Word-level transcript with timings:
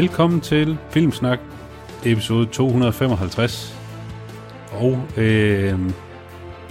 Velkommen 0.00 0.40
til 0.40 0.78
Filmsnak, 0.90 1.38
episode 2.06 2.46
255. 2.46 3.74
Og 4.72 4.98
øh, 5.18 5.78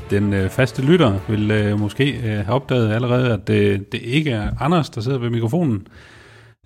den 0.09 0.33
øh, 0.33 0.49
faste 0.49 0.81
lytter 0.85 1.19
vil 1.27 1.51
øh, 1.51 1.79
måske 1.79 2.17
øh, 2.17 2.23
have 2.23 2.49
opdaget 2.49 2.91
allerede, 2.91 3.33
at 3.33 3.49
øh, 3.49 3.79
det 3.91 4.01
ikke 4.01 4.31
er 4.31 4.51
Anders, 4.59 4.89
der 4.89 5.01
sidder 5.01 5.17
ved 5.17 5.29
mikrofonen. 5.29 5.87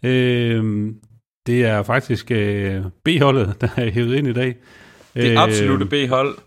Øh, 0.04 0.94
det 1.48 1.66
er 1.66 1.84
faktisk 1.84 2.32
øh, 2.32 2.84
B-holdet, 3.06 3.62
der 3.62 3.68
er 3.78 3.92
hævet 3.92 4.16
ind 4.16 4.28
i 4.28 4.34
dag. 4.34 4.56
Det 5.14 5.34
er 5.34 5.40
absolutte 5.40 5.86
B-hold. 5.86 6.38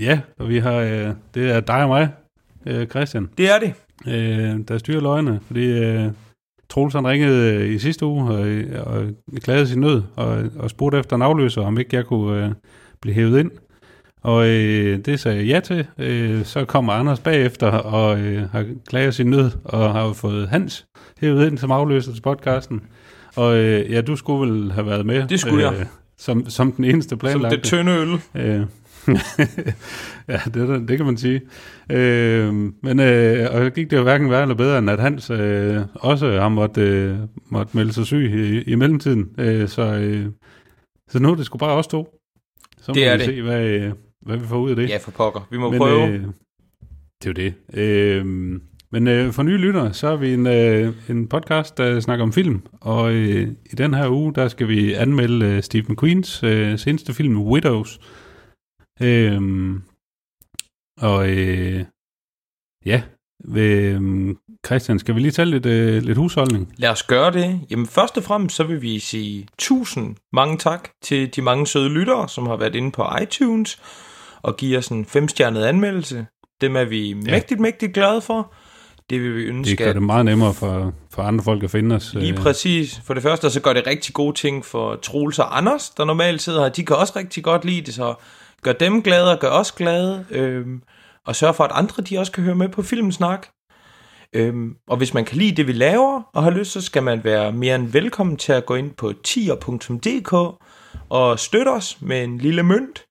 Ja, 0.00 0.20
og 0.38 0.48
vi 0.48 0.58
har, 0.58 0.76
øh, 0.76 1.10
det 1.34 1.50
er 1.50 1.60
dig 1.60 1.82
og 1.82 1.88
mig, 1.88 2.08
øh, 2.66 2.86
Christian, 2.86 3.28
Det 3.38 3.50
er 3.50 3.58
det. 3.58 3.74
øh, 4.06 4.68
der 4.68 4.78
styrer 4.78 5.00
løgene, 5.00 5.40
fordi 5.46 5.66
øh, 5.66 6.12
Troels 6.72 6.94
han 6.94 7.06
ringede 7.06 7.54
øh, 7.54 7.74
i 7.74 7.78
sidste 7.78 8.06
uge 8.06 8.30
og, 8.30 8.46
og 8.86 9.04
klagede 9.42 9.66
sin 9.66 9.80
nød 9.80 10.02
og, 10.16 10.44
og 10.58 10.70
spurgte 10.70 10.98
efter 10.98 11.16
en 11.16 11.22
afløser, 11.22 11.62
om 11.62 11.78
ikke 11.78 11.96
jeg 11.96 12.04
kunne 12.04 12.44
øh, 12.44 12.52
blive 13.02 13.14
hævet 13.14 13.38
ind. 13.40 13.50
Og 14.22 14.48
øh, 14.48 14.98
det 14.98 15.20
sagde 15.20 15.38
jeg 15.38 15.46
ja 15.46 15.60
til. 15.60 15.86
Øh, 15.98 16.44
så 16.44 16.64
kommer 16.64 16.92
Anders 16.92 17.20
bagefter 17.20 17.66
og 17.70 18.18
øh, 18.18 18.50
har 18.50 18.66
klaget 18.88 19.14
sin 19.14 19.26
nød 19.26 19.50
og 19.64 19.92
har 19.92 20.12
fået 20.12 20.48
Hans 20.48 20.86
hævet 21.20 21.46
ind 21.46 21.58
som 21.58 21.70
afløser 21.70 22.12
til 22.12 22.22
podcasten. 22.22 22.80
Og 23.36 23.56
øh, 23.56 23.90
ja, 23.90 24.00
du 24.00 24.16
skulle 24.16 24.52
vel 24.52 24.72
have 24.72 24.86
været 24.86 25.06
med. 25.06 25.28
Det 25.28 25.40
skulle 25.40 25.64
jeg. 25.64 25.86
Som, 26.18 26.50
som 26.50 26.72
den 26.72 26.84
eneste 26.84 27.08
Som 27.08 27.18
planlagte. 27.18 27.56
det 27.56 27.64
tynde 27.64 27.92
øl. 27.92 28.20
Øh, 28.34 28.60
ja, 30.28 30.40
det, 30.54 30.88
det 30.88 30.96
kan 30.96 31.06
man 31.06 31.16
sige. 31.16 31.40
Øh, 31.90 32.54
men 32.82 33.00
øh, 33.00 33.48
og 33.54 33.64
så 33.64 33.70
gik 33.74 33.90
det 33.90 33.96
jo 33.96 34.02
hverken 34.02 34.30
værre 34.30 34.42
eller 34.42 34.54
bedre, 34.54 34.78
end 34.78 34.90
at 34.90 35.00
Hans 35.00 35.30
øh, 35.30 35.80
også 35.94 36.40
har 36.40 36.48
måtte, 36.48 36.80
øh, 36.82 37.16
måtte 37.50 37.76
melde 37.76 37.92
sig 37.92 38.06
syg 38.06 38.30
i, 38.34 38.62
i 38.70 38.74
mellemtiden. 38.74 39.28
Øh, 39.38 39.68
så, 39.68 39.82
øh, 39.82 40.26
så 41.10 41.18
nu 41.18 41.30
er 41.30 41.34
det 41.34 41.46
sgu 41.46 41.58
bare 41.58 41.76
os 41.76 41.86
to. 41.86 42.18
Så 42.78 42.84
må 42.88 42.94
Det 42.94 43.06
er 43.08 43.12
vi 43.12 43.18
det. 43.18 43.26
se, 43.26 43.42
hvad, 43.42 43.64
øh, 43.64 43.92
hvad 44.26 44.36
vi 44.36 44.46
får 44.46 44.58
ud 44.58 44.70
af 44.70 44.76
det. 44.76 44.88
Ja, 44.88 44.96
for 44.96 45.10
pokker. 45.10 45.48
Vi 45.50 45.58
må 45.58 45.70
men, 45.70 45.78
prøve. 45.78 46.08
Øh, 46.08 46.20
det 47.22 47.26
er 47.26 47.26
jo 47.26 47.32
det. 47.32 47.54
Øh, 47.74 48.26
men 48.92 49.08
øh, 49.08 49.32
for 49.32 49.42
nye 49.42 49.56
lyttere, 49.56 49.94
så 49.94 50.06
er 50.08 50.16
vi 50.16 50.32
en, 50.34 50.46
øh, 50.46 50.92
en 51.08 51.28
podcast, 51.28 51.78
der 51.78 52.00
snakker 52.00 52.22
om 52.22 52.32
film. 52.32 52.62
Og 52.80 53.12
øh, 53.12 53.48
i 53.72 53.74
den 53.78 53.94
her 53.94 54.08
uge, 54.08 54.34
der 54.34 54.48
skal 54.48 54.68
vi 54.68 54.92
anmelde 54.92 55.46
øh, 55.46 55.62
Stephen 55.62 55.96
Queens 55.96 56.42
øh, 56.42 56.78
seneste 56.78 57.14
film, 57.14 57.42
Widows. 57.42 58.00
Øh, 59.00 59.40
og 61.00 61.30
øh, 61.30 61.84
ja, 62.86 63.02
øh, 63.56 64.34
Christian, 64.66 64.98
skal 64.98 65.14
vi 65.14 65.20
lige 65.20 65.32
tage 65.32 65.46
lidt, 65.46 65.66
øh, 65.66 66.02
lidt 66.02 66.18
husholdning? 66.18 66.74
Lad 66.76 66.90
os 66.90 67.02
gøre 67.02 67.32
det. 67.32 67.60
Jamen 67.70 67.86
først 67.86 68.16
og 68.16 68.24
fremmest 68.24 68.56
så 68.56 68.64
vil 68.64 68.82
vi 68.82 68.98
sige 68.98 69.48
tusind 69.58 70.16
mange 70.32 70.58
tak 70.58 70.88
til 71.02 71.36
de 71.36 71.42
mange 71.42 71.66
søde 71.66 71.88
lyttere, 71.88 72.28
som 72.28 72.46
har 72.46 72.56
været 72.56 72.74
inde 72.74 72.90
på 72.90 73.06
iTunes 73.22 73.78
og 74.42 74.56
giver 74.56 74.78
os 74.78 74.88
en 74.88 75.06
femstjernet 75.06 75.64
anmeldelse. 75.64 76.26
Dem 76.60 76.76
er 76.76 76.84
vi 76.84 77.08
ja. 77.08 77.30
mægtigt, 77.30 77.60
mægtigt 77.60 77.94
glade 77.94 78.20
for. 78.20 78.52
Det 79.10 79.20
vil 79.20 79.34
vi 79.36 79.42
Det 79.42 79.48
ønske, 79.48 79.76
gør 79.76 79.88
at 79.88 79.94
det 79.94 80.02
meget 80.02 80.24
nemmere 80.24 80.54
for, 80.54 80.94
for 81.10 81.22
andre 81.22 81.44
folk 81.44 81.62
at 81.62 81.70
finde 81.70 81.96
os. 81.96 82.14
Lige 82.14 82.32
øh, 82.32 82.38
præcis. 82.38 83.00
For 83.04 83.14
det 83.14 83.22
første, 83.22 83.50
så 83.50 83.60
gør 83.60 83.72
det 83.72 83.86
rigtig 83.86 84.14
gode 84.14 84.36
ting 84.36 84.64
for 84.64 84.96
Troels 84.96 85.38
og 85.38 85.56
Anders, 85.56 85.90
der 85.90 86.04
normalt 86.04 86.42
sidder 86.42 86.62
her. 86.62 86.68
De 86.68 86.84
kan 86.84 86.96
også 86.96 87.12
rigtig 87.16 87.44
godt 87.44 87.64
lide 87.64 87.82
det, 87.82 87.94
så 87.94 88.14
gør 88.64 88.72
dem 88.72 89.02
glade 89.02 89.32
og 89.32 89.38
gør 89.38 89.50
os 89.50 89.72
glade. 89.72 90.26
øh, 90.30 90.66
og 91.26 91.36
sørge 91.36 91.54
for, 91.54 91.64
at 91.64 91.70
andre 91.74 92.02
de 92.02 92.18
også 92.18 92.32
kan 92.32 92.44
høre 92.44 92.54
med 92.54 92.68
på 92.68 92.82
Filmsnak. 92.82 93.46
Øhm, 94.34 94.76
og 94.88 94.96
hvis 94.96 95.14
man 95.14 95.24
kan 95.24 95.38
lide 95.38 95.56
det, 95.56 95.66
vi 95.66 95.72
laver, 95.72 96.22
og 96.34 96.42
har 96.42 96.50
lyst, 96.50 96.72
så 96.72 96.80
skal 96.80 97.02
man 97.02 97.24
være 97.24 97.52
mere 97.52 97.74
end 97.74 97.88
velkommen 97.88 98.36
til 98.36 98.52
at 98.52 98.66
gå 98.66 98.74
ind 98.74 98.90
på 98.90 99.12
tier.dk 99.24 100.32
og 101.08 101.38
støtte 101.38 101.68
os 101.68 101.98
med 102.00 102.24
en 102.24 102.38
lille 102.38 102.62
mønt. 102.62 103.04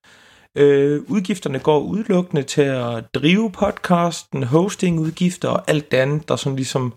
Øh, 0.57 1.01
udgifterne 1.07 1.59
går 1.59 1.79
udelukkende 1.79 2.43
til 2.43 2.61
at 2.61 3.03
drive 3.13 3.51
podcasten, 3.51 4.43
hostingudgifter 4.43 5.49
og 5.49 5.69
alt 5.69 5.91
det 5.91 5.97
andet, 5.97 6.27
der 6.27 6.35
sådan 6.35 6.55
ligesom 6.55 6.93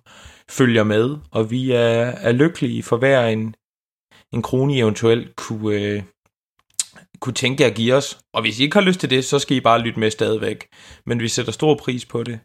følger 0.50 0.84
med. 0.84 1.16
Og 1.30 1.50
vi 1.50 1.72
er, 1.72 2.12
er 2.20 2.32
lykkelige 2.32 2.82
for 2.82 2.96
hver 2.96 3.26
en, 3.26 3.54
en 4.32 4.42
krone, 4.42 4.74
I 4.74 4.80
eventuelt 4.80 5.36
kunne, 5.36 5.76
øh, 5.76 6.02
kunne 7.20 7.32
tænke 7.32 7.62
jer 7.62 7.68
at 7.68 7.74
give 7.74 7.94
os. 7.94 8.18
Og 8.32 8.42
hvis 8.42 8.60
I 8.60 8.62
ikke 8.62 8.76
har 8.76 8.84
lyst 8.84 9.00
til 9.00 9.10
det, 9.10 9.24
så 9.24 9.38
skal 9.38 9.56
I 9.56 9.60
bare 9.60 9.80
lytte 9.80 10.00
med 10.00 10.10
stadigvæk. 10.10 10.66
Men 11.06 11.20
vi 11.20 11.28
sætter 11.28 11.52
stor 11.52 11.74
pris 11.74 12.04
på 12.04 12.22
det. 12.22 12.38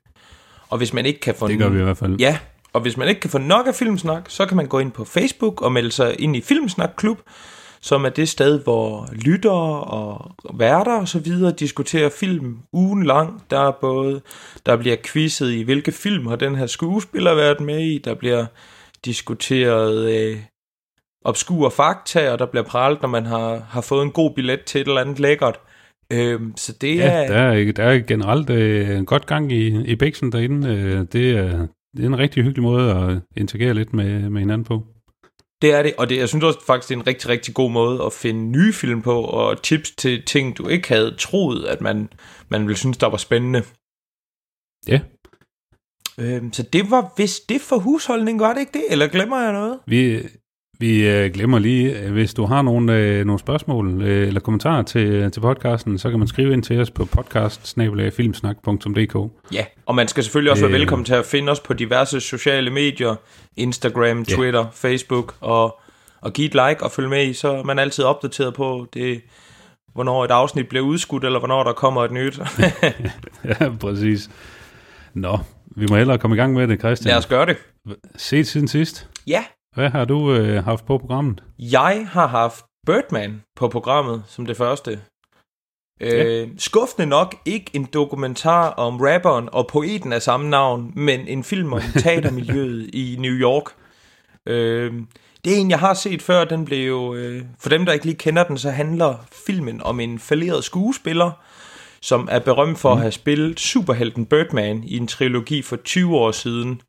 Og 0.69 0.77
hvis 0.77 0.93
man 0.93 1.05
ikke 1.05 1.19
kan 1.19 1.35
få 1.35 1.47
Det 1.47 1.59
gør 1.59 1.69
vi 1.69 1.79
i 1.79 1.83
hvert 1.83 1.97
fald. 1.97 2.15
Ja, 2.19 2.37
og 2.73 2.81
hvis 2.81 2.97
man 2.97 3.07
ikke 3.07 3.21
kan 3.21 3.29
få 3.29 3.37
nok 3.37 3.67
af 3.67 3.75
Filmsnak, 3.75 4.25
så 4.27 4.45
kan 4.45 4.57
man 4.57 4.67
gå 4.67 4.79
ind 4.79 4.91
på 4.91 5.05
Facebook 5.05 5.61
og 5.61 5.71
melde 5.71 5.91
sig 5.91 6.19
ind 6.19 6.35
i 6.35 6.41
Filmsnak 6.41 6.89
Klub, 6.97 7.17
som 7.81 8.05
er 8.05 8.09
det 8.09 8.29
sted, 8.29 8.63
hvor 8.63 9.09
lyttere 9.11 9.83
og 9.83 10.35
værter 10.53 10.99
og 10.99 11.07
så 11.07 11.19
videre 11.19 11.51
diskuterer 11.51 12.09
film 12.09 12.57
ugen 12.73 13.03
lang. 13.03 13.43
Der 13.49 13.59
er 13.59 13.71
både, 13.81 14.21
der 14.65 14.75
bliver 14.75 14.95
quizzet 15.05 15.51
i, 15.51 15.61
hvilke 15.61 15.91
film 15.91 16.27
har 16.27 16.35
den 16.35 16.55
her 16.55 16.67
skuespiller 16.67 17.35
været 17.35 17.59
med 17.59 17.79
i, 17.79 17.97
der 17.97 18.13
bliver 18.13 18.45
diskuteret 19.05 20.11
øh, 20.11 20.37
obskure 21.25 21.71
fakta, 21.71 22.31
og 22.31 22.39
der 22.39 22.45
bliver 22.45 22.63
pralt, 22.63 23.01
når 23.01 23.09
man 23.09 23.25
har, 23.25 23.57
har 23.57 23.81
fået 23.81 24.03
en 24.03 24.11
god 24.11 24.33
billet 24.35 24.63
til 24.65 24.81
et 24.81 24.87
eller 24.87 25.01
andet 25.01 25.19
lækkert. 25.19 25.59
Øhm, 26.13 26.53
så 26.57 26.73
det 26.81 26.95
Ja, 26.95 27.23
er... 27.23 27.27
der 27.27 27.35
er, 27.35 27.71
der 27.71 27.83
er 27.83 27.99
generelt 27.99 28.49
øh, 28.49 28.89
en 28.89 29.05
godt 29.05 29.25
gang 29.25 29.51
i, 29.51 29.91
i 29.91 29.95
Bæksen 29.95 30.31
derinde. 30.31 30.67
Øh, 30.67 31.05
det, 31.11 31.37
er, 31.37 31.67
det 31.97 32.03
er 32.03 32.07
en 32.07 32.17
rigtig 32.19 32.43
hyggelig 32.43 32.63
måde 32.63 32.91
at 32.91 33.17
interagere 33.37 33.73
lidt 33.73 33.93
med, 33.93 34.29
med 34.29 34.39
hinanden 34.41 34.65
på. 34.65 34.83
Det 35.61 35.73
er 35.73 35.83
det, 35.83 35.93
og 35.97 36.09
det, 36.09 36.17
jeg 36.17 36.29
synes 36.29 36.43
også 36.43 36.65
faktisk, 36.65 36.89
det 36.89 36.95
er 36.95 36.99
en 36.99 37.07
rigtig, 37.07 37.29
rigtig 37.29 37.53
god 37.53 37.71
måde 37.71 38.03
at 38.05 38.13
finde 38.13 38.51
nye 38.51 38.73
film 38.73 39.01
på, 39.01 39.21
og 39.21 39.61
tips 39.61 39.91
til 39.91 40.23
ting, 40.25 40.57
du 40.57 40.67
ikke 40.67 40.87
havde 40.89 41.15
troet, 41.19 41.65
at 41.65 41.81
man, 41.81 42.09
man 42.49 42.61
ville 42.67 42.77
synes, 42.77 42.97
der 42.97 43.07
var 43.07 43.17
spændende. 43.17 43.63
Ja, 44.87 44.99
Øhm, 46.19 46.53
så 46.53 46.63
det 46.63 46.91
var 46.91 47.13
vist 47.17 47.49
det 47.49 47.61
for 47.61 47.77
husholdning, 47.77 48.39
var 48.39 48.53
det 48.53 48.59
ikke 48.59 48.73
det? 48.73 48.83
Eller 48.89 49.07
glemmer 49.07 49.41
jeg 49.41 49.53
noget? 49.53 49.79
vi, 49.87 50.21
vi 50.79 51.07
øh, 51.07 51.33
glemmer 51.33 51.59
lige, 51.59 51.99
øh, 51.99 52.11
hvis 52.11 52.33
du 52.33 52.45
har 52.45 52.61
nogle, 52.61 52.93
øh, 52.97 53.25
nogle 53.25 53.39
spørgsmål 53.39 54.01
øh, 54.01 54.27
eller 54.27 54.39
kommentarer 54.39 54.81
til, 54.81 55.31
til 55.31 55.39
podcasten, 55.39 55.97
så 55.97 56.09
kan 56.09 56.19
man 56.19 56.27
skrive 56.27 56.53
ind 56.53 56.63
til 56.63 56.81
os 56.81 56.91
på 56.91 57.05
podcast 57.05 57.77
Ja, 59.53 59.65
og 59.85 59.95
man 59.95 60.07
skal 60.07 60.23
selvfølgelig 60.23 60.51
også 60.51 60.63
være 60.63 60.73
Øh. 60.73 60.79
velkommen 60.79 61.05
til 61.05 61.13
at 61.13 61.25
finde 61.25 61.51
os 61.51 61.59
på 61.59 61.73
diverse 61.73 62.19
sociale 62.19 62.69
medier, 62.69 63.15
Instagram. 63.57 64.25
Twitter, 64.25 64.65
Facebook, 64.73 65.35
og, 65.41 65.79
og 66.21 66.33
give 66.33 66.45
et 66.47 66.53
like 66.53 66.83
og 66.83 66.91
følge 66.91 67.09
med 67.09 67.27
i, 67.27 67.33
så 67.33 67.51
er 67.51 67.63
man 67.63 67.79
altid 67.79 68.03
opdateret 68.03 68.53
på 68.53 68.87
det, 68.93 69.21
hvornår 69.93 70.25
et 70.25 70.31
afsnit 70.31 70.67
bliver 70.69 70.85
udskudt, 70.85 71.23
eller 71.23 71.39
hvornår 71.39 71.63
der 71.63 71.73
kommer 71.73 72.03
et 72.03 72.11
nyt. 72.11 72.39
ja, 73.61 73.69
præcis. 73.79 74.29
Nå, 75.13 75.39
vi 75.75 75.85
må 75.89 75.95
hellere 75.95 76.17
komme 76.17 76.35
i 76.35 76.39
gang 76.39 76.53
med 76.53 76.67
det, 76.67 76.79
Christian. 76.79 77.09
Lad 77.11 77.17
os 77.17 77.25
gøre 77.25 77.45
det. 77.45 77.57
Set 78.15 78.47
siden 78.47 78.67
sidst. 78.67 79.09
Ja, 79.27 79.43
Hvad 79.75 79.89
har 79.89 80.05
du 80.05 80.33
øh, 80.33 80.63
haft 80.63 80.85
på 80.85 80.97
programmet? 80.97 81.43
Jeg 81.59 82.07
har 82.11 82.27
haft 82.27 82.65
Birdman 82.85 83.41
på 83.55 83.67
programmet 83.67 84.23
som 84.27 84.45
det 84.45 84.57
første. 84.57 84.99
Øh, 86.01 86.47
skuffende 86.57 87.05
nok 87.05 87.35
ikke 87.45 87.71
en 87.73 87.85
dokumentar 87.93 88.69
om 88.69 89.01
rapperen 89.01 89.49
og 89.51 89.67
poeten 89.67 90.13
af 90.13 90.21
samme 90.21 90.49
navn, 90.49 90.93
men 90.95 91.27
en 91.27 91.43
film 91.43 91.73
om 91.73 91.81
teatermiljøet 92.03 92.89
i 92.95 93.15
New 93.19 93.33
York. 93.33 93.63
Øh, 94.45 94.93
det 95.45 95.53
er 95.53 95.57
en, 95.57 95.69
jeg 95.69 95.79
har 95.79 95.93
set 95.93 96.21
før. 96.21 96.45
Den 96.45 96.65
blev 96.65 96.87
jo, 96.87 97.13
øh, 97.13 97.43
for 97.59 97.69
dem, 97.69 97.85
der 97.85 97.93
ikke 97.93 98.05
lige 98.05 98.17
kender 98.17 98.43
den, 98.43 98.57
så 98.57 98.69
handler 98.69 99.15
filmen 99.45 99.81
om 99.81 99.99
en 99.99 100.19
falderet 100.19 100.63
skuespiller, 100.63 101.31
som 102.01 102.27
er 102.31 102.39
berømt 102.39 102.79
for 102.79 102.93
mm. 102.93 102.97
at 102.97 103.01
have 103.01 103.11
spillet 103.11 103.59
superhelten 103.59 104.25
Birdman 104.25 104.83
i 104.83 104.97
en 104.97 105.07
trilogi 105.07 105.61
for 105.61 105.75
20 105.75 106.17
år 106.17 106.31
siden. 106.31 106.81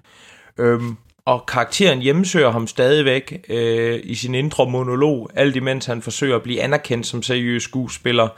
Øhm, 0.58 0.96
og 1.30 1.46
karakteren 1.46 2.02
hjemsøger 2.02 2.50
ham 2.50 2.66
stadigvæk 2.66 3.44
øh, 3.48 4.00
i 4.02 4.14
sin 4.14 4.34
indre 4.34 4.70
monolog, 4.70 5.30
alt 5.34 5.56
imens 5.56 5.86
han 5.86 6.02
forsøger 6.02 6.36
at 6.36 6.42
blive 6.42 6.62
anerkendt 6.62 7.06
som 7.06 7.22
seriøs 7.22 7.62
skuespiller 7.62 8.28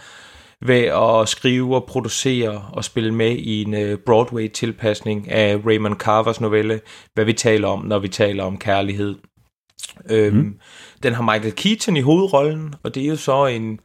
ved 0.60 0.84
at 0.84 1.28
skrive 1.28 1.74
og 1.76 1.84
producere 1.84 2.68
og 2.72 2.84
spille 2.84 3.14
med 3.14 3.30
i 3.30 3.62
en 3.62 3.74
øh, 3.74 3.98
Broadway-tilpasning 3.98 5.30
af 5.30 5.60
Raymond 5.66 5.96
Carvers 5.96 6.40
novelle, 6.40 6.80
hvad 7.14 7.24
vi 7.24 7.32
taler 7.32 7.68
om, 7.68 7.84
når 7.84 7.98
vi 7.98 8.08
taler 8.08 8.44
om 8.44 8.58
kærlighed. 8.58 9.14
Øhm, 10.10 10.36
mm. 10.36 10.58
Den 11.02 11.12
har 11.14 11.22
Michael 11.22 11.54
Keaton 11.54 11.96
i 11.96 12.00
hovedrollen, 12.00 12.74
og 12.82 12.94
det 12.94 13.02
er 13.02 13.08
jo 13.08 13.16
så 13.16 13.46
en 13.46 13.78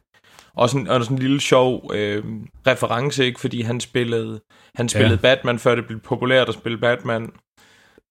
også 0.56 0.78
en, 0.78 0.88
også 0.88 1.12
en 1.12 1.18
lille 1.18 1.40
sjov 1.40 1.90
øh, 1.94 2.24
reference, 2.66 3.26
ikke? 3.26 3.40
fordi 3.40 3.62
han 3.62 3.80
spillede, 3.80 4.40
han 4.74 4.88
spillede 4.88 5.18
ja. 5.22 5.34
Batman, 5.34 5.58
før 5.58 5.74
det 5.74 5.86
blev 5.86 6.00
populært 6.00 6.48
at 6.48 6.54
spille 6.54 6.78
Batman. 6.78 7.30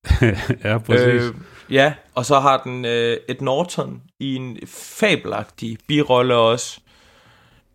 ja, 0.63 0.77
præcis. 0.77 1.23
Øh, 1.23 1.33
ja, 1.69 1.93
og 2.15 2.25
så 2.25 2.39
har 2.39 2.61
den 2.63 2.85
øh, 2.85 3.17
Ed 3.27 3.41
Norton 3.41 4.01
i 4.19 4.35
en 4.35 4.57
fabelagtig 4.67 5.77
birolle 5.87 6.35
også. 6.35 6.79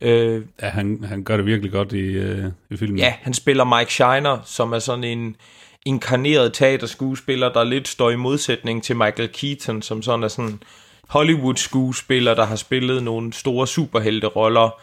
Øh, 0.00 0.42
ja, 0.62 0.68
han, 0.68 1.04
han 1.04 1.24
gør 1.24 1.36
det 1.36 1.46
virkelig 1.46 1.72
godt 1.72 1.92
i, 1.92 2.06
øh, 2.06 2.44
i 2.70 2.76
filmen. 2.76 2.98
ja, 2.98 3.14
han 3.20 3.34
spiller 3.34 3.78
Mike 3.78 3.92
Shiner, 3.92 4.38
som 4.44 4.72
er 4.72 4.78
sådan 4.78 5.04
en 5.04 5.36
inkarneret 5.86 6.52
teaterskuespiller, 6.52 7.52
der 7.52 7.64
lidt 7.64 7.88
står 7.88 8.10
i 8.10 8.16
modsætning 8.16 8.82
til 8.82 8.96
Michael 8.96 9.28
Keaton, 9.28 9.82
som 9.82 10.02
sådan 10.02 10.22
er 10.22 10.28
sådan 10.28 10.60
Hollywood-skuespiller, 11.08 12.34
der 12.34 12.44
har 12.44 12.56
spillet 12.56 13.02
nogle 13.02 13.32
store 13.32 13.66
superhelte-roller, 13.66 14.80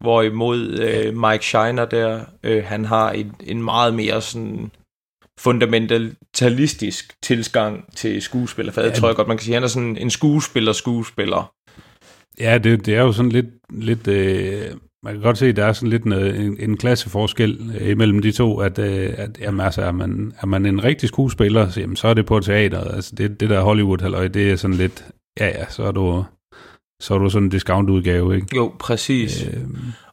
hvorimod 0.00 0.78
øh, 0.78 1.16
Mike 1.16 1.44
Shiner 1.44 1.84
der, 1.84 2.24
øh, 2.42 2.64
han 2.64 2.84
har 2.84 3.10
en, 3.10 3.34
en 3.40 3.62
meget 3.62 3.94
mere 3.94 4.20
sådan 4.20 4.70
fundamentalistisk 5.42 7.14
tilgang 7.22 7.94
til 7.96 8.22
skuespiller. 8.22 8.72
For 8.72 8.80
jeg 8.80 8.94
tror 8.94 9.08
jeg 9.08 9.16
godt, 9.16 9.28
man 9.28 9.36
kan 9.36 9.44
sige, 9.44 9.54
han 9.54 9.62
er 9.62 9.68
sådan 9.68 9.96
en 9.96 10.10
skuespiller-skuespiller. 10.10 11.52
Ja, 12.40 12.58
det, 12.58 12.86
det 12.86 12.94
er 12.94 13.02
jo 13.02 13.12
sådan 13.12 13.32
lidt, 13.32 13.46
lidt 13.70 14.08
øh, 14.08 14.62
man 15.02 15.14
kan 15.14 15.22
godt 15.22 15.38
se, 15.38 15.46
at 15.46 15.56
der 15.56 15.64
er 15.64 15.72
sådan 15.72 15.88
lidt 15.88 16.04
en, 16.04 16.12
en, 16.12 16.56
en 16.60 16.76
klasseforskel 16.76 17.72
øh, 17.80 17.88
imellem 17.88 18.22
de 18.22 18.32
to, 18.32 18.60
at, 18.60 18.78
øh, 18.78 19.14
at 19.16 19.38
jamen, 19.40 19.60
altså, 19.60 19.82
er, 19.82 19.92
man, 19.92 20.32
er 20.40 20.46
man 20.46 20.66
en 20.66 20.84
rigtig 20.84 21.08
skuespiller, 21.08 21.68
så, 21.68 21.80
jamen, 21.80 21.96
så 21.96 22.08
er 22.08 22.14
det 22.14 22.26
på 22.26 22.40
teateret. 22.40 22.94
Altså, 22.94 23.14
det, 23.14 23.40
det 23.40 23.50
der 23.50 23.60
Hollywood, 23.60 24.00
halløj, 24.00 24.28
det 24.28 24.50
er 24.50 24.56
sådan 24.56 24.76
lidt, 24.76 25.04
ja 25.40 25.46
ja, 25.46 25.64
så 25.68 25.82
er 25.82 25.92
du, 25.92 26.24
så 27.00 27.14
er 27.14 27.18
du 27.18 27.30
sådan 27.30 27.46
en 27.46 27.50
discount-udgave, 27.50 28.34
ikke? 28.34 28.46
Jo, 28.56 28.72
præcis. 28.78 29.42
Øh, 29.42 29.60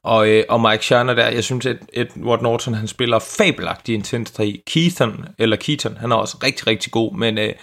og, 0.03 0.29
øh, 0.29 0.43
og 0.49 0.61
Mike 0.61 0.85
Shannon 0.85 1.17
der, 1.17 1.27
jeg 1.27 1.43
synes, 1.43 1.65
at 1.65 1.77
Edward 1.93 2.41
Norton, 2.41 2.73
han 2.73 2.87
spiller 2.87 3.19
fabelagtig 3.19 3.95
intens 3.95 4.39
i 4.39 4.63
Keaton, 4.67 5.25
eller 5.37 5.55
Keaton, 5.55 5.97
han 5.97 6.11
er 6.11 6.15
også 6.15 6.37
rigtig, 6.43 6.67
rigtig 6.67 6.91
god, 6.91 7.15
men, 7.15 7.37
øh, 7.37 7.53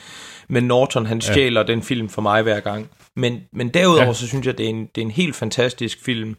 men 0.48 0.64
Norton, 0.64 1.06
han 1.06 1.20
stjæler 1.20 1.60
ja. 1.60 1.66
den 1.66 1.82
film 1.82 2.08
for 2.08 2.22
mig 2.22 2.42
hver 2.42 2.60
gang. 2.60 2.88
Men, 3.16 3.40
men 3.52 3.68
derudover, 3.68 4.06
ja. 4.06 4.12
så 4.12 4.26
synes 4.26 4.46
jeg, 4.46 4.58
det 4.58 4.66
er 4.66 4.70
en, 4.70 4.88
det 4.94 5.00
er 5.00 5.04
en 5.04 5.10
helt 5.10 5.36
fantastisk 5.36 6.04
film. 6.04 6.36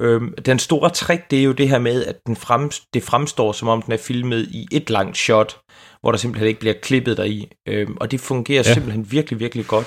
Øhm, 0.00 0.34
den 0.46 0.58
store 0.58 0.90
trick, 0.90 1.30
det 1.30 1.38
er 1.38 1.42
jo 1.42 1.52
det 1.52 1.68
her 1.68 1.78
med, 1.78 2.04
at 2.04 2.16
den 2.26 2.36
frem, 2.36 2.70
det 2.94 3.02
fremstår, 3.02 3.52
som 3.52 3.68
om 3.68 3.82
den 3.82 3.92
er 3.92 3.96
filmet 3.96 4.48
i 4.50 4.68
et 4.72 4.90
langt 4.90 5.16
shot, 5.16 5.56
hvor 6.00 6.10
der 6.10 6.18
simpelthen 6.18 6.48
ikke 6.48 6.60
bliver 6.60 6.74
klippet 6.82 7.16
deri. 7.16 7.48
Øhm, 7.68 7.96
og 8.00 8.10
det 8.10 8.20
fungerer 8.20 8.62
ja. 8.66 8.74
simpelthen 8.74 9.12
virkelig, 9.12 9.40
virkelig 9.40 9.66
godt. 9.66 9.86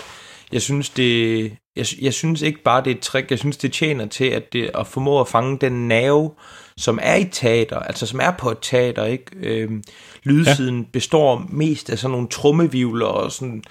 Jeg 0.51 0.61
synes, 0.61 0.89
det, 0.89 1.51
jeg, 1.75 1.85
jeg 2.01 2.13
synes 2.13 2.41
ikke 2.41 2.63
bare, 2.63 2.83
det 2.83 2.91
er 2.91 2.95
et 2.95 3.01
trick. 3.01 3.31
Jeg 3.31 3.39
synes, 3.39 3.57
det 3.57 3.73
tjener 3.73 4.05
til 4.05 4.25
at, 4.25 4.53
det, 4.53 4.71
at 4.75 4.87
formå 4.87 5.21
at 5.21 5.27
fange 5.27 5.57
den 5.57 5.87
nerve, 5.87 6.31
som 6.77 6.99
er 7.01 7.15
i 7.15 7.25
teater, 7.31 7.79
altså 7.79 8.05
som 8.05 8.19
er 8.23 8.31
på 8.31 8.51
et 8.51 8.57
teater, 8.61 9.05
ikke? 9.05 9.25
Øhm, 9.35 9.83
lydsiden 10.23 10.79
ja. 10.79 10.85
består 10.93 11.47
mest 11.49 11.89
af 11.89 11.99
sådan 11.99 12.11
nogle 12.11 12.27
trummevivler 12.27 13.05
og 13.05 13.31
sådan 13.31 13.63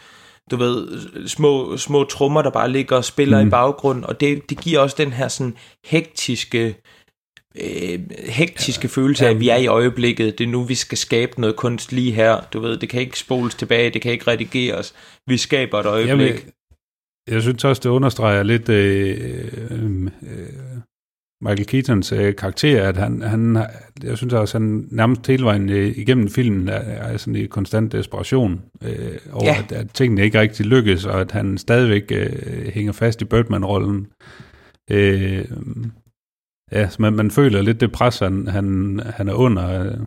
du 0.51 0.57
ved, 0.57 0.89
små, 1.29 1.77
små 1.77 2.05
trummer, 2.05 2.43
der 2.43 2.51
bare 2.51 2.71
ligger 2.71 2.97
og 2.97 3.05
spiller 3.05 3.43
mm. 3.43 3.49
i 3.49 3.51
baggrunden, 3.51 4.05
og 4.05 4.21
det, 4.21 4.51
det 4.51 4.61
giver 4.61 4.81
også 4.81 4.97
den 4.99 5.13
her 5.13 5.29
sådan 5.29 5.57
hektiske, 5.87 6.77
øh, 7.61 8.01
hektiske 8.29 8.83
ja. 8.83 8.89
følelse 8.89 9.27
af, 9.27 9.31
at 9.31 9.41
vi 9.41 9.49
er 9.49 9.57
i 9.57 9.67
øjeblikket, 9.67 10.39
det 10.39 10.45
er 10.45 10.49
nu, 10.49 10.63
vi 10.63 10.75
skal 10.75 10.99
skabe 10.99 11.41
noget 11.41 11.57
kunst 11.57 11.93
lige 11.93 12.13
her, 12.13 12.41
du 12.53 12.61
ved, 12.61 12.77
det 12.77 12.89
kan 12.89 13.01
ikke 13.01 13.19
spoles 13.19 13.55
tilbage, 13.55 13.91
det 13.91 14.03
kan 14.03 14.13
ikke 14.13 14.31
redigeres, 14.31 14.95
vi 15.27 15.37
skaber 15.37 15.81
et 15.81 15.87
øjeblik. 15.87 16.29
Jamen, 16.29 16.53
jeg 17.29 17.43
synes 17.43 17.65
også, 17.65 17.81
det 17.85 17.91
understreger 17.91 18.43
lidt 18.43 18.69
øh, 18.69 19.49
øh, 19.71 20.11
Michael 21.43 21.67
Keatons 21.67 22.13
øh, 22.13 22.37
karakter, 22.37 22.89
at 22.89 22.97
han, 22.97 23.23
han, 23.23 23.57
jeg 24.03 24.17
synes 24.17 24.35
også, 24.35 24.59
han 24.59 24.89
nærmest 24.91 25.27
hele 25.27 25.45
vejen 25.45 25.69
øh, 25.69 25.99
igennem 25.99 26.29
filmen 26.29 26.69
er, 26.69 26.73
er 26.75 27.17
sådan 27.17 27.37
i 27.37 27.47
konstant 27.47 27.93
desperation 27.93 28.63
øh, 28.83 29.19
over, 29.33 29.45
ja. 29.45 29.59
at, 29.59 29.73
at 29.73 29.91
tingene 29.95 30.23
ikke 30.23 30.41
rigtig 30.41 30.67
lykkes, 30.67 31.05
og 31.05 31.21
at 31.21 31.33
han 31.33 31.59
stadigvæk 31.59 32.13
øh, 32.13 32.73
hænger 32.75 32.93
fast 32.93 33.23
i 33.23 33.25
Birdman-rollen. 33.25 34.07
Øh, 34.91 35.45
ja, 36.73 36.89
så 36.89 36.97
man, 37.03 37.13
man 37.13 37.31
føler 37.31 37.63
lidt 37.63 37.81
det 37.81 37.93
pres, 37.93 38.19
han, 38.19 38.47
han, 38.47 39.01
han 39.07 39.29
er 39.29 39.35
under, 39.35 39.81
øh, 39.81 39.99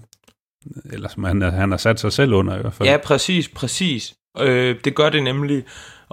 eller 0.94 1.10
som 1.10 1.24
han, 1.24 1.42
han 1.42 1.72
har 1.72 1.78
sat 1.78 2.00
sig 2.00 2.14
selv 2.14 2.34
under 2.34 2.58
i 2.58 2.62
hvert 2.62 2.74
fald. 2.74 2.90
Ja, 2.90 2.98
præcis, 2.98 3.50
præcis. 3.50 4.16
Øh, 4.40 4.76
det 4.84 4.96
gør 4.96 5.10
det 5.10 5.24
nemlig, 5.24 5.64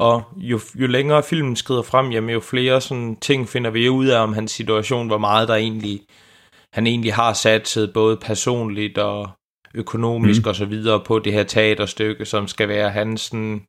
og 0.00 0.22
jo, 0.36 0.60
jo 0.74 0.86
længere 0.86 1.22
filmen 1.22 1.56
skrider 1.56 1.82
frem, 1.82 2.12
jamen, 2.12 2.30
jo 2.30 2.40
flere 2.40 2.80
sådan 2.80 3.16
ting 3.16 3.48
finder 3.48 3.70
vi 3.70 3.88
ud 3.88 4.06
af 4.06 4.20
om 4.22 4.32
hans 4.32 4.52
situation, 4.52 5.06
hvor 5.06 5.18
meget 5.18 5.48
der 5.48 5.54
egentlig, 5.54 6.00
han 6.72 6.86
egentlig 6.86 7.14
har 7.14 7.32
satset, 7.32 7.92
både 7.94 8.16
personligt 8.16 8.98
og 8.98 9.30
økonomisk 9.74 10.42
mm. 10.44 10.48
og 10.48 10.56
så 10.56 10.64
videre 10.64 11.00
på 11.00 11.18
det 11.18 11.32
her 11.32 11.44
teaterstykke, 11.44 12.24
som 12.24 12.48
skal 12.48 12.68
være 12.68 12.90
hans 12.90 13.20
sådan, 13.20 13.66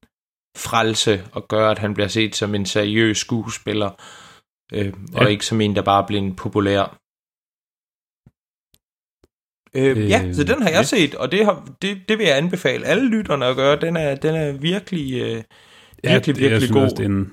frelse 0.58 1.24
og 1.32 1.48
gøre, 1.48 1.72
at 1.72 1.80
han 1.80 1.94
bliver 1.94 2.08
set 2.08 2.36
som 2.36 2.56
en 2.56 2.66
seriøs 2.66 3.18
skuespiller, 3.18 3.92
øh, 4.74 4.94
ja. 5.14 5.20
og 5.20 5.32
ikke 5.32 5.46
som 5.46 5.62
en, 5.62 5.76
der 5.76 5.82
bare 5.82 6.04
bliver 6.08 6.22
en 6.22 6.36
populær. 6.36 6.98
Øh, 9.76 9.98
øh, 9.98 10.10
ja, 10.10 10.34
så 10.34 10.44
den 10.44 10.62
har 10.62 10.70
jeg 10.70 10.78
ja. 10.78 10.84
set, 10.84 11.16
og 11.16 11.32
det, 11.32 11.46
har, 11.46 11.68
det, 11.82 12.02
det 12.10 12.18
vil 12.18 12.26
jeg 12.26 12.38
anbefale 12.38 12.86
alle 12.86 13.10
lytterne 13.10 13.46
at 13.46 13.56
gøre. 13.56 13.82
Den 13.82 13.98
er, 13.98 14.16
den 14.16 14.36
er 14.36 14.52
virkelig... 14.52 15.22
Øh, 15.22 15.44
Ja, 16.04 16.14
virkelig, 16.14 16.36
virkelig 16.36 16.52
jeg 16.52 16.62
synes 16.62 16.72
god. 16.72 16.82
Også, 16.82 16.96
det, 16.96 17.04
er 17.04 17.10
en, 17.10 17.32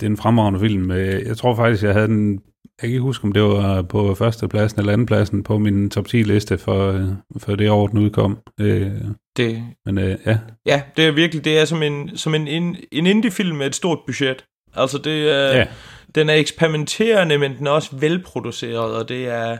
det 0.00 0.06
er 0.06 0.10
en 0.10 0.16
fremragende 0.16 0.60
film. 0.60 0.90
Øh, 0.90 1.26
jeg 1.26 1.36
tror 1.36 1.54
faktisk, 1.54 1.82
jeg 1.82 1.92
havde 1.92 2.06
den... 2.06 2.32
Jeg 2.32 2.88
kan 2.88 2.88
ikke 2.88 3.00
huske, 3.00 3.24
om 3.24 3.32
det 3.32 3.42
var 3.42 3.82
på 3.82 4.14
første 4.14 4.48
pladsen 4.48 4.80
eller 4.80 4.92
anden 4.92 5.06
pladsen 5.06 5.42
på 5.42 5.58
min 5.58 5.90
top 5.90 6.06
10 6.06 6.22
liste 6.22 6.58
for, 6.58 6.92
øh, 6.92 7.04
for 7.36 7.56
det 7.56 7.70
år, 7.70 7.86
den 7.86 7.98
udkom. 7.98 8.38
Øh, 8.60 8.90
det, 9.36 9.64
men 9.86 9.98
ja. 9.98 10.38
Ja, 10.66 10.82
det 10.96 11.06
er 11.06 11.12
virkelig, 11.12 11.44
det 11.44 11.58
er 11.58 11.64
som 11.64 11.82
en, 11.82 12.16
som 12.16 12.34
en, 12.34 12.48
en, 12.48 12.76
en 12.92 13.06
indie-film 13.06 13.56
med 13.56 13.66
et 13.66 13.74
stort 13.74 13.98
budget. 14.06 14.44
Altså 14.74 14.98
det 14.98 15.30
er, 15.30 15.56
ja. 15.56 15.66
den 16.14 16.28
er 16.28 16.34
eksperimenterende, 16.34 17.38
men 17.38 17.56
den 17.58 17.66
er 17.66 17.70
også 17.70 17.96
velproduceret, 17.96 18.96
og 18.96 19.08
det 19.08 19.28
er, 19.28 19.58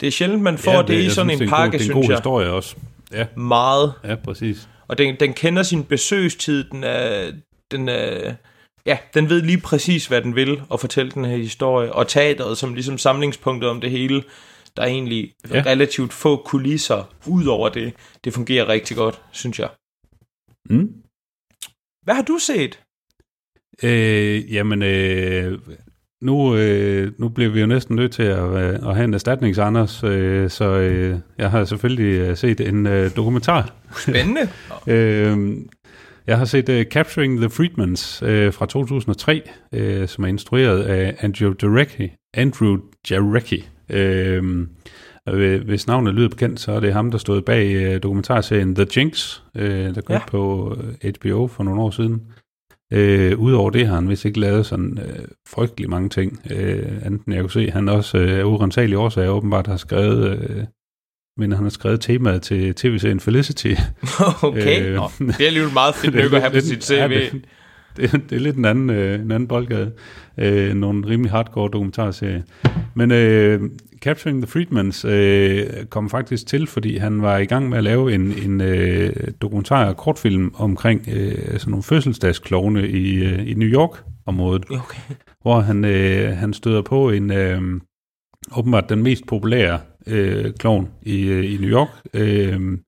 det 0.00 0.06
er 0.06 0.10
sjældent, 0.10 0.42
man 0.42 0.58
får 0.58 0.72
ja, 0.72 0.78
det, 0.78 0.88
det 0.88 0.98
i 0.98 1.10
sådan 1.10 1.30
synes, 1.30 1.40
en 1.40 1.48
pakke, 1.48 1.78
synes 1.78 1.88
jeg. 1.88 1.96
Det 1.96 2.00
er 2.00 2.02
en 2.02 2.08
god 2.08 2.16
historie 2.16 2.50
også. 2.50 2.76
Ja. 3.12 3.26
Meget. 3.36 3.92
Ja, 4.04 4.14
præcis. 4.14 4.68
Og 4.90 4.98
den, 4.98 5.16
den 5.20 5.34
kender 5.34 5.62
sin 5.62 5.84
besøgstid, 5.84 6.64
den 6.64 6.84
er, 6.84 7.32
den 7.70 7.88
er, 7.88 8.34
ja, 8.86 8.98
den 9.14 9.28
ved 9.28 9.42
lige 9.42 9.60
præcis, 9.60 10.06
hvad 10.06 10.22
den 10.22 10.34
vil, 10.34 10.62
og 10.68 10.80
fortælle 10.80 11.10
den 11.12 11.24
her 11.24 11.36
historie. 11.36 11.92
Og 11.92 12.08
teateret 12.08 12.58
som 12.58 12.74
ligesom 12.74 12.98
samlingspunktet 12.98 13.70
om 13.70 13.80
det 13.80 13.90
hele, 13.90 14.24
der 14.76 14.82
er 14.82 14.86
egentlig 14.86 15.34
ja. 15.50 15.62
relativt 15.66 16.12
få 16.12 16.36
kulisser 16.36 17.14
ud 17.26 17.46
over 17.46 17.68
det. 17.68 17.94
Det 18.24 18.34
fungerer 18.34 18.68
rigtig 18.68 18.96
godt, 18.96 19.22
synes 19.32 19.58
jeg. 19.58 19.68
Mm. 20.70 20.94
Hvad 22.02 22.14
har 22.14 22.22
du 22.22 22.38
set? 22.38 22.80
Øh, 23.82 24.52
jamen, 24.54 24.82
øh, 24.82 25.58
nu, 26.22 26.56
øh, 26.56 27.12
nu 27.18 27.28
bliver 27.28 27.50
vi 27.50 27.60
jo 27.60 27.66
næsten 27.66 27.96
nødt 27.96 28.12
til 28.12 28.22
at, 28.22 28.44
øh, 28.44 28.74
at 28.74 28.94
have 28.94 29.04
en 29.04 29.14
erstatnings, 29.14 29.58
Anders, 29.58 30.04
øh, 30.04 30.50
så 30.50 30.64
øh, 30.64 31.18
jeg 31.38 31.50
har 31.50 31.64
selvfølgelig 31.64 32.20
øh, 32.20 32.36
set 32.36 32.60
en 32.60 32.86
øh, 32.86 33.10
dokumentar. 33.16 33.74
Spændende. 33.96 34.48
øh, 34.94 35.56
jeg 36.26 36.38
har 36.38 36.44
set 36.44 36.68
uh, 36.68 36.82
Capturing 36.82 37.38
the 37.38 37.50
Freedmans 37.50 38.22
uh, 38.22 38.28
fra 38.52 38.66
2003, 38.66 39.50
uh, 39.76 40.08
som 40.08 40.24
er 40.24 40.28
instrueret 40.28 40.82
af 40.82 41.16
Andrew 41.18 41.54
Jarecki. 41.62 42.12
Andrew 42.34 42.78
Jarecki. 43.10 43.68
Uh, 43.90 44.66
hvis 45.64 45.86
navnet 45.86 46.14
lyder 46.14 46.28
bekendt, 46.28 46.60
så 46.60 46.72
er 46.72 46.80
det 46.80 46.92
ham, 46.92 47.10
der 47.10 47.18
stod 47.18 47.42
bag 47.42 47.94
uh, 47.94 48.02
dokumentarserien 48.02 48.74
The 48.74 48.86
Jinx, 48.96 49.40
uh, 49.54 49.62
der 49.64 50.00
kom 50.00 50.14
ja. 50.14 50.20
på 50.26 50.74
HBO 51.04 51.46
for 51.46 51.64
nogle 51.64 51.80
år 51.80 51.90
siden. 51.90 52.22
Øh, 52.92 53.38
Udover 53.38 53.70
det 53.70 53.86
har 53.86 53.94
han 53.94 54.08
vist 54.08 54.24
ikke 54.24 54.40
lavet 54.40 54.66
sådan 54.66 54.98
øh, 54.98 55.24
frygtelig 55.48 55.90
mange 55.90 56.08
ting, 56.08 56.40
øh, 56.50 57.06
enten 57.06 57.32
jeg 57.32 57.40
kunne 57.40 57.50
se, 57.50 57.70
han 57.70 57.88
også 57.88 58.18
øh, 58.18 58.38
af 58.38 58.44
urensagelige 58.44 58.98
årsager 58.98 59.28
åbenbart 59.30 59.66
har 59.66 59.76
skrevet, 59.76 60.38
øh, 60.40 60.64
men 61.36 61.52
han 61.52 61.62
har 61.62 61.70
skrevet 61.70 62.00
temaet 62.00 62.42
til 62.42 62.74
tv-serien 62.74 63.20
Felicity. 63.20 63.74
okay, 64.42 64.86
øh, 64.86 64.94
Nå, 64.94 65.10
det 65.18 65.40
er 65.40 65.46
alligevel 65.46 65.72
meget 65.72 65.94
fedt 65.94 66.14
nok 66.22 66.32
at 66.32 66.40
have 66.40 66.52
på 66.52 66.60
sit 66.60 66.84
CV. 66.84 66.94
Ja, 66.94 67.08
det, 67.08 67.44
det, 67.96 68.12
det 68.30 68.36
er 68.36 68.40
lidt 68.40 68.56
en 68.56 68.64
anden, 68.64 68.90
øh, 68.90 69.14
en 69.14 69.32
anden 69.32 69.48
boldgade. 69.48 69.92
Øh, 70.38 70.74
nogle 70.74 71.06
rimelig 71.06 71.30
hardcore 71.30 71.70
dokumentarserier. 71.72 72.42
Men 72.94 73.10
øh, 73.10 73.60
Capturing 74.00 74.42
the 74.42 74.46
Freedmans 74.46 75.04
øh, 75.04 75.84
kom 75.90 76.10
faktisk 76.10 76.46
til, 76.46 76.66
fordi 76.66 76.96
han 76.96 77.22
var 77.22 77.38
i 77.38 77.44
gang 77.44 77.68
med 77.68 77.78
at 77.78 77.84
lave 77.84 78.14
en, 78.14 78.32
en 78.44 78.60
øh, 78.60 79.12
dokumentar 79.42 79.92
kortfilm 79.92 80.54
omkring 80.54 81.08
øh, 81.12 81.58
sådan 81.58 81.70
nogle 81.70 81.82
fødselsdagsklovne 81.82 82.88
i, 82.88 83.24
øh, 83.24 83.50
i 83.50 83.54
New 83.54 83.68
York-området. 83.68 84.64
Okay. 84.70 85.14
Hvor 85.42 85.60
han, 85.60 85.84
øh, 85.84 86.36
han 86.36 86.52
støder 86.52 86.82
på 86.82 87.10
en... 87.10 87.32
Øh, 87.32 87.62
åbenbart 88.56 88.88
den 88.88 89.02
mest 89.02 89.26
populære 89.26 89.80
øh, 90.06 90.52
klovn 90.58 90.88
i, 91.02 91.22
øh, 91.22 91.52
i 91.52 91.56
New 91.56 91.70
York, 91.70 91.88
øh, 92.14 92.78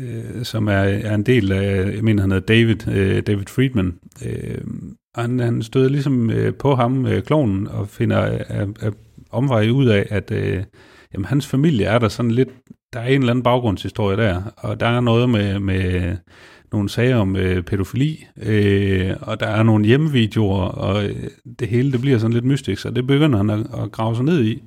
øh, 0.00 0.44
som 0.44 0.68
er, 0.68 0.72
er 0.82 1.14
en 1.14 1.22
del 1.22 1.52
af, 1.52 1.94
jeg 1.94 2.04
mener 2.04 2.22
han 2.22 2.30
hedder 2.30 2.46
David, 2.46 2.88
øh, 2.88 3.22
David 3.22 3.46
Friedman. 3.46 3.98
Øh, 4.26 4.58
han, 5.14 5.38
han 5.38 5.62
støder 5.62 5.88
ligesom 5.88 6.30
øh, 6.30 6.54
på 6.54 6.74
ham, 6.74 7.06
øh, 7.06 7.22
klonen, 7.22 7.68
og 7.68 7.88
finder 7.88 8.32
øh, 8.32 8.90
af 9.32 9.70
ud 9.72 9.86
af, 9.86 10.06
at 10.10 10.30
øh, 10.30 10.62
jamen, 11.14 11.24
hans 11.24 11.46
familie 11.46 11.86
er 11.86 11.98
der 11.98 12.08
sådan 12.08 12.30
lidt, 12.30 12.48
der 12.92 13.00
er 13.00 13.06
en 13.06 13.20
eller 13.20 13.30
anden 13.30 13.42
baggrundshistorie 13.42 14.16
der, 14.16 14.42
og 14.56 14.80
der 14.80 14.86
er 14.86 15.00
noget 15.00 15.30
med, 15.30 15.58
med 15.58 16.16
nogle 16.72 16.88
sager 16.88 17.16
om 17.16 17.36
øh, 17.36 17.62
pædofili, 17.62 18.26
øh, 18.42 19.10
og 19.20 19.40
der 19.40 19.46
er 19.46 19.62
nogle 19.62 19.84
hjemmevideoer, 19.84 20.64
og 20.64 21.04
øh, 21.04 21.16
det 21.58 21.68
hele 21.68 21.92
det 21.92 22.00
bliver 22.00 22.18
sådan 22.18 22.32
lidt 22.32 22.44
mystisk, 22.44 22.82
så 22.82 22.90
det 22.90 23.06
begynder 23.06 23.36
han 23.36 23.50
at, 23.50 23.60
at 23.82 23.92
grave 23.92 24.16
sig 24.16 24.24
ned 24.24 24.44
i 24.44 24.62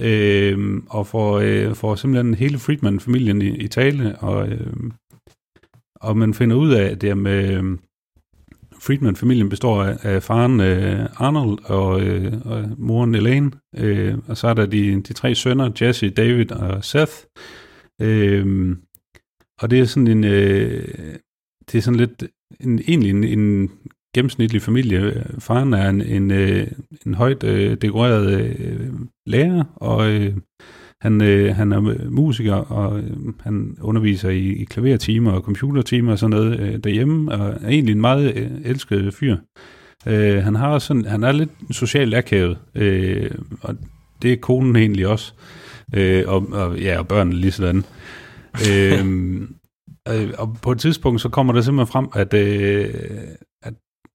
øh, 0.00 0.82
og 0.90 1.06
får, 1.06 1.38
øh, 1.38 1.74
får 1.74 1.94
simpelthen 1.94 2.34
hele 2.34 2.58
Friedman-familien 2.58 3.42
i, 3.42 3.56
i 3.56 3.68
tale, 3.68 4.18
og, 4.18 4.48
øh, 4.48 4.76
og 6.00 6.16
man 6.16 6.34
finder 6.34 6.56
ud 6.56 6.70
af, 6.70 6.84
at 6.84 7.00
det 7.00 7.10
er 7.10 7.14
med 7.14 7.54
øhm, 7.54 7.80
Friedman-familien 8.80 9.48
består 9.48 9.82
af, 9.82 9.98
af 10.02 10.22
faren 10.22 10.60
øh, 10.60 11.08
Arnold 11.16 11.58
og, 11.64 12.02
øh, 12.02 12.32
og 12.44 12.64
moren 12.78 13.14
Elaine, 13.14 13.50
øh, 13.76 14.18
og 14.28 14.36
så 14.36 14.48
er 14.48 14.54
der 14.54 14.66
de, 14.66 15.02
de 15.02 15.12
tre 15.12 15.34
sønner, 15.34 15.70
Jesse, 15.80 16.10
David 16.10 16.52
og 16.52 16.84
Seth. 16.84 17.12
Øh, 18.02 18.76
og 19.60 19.70
det 19.70 19.80
er 19.80 19.84
sådan 19.84 20.06
en, 20.06 20.24
øh, 20.24 20.84
det 21.72 21.78
er 21.78 21.82
sådan 21.82 22.00
lidt, 22.00 22.24
en, 22.60 22.78
egentlig 22.88 23.10
en, 23.10 23.24
en 23.24 23.70
gennemsnitlig 24.16 24.62
familie. 24.62 25.24
Faren 25.38 25.72
er 25.72 25.88
en, 25.88 26.02
en, 26.02 26.30
øh, 26.30 26.66
en 27.06 27.14
højt 27.14 27.44
øh, 27.44 27.76
dekoreret 27.82 28.40
øh, 28.40 28.90
lærer, 29.26 29.64
og 29.76 30.10
øh, 30.10 30.32
han, 31.00 31.22
øh, 31.22 31.56
han 31.56 31.72
er 31.72 32.10
musiker, 32.10 32.54
og 32.54 32.98
øh, 32.98 33.10
han 33.40 33.76
underviser 33.80 34.28
i, 34.28 34.52
i 34.52 34.64
klavertimer 34.64 35.32
og 35.32 35.42
computertimer 35.42 36.12
og 36.12 36.18
sådan 36.18 36.36
noget 36.36 36.60
øh, 36.60 36.78
derhjemme, 36.78 37.32
og 37.32 37.48
er 37.48 37.68
egentlig 37.68 37.92
en 37.92 38.00
meget 38.00 38.36
øh, 38.36 38.50
elsket 38.64 39.14
fyr. 39.14 39.36
Øh, 40.06 40.44
han 40.44 40.54
har 40.54 40.78
sådan, 40.78 41.04
han 41.04 41.24
er 41.24 41.32
lidt 41.32 41.50
socialt 41.70 42.14
akavet, 42.14 42.58
øh, 42.74 43.30
og 43.60 43.76
det 44.22 44.32
er 44.32 44.36
konen 44.36 44.76
egentlig 44.76 45.06
også, 45.06 45.32
øh, 45.94 46.24
og, 46.26 46.48
og, 46.52 46.78
ja, 46.78 46.98
og 46.98 47.08
børnene 47.08 47.36
lige 47.36 47.52
sådan. 47.52 47.84
øh, 48.70 49.06
øh, 50.08 50.30
og 50.38 50.56
på 50.62 50.72
et 50.72 50.78
tidspunkt, 50.78 51.20
så 51.20 51.28
kommer 51.28 51.52
der 51.52 51.60
simpelthen 51.60 51.92
frem, 51.92 52.08
at, 52.14 52.34
øh, 52.34 52.94
at 53.55 53.55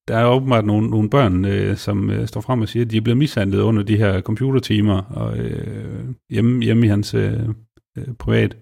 der 0.07 0.17
er 0.17 0.25
åbenbart 0.25 0.65
nogle, 0.65 0.89
nogle 0.89 1.09
børn, 1.09 1.45
øh, 1.45 1.77
som 1.77 2.09
øh, 2.09 2.27
står 2.27 2.41
frem 2.41 2.61
og 2.61 2.69
siger, 2.69 2.85
at 2.85 2.91
de 2.91 2.97
er 2.97 3.01
blevet 3.01 3.17
mishandlet 3.17 3.59
under 3.59 3.83
de 3.83 3.97
her 3.97 4.21
computertimer 4.21 5.01
og, 5.01 5.37
øh, 5.37 6.05
hjemme, 6.29 6.63
hjemme 6.63 6.85
i 6.85 6.89
hans 6.89 7.13
øh, 7.13 7.49
øh, 7.97 8.13
privat. 8.19 8.57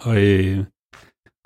Og, 0.00 0.22
øh, 0.22 0.58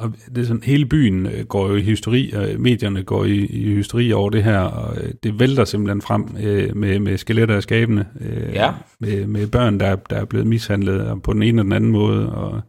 og 0.01 0.13
det 0.35 0.39
er 0.39 0.45
sådan, 0.45 0.63
hele 0.63 0.87
byen 0.87 1.27
øh, 1.27 1.47
går 1.47 1.69
jo 1.69 1.75
i 1.77 1.83
hysteri, 1.83 2.33
og 2.33 2.61
medierne 2.61 3.03
går 3.03 3.25
i, 3.25 3.37
i 3.47 3.75
hysteri 3.75 4.13
over 4.13 4.31
det 4.31 4.45
her, 4.45 4.59
og 4.61 5.05
øh, 5.05 5.13
det 5.23 5.41
vælter 5.41 5.65
simpelthen 5.65 6.03
frem 6.03 6.37
øh, 6.41 6.77
med, 6.77 6.99
med 6.99 7.19
skeletter 7.19 7.57
af 7.57 7.63
skabene, 7.63 8.09
øh, 8.21 8.53
Ja. 8.55 8.75
med, 9.01 9.27
med 9.27 9.47
børn, 9.47 9.81
der, 9.81 9.97
der 9.97 10.17
er 10.17 10.25
blevet 10.25 10.47
mishandlet 10.47 11.23
på 11.23 11.33
den 11.33 11.43
ene 11.43 11.61
og 11.61 11.65
den 11.65 11.73
anden 11.73 11.91
måde, 11.91 12.33
og 12.33 12.61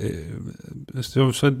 øh, 0.00 1.02
så, 1.02 1.32
så 1.32 1.54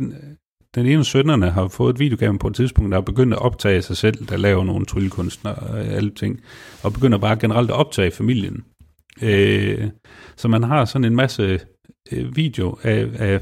den 0.74 0.86
ene 0.86 0.98
af 0.98 1.04
sønderne 1.04 1.50
har 1.50 1.68
fået 1.68 1.94
et 1.94 1.98
videokamera 1.98 2.38
på 2.38 2.48
et 2.48 2.54
tidspunkt, 2.54 2.92
der 2.92 2.96
er 2.96 3.02
begyndt 3.02 3.34
at 3.34 3.42
optage 3.42 3.82
sig 3.82 3.96
selv, 3.96 4.26
der 4.26 4.36
laver 4.36 4.64
nogle 4.64 4.86
tryllekunstner 4.86 5.50
og 5.50 5.78
øh, 5.78 5.92
alle 5.92 6.10
ting, 6.10 6.40
og 6.82 6.92
begynder 6.92 7.18
bare 7.18 7.36
generelt 7.36 7.70
at 7.70 7.76
optage 7.76 8.10
familien. 8.10 8.64
Øh, 9.22 9.90
så 10.36 10.48
man 10.48 10.62
har 10.62 10.84
sådan 10.84 11.04
en 11.04 11.16
masse 11.16 11.60
øh, 12.12 12.36
video 12.36 12.78
af, 12.82 13.08
af 13.18 13.40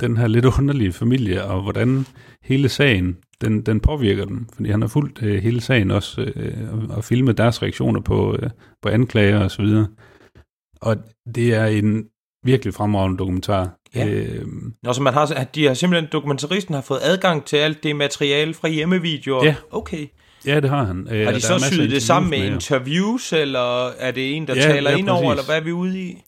den 0.00 0.16
her 0.16 0.26
lidt 0.26 0.44
underlige 0.44 0.92
familie, 0.92 1.44
og 1.44 1.62
hvordan 1.62 2.06
hele 2.42 2.68
sagen, 2.68 3.16
den, 3.40 3.62
den 3.62 3.80
påvirker 3.80 4.24
dem, 4.24 4.46
fordi 4.54 4.70
han 4.70 4.80
har 4.80 4.88
fulgt 4.88 5.22
øh, 5.22 5.42
hele 5.42 5.60
sagen 5.60 5.90
også, 5.90 6.32
øh, 6.36 6.72
og, 6.72 6.96
og 6.96 7.04
filmet 7.04 7.38
deres 7.38 7.62
reaktioner 7.62 8.00
på, 8.00 8.36
øh, 8.42 8.50
på 8.82 8.88
anklager 8.88 9.38
og 9.38 9.50
så 9.50 9.62
videre. 9.62 9.88
Og 10.80 10.96
det 11.34 11.54
er 11.54 11.66
en 11.66 12.06
virkelig 12.44 12.74
fremragende 12.74 13.18
dokumentar. 13.18 13.79
Ja. 13.94 14.08
Øh, 14.08 14.44
Nå, 14.82 14.92
så 14.92 15.02
man 15.02 15.14
har, 15.14 15.46
de 15.54 15.66
har 15.66 15.74
simpelthen, 15.74 16.08
dokumentaristen 16.12 16.74
har 16.74 16.82
fået 16.82 17.00
adgang 17.02 17.44
til 17.44 17.56
alt 17.56 17.82
det 17.82 17.96
materiale 17.96 18.54
fra 18.54 18.68
hjemmevideoer. 18.68 19.44
Ja. 19.44 19.54
Okay. 19.70 20.06
ja, 20.46 20.60
det 20.60 20.70
har 20.70 20.84
han. 20.84 21.08
Øh, 21.10 21.24
Har 21.24 21.32
de 21.32 21.40
så 21.40 21.58
syet 21.58 21.90
det 21.90 22.02
sammen 22.02 22.30
med 22.30 22.38
interviews 22.38 23.32
eller 23.32 23.88
er 23.88 24.10
det 24.10 24.36
en, 24.36 24.46
der 24.46 24.54
Ja, 24.54 24.60
taler 24.60 24.90
ja, 24.90 24.96
ind 24.96 25.08
over, 25.08 25.30
eller 25.30 25.44
hvad 25.44 25.56
er 25.56 25.60
vi 25.60 25.72
ude 25.72 26.00
i? 26.00 26.22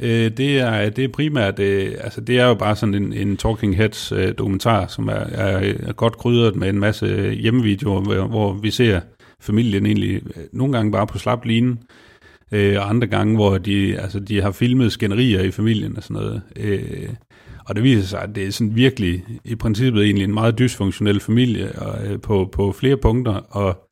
Øh, 0.00 0.30
det, 0.36 0.58
er, 0.58 0.90
det 0.90 1.04
er 1.04 1.08
primært, 1.08 1.58
øh, 1.58 1.94
altså 2.00 2.20
det 2.20 2.38
er 2.38 2.46
jo 2.46 2.54
bare 2.54 2.76
sådan 2.76 2.94
en, 2.94 3.12
en 3.12 3.36
Talking 3.36 3.76
Heads 3.76 4.12
øh, 4.12 4.34
dokumentar, 4.38 4.86
som 4.86 5.08
er, 5.08 5.12
er, 5.12 5.74
er 5.86 5.92
godt 5.92 6.18
krydret 6.18 6.56
med 6.56 6.68
en 6.68 6.78
masse 6.78 7.30
hjemmevideoer, 7.34 8.00
hvor, 8.00 8.26
hvor 8.26 8.52
vi 8.52 8.70
ser 8.70 9.00
familien 9.40 9.86
egentlig 9.86 10.14
øh, 10.14 10.42
nogle 10.52 10.72
gange 10.76 10.92
bare 10.92 11.06
på 11.06 11.18
slap 11.18 11.44
line, 11.44 11.76
øh, 12.52 12.76
og 12.78 12.88
andre 12.88 13.06
gange, 13.06 13.34
hvor 13.34 13.58
de, 13.58 13.98
altså, 13.98 14.20
de 14.20 14.42
har 14.42 14.50
filmet 14.50 14.92
skænderier 14.92 15.40
i 15.40 15.50
familien 15.50 15.96
og 15.96 16.02
sådan 16.02 16.22
noget. 16.22 16.42
Øh, 16.56 17.08
og 17.68 17.74
det 17.76 17.84
viser 17.84 18.02
sig, 18.02 18.22
at 18.22 18.34
det 18.34 18.46
er 18.46 18.50
sådan 18.50 18.76
virkelig, 18.76 19.24
i 19.44 19.54
princippet 19.54 20.04
egentlig 20.04 20.24
en 20.24 20.34
meget 20.34 20.58
dysfunktionel 20.58 21.20
familie 21.20 21.72
og, 21.78 22.06
øh, 22.06 22.20
på, 22.20 22.48
på 22.52 22.72
flere 22.72 22.96
punkter, 22.96 23.32
og 23.32 23.88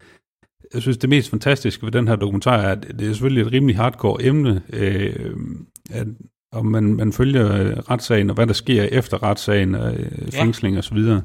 jeg 0.75 0.83
synes, 0.83 0.97
det 0.97 1.11
mest 1.11 1.31
fantastiske 1.31 1.85
ved 1.85 1.93
den 1.93 2.09
her 2.09 2.17
dokumentar 2.17 2.57
er, 2.57 2.73
at 2.73 2.87
det 2.99 3.09
er 3.09 3.13
selvfølgelig 3.13 3.43
et 3.43 3.53
rimelig 3.53 3.77
hardcore 3.77 4.25
emne, 4.25 4.63
øh, 4.73 5.37
at, 5.91 6.07
og 6.53 6.67
man, 6.67 6.85
man 6.85 7.13
følger 7.13 7.53
øh, 7.53 7.77
retssagen, 7.77 8.31
og 8.31 8.35
hvad 8.35 8.47
der 8.47 8.53
sker 8.53 8.83
efter 8.83 9.23
retssagen, 9.23 9.75
og 9.75 9.95
øh, 9.95 10.33
fængsling 10.33 10.79
og 10.79 10.85
så 10.85 10.95
videre. 10.95 11.23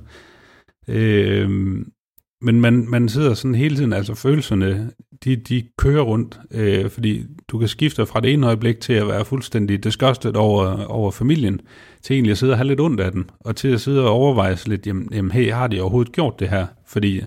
Øh, 0.87 1.49
men 2.41 2.61
man, 2.61 2.89
man 2.89 3.09
sidder 3.09 3.33
sådan 3.33 3.55
hele 3.55 3.75
tiden, 3.75 3.93
altså 3.93 4.15
følelserne, 4.15 4.91
de, 5.23 5.35
de 5.35 5.63
kører 5.77 6.01
rundt, 6.01 6.39
øh, 6.51 6.89
fordi 6.89 7.25
du 7.47 7.59
kan 7.59 7.67
skifte 7.67 8.05
fra 8.05 8.19
det 8.19 8.33
ene 8.33 8.47
øjeblik 8.47 8.79
til 8.79 8.93
at 8.93 9.07
være 9.07 9.25
fuldstændig 9.25 9.83
disgusted 9.83 10.35
over, 10.35 10.85
over 10.85 11.11
familien, 11.11 11.61
til 12.01 12.13
egentlig 12.13 12.31
at 12.31 12.37
sidde 12.37 12.53
og 12.53 12.57
have 12.57 12.67
lidt 12.67 12.79
ondt 12.79 12.99
af 12.99 13.11
den, 13.11 13.29
og 13.39 13.55
til 13.55 13.67
at 13.67 13.81
sidde 13.81 14.03
og 14.03 14.09
overveje 14.09 14.57
sig 14.57 14.69
lidt, 14.69 14.87
jamen, 14.87 15.09
jamen 15.13 15.31
hey, 15.31 15.51
har 15.51 15.67
de 15.67 15.81
overhovedet 15.81 16.13
gjort 16.13 16.39
det 16.39 16.49
her? 16.49 16.67
Fordi 16.87 17.21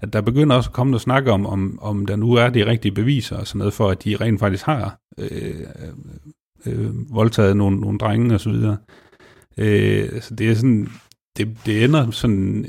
at 0.00 0.12
der 0.12 0.20
begynder 0.20 0.56
også 0.56 0.70
at 0.70 0.74
komme 0.74 0.90
noget 0.90 1.02
snakke 1.02 1.32
om, 1.32 1.46
om, 1.46 1.78
om 1.82 2.06
der 2.06 2.16
nu 2.16 2.32
er 2.32 2.48
de 2.48 2.66
rigtige 2.66 2.92
beviser 2.92 3.36
og 3.36 3.46
sådan 3.46 3.58
noget, 3.58 3.74
for 3.74 3.90
at 3.90 4.04
de 4.04 4.16
rent 4.16 4.40
faktisk 4.40 4.64
har 4.64 4.98
øh, 5.18 5.66
øh, 6.66 7.14
voldtaget 7.14 7.56
nogle, 7.56 7.80
nogle 7.80 7.98
drenge 7.98 8.34
og 8.34 8.40
så 8.40 8.50
videre. 8.50 8.76
Øh, 9.58 10.20
så 10.20 10.34
det 10.34 10.50
er 10.50 10.54
sådan, 10.54 10.88
det, 11.36 11.56
det 11.66 11.84
ender 11.84 12.10
sådan, 12.10 12.66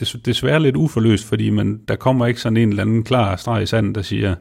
des, 0.00 0.16
desværre 0.24 0.62
lidt 0.62 0.76
uforløst, 0.76 1.24
fordi 1.24 1.50
man, 1.50 1.80
der 1.88 1.96
kommer 1.96 2.26
ikke 2.26 2.40
sådan 2.40 2.56
en 2.56 2.68
eller 2.68 2.82
anden 2.82 3.04
klar 3.04 3.36
streg 3.36 3.62
i 3.62 3.66
sanden, 3.66 3.94
der 3.94 4.02
siger, 4.02 4.34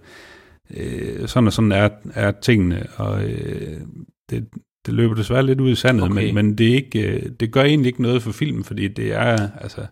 øh, 0.78 1.28
sådan 1.28 1.48
og 1.48 1.54
sådan 1.54 1.72
er, 1.72 1.90
er 2.14 2.32
tingene, 2.32 2.88
og 2.98 3.24
øh, 3.24 3.78
det, 4.30 4.48
det 4.86 4.94
løber 4.94 5.16
desværre 5.16 5.46
lidt 5.46 5.62
ud 5.62 5.72
i 5.72 5.76
sandet, 5.76 6.04
Okay. 6.04 6.14
men, 6.26 6.36
men 6.36 6.58
det, 6.58 6.70
er 6.70 6.74
ikke, 6.76 7.00
øh, 7.08 7.30
det 7.40 7.52
gør 7.52 7.64
egentlig 7.64 7.88
ikke 7.90 8.02
noget 8.02 8.24
for 8.24 8.32
filmen, 8.32 8.64
fordi 8.64 8.88
det 8.88 9.14
er, 9.14 9.50
altså, 9.62 9.86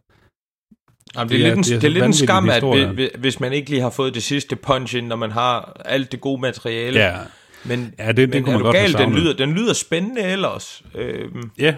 Jamen, 1.16 1.30
det, 1.30 1.40
Det 1.40 1.46
er, 1.48 1.52
er- 1.52 1.56
lidt 1.56 1.58
en, 1.58 1.64
det 1.64 1.76
er 1.76 1.80
det 1.80 1.88
er 1.88 1.92
lidt 1.92 2.06
en 2.06 2.14
skam, 2.14 2.50
at 2.50 3.20
hvis, 3.20 3.40
man 3.40 3.54
ikke 3.54 3.70
lige 3.70 3.82
har 3.82 3.90
fået 3.90 4.14
det 4.16 4.24
sidste 4.24 4.56
punch 4.56 4.96
ind, 4.96 5.08
når 5.08 5.16
man 5.16 5.32
har 5.32 5.82
alt 5.86 6.12
det 6.12 6.22
gode 6.22 6.42
materiale. 6.42 7.00
ja, 7.00 7.18
Men, 7.66 7.94
ja 8.00 8.08
det, 8.08 8.18
det 8.18 8.30
men 8.30 8.44
kunne 8.44 8.54
er 8.54 8.58
man 8.58 8.64
godt 8.64 8.76
gal, 8.76 8.94
den 8.94 9.14
lyder, 9.16 9.34
den 9.34 9.52
lyder 9.54 9.74
spændende 9.74 10.22
ellers. 10.22 10.84
Øhm, 10.96 11.50
Ja. 11.60 11.76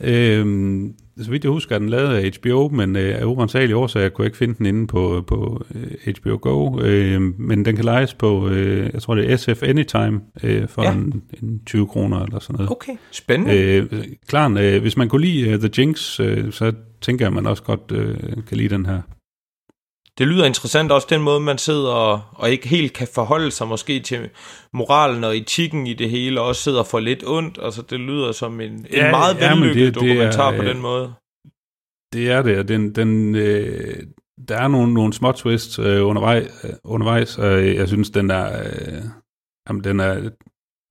Øhm, 0.00 0.94
så 1.20 1.30
vidt 1.30 1.44
jeg 1.44 1.50
husker, 1.52 1.74
er 1.74 1.78
den 1.78 1.88
lavet 1.88 2.14
af 2.16 2.30
HBO, 2.40 2.68
men 2.68 2.96
øh, 2.96 3.20
af 3.20 3.24
urensagelige 3.24 3.76
årsager 3.76 4.08
kunne 4.08 4.22
jeg 4.22 4.26
ikke 4.28 4.36
finde 4.38 4.54
den 4.58 4.66
inde 4.66 4.86
på, 4.86 5.24
på 5.26 5.64
øh, 5.74 6.14
HBO 6.20 6.38
Go. 6.42 6.80
Øh, 6.80 7.20
men 7.40 7.64
den 7.64 7.76
kan 7.76 7.84
lejes 7.84 8.14
på, 8.14 8.48
øh, 8.48 8.90
jeg 8.92 9.02
tror 9.02 9.14
det 9.14 9.32
er 9.32 9.36
SF 9.36 9.62
Anytime, 9.62 10.20
øh, 10.42 10.68
for 10.68 10.82
Ja. 10.82 10.92
en, 10.92 11.22
en 11.42 11.60
20 11.66 11.86
kroner 11.86 12.22
eller 12.24 12.38
sådan 12.38 12.54
noget. 12.54 12.70
okay, 12.70 12.92
spændende. 13.10 13.62
Øh, 13.62 13.86
klar, 14.28 14.56
øh, 14.60 14.80
hvis 14.80 14.96
man 14.96 15.08
kunne 15.08 15.26
lide 15.26 15.54
uh, 15.54 15.60
The 15.60 15.70
Jinx, 15.78 16.20
øh, 16.20 16.52
så 16.52 16.72
tænker 17.00 17.24
jeg, 17.24 17.28
at 17.30 17.34
man 17.34 17.46
også 17.46 17.62
godt 17.62 17.92
øh, 17.92 18.16
kan 18.48 18.56
lide 18.56 18.68
den 18.68 18.86
her. 18.86 19.00
Det 20.18 20.28
lyder 20.28 20.44
interessant 20.44 20.92
også 20.92 21.06
den 21.10 21.22
måde, 21.22 21.40
man 21.40 21.58
sidder 21.58 21.88
og, 21.92 22.20
og 22.32 22.50
ikke 22.50 22.68
helt 22.68 22.92
kan 22.92 23.08
forholde 23.14 23.50
sig 23.50 23.68
måske 23.68 24.00
til 24.00 24.30
moralen 24.72 25.24
og 25.24 25.36
etikken 25.36 25.86
i 25.86 25.94
det 25.94 26.10
hele, 26.10 26.40
og 26.40 26.46
også 26.46 26.62
sidder 26.62 26.82
for 26.82 26.98
lidt 27.00 27.24
ondt. 27.26 27.58
Altså, 27.62 27.82
det 27.82 28.00
lyder 28.00 28.32
som 28.32 28.60
en, 28.60 28.70
en 28.72 28.86
Ja, 28.92 29.10
meget 29.10 29.36
ja, 29.40 29.48
vellykket 29.54 29.76
det- 29.76 29.86
det 29.86 29.94
dokumentar 29.94 30.52
er, 30.52 30.56
på 30.56 30.62
øh, 30.62 30.68
den 30.68 30.80
måde. 30.82 31.12
Det 32.12 32.30
er 32.30 32.42
det, 32.42 32.58
og 32.58 32.68
den, 32.68 32.94
den, 32.94 33.34
øh, 33.34 34.02
der 34.48 34.56
er 34.56 34.68
nogle, 34.68 34.94
nogle 34.94 35.12
små 35.12 35.32
twists 35.32 35.78
øh, 35.78 36.06
undervej, 36.06 36.48
øh, 36.64 36.70
undervejs, 36.84 37.38
og 37.38 37.66
jeg 37.74 37.88
synes, 37.88 38.10
den 38.10 38.30
er, 38.30 38.62
øh, 38.62 39.02
jamen, 39.68 39.84
den 39.84 40.00
er, 40.00 40.30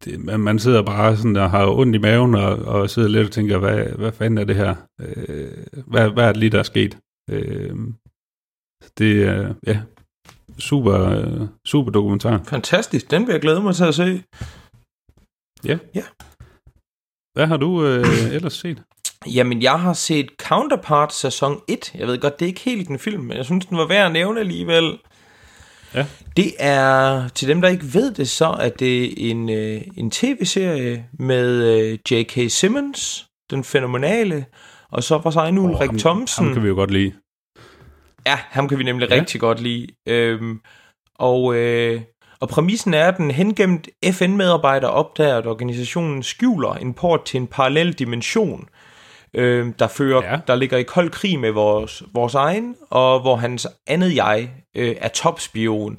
det, 0.05 0.19
man, 0.19 0.39
man 0.39 0.59
sidder 0.59 0.81
bare 0.81 1.17
sådan 1.17 1.35
der 1.35 1.47
har 1.47 1.67
ondt 1.67 1.95
i 1.95 1.99
maven, 1.99 2.35
og, 2.35 2.55
og 2.55 2.89
sidder 2.89 3.09
lidt 3.09 3.25
og 3.25 3.31
tænker, 3.31 3.57
hvad, 3.57 3.85
hvad 3.85 4.11
fanden 4.11 4.37
er 4.37 4.43
det 4.43 4.55
her? 4.55 4.75
Øh, 5.01 5.47
hvad, 5.87 6.09
hvad 6.09 6.23
er 6.23 6.31
det 6.31 6.37
lige, 6.37 6.49
der 6.49 6.59
er 6.59 6.63
sket? 6.63 6.97
Øh, 7.29 7.75
det 8.97 9.23
er, 9.23 9.53
ja, 9.67 9.79
super, 10.59 11.09
øh, 11.09 11.47
super 11.65 11.91
dokumentar. 11.91 12.41
Fantastisk, 12.47 13.11
den 13.11 13.27
vil 13.27 13.33
jeg 13.33 13.41
glæde 13.41 13.61
mig 13.61 13.75
til 13.75 13.83
at 13.83 13.95
se. 13.95 14.23
Hvad 17.33 17.47
har 17.47 17.57
du 17.57 17.85
øh, 17.85 18.33
ellers 18.35 18.53
set? 18.53 18.83
Jamen, 19.27 19.61
jeg 19.61 19.79
har 19.79 19.93
set 19.93 20.29
Counterpart 20.41 21.13
sæson 21.13 21.61
1. 21.67 21.95
Jeg 21.95 22.07
ved 22.07 22.17
godt, 22.17 22.39
det 22.39 22.45
er 22.45 22.47
ikke 22.47 22.61
helt 22.61 22.89
en 22.89 22.99
film, 22.99 23.23
men 23.23 23.37
jeg 23.37 23.45
synes, 23.45 23.65
den 23.65 23.77
var 23.77 23.87
værd 23.87 24.05
at 24.05 24.11
nævne 24.11 24.39
alligevel. 24.39 24.97
Ja. 25.93 26.05
Det 26.37 26.51
er, 26.59 27.27
til 27.27 27.47
dem, 27.47 27.61
der 27.61 27.69
ikke 27.69 27.93
ved 27.93 28.13
det, 28.13 28.29
så 28.29 28.45
er 28.45 28.69
det 28.69 29.29
en, 29.29 29.49
øh, 29.49 29.81
en 29.97 30.11
tv-serie 30.11 31.05
med 31.19 31.63
øh, 31.63 31.99
J.K. 32.11 32.51
Simmons, 32.51 33.27
den 33.49 33.63
fænomenale, 33.63 34.45
og 34.91 35.03
så 35.03 35.17
vores 35.17 35.35
egen 35.35 35.57
Ulrik 35.57 35.89
ham, 35.89 35.99
Thomsen. 35.99 36.45
Ham 36.45 36.53
kan 36.53 36.63
vi 36.63 36.67
jo 36.67 36.75
godt 36.75 36.91
lide. 36.91 37.11
Ja, 38.25 38.39
ham 38.49 38.69
kan 38.69 38.79
vi 38.79 38.83
nemlig 38.83 39.09
Ja. 39.09 39.15
rigtig 39.15 39.41
godt 39.41 39.59
lide. 39.61 39.87
Øhm, 40.07 40.59
og, 41.19 41.55
øh, 41.55 42.01
og 42.39 42.49
præmissen 42.49 42.93
er, 42.93 43.07
at 43.07 43.17
den 43.17 43.31
hengemt 43.31 43.87
FN-medarbejder 44.11 44.87
opdager, 44.87 45.37
at 45.37 45.47
organisationen 45.47 46.23
skjuler 46.23 46.73
en 46.73 46.93
port 46.93 47.25
til 47.25 47.37
en 47.37 47.47
parallel 47.47 47.93
dimension. 47.93 48.67
øh, 49.37 49.67
der 49.79 49.87
fører. 49.87 50.31
Ja. 50.31 50.37
der 50.47 50.55
ligger 50.55 50.77
i 50.77 50.83
kold 50.83 51.09
krig 51.09 51.39
med 51.39 51.51
vores, 51.51 52.03
vores 52.13 52.35
egen, 52.35 52.75
og 52.89 53.19
hvor 53.19 53.35
hans 53.35 53.67
andet 53.87 54.15
jeg 54.15 54.49
øh, 54.75 54.95
er 55.01 55.07
topspion. 55.07 55.97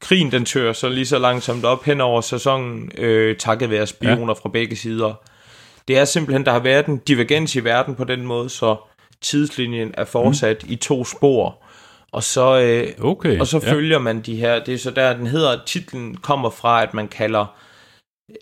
Krigen 0.00 0.32
den 0.32 0.44
tør 0.44 0.72
så 0.72 0.88
lige 0.88 1.06
så 1.06 1.18
langsomt 1.18 1.64
op 1.64 1.84
hen 1.84 2.00
over 2.00 2.20
sæsonen, 2.20 2.90
øh, 2.98 3.36
takket 3.36 3.70
være 3.70 3.86
spioner 3.86 4.26
ja. 4.26 4.32
fra 4.32 4.48
begge 4.48 4.76
sider. 4.76 5.14
Det 5.88 5.98
er 5.98 6.04
simpelthen, 6.04 6.46
der 6.46 6.52
har 6.52 6.58
været 6.58 6.86
en 6.86 6.98
divergens 6.98 7.56
i 7.56 7.64
verden 7.64 7.94
på 7.94 8.04
den 8.04 8.26
måde, 8.26 8.48
så 8.48 8.76
tidslinjen 9.20 9.94
er 9.94 10.04
fortsat 10.04 10.64
mm. 10.64 10.72
i 10.72 10.76
to 10.76 11.04
spor. 11.04 11.64
Og 12.12 12.22
så, 12.22 12.60
øh, 12.60 13.04
Okay. 13.04 13.40
og 13.40 13.46
så 13.46 13.60
ja. 13.64 13.72
følger 13.72 13.98
man 13.98 14.20
de 14.20 14.36
her, 14.36 14.64
det 14.64 14.74
er 14.74 14.78
så 14.78 14.90
der, 14.90 15.16
den 15.16 15.26
hedder, 15.26 15.58
titlen 15.66 16.16
kommer 16.16 16.50
fra, 16.50 16.82
at 16.82 16.94
man 16.94 17.08
kalder 17.08 17.46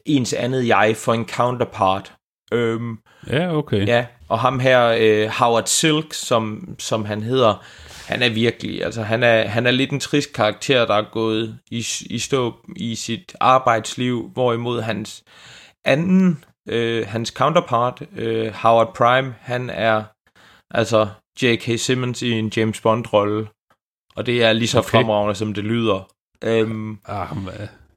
ens 0.06 0.33
andet 0.33 0.68
jeg 0.68 0.97
for 0.97 1.14
en 1.14 1.28
counterpart. 1.28 2.12
Øhm, 2.52 2.99
Ja, 3.30 3.56
okay. 3.56 3.87
ja, 3.87 4.06
og 4.28 4.38
ham 4.38 4.61
her, 4.61 4.97
øh, 5.00 5.28
Howard 5.28 5.66
Silk, 5.66 6.12
som, 6.12 6.75
som 6.78 7.04
han 7.04 7.23
hedder, 7.23 7.64
han 8.06 8.23
er 8.23 8.28
virkelig, 8.28 8.85
altså 8.85 9.02
han 9.02 9.23
er, 9.23 9.49
han 9.49 9.66
er 9.66 9.71
lidt 9.71 9.90
en 9.90 10.00
trist 10.00 10.33
karakter, 10.33 10.87
der 10.87 10.95
er 10.95 11.11
gået 11.12 11.59
i, 11.71 11.87
i 12.11 12.18
stå 12.18 12.54
i 12.76 12.95
sit 12.95 13.37
arbejdsliv, 13.40 14.30
hvorimod 14.33 14.80
hans 14.80 15.25
anden, 15.85 16.45
øh, 16.68 17.06
hans 17.09 17.28
counterpart, 17.28 18.02
øh, 18.16 18.52
Howard 18.54 18.95
Prime, 18.95 19.35
han 19.40 19.71
er 19.71 20.02
altså 20.71 21.09
J.K. 21.43 21.79
Simmons 21.81 22.23
i 22.23 22.31
en 22.31 22.53
James 22.57 22.81
Bond-rolle, 22.81 23.49
og 24.17 24.27
det 24.27 24.43
er 24.43 24.53
lige 24.53 24.69
så 24.69 24.79
okay. 24.79 24.91
Fremragende, 24.91 25.35
som 25.35 25.55
det 25.55 25.65
lyder. 25.65 26.09
Øhm, 26.45 26.99
Ah, 27.09 27.37
men, 27.37 27.49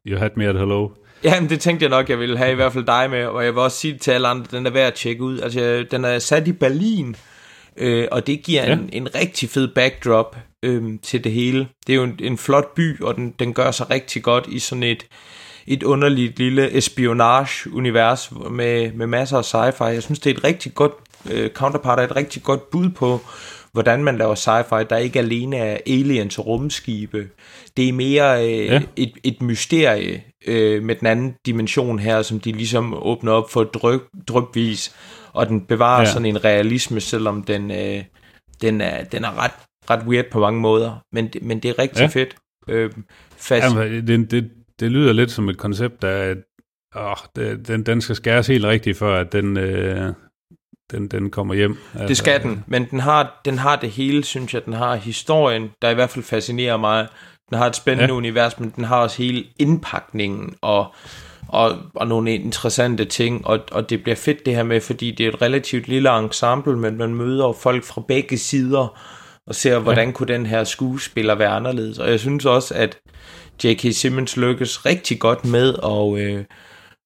you 0.08 0.20
had 0.20 0.30
me 0.36 0.46
at 0.46 0.60
hello. 0.60 0.90
Jamen, 1.24 1.50
det 1.50 1.60
tænkte 1.60 1.84
jeg 1.84 1.90
nok, 1.90 2.10
jeg 2.10 2.20
ville 2.20 2.38
have 2.38 2.52
i 2.52 2.56
hvert 2.56 2.74
fald 2.74 2.86
dig 2.86 3.10
med, 3.10 3.26
og 3.26 3.46
jeg 3.46 3.54
vil 3.54 3.62
også 3.62 3.78
sige 3.78 3.98
til 3.98 4.12
alle 4.12 4.28
andre, 4.28 4.58
den 4.58 4.66
er 4.66 4.70
værd 4.70 4.88
at 4.88 4.94
tjekke 4.94 5.24
ud. 5.24 5.40
Altså, 5.40 5.86
den 5.92 6.06
er 6.06 6.20
sat 6.20 6.48
i 6.48 6.52
Berlin, 6.52 7.16
øh, 7.78 8.08
og 8.12 8.28
det 8.28 8.44
giver 8.44 8.64
ja. 8.64 8.70
Ja. 8.70 8.74
en, 8.74 8.90
en 8.94 9.16
rigtig 9.16 9.50
fed 9.50 9.68
backdrop 9.68 10.38
øh, 10.64 11.00
til 11.04 11.24
det 11.24 11.32
hele. 11.32 11.68
Det 11.88 11.94
er 11.94 11.98
jo 11.98 12.04
en, 12.04 12.20
en 12.20 12.38
flot 12.38 12.74
by, 12.76 13.02
og 13.02 13.16
den, 13.16 13.36
den 13.40 13.54
gør 13.54 13.72
sig 13.72 13.90
rigtig 13.90 14.24
godt 14.24 14.48
i 14.48 14.60
sådan 14.60 14.84
et, 14.84 15.06
et 15.68 15.84
underligt 15.84 16.40
lille 16.40 16.78
espionage-univers 16.78 18.32
med, 18.52 18.92
med 18.92 19.08
masser 19.08 19.38
af 19.38 19.44
sci-fi. 19.44 19.84
Jeg 19.84 20.04
synes, 20.04 20.20
det 20.20 20.30
er 20.30 20.38
et 20.38 20.44
rigtig 20.44 20.74
godt 20.74 20.94
øh, 21.32 21.50
counterpart, 21.50 22.00
er 22.00 22.04
et 22.04 22.16
rigtig 22.16 22.44
godt 22.44 22.70
bud 22.70 22.90
på, 22.90 23.20
hvordan 23.74 24.04
man 24.04 24.18
laver 24.18 24.36
sci-fi, 24.36 24.84
der 24.90 24.98
ikke 24.98 25.20
alene 25.20 25.58
er 25.58 25.78
aliens 25.88 26.38
og 26.40 26.46
rumskibe. 26.48 27.28
Det 27.78 27.90
er 27.90 27.94
mere 27.94 28.48
øh, 28.48 28.66
ja. 28.66 28.82
Et, 28.96 29.12
et 29.24 29.42
mysterie 29.42 30.24
øh, 30.48 30.84
med 30.84 30.96
den 30.96 31.08
anden 31.08 31.36
dimension 31.46 32.00
her, 32.00 32.22
som 32.22 32.40
de 32.40 32.52
ligesom 32.52 32.94
åbner 33.04 33.32
op 33.32 33.52
for 33.52 33.64
dryp, 33.64 34.02
drypvis, 34.28 34.96
og 35.34 35.48
den 35.48 35.62
bevarer 35.62 36.00
ja. 36.00 36.06
Sådan 36.06 36.26
en 36.26 36.44
realisme, 36.46 37.00
selvom 37.00 37.44
den, 37.44 37.72
øh, 37.72 38.04
den 38.62 38.82
er, 38.82 39.04
den 39.04 39.24
er 39.24 39.44
ret, 39.44 39.52
ret 39.90 40.08
weird 40.08 40.26
på 40.32 40.40
mange 40.40 40.60
måder, 40.62 40.96
men, 41.14 41.28
det- 41.28 41.44
men 41.44 41.60
det 41.60 41.70
er 41.70 41.80
rigtig 41.80 42.02
ja. 42.02 42.08
Fedt. 42.08 42.36
Øh, 42.70 42.92
fast, 43.38 43.76
Jamen, 43.76 44.08
det, 44.08 44.32
det, 44.32 44.50
det 44.80 44.92
lyder 44.92 45.14
lidt 45.14 45.32
som 45.32 45.50
et 45.50 45.58
koncept, 45.58 46.02
der 46.02 46.36
åh, 46.96 47.14
det, 47.36 47.68
den, 47.68 47.84
den 47.84 48.02
skal 48.02 48.16
skæres 48.16 48.48
helt 48.48 48.66
rigtigt, 48.66 48.98
før 48.98 49.20
at 49.20 49.32
den, 49.34 49.58
øh, 49.58 50.14
den, 50.92 51.08
den 51.08 51.30
kommer 51.30 51.54
hjem. 51.54 51.78
Altså, 51.94 52.08
Det 52.08 52.18
skal 52.18 52.44
den, 52.44 52.64
men 52.68 52.86
den 52.92 53.00
har, 53.00 53.42
den 53.46 53.58
har 53.58 53.76
det 53.76 53.90
hele, 53.90 54.24
synes 54.24 54.54
jeg. 54.54 54.66
Den 54.66 54.74
har 54.74 54.96
historien, 54.96 55.70
der 55.82 55.90
i 55.90 55.94
hvert 55.94 56.10
fald 56.10 56.26
fascinerer 56.26 56.78
mig. 56.78 57.08
Den 57.50 57.58
har 57.58 57.68
et 57.68 57.76
spændende 57.76 58.14
ja. 58.14 58.18
Univers, 58.18 58.60
men 58.60 58.74
den 58.76 58.84
har 58.84 58.98
også 59.02 59.18
hele 59.18 59.44
indpakningen 59.60 60.56
og, 60.62 60.94
og, 61.48 61.78
og 61.94 62.08
nogle 62.08 62.34
interessante 62.34 63.06
ting. 63.06 63.48
Og, 63.48 63.60
og 63.72 63.90
det 63.90 64.04
bliver 64.04 64.16
fedt 64.16 64.46
det 64.46 64.56
her 64.56 64.64
med, 64.64 64.82
fordi 64.82 65.12
det 65.12 65.26
er 65.26 65.30
et 65.30 65.42
relativt 65.42 65.88
lille 65.88 66.20
ensemble, 66.20 66.78
men 66.78 66.98
man 66.98 67.16
møder 67.16 67.52
folk 67.52 67.84
fra 67.84 68.02
begge 68.08 68.38
sider 68.38 69.00
og 69.48 69.56
ser, 69.56 69.80
hvordan 69.80 70.08
ja. 70.08 70.14
kunne 70.14 70.34
den 70.34 70.46
her 70.46 70.64
skuespiller 70.64 71.36
være 71.36 71.50
anderledes. 71.50 72.00
Og 72.00 72.10
jeg 72.10 72.20
synes 72.20 72.46
også, 72.46 72.74
at 72.74 72.98
J.K. 73.64 73.86
Simmons 73.92 74.38
lykkes 74.38 74.86
rigtig 74.86 75.20
godt 75.20 75.46
med 75.46 75.76
at... 75.84 76.26
Øh, 76.26 76.44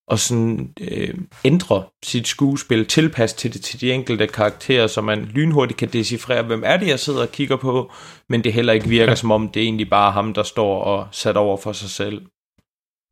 og 0.07 0.19
sådan 0.19 0.73
øh, 0.81 1.13
ændre 1.45 1.83
sit 2.03 2.27
skuespil, 2.27 2.85
tilpasse 2.85 3.35
til, 3.35 3.53
det, 3.53 3.61
til 3.63 3.81
de 3.81 3.91
enkelte 3.91 4.27
karakterer, 4.27 4.87
så 4.87 5.01
man 5.01 5.25
lynhurtigt 5.25 5.77
kan 5.79 5.89
decifrere, 5.89 6.43
hvem 6.43 6.63
er 6.65 6.77
det, 6.77 6.87
jeg 6.87 6.99
sidder 6.99 7.21
og 7.21 7.31
kigger 7.31 7.57
på, 7.57 7.91
men 8.29 8.43
det 8.43 8.53
heller 8.53 8.73
ikke 8.73 8.87
virker, 8.87 9.11
ja. 9.11 9.15
som 9.15 9.31
om 9.31 9.49
det 9.49 9.59
er 9.59 9.63
egentlig 9.63 9.89
bare 9.89 10.11
ham, 10.11 10.33
der 10.33 10.43
står 10.43 10.83
og 10.83 11.07
sat 11.11 11.37
over 11.37 11.57
for 11.57 11.71
sig 11.71 11.89
selv. 11.89 12.25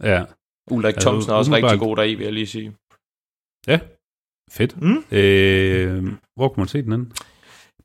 Ja, 0.03 0.23
Ulrik 0.71 0.93
Altså, 0.95 1.09
Thomsen 1.09 1.31
er 1.31 1.35
også 1.35 1.51
umiddelbart- 1.51 1.71
rigtig 1.71 1.79
god 1.87 1.95
deri, 1.97 2.15
vil 2.15 2.23
jeg 2.23 2.33
lige 2.33 2.47
sige. 2.47 2.73
fedt. 4.51 4.81
Mm. 4.81 5.03
Øh, 5.11 6.03
hvor 6.35 6.49
kan 6.49 6.61
man 6.61 6.67
se 6.67 6.81
den 6.81 6.91
henne? 6.91 7.05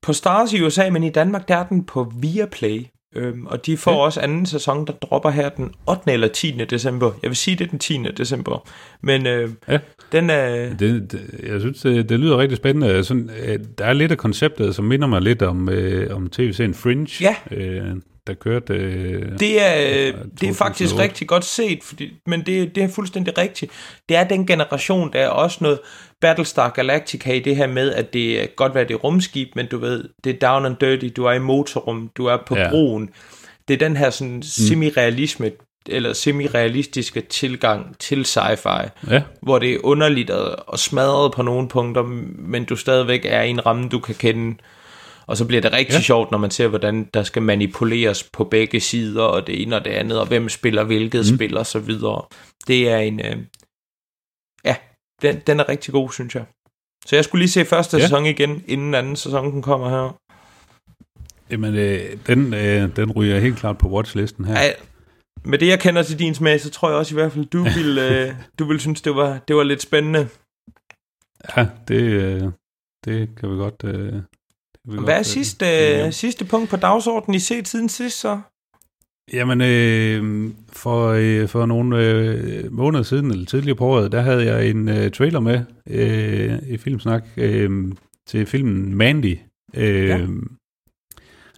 På 0.02 0.12
Stars 0.12 0.52
i 0.52 0.62
USA, 0.62 0.90
men 0.90 1.02
i 1.02 1.10
Danmark, 1.10 1.48
der 1.48 1.56
er 1.56 1.66
den 1.68 1.84
på 1.84 2.12
Viaplay. 2.20 2.86
Øhm, 3.16 3.46
og 3.46 3.66
de 3.66 3.76
får 3.76 3.90
ja. 3.92 3.96
Også 3.96 4.20
anden 4.20 4.46
sæson, 4.46 4.87
der 4.87 4.92
dropper 4.92 5.31
her 5.31 5.48
den 5.48 5.72
8. 5.88 6.12
eller 6.12 6.29
10. 6.29 6.50
december. 6.70 7.12
Jeg 7.22 7.29
vil 7.31 7.37
sige, 7.37 7.57
det 7.57 7.64
er 7.64 7.68
den 7.70 7.79
10. 7.79 7.98
december. 8.18 8.68
Men 9.00 9.26
øh, 9.26 9.50
Ja. 9.68 9.79
den 10.12 10.31
er... 10.31 10.74
Det, 10.76 11.12
det, 11.12 11.20
jeg 11.46 11.61
synes, 11.61 11.81
det, 11.81 12.09
det 12.09 12.20
lyder 12.20 12.38
rigtig 12.38 12.57
spændende. 12.57 13.05
Sådan, 13.05 13.31
øh, 13.46 13.59
der 13.79 13.85
er 13.85 13.92
lidt 13.92 14.12
af 14.12 14.18
konceptet, 14.18 14.74
som 14.74 14.85
minder 14.85 15.07
mig 15.07 15.22
lidt 15.22 15.42
om, 15.42 15.68
øh, 15.68 16.16
om 16.16 16.31
tv-serien 16.31 16.74
Fringe, 16.74 17.09
Ja. 17.20 17.57
øh, 17.57 17.96
der 18.26 18.34
kørte... 18.34 18.74
Øh, 18.74 19.38
Det 19.40 19.62
er, 19.62 20.06
øh, 20.08 20.14
fra 20.14 20.22
det 20.40 20.48
er 20.48 20.54
faktisk 20.54 20.90
2008. 20.90 21.02
rigtig 21.02 21.28
godt 21.28 21.44
set, 21.44 21.84
fordi, 21.84 22.12
men 22.26 22.40
det, 22.46 22.74
det 22.74 22.82
er 22.82 22.88
fuldstændig 22.88 23.38
rigtigt. 23.38 23.72
Det 24.08 24.16
er 24.16 24.24
den 24.24 24.46
generation, 24.46 25.12
der 25.12 25.20
er 25.20 25.28
også 25.28 25.58
noget 25.60 25.78
Battlestar 26.20 26.68
Galactica 26.70 27.32
i 27.32 27.40
det 27.40 27.56
her 27.56 27.66
med, 27.66 27.92
at 27.92 28.12
det 28.12 28.56
godt 28.56 28.74
være 28.74 28.84
det 28.84 28.94
er 28.94 28.98
rumskib, 28.98 29.48
men 29.56 29.66
du 29.66 29.78
ved, 29.78 30.04
det 30.24 30.34
er 30.42 30.48
down 30.48 30.66
and 30.66 30.76
dirty, 30.76 31.08
du 31.16 31.24
er 31.24 31.32
i 31.32 31.38
motorrum, 31.38 32.10
du 32.16 32.26
er 32.26 32.38
på 32.46 32.56
ja. 32.56 32.70
Broen. 32.70 33.10
Det 33.68 33.74
er 33.74 33.78
den 33.78 33.96
her 33.96 34.10
sådan 34.10 34.42
semi-realisme, 34.42 35.50
eller 35.88 36.12
semi-realistiske 36.12 37.20
tilgang 37.20 37.98
til 37.98 38.22
sci-fi, 38.24 38.88
Ja, 39.10 39.22
hvor 39.42 39.58
det 39.58 39.72
er 39.72 39.78
underligt 39.82 40.30
og, 40.30 40.68
og 40.68 40.78
smadret 40.78 41.32
på 41.32 41.42
nogle 41.42 41.68
punkter, 41.68 42.02
men 42.38 42.64
du 42.64 42.76
stadigvæk 42.76 43.20
er 43.24 43.42
i 43.42 43.50
en 43.50 43.66
ramme, 43.66 43.88
du 43.88 43.98
kan 43.98 44.14
kende. 44.14 44.56
Og 45.26 45.36
så 45.36 45.46
bliver 45.46 45.62
det 45.62 45.72
rigtig 45.72 45.94
ja. 45.94 46.00
Sjovt, 46.00 46.30
når 46.30 46.38
man 46.38 46.50
ser, 46.50 46.68
hvordan 46.68 47.04
der 47.14 47.22
skal 47.22 47.42
manipuleres 47.42 48.22
på 48.22 48.44
begge 48.44 48.80
sider, 48.80 49.22
og 49.22 49.46
det 49.46 49.62
ene 49.62 49.76
og 49.76 49.84
det 49.84 49.90
andet, 49.90 50.20
og 50.20 50.26
hvem 50.26 50.48
spiller 50.48 50.84
hvilket 50.84 51.26
mm. 51.30 51.36
spil, 51.36 51.56
og 51.56 51.66
så 51.66 51.78
videre. 51.78 52.22
Det 52.66 52.88
er 52.88 52.98
en... 52.98 53.20
Øh, 53.20 53.36
ja, 54.64 54.76
den, 55.22 55.42
den 55.46 55.60
er 55.60 55.68
rigtig 55.68 55.92
god, 55.92 56.10
synes 56.12 56.34
jeg. 56.34 56.44
Så 57.06 57.16
jeg 57.16 57.24
skulle 57.24 57.40
lige 57.42 57.50
se 57.50 57.64
første 57.64 57.96
ja. 57.96 58.02
Sæson 58.02 58.26
igen, 58.26 58.64
inden 58.66 58.94
anden 58.94 59.16
sæson 59.16 59.52
den 59.52 59.62
kommer 59.62 59.88
her. 59.88 60.16
jamen, 61.50 61.74
øh, 61.74 62.16
den, 62.26 62.54
øh, 62.54 62.96
den 62.96 63.12
ryger 63.12 63.38
helt 63.38 63.56
klart 63.56 63.78
på 63.78 63.88
watchlisten 63.88 64.44
her. 64.44 64.60
Ja, 64.60 64.70
med 65.44 65.58
det, 65.58 65.68
jeg 65.68 65.80
kender 65.80 66.02
til 66.02 66.18
din 66.18 66.34
smag, 66.34 66.60
så 66.60 66.70
tror 66.70 66.88
jeg 66.88 66.98
også 66.98 67.14
i 67.14 67.18
hvert 67.18 67.32
fald, 67.32 67.46
du 67.46 67.64
vil, 67.78 67.98
øh, 67.98 68.34
du 68.58 68.64
vil 68.64 68.80
synes, 68.80 69.02
det 69.02 69.16
var, 69.16 69.38
det 69.48 69.56
var 69.56 69.62
lidt 69.62 69.82
spændende. 69.82 70.28
Ja, 71.56 71.66
det, 71.88 72.02
øh, 72.02 72.42
det 73.04 73.28
kan 73.36 73.50
vi 73.50 73.56
godt... 73.56 73.84
Øh, 73.84 74.22
Hvad 74.87 75.18
er 75.18 75.22
sidste, 75.22 75.66
øh, 75.66 76.12
sidste 76.12 76.44
punkt 76.44 76.70
på 76.70 76.77
dagsordenen, 76.77 77.35
I 77.35 77.38
set 77.38 77.68
siden 77.68 77.88
sidst 77.88 78.20
så? 78.20 78.40
Jamen, 79.33 79.61
øh, 79.61 80.51
for, 80.72 81.09
øh, 81.09 81.49
for 81.49 81.66
nogle 81.66 82.05
øh, 82.05 82.72
måneder 82.72 83.03
siden, 83.03 83.31
eller 83.31 83.46
tidligere 83.46 83.77
på 83.77 83.87
året, 83.87 84.12
der 84.12 84.20
havde 84.20 84.44
jeg 84.44 84.70
en 84.70 84.88
øh, 84.88 85.11
trailer 85.11 85.40
med 85.40 85.61
øh, 85.87 86.59
i 86.68 86.77
Filmsnak 86.77 87.25
øh, 87.37 87.92
til 88.27 88.46
filmen 88.46 88.94
Mandy. 88.94 89.38
Øh, 89.75 90.09
ja. 90.09 90.27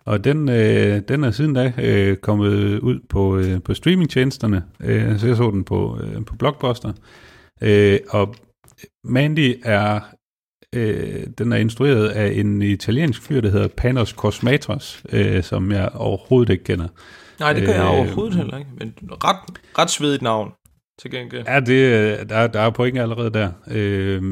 Og 0.04 0.24
den, 0.24 0.48
øh, 0.48 1.02
den 1.08 1.24
er 1.24 1.30
siden 1.30 1.54
da 1.54 1.72
øh, 1.78 2.16
kommet 2.16 2.78
ud 2.78 3.00
på, 3.08 3.38
øh, 3.38 3.62
på 3.62 3.74
streamingtjenesterne, 3.74 4.64
øh, 4.80 5.18
så 5.18 5.26
jeg 5.26 5.36
så 5.36 5.50
den 5.50 5.64
på, 5.64 5.98
øh, 6.02 6.24
på 6.24 6.36
Blockbuster. 6.36 6.92
Øh, 7.62 7.98
og 8.08 8.34
Mandy 9.04 9.60
er 9.64 10.00
øh, 10.74 11.26
den 11.38 11.52
er 11.52 11.56
instrueret 11.56 12.08
af 12.08 12.32
en 12.34 12.62
italiensk 12.62 13.22
fyr, 13.22 13.40
der 13.40 13.50
hedder 13.50 13.68
Panos 13.68 14.10
Cosmatos, 14.10 15.02
øh, 15.12 15.42
som 15.42 15.72
jeg 15.72 15.90
overhovedet 15.94 16.52
ikke 16.52 16.64
kender. 16.64 16.88
Nej, 17.40 17.52
det 17.52 17.66
gør 17.66 17.72
jeg 17.72 17.82
Øh, 17.84 17.90
overhovedet 17.90 18.34
heller 18.34 18.58
ikke. 18.58 18.70
Men 18.78 18.94
ret, 19.02 19.58
ret 19.78 19.90
svedigt 19.90 20.22
navn, 20.22 20.52
til 20.98 21.10
gengæld. 21.10 21.44
Ja, 21.46 21.60
det, 21.60 22.28
der, 22.28 22.46
der 22.46 22.60
er 22.60 22.70
point 22.70 22.98
allerede 22.98 23.30
der. 23.30 23.50
Øh, 23.70 24.22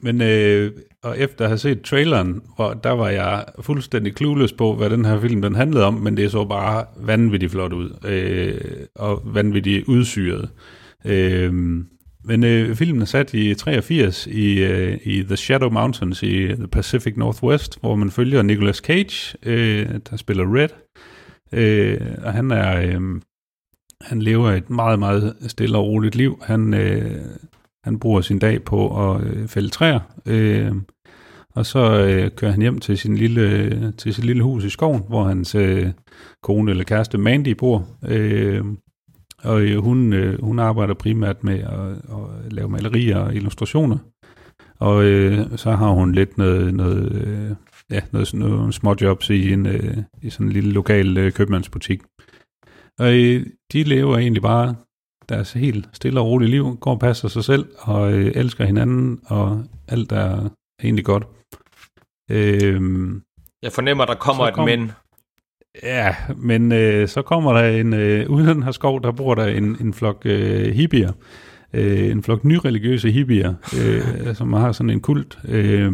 men 0.00 0.20
øh, 0.22 0.72
og 1.02 1.18
efter 1.18 1.44
at 1.44 1.50
have 1.50 1.58
set 1.58 1.82
traileren, 1.82 2.42
hvor 2.56 2.72
der 2.72 2.90
var 2.90 3.08
jeg 3.08 3.44
fuldstændig 3.60 4.16
clueless 4.16 4.52
på, 4.52 4.74
hvad 4.74 4.90
den 4.90 5.04
her 5.04 5.20
film 5.20 5.42
den 5.42 5.54
handlede 5.54 5.84
om, 5.84 5.94
men 5.94 6.16
det 6.16 6.30
så 6.30 6.44
bare 6.44 6.84
vanvittigt 6.96 7.52
flot 7.52 7.72
ud, 7.72 7.90
øh, 8.04 8.86
og 8.94 9.22
vanvittigt 9.24 9.88
udsyret. 9.88 10.50
Øh, 11.04 11.52
men 12.24 12.44
øh, 12.44 12.76
filmen 12.76 13.02
er 13.02 13.06
sat 13.06 13.34
i 13.34 13.54
83 13.54 14.26
i, 14.26 14.58
øh, 14.58 14.98
i 15.04 15.22
The 15.22 15.36
Shadow 15.36 15.70
Mountains 15.70 16.22
i 16.22 16.46
The 16.46 16.68
Pacific 16.68 17.16
Northwest, 17.16 17.80
hvor 17.80 17.94
man 17.94 18.10
følger 18.10 18.42
Nicolas 18.42 18.76
Cage, 18.76 19.36
øh, 19.42 19.88
der 20.10 20.16
spiller 20.16 20.56
Red, 20.56 20.68
øh, 21.52 22.00
og 22.22 22.32
han 22.32 22.50
er... 22.50 22.80
Øh, 22.80 23.20
han 24.00 24.22
lever 24.22 24.50
et 24.50 24.70
meget, 24.70 24.98
meget 24.98 25.36
stille 25.46 25.78
og 25.78 25.84
roligt 25.86 26.14
liv. 26.14 26.42
Han, 26.42 26.74
øh, 26.74 27.20
han 27.84 27.98
bruger 27.98 28.20
sin 28.20 28.38
dag 28.38 28.64
på 28.64 29.10
at 29.10 29.24
øh, 29.24 29.48
fælde 29.48 29.68
træer. 29.68 30.00
Øh, 30.26 30.72
Og 31.54 31.66
så 31.66 31.78
øh, 31.78 32.30
kører 32.36 32.50
han 32.50 32.60
hjem 32.60 32.78
til 32.78 32.98
sin 32.98 33.16
lille, 33.16 33.92
til 33.92 34.14
sit 34.14 34.24
lille 34.24 34.42
hus 34.42 34.64
i 34.64 34.70
skoven, 34.70 35.02
hvor 35.08 35.24
hans 35.24 35.54
øh, 35.54 35.88
kone 36.42 36.70
eller 36.70 36.84
kæreste 36.84 37.18
Mandy 37.18 37.48
bor. 37.48 37.88
Øh, 38.08 38.64
og 39.42 39.60
øh, 39.62 39.78
hun, 39.78 40.12
øh, 40.12 40.42
hun 40.42 40.58
arbejder 40.58 40.94
primært 40.94 41.44
med 41.44 41.58
at, 41.58 41.90
at 42.46 42.52
lave 42.52 42.68
malerier 42.68 43.18
og 43.18 43.34
illustrationer. 43.34 43.98
Og 44.78 45.04
øh, 45.04 45.38
så 45.56 45.70
har 45.70 45.90
hun 45.90 46.12
lidt 46.12 46.38
noget, 46.38 46.74
noget, 46.74 47.12
øh, 47.12 47.50
ja, 47.90 48.00
noget, 48.12 48.34
nogle 48.34 48.72
små 48.72 48.94
jobs 49.00 49.30
i, 49.30 49.52
en, 49.52 49.66
øh, 49.66 49.96
i 50.22 50.30
sådan 50.30 50.46
en 50.46 50.52
lille 50.52 50.72
lokal 50.72 51.18
øh, 51.18 51.32
købmandsbutik. 51.32 52.00
Og 52.98 53.12
øh, 53.14 53.46
de 53.72 53.82
lever 53.82 54.18
egentlig 54.18 54.42
bare 54.42 54.74
deres 55.28 55.52
helt 55.52 55.88
stille 55.92 56.20
og 56.20 56.26
rolige 56.26 56.50
liv, 56.50 56.76
går 56.76 56.90
og 56.90 57.00
passer 57.00 57.28
sig 57.28 57.44
selv, 57.44 57.68
og 57.78 58.12
øh, 58.12 58.32
elsker 58.34 58.64
hinanden, 58.64 59.20
og 59.26 59.64
alt 59.88 60.12
er 60.12 60.48
egentlig 60.82 61.04
godt. 61.04 61.24
Øh, 62.30 62.80
Jeg 63.62 63.72
fornemmer, 63.72 64.04
der 64.04 64.14
kommer 64.14 64.44
Så 64.44 64.48
et 64.48 64.54
kom- 64.54 64.64
men. 64.68 64.92
Ja, 65.82 66.14
men 66.36 66.72
øh, 66.72 67.08
så 67.08 67.22
kommer 67.22 67.52
der 67.52 67.68
en, 67.68 67.94
øh, 67.94 68.30
uden 68.30 68.48
den 68.48 68.62
her 68.62 68.72
skov, 68.72 69.02
der 69.02 69.12
bor 69.12 69.34
der 69.34 69.46
en, 69.46 69.76
en 69.80 69.94
flok 69.94 70.22
øh, 70.24 70.74
hippier, 70.74 71.12
øh, 71.72 72.10
en 72.10 72.22
flok 72.22 72.44
nyreligiøse 72.44 73.10
hippier, 73.10 73.54
øh, 73.80 74.34
som 74.38 74.52
har 74.52 74.72
sådan 74.72 74.90
en 74.90 75.00
kult, 75.00 75.38
øh, 75.48 75.92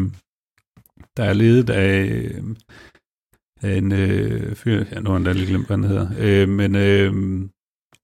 der 1.17 1.25
er 1.25 1.33
ledet 1.33 1.71
af, 1.71 2.05
øh, 2.05 3.77
en 3.77 3.93
øh, 3.93 4.55
fyr, 4.55 4.85
ja, 4.93 5.01
nu 5.01 5.11
har 5.11 5.21
jeg 5.21 5.35
lige 5.35 5.47
glemt, 5.47 5.67
hvad 5.67 5.77
han 5.77 5.85
hedder, 5.85 6.09
øh, 6.19 6.49
men 6.49 6.77
øh, 6.77 7.13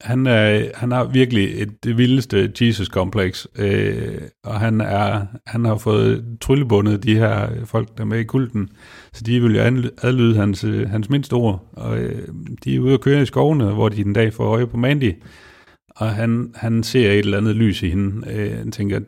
han, 0.02 0.26
er, 0.26 0.70
han 0.74 0.90
har 0.90 1.04
virkelig 1.04 1.62
et, 1.62 1.84
det 1.84 1.98
vildeste 1.98 2.52
Jesus-kompleks, 2.60 3.48
øh, 3.58 4.20
og 4.44 4.60
han, 4.60 4.80
er, 4.80 5.26
han 5.46 5.64
har 5.64 5.76
fået 5.76 6.38
tryllebundet 6.40 7.04
de 7.04 7.14
her 7.14 7.64
folk, 7.64 7.96
der 7.96 8.02
er 8.02 8.08
med 8.08 8.18
i 8.18 8.24
kulten, 8.24 8.68
så 9.12 9.24
de 9.24 9.40
vil 9.40 9.54
jo 9.54 9.62
adlyde 10.02 10.36
hans, 10.36 10.64
øh, 10.64 10.90
hans 10.90 11.10
mindste 11.10 11.32
ord, 11.32 11.68
og 11.72 11.98
øh, 11.98 12.28
de 12.64 12.76
er 12.76 12.80
ude 12.80 12.94
at 12.94 13.00
køre 13.00 13.22
i 13.22 13.26
skovene, 13.26 13.72
hvor 13.72 13.88
de 13.88 14.00
en 14.00 14.12
dag 14.12 14.32
får 14.32 14.44
øje 14.44 14.66
på 14.66 14.76
Mandy, 14.76 15.12
og 15.96 16.10
han, 16.10 16.52
han 16.54 16.82
ser 16.82 17.10
et 17.10 17.18
eller 17.18 17.38
andet 17.38 17.56
lys 17.56 17.82
i 17.82 17.88
hende. 17.90 18.30
Øh, 18.32 18.58
han 18.58 18.72
tænker, 18.72 18.96
at 18.96 19.02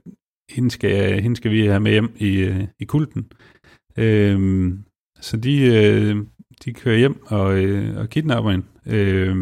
hende 0.50 0.70
skal, 0.70 1.22
hende 1.22 1.36
skal 1.36 1.50
vi 1.50 1.66
have 1.66 1.80
med 1.80 1.90
hjem 1.90 2.14
i, 2.16 2.36
øh, 2.36 2.64
i 2.80 2.84
kulten. 2.84 3.26
Øh, 3.98 4.72
så 5.20 5.36
de, 5.36 5.60
øh, 5.60 6.16
de 6.64 6.72
kører 6.72 6.98
hjem 6.98 7.22
og, 7.26 7.58
øh, 7.58 7.96
og 7.96 8.08
kidnapper 8.08 8.50
hende. 8.50 8.66
Øh, 8.86 9.36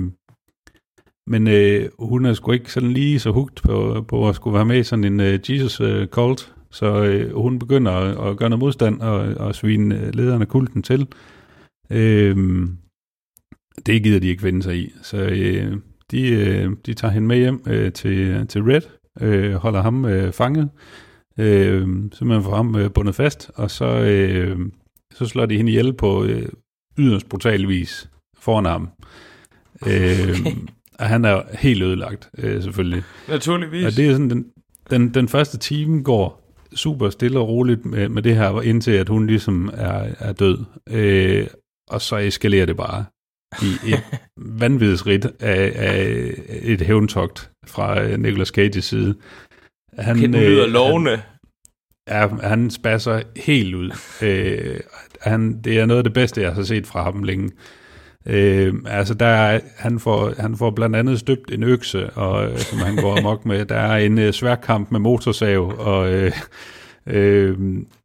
men 1.27 1.49
øh, 1.49 1.89
hun 1.99 2.25
er 2.25 2.35
sgu 2.35 2.53
ikke 2.53 2.73
sådan 2.73 2.93
lige 2.93 3.19
så 3.19 3.31
hugt 3.31 3.63
på, 3.63 4.05
på 4.09 4.29
at 4.29 4.35
skulle 4.35 4.55
være 4.55 4.65
med 4.65 4.79
i 4.79 4.83
sådan 4.83 5.05
en 5.05 5.21
øh, 5.21 5.39
Jesus 5.49 5.81
øh, 5.81 6.07
cult, 6.07 6.55
så 6.71 7.03
øh, 7.05 7.35
hun 7.35 7.59
begynder 7.59 7.93
at, 7.93 8.31
at 8.31 8.37
gøre 8.37 8.51
noget 8.51 8.61
modstand 8.61 9.01
og, 9.01 9.19
og 9.19 9.55
svine 9.55 10.01
øh, 10.01 10.15
lederen 10.15 10.43
af 10.43 10.49
kulten 10.49 10.83
til. 10.83 11.09
Øh, 11.91 12.37
det 13.87 14.03
gider 14.03 14.21
de 14.21 14.27
ikke 14.27 14.43
vende 14.43 14.63
sig 14.63 14.77
i, 14.77 14.93
så 15.03 15.17
øh, 15.17 15.77
de, 16.11 16.29
øh, 16.31 16.71
de 16.87 16.95
tager 16.95 17.13
hende 17.13 17.29
med 17.29 17.37
hjem 17.37 17.63
øh, 17.67 17.93
til, 17.93 18.47
til 18.47 18.63
Red, 18.63 18.83
øh, 19.21 19.55
holder 19.55 19.83
ham 19.83 20.05
øh, 20.05 20.33
fanget, 20.33 20.71
øh, 21.39 21.89
så 22.13 22.25
man 22.25 22.43
får 22.43 22.57
ham 22.57 22.77
øh, 22.77 22.93
bundet 22.93 23.15
fast, 23.15 23.51
og 23.55 23.71
så, 23.71 23.87
øh, 23.87 24.59
så 25.15 25.27
slår 25.27 25.47
de 25.47 25.57
hende 25.57 25.73
ihjel 25.73 25.93
på 25.93 26.25
øh, 26.25 26.49
yderst 26.99 27.29
brutal 27.29 27.69
vis 27.69 28.11
foran 28.39 28.65
ham. 28.65 28.89
Øh, 29.87 30.41
Okay. 30.47 30.57
Og 30.99 31.07
han 31.07 31.25
er 31.25 31.43
helt 31.59 31.83
ødelagt, 31.83 32.31
øh, 32.39 32.63
selvfølgelig. 32.63 33.03
Naturligvis. 33.29 33.87
Og 33.87 33.93
det 33.97 34.07
er 34.07 34.13
sådan, 34.13 34.31
den, 34.31 34.47
den, 34.91 35.15
den 35.15 35.29
første 35.29 35.59
time 35.59 36.03
går 36.03 36.43
super 36.75 37.11
stille 37.11 37.39
og 37.39 37.49
roligt 37.49 37.87
med, 37.87 38.09
med 38.09 38.23
det 38.23 38.37
her, 38.37 38.61
indtil 38.61 38.91
at 38.91 39.09
hun 39.09 39.27
ligesom 39.27 39.71
er, 39.73 40.15
er 40.19 40.33
død. 40.33 40.59
Øh, 40.91 41.47
og 41.91 42.01
så 42.01 42.17
eskalerer 42.17 42.67
det 42.67 42.77
bare 42.77 43.05
i 43.63 43.93
et 43.93 44.03
vanvittigt 44.61 45.27
af, 45.41 45.73
af 45.77 46.35
et 46.63 46.81
hævntogt 46.81 47.51
fra 47.67 48.03
øh, 48.03 48.19
Nicolas 48.19 48.59
Cage's 48.59 48.81
side. 48.81 49.15
Han, 49.99 50.17
okay, 50.17 50.23
den 50.23 50.35
lyder 50.35 50.67
øh, 50.67 50.73
lovende. 50.73 51.23
Ja, 52.09 52.29
han 52.29 52.71
spasser 52.71 53.23
helt 53.37 53.75
ud. 53.75 53.91
øh, 54.23 54.81
han, 55.21 55.63
det 55.63 55.79
er 55.79 55.87
noget 55.87 55.99
af 55.99 56.05
det 56.05 56.13
bedste, 56.13 56.41
jeg 56.41 56.55
har 56.55 56.63
set 56.63 56.87
fra 56.87 57.03
ham 57.03 57.23
længe. 57.23 57.51
Øh, 58.27 58.75
altså, 58.87 59.15
der 59.15 59.27
er, 59.27 59.61
han, 59.77 60.01
får, 60.01 60.33
han 60.39 60.57
får 60.57 60.71
blandt 60.71 60.97
andet 60.97 61.19
støbt 61.19 61.51
en 61.51 61.63
økse, 61.63 62.11
og, 62.11 62.51
øh, 62.51 62.59
som 62.59 62.79
han 62.79 62.97
går 62.97 63.19
amok 63.19 63.47
med. 63.47 63.65
Der 63.65 63.77
er 63.77 63.97
en 63.97 64.19
øh, 64.19 64.33
sværkamp 64.33 64.91
med 64.91 65.01
motorsav, 65.01 65.75
og 65.79 66.13
øh, 66.13 66.33
øh, 67.07 67.59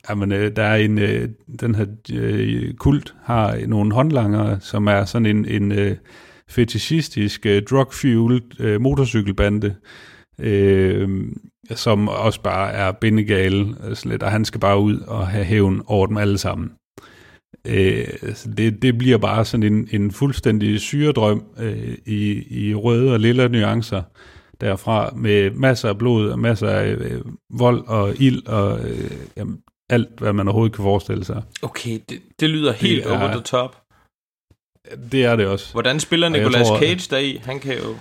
jamen, 0.10 0.32
øh, 0.32 0.56
der 0.56 0.64
er 0.64 0.76
en, 0.76 1.00
øh, 1.00 1.30
den 1.60 1.76
her 1.76 1.86
øh, 2.14 2.74
kult 2.74 3.14
har 3.24 3.60
nogle 3.68 3.94
håndlanger, 3.94 4.60
som 4.60 4.88
er 4.88 5.06
sådan 5.06 5.26
en, 5.26 5.46
en 5.46 5.72
øh, 5.72 5.96
fetishistisk, 6.50 7.46
øh, 7.46 7.62
drug-fueled 7.70 8.60
øh, 8.60 8.82
motorcykelbande, 8.82 9.76
øh, 10.40 11.10
som 11.76 12.08
også 12.08 12.42
bare 12.42 12.72
er 12.72 12.92
bindegale, 12.92 13.60
øh, 13.84 13.88
altså 13.88 14.18
og 14.22 14.32
han 14.32 14.46
skal 14.46 14.60
bare 14.60 14.80
ud 14.80 15.00
og 15.00 15.28
have 15.28 15.46
hævn 15.46 15.82
over 15.88 16.08
dem 16.08 16.18
alle 16.18 16.38
sammen. 16.38 16.72
Øh, 17.68 18.08
det, 18.58 18.82
det 18.82 18.98
bliver 18.98 19.18
bare 19.18 19.46
sådan 19.46 19.74
en, 19.74 19.88
en 19.92 20.12
fuldstændig 20.12 20.80
syredrøm 20.80 21.44
øh, 21.60 21.98
i, 22.06 22.44
i 22.70 22.76
røde 22.76 23.14
og 23.14 23.20
lilla 23.20 23.48
nuancer 23.48 24.02
derfra, 24.62 25.12
med 25.16 25.52
masser 25.52 25.90
af 25.90 25.98
blod 25.98 26.30
og 26.30 26.40
masser 26.40 26.70
af 26.70 26.88
øh, 26.88 27.22
vold 27.50 27.84
og 27.88 28.14
ild 28.22 28.48
og 28.48 28.90
øh, 28.90 29.12
jamen, 29.38 29.58
alt, 29.90 30.10
hvad 30.18 30.34
man 30.34 30.48
overhovedet 30.48 30.76
kan 30.76 30.84
forestille 30.84 31.26
sig. 31.26 31.44
Okay, 31.62 32.00
det, 32.10 32.20
det 32.40 32.50
lyder 32.50 32.72
helt 32.74 33.06
er- 33.06 33.10
over 33.20 33.32
the 33.32 33.42
top. 33.42 33.76
Det 35.12 35.26
er 35.26 35.36
det 35.36 35.48
også. 35.48 35.72
Hvordan 35.72 36.00
spiller 36.00 36.30
Nicolas 36.30 36.68
tror- 36.68 36.80
Cage 36.80 37.08
der 37.10 37.18
i? 37.18 37.40
Han 37.44 37.60
kan 37.60 37.74
jo... 37.78 37.96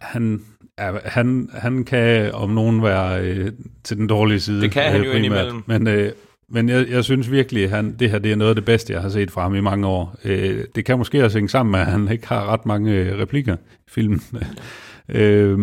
Han, 0.00 0.44
ja, 0.78 0.92
han, 1.04 1.48
han 1.52 1.84
kan 1.84 2.32
om 2.34 2.50
nogen 2.50 2.82
være 2.82 3.20
øh, 3.22 3.52
til 3.84 3.96
den 3.96 4.06
dårlige 4.06 4.40
side. 4.40 4.60
Det 4.60 4.70
kan 4.70 4.82
han 4.82 5.00
øh, 5.00 5.06
jo 5.06 5.12
primært. 5.12 5.24
indimellem. 5.46 5.62
Men, 5.66 5.86
øh, 5.86 6.12
men 6.52 6.68
jeg, 6.68 6.86
jeg 6.90 7.04
synes 7.04 7.30
virkelig, 7.30 7.64
at 7.64 7.70
han, 7.70 7.96
det 7.98 8.10
her 8.10 8.18
det 8.18 8.32
er 8.32 8.36
noget 8.36 8.48
af 8.48 8.54
det 8.54 8.64
bedste, 8.64 8.92
jeg 8.92 9.02
har 9.02 9.08
set 9.08 9.30
fra 9.30 9.42
ham 9.42 9.54
i 9.54 9.60
mange 9.60 9.86
år. 9.86 10.16
Øh, 10.24 10.64
det 10.74 10.84
kan 10.84 10.98
måske 10.98 11.24
også 11.24 11.38
hænge 11.38 11.48
sammen 11.48 11.70
med, 11.70 11.80
at 11.80 11.86
han 11.86 12.08
ikke 12.12 12.28
har 12.28 12.52
ret 12.52 12.66
mange 12.66 12.92
øh, 12.92 13.18
replikker 13.18 13.56
i 13.56 13.90
filmen. 13.90 14.20
øh, 15.14 15.58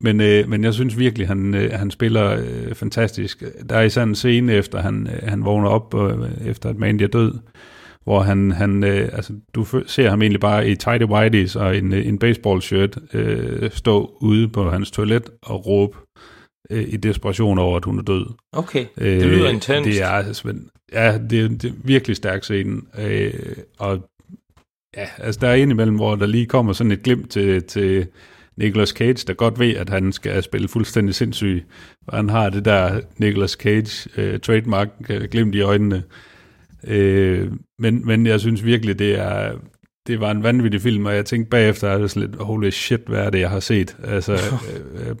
men, 0.00 0.20
øh, 0.20 0.48
men 0.48 0.64
jeg 0.64 0.74
synes 0.74 0.98
virkelig, 0.98 1.28
han, 1.28 1.54
øh, 1.54 1.72
han 1.72 1.90
spiller 1.90 2.30
øh, 2.30 2.74
fantastisk. 2.74 3.44
Der 3.68 3.76
er 3.76 3.82
især 3.82 4.02
en 4.02 4.14
scene, 4.14 4.52
efter 4.52 4.80
han, 4.80 5.06
øh, 5.06 5.28
han 5.28 5.44
vågner 5.44 5.68
op, 5.68 5.94
øh, 5.94 6.30
efter 6.46 6.68
at 6.68 6.78
Mandy 6.78 7.02
er 7.02 7.06
død, 7.06 7.34
hvor 8.04 8.20
han, 8.22 8.50
han 8.50 8.84
øh, 8.84 9.08
altså, 9.12 9.32
du 9.54 9.66
ser 9.86 10.10
ham 10.10 10.22
egentlig 10.22 10.40
bare 10.40 10.68
i 10.68 10.74
tighty 10.74 11.04
whities 11.04 11.56
og 11.56 11.76
en, 11.76 11.92
øh, 11.92 12.06
en 12.06 12.18
baseball 12.18 12.62
shirt 12.62 12.98
øh, 13.14 13.70
stå 13.70 14.16
ude 14.20 14.48
på 14.48 14.70
hans 14.70 14.90
toilet 14.90 15.30
og 15.42 15.66
råbe 15.66 15.96
øh, 16.70 16.84
i 16.88 16.96
desperation 16.96 17.58
over, 17.58 17.76
at 17.76 17.84
hun 17.84 17.98
er 17.98 18.02
død. 18.02 18.26
Okay, 18.52 18.86
det 18.98 19.26
lyder 19.26 19.48
Øh, 19.48 19.54
intenst. 19.54 19.86
Det 19.90 20.02
er, 20.02 20.08
altså, 20.08 20.54
ja, 20.92 21.18
det, 21.30 21.40
er- 21.44 21.48
det 21.48 21.64
er 21.64 21.72
virkelig 21.84 22.16
stærk 22.16 22.44
scene. 22.44 22.80
Øh, 22.98 23.32
og 23.78 24.08
ja, 24.96 25.06
altså 25.18 25.38
der 25.40 25.48
er 25.48 25.54
indimellem, 25.54 25.96
hvor 25.96 26.16
der 26.16 26.26
lige 26.26 26.46
kommer 26.46 26.72
sådan 26.72 26.92
et 26.92 27.02
glimt 27.02 27.30
til, 27.30 27.62
til 27.62 28.06
Nicolas 28.56 28.88
Cage, 28.88 29.24
der 29.26 29.32
godt 29.34 29.58
ved, 29.58 29.74
at 29.76 29.88
han 29.90 30.12
skal 30.12 30.42
spille 30.42 30.68
fuldstændig 30.68 31.14
sindssyg. 31.14 31.64
Og 32.06 32.16
han 32.16 32.28
har 32.28 32.50
det 32.50 32.64
der 32.64 33.00
Nicolas 33.18 33.50
Cage 33.50 34.10
øh, 34.16 34.40
trademark 34.40 34.88
øh, 35.10 35.22
glimt 35.30 35.54
i 35.54 35.60
øjnene. 35.60 36.02
Øh, 36.86 37.50
men, 37.78 38.06
men 38.06 38.26
jeg 38.26 38.40
synes 38.40 38.64
virkelig, 38.64 38.98
det 38.98 39.18
er 39.18 39.52
det 40.06 40.20
var 40.20 40.30
en 40.30 40.42
vanvittig 40.42 40.80
film, 40.80 41.06
og 41.06 41.14
jeg 41.14 41.26
tænkte 41.26 41.50
bagefter, 41.50 41.90
at 41.90 42.00
det 42.00 42.16
lidt, 42.16 42.36
holy 42.36 42.70
shit, 42.70 43.00
hvad 43.06 43.20
er 43.20 43.30
det, 43.30 43.40
jeg 43.40 43.50
har 43.50 43.60
set? 43.60 43.96
Altså, 44.04 44.32
øh, 44.74 45.08
øh, 45.08 45.16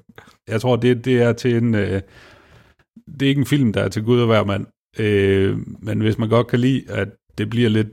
jeg 0.48 0.60
tror, 0.60 0.76
det, 0.76 1.04
det 1.04 1.22
er 1.22 1.32
til 1.32 1.56
en... 1.56 1.74
Øh, 1.74 2.00
det 3.20 3.22
er 3.22 3.28
ikke 3.28 3.38
en 3.38 3.46
film, 3.46 3.72
der 3.72 3.80
er 3.82 3.88
til 3.88 4.02
Gud 4.02 4.20
og 4.20 4.26
hver 4.26 4.44
mand. 4.44 4.66
Øh, 4.98 5.58
men 5.82 6.00
hvis 6.00 6.18
man 6.18 6.28
godt 6.28 6.46
kan 6.46 6.60
lide, 6.60 6.84
at 6.88 7.08
det 7.38 7.50
bliver 7.50 7.68
lidt 7.68 7.88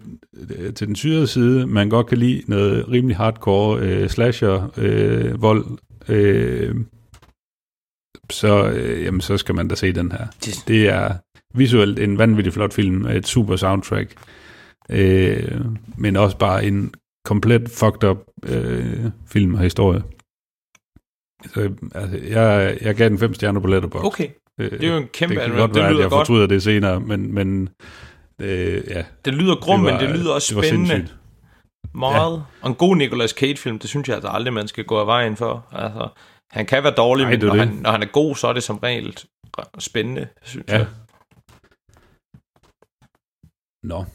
øh, 0.57 0.73
til 0.73 0.87
den 0.87 0.95
syrede 0.95 1.27
side, 1.27 1.67
man 1.67 1.89
godt 1.89 2.07
kan 2.07 2.17
lide 2.17 2.43
noget 2.47 2.89
rimelig 2.91 3.17
hardcore 3.17 3.79
øh, 3.81 4.09
slasher, 4.09 4.73
øh, 4.77 5.41
vold, 5.41 5.65
øh, 6.09 6.75
så, 8.31 8.69
øh, 8.71 9.03
jamen, 9.03 9.21
så 9.21 9.37
skal 9.37 9.55
man 9.55 9.67
da 9.67 9.75
se 9.75 9.91
den 9.93 10.11
her. 10.11 10.27
Det- 10.67 10.89
er 10.89 11.13
visuelt 11.57 11.99
en 11.99 12.17
vanvittig 12.17 12.53
flot 12.53 12.73
film 12.73 13.05
et 13.05 13.27
super 13.27 13.55
soundtrack, 13.55 14.13
øh, 14.89 15.61
men 15.97 16.15
også 16.15 16.37
bare 16.37 16.65
en 16.65 16.93
komplet 17.25 17.69
fucked 17.69 18.03
up 18.09 18.17
øh, 18.45 19.05
film 19.27 19.53
og 19.53 19.59
historie. 19.59 20.03
Så, 21.45 21.73
altså, 21.95 22.17
jeg, 22.17 22.77
jeg 22.81 22.95
gav 22.95 23.09
den 23.09 23.19
fem 23.19 23.33
stjerner 23.33 23.59
på 23.59 23.67
Letterboxd. 23.67 24.05
Okay, 24.05 24.29
Øh, 24.59 24.71
det 24.71 24.83
er 24.83 24.87
jo 24.91 24.97
en 24.97 25.07
kæmpe 25.07 25.35
det 25.35 25.43
kan 25.43 25.55
godt 25.55 25.69
Det 25.73 25.75
være, 25.75 25.85
at 25.87 25.91
lyder 25.93 26.03
jeg 26.03 26.09
godt. 26.09 26.27
fortryder 26.27 26.47
det 26.47 26.63
senere, 26.63 26.99
men, 26.99 27.33
men 27.33 27.69
øh, 28.41 28.83
ja. 28.87 29.03
Det 29.25 29.33
lyder 29.33 29.55
grum, 29.55 29.83
var- 29.83 29.91
men 29.91 29.99
det 30.01 30.09
lyder 30.09 30.33
også 30.33 30.55
det 30.55 30.65
spændende. 30.65 31.07
Meget. 31.95 32.33
Ja. 32.33 32.41
Og 32.61 32.69
en 32.69 32.75
god 32.75 32.95
Nicolas 32.95 33.31
Cage-film, 33.31 33.79
det 33.79 33.89
synes 33.89 34.07
jeg 34.07 34.15
altså 34.15 34.29
aldrig, 34.29 34.53
man 34.53 34.67
skal 34.67 34.85
gå 34.85 34.99
af 34.99 35.07
vejen 35.07 35.35
for. 35.35 35.67
Altså, 35.71 36.09
han 36.51 36.65
kan 36.65 36.83
være 36.83 36.93
dårlig, 36.97 37.23
Nej, 37.23 37.31
men 37.31 37.41
det 37.41 37.47
når 37.47 37.55
det. 37.55 37.67
han, 37.67 37.75
når 37.77 37.91
han 37.91 38.01
er 38.03 38.07
god, 38.13 38.35
så 38.35 38.47
er 38.47 38.53
det 38.53 38.63
som 38.63 38.77
regel 38.77 39.17
spændende, 39.79 40.27
synes 40.43 40.65
Ja. 40.69 40.77
jeg. 40.77 40.87
Nå. 43.83 44.05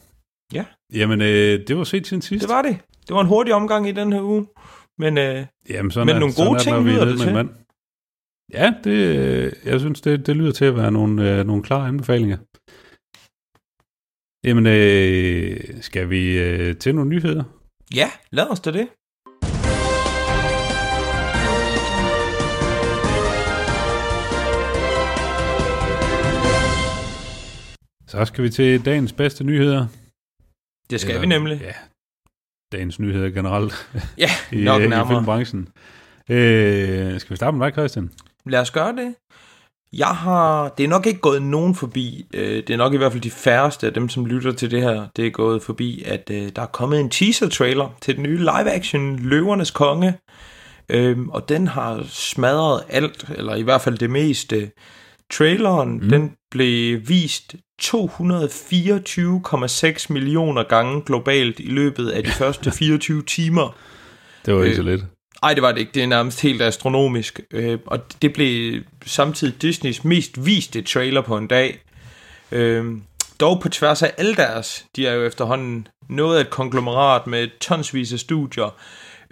Ja. 0.53 0.65
Jamen, 0.93 1.21
øh, 1.21 1.67
det 1.67 1.77
var 1.77 1.83
set 1.83 2.07
siden 2.07 2.21
sidst. 2.21 2.41
Det 2.41 2.49
var 2.55 2.61
det. 2.61 2.77
Det 3.07 3.15
var 3.15 3.21
en 3.21 3.27
hurtig 3.27 3.53
omgang 3.53 3.89
i 3.89 3.91
den 3.91 4.13
her 4.13 4.21
uge. 4.21 4.47
Men 4.97 5.17
øh, 5.17 5.45
Jamen, 5.69 5.91
sådan 5.91 6.05
Men 6.05 6.15
er, 6.15 6.19
nogle 6.19 6.33
sådan 6.33 6.47
gode 6.47 6.57
er, 6.57 6.63
ting 6.63 6.75
er 6.75 6.81
lyder 6.81 7.05
det 7.05 7.19
til. 7.19 7.33
mand. 7.33 7.49
Ja, 8.53 8.73
det, 8.83 8.91
øh, 8.91 9.51
jeg 9.65 9.79
synes, 9.79 10.01
det, 10.01 10.27
det 10.27 10.35
lyder 10.35 10.51
til 10.51 10.65
at 10.65 10.75
være 10.75 10.91
nogle, 10.91 11.31
øh, 11.39 11.45
nogle 11.47 11.63
klare 11.63 11.87
anbefalinger. 11.87 12.37
Jamen, 14.47 14.65
øh, 14.67 15.81
skal 15.81 16.09
vi 16.09 16.37
øh, 16.39 16.77
til 16.77 16.95
nogle 16.95 17.09
nyheder? 17.09 17.43
ja, 17.95 18.09
lad 18.31 18.51
os 18.51 18.59
da 18.59 18.71
det. 18.71 18.87
Så 28.07 28.25
skal 28.25 28.43
vi 28.43 28.49
til 28.49 28.85
dagens 28.85 29.13
bedste 29.13 29.43
nyheder. 29.43 29.87
Det 30.89 31.01
skal 31.01 31.11
Eller, 31.11 31.21
vi 31.21 31.27
nemlig. 31.27 31.59
Ja, 31.61 31.73
dagens 32.77 32.99
nyheder 32.99 33.29
generelt 33.29 33.89
Ja, 34.17 34.29
i, 34.51 34.63
nok 34.63 34.81
øh, 34.81 34.85
i 34.85 34.89
nærmere. 34.89 35.15
filmbranchen. 35.17 35.67
Øh, 36.29 37.19
skal 37.19 37.29
vi 37.31 37.35
starte 37.35 37.57
med 37.57 37.65
dig, 37.65 37.73
Christian? 37.73 38.11
Lad 38.45 38.59
os 38.59 38.71
gøre 38.71 38.95
det. 38.95 39.15
Jeg 39.93 40.07
har, 40.07 40.69
det 40.69 40.83
er 40.83 40.87
nok 40.87 41.05
ikke 41.05 41.19
gået 41.19 41.41
nogen 41.41 41.75
forbi, 41.75 42.25
øh, 42.33 42.55
det 42.55 42.69
er 42.69 42.77
nok 42.77 42.93
i 42.93 42.97
hvert 42.97 43.11
fald 43.11 43.21
de 43.21 43.31
færreste 43.31 43.87
af 43.87 43.93
dem, 43.93 44.09
som 44.09 44.25
lytter 44.25 44.51
til 44.51 44.71
det 44.71 44.81
her, 44.81 45.07
det 45.15 45.27
er 45.27 45.31
gået 45.31 45.63
forbi, 45.63 46.03
at 46.05 46.29
øh, 46.31 46.51
der 46.55 46.61
er 46.61 46.65
kommet 46.65 46.99
en 46.99 47.09
teaser-trailer 47.09 47.97
til 48.01 48.15
den 48.15 48.23
nye 48.23 48.37
live-action 48.37 49.19
Løvernes 49.19 49.71
Konge, 49.71 50.13
øhm, 50.89 51.29
og 51.29 51.49
den 51.49 51.67
har 51.67 52.03
smadret 52.09 52.83
alt, 52.89 53.25
eller 53.35 53.55
i 53.55 53.61
hvert 53.61 53.81
fald 53.81 53.97
det 53.97 54.09
meste. 54.09 54.71
Traileren, 55.31 55.93
mm. 55.93 56.09
den 56.09 56.33
blev 56.51 57.01
vist 57.07 57.55
224,6 57.81 60.05
millioner 60.13 60.63
gange 60.63 61.01
globalt 61.01 61.59
i 61.59 61.67
løbet 61.67 62.09
af 62.09 62.23
de 62.23 62.31
første 62.41 62.71
24 62.71 63.23
timer. 63.23 63.75
Det 64.45 64.55
var 64.55 64.63
ikke 64.63 64.71
Øh, 64.71 64.75
så 64.75 64.83
lidt. 64.83 65.01
Ej, 65.43 65.53
det 65.53 65.63
var 65.63 65.71
det 65.71 65.79
ikke. 65.79 65.91
Det 65.93 66.03
er 66.03 66.07
nærmest 66.07 66.41
helt 66.41 66.61
astronomisk. 66.61 67.39
Øh, 67.51 67.79
og 67.85 67.99
det 68.21 68.33
blev 68.33 68.81
samtidig 69.05 69.61
Disneys 69.61 70.03
mest 70.03 70.45
viste 70.45 70.81
trailer 70.81 71.21
på 71.21 71.37
en 71.37 71.47
dag. 71.47 71.79
Øh, 72.51 72.85
dog 73.39 73.61
på 73.61 73.69
tværs 73.69 74.03
af 74.03 74.13
alle 74.17 74.35
deres. 74.35 74.85
De 74.95 75.07
er 75.07 75.13
jo 75.13 75.23
efterhånden 75.23 75.87
noget 76.09 76.37
af 76.37 76.41
et 76.41 76.49
konglomerat 76.49 77.27
med 77.27 77.47
tonsvis 77.59 78.13
af 78.13 78.19
studier. 78.19 78.75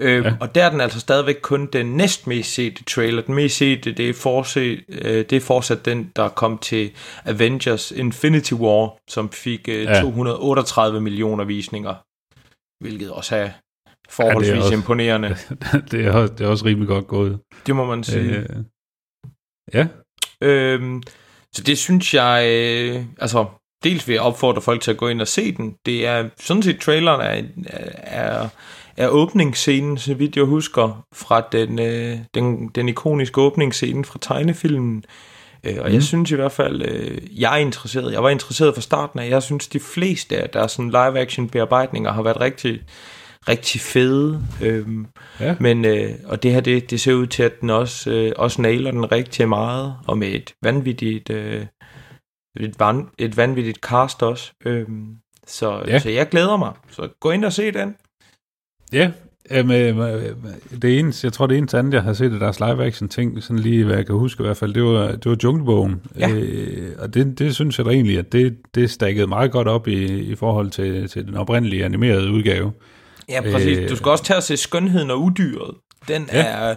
Øh, 0.02 0.26
Ja. 0.26 0.34
Og 0.40 0.56
der 0.56 0.66
er 0.66 0.70
den 0.70 0.82
altså 0.82 1.00
stadigvæk 1.00 1.36
kun 1.42 1.66
den 1.74 1.86
næstmest 1.86 2.54
sete 2.54 2.84
trailer. 2.84 3.22
Den 3.22 3.36
mest 3.36 3.58
sete, 3.58 3.92
det 3.92 4.10
er, 4.10 4.14
forset, 4.14 4.84
øh, 4.90 5.26
det 5.30 5.34
er 5.34 5.40
fortsat 5.42 5.86
den, 5.86 6.12
der 6.16 6.30
kom 6.30 6.58
til 6.58 6.92
Avengers 7.26 7.92
Infinity 7.92 8.54
War, 8.54 8.98
som 9.10 9.30
fik 9.32 9.68
øh, 9.70 9.84
Ja. 9.84 9.92
ja. 9.96 10.02
238 10.02 11.02
millioner 11.02 11.44
visninger. 11.44 11.96
Hvilket 12.84 13.12
også 13.12 13.36
er 13.36 13.50
forholdsvis 14.10 14.48
Ja, 14.50 14.54
det 14.54 14.60
er 14.60 14.64
også- 14.64 14.74
imponerende. 14.74 15.36
det, 15.92 16.06
er 16.06 16.12
også, 16.12 16.34
det 16.34 16.46
er 16.46 16.50
også 16.50 16.66
rimelig 16.66 16.88
godt 16.88 17.08
gået. 17.08 17.40
Det 17.68 17.76
må 17.76 17.86
man 17.86 18.04
sige. 18.04 18.36
Øh, 18.38 18.46
ja, 19.74 19.88
Øhm, 20.44 21.04
så 21.56 21.64
det 21.64 21.78
synes 21.78 22.14
jeg, 22.14 22.46
øh, 22.50 23.04
altså, 23.20 23.46
dels 23.84 24.08
vil 24.08 24.14
jeg 24.14 24.22
opfordre 24.22 24.62
folk 24.62 24.82
til 24.82 24.92
at 24.92 24.98
gå 24.98 25.08
ind 25.08 25.22
og 25.22 25.28
se 25.28 25.52
den. 25.52 25.76
Det 25.86 26.08
er, 26.08 26.30
sådan 26.40 26.64
set, 26.64 26.80
traileren 26.80 27.22
er, 27.22 27.44
er, 27.98 28.50
er 28.97 29.08
åbningsscenen, 29.08 29.97
så 29.97 30.13
vidt 30.13 30.36
jeg 30.36 30.45
husker, 30.45 31.06
fra 31.13 31.47
den, 31.51 31.80
øh, 31.80 32.17
den, 32.34 32.67
den 32.67 32.89
ikoniske 32.89 33.41
åbningsscene 33.41 34.06
fra 34.06 34.19
tegnefilmen. 34.21 35.04
Øh, 35.63 35.77
og 35.80 35.88
mm. 35.88 35.93
jeg 35.93 36.04
synes 36.04 36.32
i 36.32 36.36
hvert 36.36 36.51
fald, 36.51 36.82
øh, 36.82 37.41
jeg 37.41 37.54
er 37.54 37.58
interesseret. 37.58 38.13
Jeg 38.13 38.23
var 38.23 38.30
interesseret 38.30 38.73
fra 38.73 38.82
starten 38.82 39.19
af. 39.19 39.30
Jeg 39.30 39.43
synes, 39.43 39.67
de 39.67 39.80
fleste 39.80 40.38
af 40.38 40.49
deres 40.49 40.71
sådan 40.71 40.89
live-action 40.89 41.49
bearbejdninger 41.49 42.12
har 42.12 42.21
været 42.21 42.41
rigtig, 42.41 42.82
rigtig 43.47 43.82
fede. 43.82 44.41
Øhm, 44.62 45.08
ja. 45.39 45.56
men, 45.60 45.86
øh, 45.86 46.12
og 46.25 46.43
det 46.43 46.54
her, 46.54 46.62
det, 46.62 46.89
det 46.89 47.01
ser 47.01 47.13
ud 47.13 47.27
til, 47.27 47.43
at 47.43 47.62
den 47.62 47.69
også, 47.69 48.12
øh, 48.12 48.32
også 48.36 48.62
nailer 48.62 48.91
den 48.91 49.12
rigtig 49.12 49.49
meget, 49.49 49.95
og 50.08 50.17
med 50.17 50.27
et 50.27 50.54
vanvittigt, 50.63 51.30
øh, 51.30 51.65
et, 52.60 52.80
van, 52.80 53.08
et 53.17 53.38
vanvittigt 53.38 53.77
cast 53.77 54.23
også. 54.23 54.51
Øhm, 54.65 55.15
så, 55.47 55.84
ja. 55.88 55.99
så 55.99 56.10
jeg 56.10 56.30
glæder 56.30 56.58
mig. 56.58 56.73
Så 56.89 57.10
gå 57.19 57.32
ind 57.32 57.45
og 57.45 57.54
se 57.54 57.71
den. 57.71 57.95
Ja, 58.93 59.12
Jamen, 59.51 59.99
øh, 59.99 60.25
det 60.82 60.99
eneste, 60.99 61.25
jeg 61.25 61.34
tror 61.34 61.47
det 61.47 61.58
eneste 61.58 61.80
andet, 61.80 61.93
jeg 61.93 62.04
har 62.04 62.13
set 62.13 62.34
af 62.34 62.39
deres 62.39 62.60
live-action 62.60 63.10
ting, 63.10 63.43
sådan 63.43 63.60
lige 63.60 63.86
hvad 63.86 63.95
jeg 63.95 64.06
kan 64.06 64.15
huske 64.15 64.43
i 64.43 64.45
hvert 64.45 64.58
fald, 64.58 64.73
det 64.73 64.84
var, 64.84 65.08
det 65.12 65.25
var 65.25 65.38
Junglebogen. 65.43 66.01
Ja. 66.19 66.30
Øh, 66.30 66.91
og 66.99 67.13
det, 67.13 67.39
det 67.39 67.56
synes 67.56 67.77
jeg 67.77 67.86
da 67.86 67.91
egentlig, 67.91 68.17
at 68.19 68.32
det, 68.32 68.58
det 68.75 68.91
stakkede 68.91 69.27
meget 69.27 69.51
godt 69.51 69.67
op 69.67 69.88
i, 69.88 70.06
i 70.19 70.36
forhold 70.36 70.69
til, 70.69 71.10
til 71.10 71.25
den 71.25 71.38
oprindelige 71.38 71.86
animerede 71.86 72.32
udgave. 72.32 72.71
Ja, 73.30 73.41
præcis. 73.41 73.77
Øh. 73.77 73.89
Du 73.89 73.95
skal 73.95 74.10
også 74.10 74.23
tage 74.23 74.38
at 74.38 74.43
se 74.43 74.58
Skønheden 74.58 75.12
og 75.12 75.21
Udyret. 75.21 75.75
Den 76.08 76.30
Ja. 76.34 76.39
ja. 76.39 76.69
er, 76.69 76.75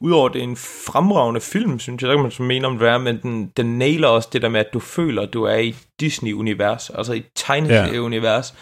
udover 0.00 0.28
det 0.28 0.38
er 0.38 0.44
en 0.44 0.56
fremragende 0.86 1.40
film, 1.40 1.78
synes 1.78 2.02
jeg, 2.02 2.08
der 2.08 2.14
kan 2.14 2.22
man 2.22 2.30
så 2.30 2.42
mene 2.42 2.66
om 2.66 2.78
det 2.78 2.88
er, 2.88 2.98
men 2.98 3.18
den, 3.22 3.52
den 3.56 3.78
nailer 3.78 4.08
også 4.08 4.28
det 4.32 4.42
der 4.42 4.48
med, 4.48 4.60
at 4.60 4.72
du 4.72 4.80
føler, 4.80 5.22
at 5.22 5.32
du 5.32 5.42
er 5.42 5.56
i 5.56 5.74
Disney-univers, 6.00 6.90
altså 6.90 7.12
i 7.12 7.22
tegneserie-univers. 7.34 8.54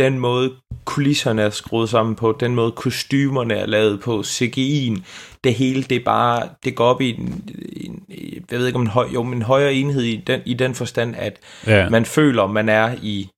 Den 0.00 0.18
måde 0.18 0.50
kulisserne 0.84 1.42
er 1.42 1.50
skruet 1.50 1.88
sammen 1.88 2.14
på, 2.14 2.36
den 2.40 2.54
måde 2.54 2.72
kostymerne 2.72 3.54
er 3.54 3.66
lavet 3.66 4.00
på, 4.00 4.20
CGI'en, 4.20 5.02
det 5.44 5.54
hele, 5.54 5.82
det 5.82 5.96
er 5.96 6.04
bare, 6.04 6.48
det 6.64 6.74
går 6.74 6.84
op 6.84 7.00
i 7.00 7.10
en, 7.10 7.50
en 7.76 8.02
jeg 8.50 8.58
ved 8.58 8.66
ikke 8.66 8.76
om 8.76 8.82
en, 8.82 8.88
høj, 8.88 9.08
jo, 9.14 9.22
en 9.22 9.42
højere 9.42 9.74
enhed 9.74 10.02
i 10.02 10.16
den, 10.26 10.40
i 10.44 10.54
den 10.54 10.74
forstand, 10.74 11.14
at 11.18 11.38
Ja, 11.66 11.88
man 11.88 12.04
føler, 12.04 12.46
man 12.46 12.68
er 12.68 12.94
i, 13.02 13.28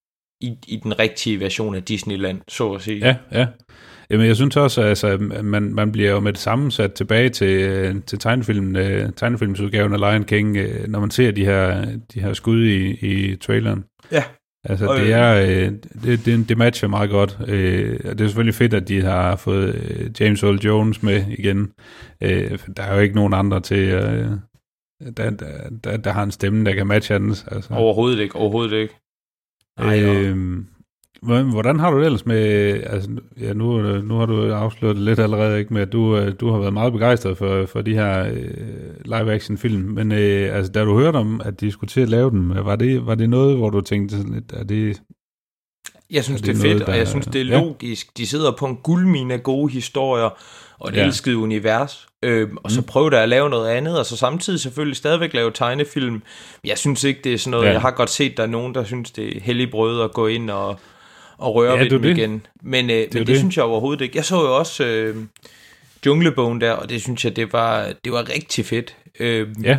i, 0.41 0.53
i 0.69 0.77
den 0.83 0.99
rigtige 0.99 1.41
version 1.41 1.75
af 1.75 1.83
Disneyland, 1.83 2.41
så 2.49 2.73
at 2.73 2.83
sige. 2.83 2.99
ja, 3.07 3.17
ja. 3.33 3.47
Jamen, 4.11 4.27
jeg 4.27 4.37
synes 4.37 4.57
også, 4.57 4.83
altså, 4.83 5.07
at 5.07 5.45
man, 5.45 5.75
man 5.75 5.93
bliver 5.93 6.11
jo 6.11 6.21
med 6.21 6.33
det 6.33 6.41
samme 6.41 6.73
sat 6.73 6.93
tilbage 6.93 7.29
til, 7.29 7.61
øh, 7.61 7.95
til 8.07 8.19
tegnefilmen, 8.19 8.77
øh, 8.77 9.11
tegnefilmsudgaven 9.17 9.93
af 9.93 10.01
Lion 10.01 10.25
King, 10.25 10.57
øh, 10.57 10.89
når 10.89 11.01
man 11.01 11.11
ser 11.11 11.31
de 11.31 11.45
her, 11.45 11.85
de 12.15 12.21
her 12.21 12.33
skud 12.33 12.65
i, 12.65 12.91
i 12.91 13.37
traileren. 13.37 13.85
Ja. 14.13 14.23
Altså, 14.65 14.87
Og, 14.87 14.97
det 14.97 15.03
øh, 15.05 15.11
er, 15.11 15.35
øh, 15.67 15.73
det, 16.05 16.25
det, 16.27 16.49
det 16.49 16.59
matcher 16.59 16.89
meget 16.89 17.11
godt. 17.11 17.39
Øh, 17.49 18.01
og 18.05 18.19
det 18.19 18.25
er 18.25 18.29
selvfølgelig 18.29 18.55
fedt, 18.55 18.75
at 18.75 18.89
de 18.89 19.03
har 19.03 19.37
fået 19.37 19.75
øh, 19.75 20.11
James 20.21 20.43
Earl 20.43 20.57
Jones 20.59 21.03
med 21.03 21.25
igen. 21.39 21.73
Øh, 22.21 22.59
der 22.77 22.83
er 22.83 22.95
jo 22.95 23.01
ikke 23.01 23.15
nogen 23.15 23.35
andre 23.35 23.61
til, 23.61 23.79
øh, 23.89 24.29
der, 25.17 25.31
der, 25.31 25.69
der, 25.85 25.97
der 25.97 26.11
har 26.13 26.23
en 26.23 26.31
stemme, 26.31 26.65
der 26.65 26.75
kan 26.75 26.87
matche 26.87 27.13
hans. 27.13 27.45
Altså. 27.51 27.75
Overhovedet 27.75 28.19
ikke, 28.21 28.37
overhovedet 28.37 28.77
ikke. 28.77 28.95
Ej, 29.79 30.05
og- 30.09 30.17
Øh, 30.17 30.59
hvordan- 31.23 31.81
har 31.81 31.91
du 31.91 31.99
det 31.99 32.05
ellers 32.07 32.27
med, 32.27 32.45
altså 32.87 33.11
ja, 33.41 33.53
nu, 33.53 33.79
nu 34.01 34.15
har 34.19 34.27
du 34.27 34.53
afsløret 34.53 34.97
det 34.97 35.05
lidt 35.05 35.19
allerede, 35.19 35.59
ikke, 35.59 35.75
med 35.75 35.83
at 35.83 35.93
du, 35.93 36.17
øh, 36.17 36.33
du 36.41 36.51
har 36.51 36.59
været 36.59 36.73
meget 36.73 36.93
begejstret 36.93 37.39
for, 37.39 37.67
for 37.67 37.81
de 37.83 37.95
her 37.95 38.25
øh, 38.27 38.95
live-action 39.05 39.59
film, 39.59 39.81
men 39.83 40.13
øh, 40.13 40.57
altså, 40.57 40.73
da 40.73 40.85
du 40.85 40.99
hørte 40.99 41.17
om, 41.17 41.41
at 41.45 41.61
de 41.61 41.71
skulle 41.73 41.89
til 41.89 42.01
at 42.01 42.09
lave 42.09 42.31
dem, 42.31 42.53
var 42.65 42.77
det, 42.77 43.07
var 43.07 43.15
det 43.15 43.31
noget, 43.31 43.57
hvor 43.57 43.71
du 43.71 43.81
tænkte 43.81 44.17
sådan 44.17 44.33
lidt, 44.35 44.53
er 44.53 44.65
det, 44.65 45.03
Jeg 46.11 46.25
synes, 46.25 46.41
Er 46.41 46.45
det 46.45 46.55
det 46.55 46.61
er 46.61 46.63
fedt, 46.69 46.73
noget, 46.79 46.89
og 46.89 46.97
jeg 46.97 47.05
der- 47.07 47.11
synes, 47.11 47.27
det 47.27 47.41
er 47.41 47.45
ja. 47.45 47.59
logisk. 47.61 48.17
De 48.19 48.27
sidder 48.27 48.53
på 48.59 48.67
en 48.67 48.77
guldmine 48.77 49.35
af 49.35 49.43
gode 49.43 49.73
historier, 49.73 50.31
og 50.79 50.89
et 50.89 50.97
Ja. 50.97 51.05
elsket 51.05 51.35
univers, 51.35 52.07
øhm, 52.23 52.57
og 52.57 52.71
så 52.71 52.81
Mm. 52.81 52.87
prøve 52.87 53.11
der 53.11 53.21
at 53.21 53.29
lave 53.29 53.51
noget 53.51 53.69
andet, 53.69 53.99
og 53.99 54.07
så 54.07 54.17
samtidig 54.17 54.61
selvfølgelig 54.61 54.97
stadigvæk 54.97 55.35
lave 55.35 55.51
tegnefilm. 55.55 56.23
Jeg 56.65 56.79
synes 56.79 57.05
ikke, 57.05 57.21
det 57.25 57.35
er 57.35 57.39
sådan 57.39 57.51
noget, 57.51 57.67
ja. 57.67 57.73
jeg 57.73 57.81
har 57.81 57.91
godt 57.91 58.11
set, 58.11 58.37
der 58.37 58.43
er 58.43 58.47
nogen, 58.47 58.75
der 58.75 58.85
synes, 58.85 59.11
det 59.11 59.37
er 59.37 59.41
hellig 59.41 59.71
brød 59.71 60.03
at 60.03 60.13
gå 60.13 60.27
ind 60.27 60.51
og, 60.51 60.79
og 61.43 61.55
røre 61.55 61.73
Ja, 61.73 61.77
ved 61.79 61.85
det 61.85 61.91
dem 61.91 62.03
det. 62.03 62.19
igen. 62.19 62.47
Men, 62.63 62.91
øh, 62.91 62.97
men 62.97 63.07
det, 63.09 63.15
jo 63.15 63.19
det 63.19 63.27
det. 63.27 63.39
synes 63.39 63.57
jeg 63.57 63.65
overhovedet 63.65 64.01
ikke. 64.05 64.17
Jeg 64.17 64.25
så 64.25 64.37
jo 64.43 64.57
også 64.59 64.85
øh, 64.85 65.17
Junglebogen 66.07 66.61
der, 66.61 66.73
og 66.73 66.91
det 66.91 67.03
synes 67.03 67.25
jeg, 67.25 67.37
det 67.37 67.53
var, 67.53 67.89
det 68.05 68.13
var 68.13 68.29
rigtig 68.35 68.67
fedt. 68.67 68.97
Øh, 69.21 69.49
ja, 69.65 69.79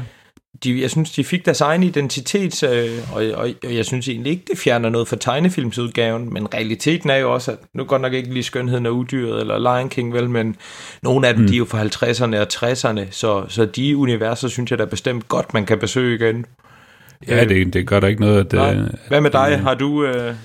de, 0.63 0.81
jeg 0.81 0.89
synes, 0.89 1.11
de 1.11 1.23
fik 1.23 1.45
deres 1.45 1.61
egen 1.61 1.83
identitet, 1.83 2.63
øh, 2.63 2.89
og, 3.15 3.23
og, 3.33 3.49
og 3.65 3.75
jeg 3.75 3.85
synes 3.85 4.07
egentlig 4.07 4.31
ikke, 4.31 4.43
det 4.51 4.57
fjerner 4.57 4.89
noget 4.89 5.07
fra 5.07 5.15
tegnefilmsudgaven, 5.19 6.33
men 6.33 6.53
realiteten 6.53 7.09
er 7.09 7.15
jo 7.15 7.33
også, 7.33 7.51
at 7.51 7.57
nu 7.73 7.83
godt 7.83 8.01
nok 8.01 8.13
ikke 8.13 8.33
lige 8.33 8.43
Skønheden 8.43 8.85
og 8.85 8.95
Udyret 8.95 9.41
eller 9.41 9.57
Lion 9.77 9.89
King, 9.89 10.13
vel, 10.13 10.29
men 10.29 10.55
nogle 11.01 11.27
af 11.27 11.33
dem, 11.33 11.41
Mm. 11.43 11.47
de 11.49 11.53
er 11.53 11.57
jo 11.57 11.65
fra 11.65 11.83
50'erne 11.83 12.37
og 12.37 12.47
60'erne, 12.53 13.11
så, 13.11 13.45
så 13.49 13.65
de 13.65 13.97
universer, 13.97 14.47
synes 14.47 14.71
jeg 14.71 14.79
da 14.79 14.85
bestemt 14.85 15.27
godt, 15.27 15.53
man 15.53 15.65
kan 15.65 15.79
besøge 15.79 16.15
igen. 16.15 16.45
ja 17.27 17.45
det, 17.45 17.73
det 17.73 17.87
gør 17.87 17.99
der 17.99 18.07
ikke 18.07 18.21
noget, 18.21 18.39
at... 18.39 18.53
Nej. 18.53 18.73
øh, 18.75 18.87
Hvad 19.07 19.21
med 19.21 19.31
dig? 19.31 19.49
øh, 19.53 19.63
Har 19.63 19.73
du... 19.73 20.05
Øh, 20.05 20.35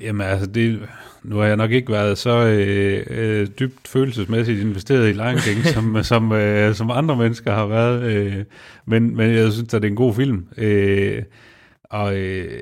Jamen 0.00 0.26
altså, 0.26 0.46
det, 0.46 0.80
nu 1.22 1.36
har 1.36 1.44
jeg 1.44 1.56
nok 1.56 1.70
ikke 1.70 1.92
været 1.92 2.18
så 2.18 2.46
øh, 2.46 3.06
øh, 3.10 3.46
dybt 3.60 3.88
følelsesmæssigt 3.88 4.60
investeret 4.60 5.08
i 5.08 5.12
Lion 5.12 5.36
King, 5.36 5.64
som, 5.64 5.96
som, 6.02 6.32
øh, 6.32 6.74
som 6.74 6.90
andre 6.90 7.16
mennesker 7.16 7.54
har 7.54 7.66
været. 7.66 8.02
Øh, 8.02 8.36
men, 8.86 9.16
men 9.16 9.34
jeg 9.34 9.52
synes, 9.52 9.74
at 9.74 9.82
det 9.82 9.88
er 9.88 9.90
en 9.90 9.96
god 9.96 10.14
film. 10.14 10.46
Øh, 10.56 11.22
og 11.84 12.16
øh, 12.16 12.60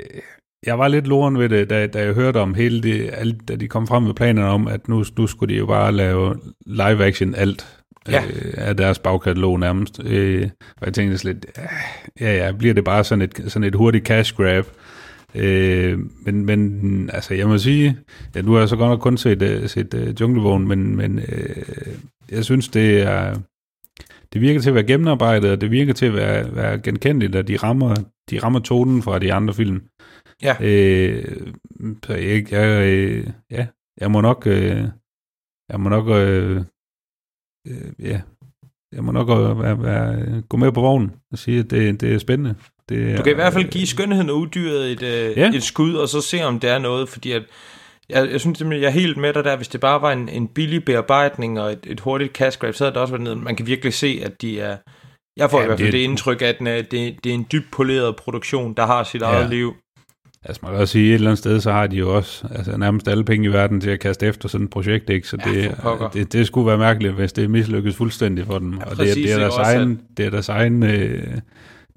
jeg 0.67 0.79
var 0.79 0.89
lidt 0.89 1.07
loren 1.07 1.39
ved 1.39 1.49
det, 1.49 1.71
da, 1.71 1.87
da 1.87 2.03
jeg 2.03 2.15
hørte 2.15 2.37
om 2.41 2.55
hele 2.55 2.83
det, 2.83 3.11
alt, 3.13 3.49
da 3.49 3.57
de 3.57 3.69
kom 3.69 3.87
frem 3.87 4.03
med 4.03 4.15
planerne 4.15 4.49
om, 4.49 4.69
at 4.69 4.89
nu, 4.89 5.05
nu 5.19 5.27
skulle 5.27 5.55
de 5.55 5.59
jo 5.59 5.67
bare 5.67 5.93
lave 5.93 6.37
live 6.67 7.05
action 7.05 7.35
alt 7.35 7.67
Ja. 8.11 8.23
øh, 8.25 8.55
af 8.57 8.77
deres 8.77 8.99
bagkatalog 8.99 9.61
nærmest. 9.61 10.01
Øh, 10.05 10.49
og 10.81 10.87
jeg 10.87 10.95
tænkte 10.95 11.25
lidt, 11.25 11.47
øh, 11.59 11.65
ja 12.21 12.37
ja, 12.37 12.53
bliver 12.53 12.75
det 12.75 12.85
bare 12.85 13.05
sådan 13.05 13.23
et, 13.23 13.45
sådan 13.49 13.69
et 13.69 13.75
hurtigt 13.75 14.07
cash 14.07 14.35
grab? 14.37 14.67
Øh, 15.35 15.99
men, 15.99 16.47
men 16.47 17.11
altså, 17.13 17.35
jeg 17.35 17.49
må 17.49 17.59
sige, 17.59 17.99
ja, 18.35 18.43
nu 18.43 18.53
har 18.53 18.59
jeg 18.59 18.69
så 18.69 18.77
godt 18.77 18.91
nok 18.91 19.01
kun 19.01 19.17
set, 19.17 19.43
uh, 19.43 19.69
set 19.69 19.95
uh, 19.95 20.21
Junglevogn, 20.21 20.69
men, 20.69 20.97
men 20.97 21.19
uh, 21.19 21.95
jeg 22.31 22.45
synes, 22.45 22.69
det 22.69 23.03
er 23.03 23.35
det 24.33 24.41
virker 24.41 24.61
til 24.61 24.69
at 24.69 24.75
være 24.75 24.87
gennemarbejdet, 24.87 25.51
og 25.51 25.61
det 25.61 25.71
virker 25.71 25.93
til 25.93 26.07
at 26.07 26.15
være, 26.15 26.57
være 26.57 26.79
genkendeligt, 26.79 27.35
at 27.35 27.49
de 27.49 27.57
rammer, 27.57 27.95
de 28.31 28.39
rammer 28.39 28.61
tonen 28.61 29.03
fra 29.03 29.19
de 29.19 29.33
andre 29.33 29.55
film. 29.55 29.83
Ja. 30.43 30.57
Øh, 30.61 31.43
så 32.05 32.15
jeg, 32.15 32.53
jeg, 32.53 32.87
øh, 32.89 33.27
ja, 33.51 33.67
jeg 34.01 34.11
må 34.11 34.21
nok, 34.21 34.47
øh, 34.47 34.85
jeg 35.69 35.81
må 35.81 35.89
nok, 35.89 36.09
øh, 36.09 36.63
øh, 37.69 37.93
ja, 37.99 38.21
jeg 38.93 39.05
må 39.05 39.13
nok 39.13 39.29
øh, 39.29 39.63
være, 39.63 39.83
være, 39.83 40.43
gå 40.43 40.57
med 40.57 40.73
på 40.73 40.81
vognen 40.81 41.13
og 41.33 41.39
sige, 41.39 41.59
at 41.59 41.71
det, 41.71 42.01
det 42.01 42.15
er 42.15 42.19
spændende. 42.19 42.55
Det 42.89 43.11
er, 43.13 43.17
Du 43.17 43.23
kan 43.23 43.33
i 43.33 43.35
hvert 43.35 43.53
fald 43.53 43.69
give 43.69 43.87
skønheden 43.87 44.31
og 44.31 44.37
uddyret 44.37 44.91
et, 44.93 45.03
øh, 45.03 45.39
Ja. 45.39 45.51
et 45.55 45.63
skud, 45.63 45.95
og 45.95 46.09
så 46.09 46.21
se, 46.21 46.43
om 46.43 46.61
det 46.61 46.71
er 46.71 46.79
noget, 46.79 47.09
fordi 47.09 47.33
at, 47.33 47.43
jeg, 48.11 48.29
jeg 48.33 48.41
synes 48.41 48.59
simpelthen, 48.59 48.83
jeg 48.83 48.89
er 48.89 48.93
helt 49.01 49.17
med 49.17 49.33
dig 49.33 49.45
der. 49.45 49.57
Hvis 49.57 49.69
det 49.69 49.81
bare 49.81 50.03
var 50.03 50.13
en, 50.13 50.29
en 50.29 50.49
billig 50.49 50.85
bearbejdning 50.85 51.61
og 51.61 51.73
et, 51.73 51.79
et 51.87 52.01
hurtigt 52.01 52.33
cash 52.37 52.59
grab, 52.59 52.75
så 52.75 52.85
havde 52.85 52.95
det 52.95 53.01
også 53.03 53.13
været 53.15 53.25
ned. 53.25 53.35
Man 53.35 53.57
kan 53.57 53.67
virkelig 53.67 53.95
se, 53.95 54.21
at 54.25 54.43
de 54.43 54.61
er... 54.61 54.77
Jeg 55.37 55.51
får 55.51 55.59
Ja, 55.59 55.63
ja, 55.63 55.65
i 55.65 55.69
hvert 55.69 55.79
fald 55.79 55.87
det- 55.87 55.93
det, 55.93 56.05
indtryk, 56.05 56.43
at 56.43 56.59
den 56.59 56.67
er, 56.67 56.83
det, 56.83 57.25
det 57.25 57.31
er 57.31 57.35
en 57.35 57.47
dybt 57.53 57.71
poleret 57.73 58.17
produktion, 58.17 58.75
der 58.75 58.87
har 58.87 59.05
sit 59.05 59.23
eget 59.23 59.45
Ja. 59.45 59.49
liv. 59.49 59.75
Altså 60.45 60.61
man 60.63 60.73
kan 60.73 60.81
også 60.81 60.93
sige, 60.93 61.09
et 61.09 61.15
eller 61.15 61.27
andet 61.31 61.39
sted, 61.39 61.61
så 61.61 61.73
har 61.73 61.87
de 61.87 61.97
jo 61.97 62.17
også 62.17 62.47
altså, 62.55 62.77
nærmest 62.77 63.09
alle 63.09 63.25
penge 63.25 63.49
i 63.49 63.53
verden 63.53 63.81
til 63.81 63.91
at 63.91 64.01
kaste 64.01 64.27
efter 64.27 64.49
sådan 64.49 64.65
et 64.65 64.71
projekt, 64.71 65.11
ikke? 65.11 65.29
Så 65.29 65.39
Ja, 65.47 65.51
det, 65.51 65.75
pokker. 65.83 66.09
det, 66.09 66.33
det 66.33 66.47
skulle 66.47 66.67
være 66.67 66.79
mærkeligt, 66.79 67.15
hvis 67.15 67.33
det 67.33 67.51
mislykkes 67.51 67.97
fuldstændig 67.97 68.47
for 68.47 68.59
dem. 68.59 68.73
Ja, 68.75 68.85
og 68.85 68.91
det, 68.91 68.99
præcis, 68.99 69.15
det, 69.15 69.33
er 69.33 69.39
deres 69.39 69.55
egen, 69.57 70.01
det 70.17 70.27
er 70.27 70.31
deres 70.31 70.49
egen, 70.49 70.83
øh, 70.83 71.23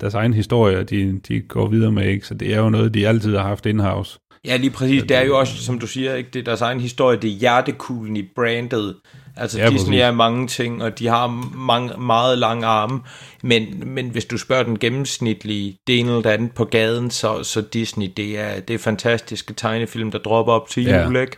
deres 0.01 0.13
egen 0.13 0.33
historie, 0.33 0.83
de, 0.83 1.19
de 1.27 1.39
går 1.39 1.67
videre 1.67 1.91
med, 1.91 2.05
ikke? 2.07 2.27
Så 2.27 2.33
det 2.33 2.53
er 2.53 2.57
jo 2.59 2.69
noget, 2.69 2.93
de 2.93 3.07
altid 3.07 3.35
har 3.35 3.43
haft 3.47 3.65
in-house. 3.65 4.19
Ja, 4.45 4.57
lige 4.57 4.69
præcis. 4.69 5.01
Det 5.03 5.17
er 5.17 5.21
jo 5.25 5.39
også, 5.39 5.57
som 5.63 5.79
du 5.79 5.87
siger, 5.87 6.15
ikke, 6.15 6.29
det 6.33 6.39
er 6.39 6.43
deres 6.43 6.61
egen 6.61 6.79
historie. 6.79 7.17
Det 7.21 7.29
er 7.29 7.35
hjertekuglen 7.35 8.17
i 8.17 8.23
brandet. 8.35 8.95
Altså 9.37 9.57
Ja, 9.57 9.63
ja, 9.63 9.69
Disney 9.69 9.87
præcis. 9.89 10.01
er 10.01 10.11
mange 10.11 10.47
ting, 10.47 10.83
og 10.83 10.99
de 10.99 11.07
har 11.07 11.27
mange, 11.57 11.91
meget 12.01 12.37
lange 12.37 12.65
arme. 12.65 12.99
Men, 13.43 13.83
men 13.85 14.09
hvis 14.09 14.25
du 14.25 14.37
spørger 14.37 14.63
den 14.63 14.79
gennemsnitlige 14.79 15.77
det 15.87 15.99
ene 15.99 16.09
eller 16.09 16.21
det 16.21 16.29
andet 16.29 16.51
på 16.51 16.65
gaden, 16.65 17.09
så, 17.11 17.43
så 17.43 17.61
Disney, 17.61 18.07
det 18.17 18.39
er, 18.39 18.59
det 18.59 18.73
er 18.73 18.77
fantastiske 18.77 19.53
tegnefilm, 19.53 20.11
der 20.11 20.19
dropper 20.19 20.53
op 20.53 20.67
til 20.69 20.83
Ja. 20.83 21.03
jul, 21.05 21.15
ikke? 21.17 21.37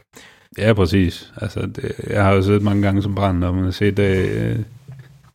Ja, 0.57 0.73
præcis. 0.73 1.31
Altså, 1.41 1.59
det, 1.59 1.91
jeg 2.09 2.23
har 2.23 2.33
jo 2.33 2.41
set 2.41 2.61
mange 2.61 2.81
gange 2.81 3.01
som 3.01 3.15
barn, 3.15 3.35
når 3.35 3.51
man 3.51 3.63
har 3.63 3.71
set 3.71 3.99
øh, 3.99 4.55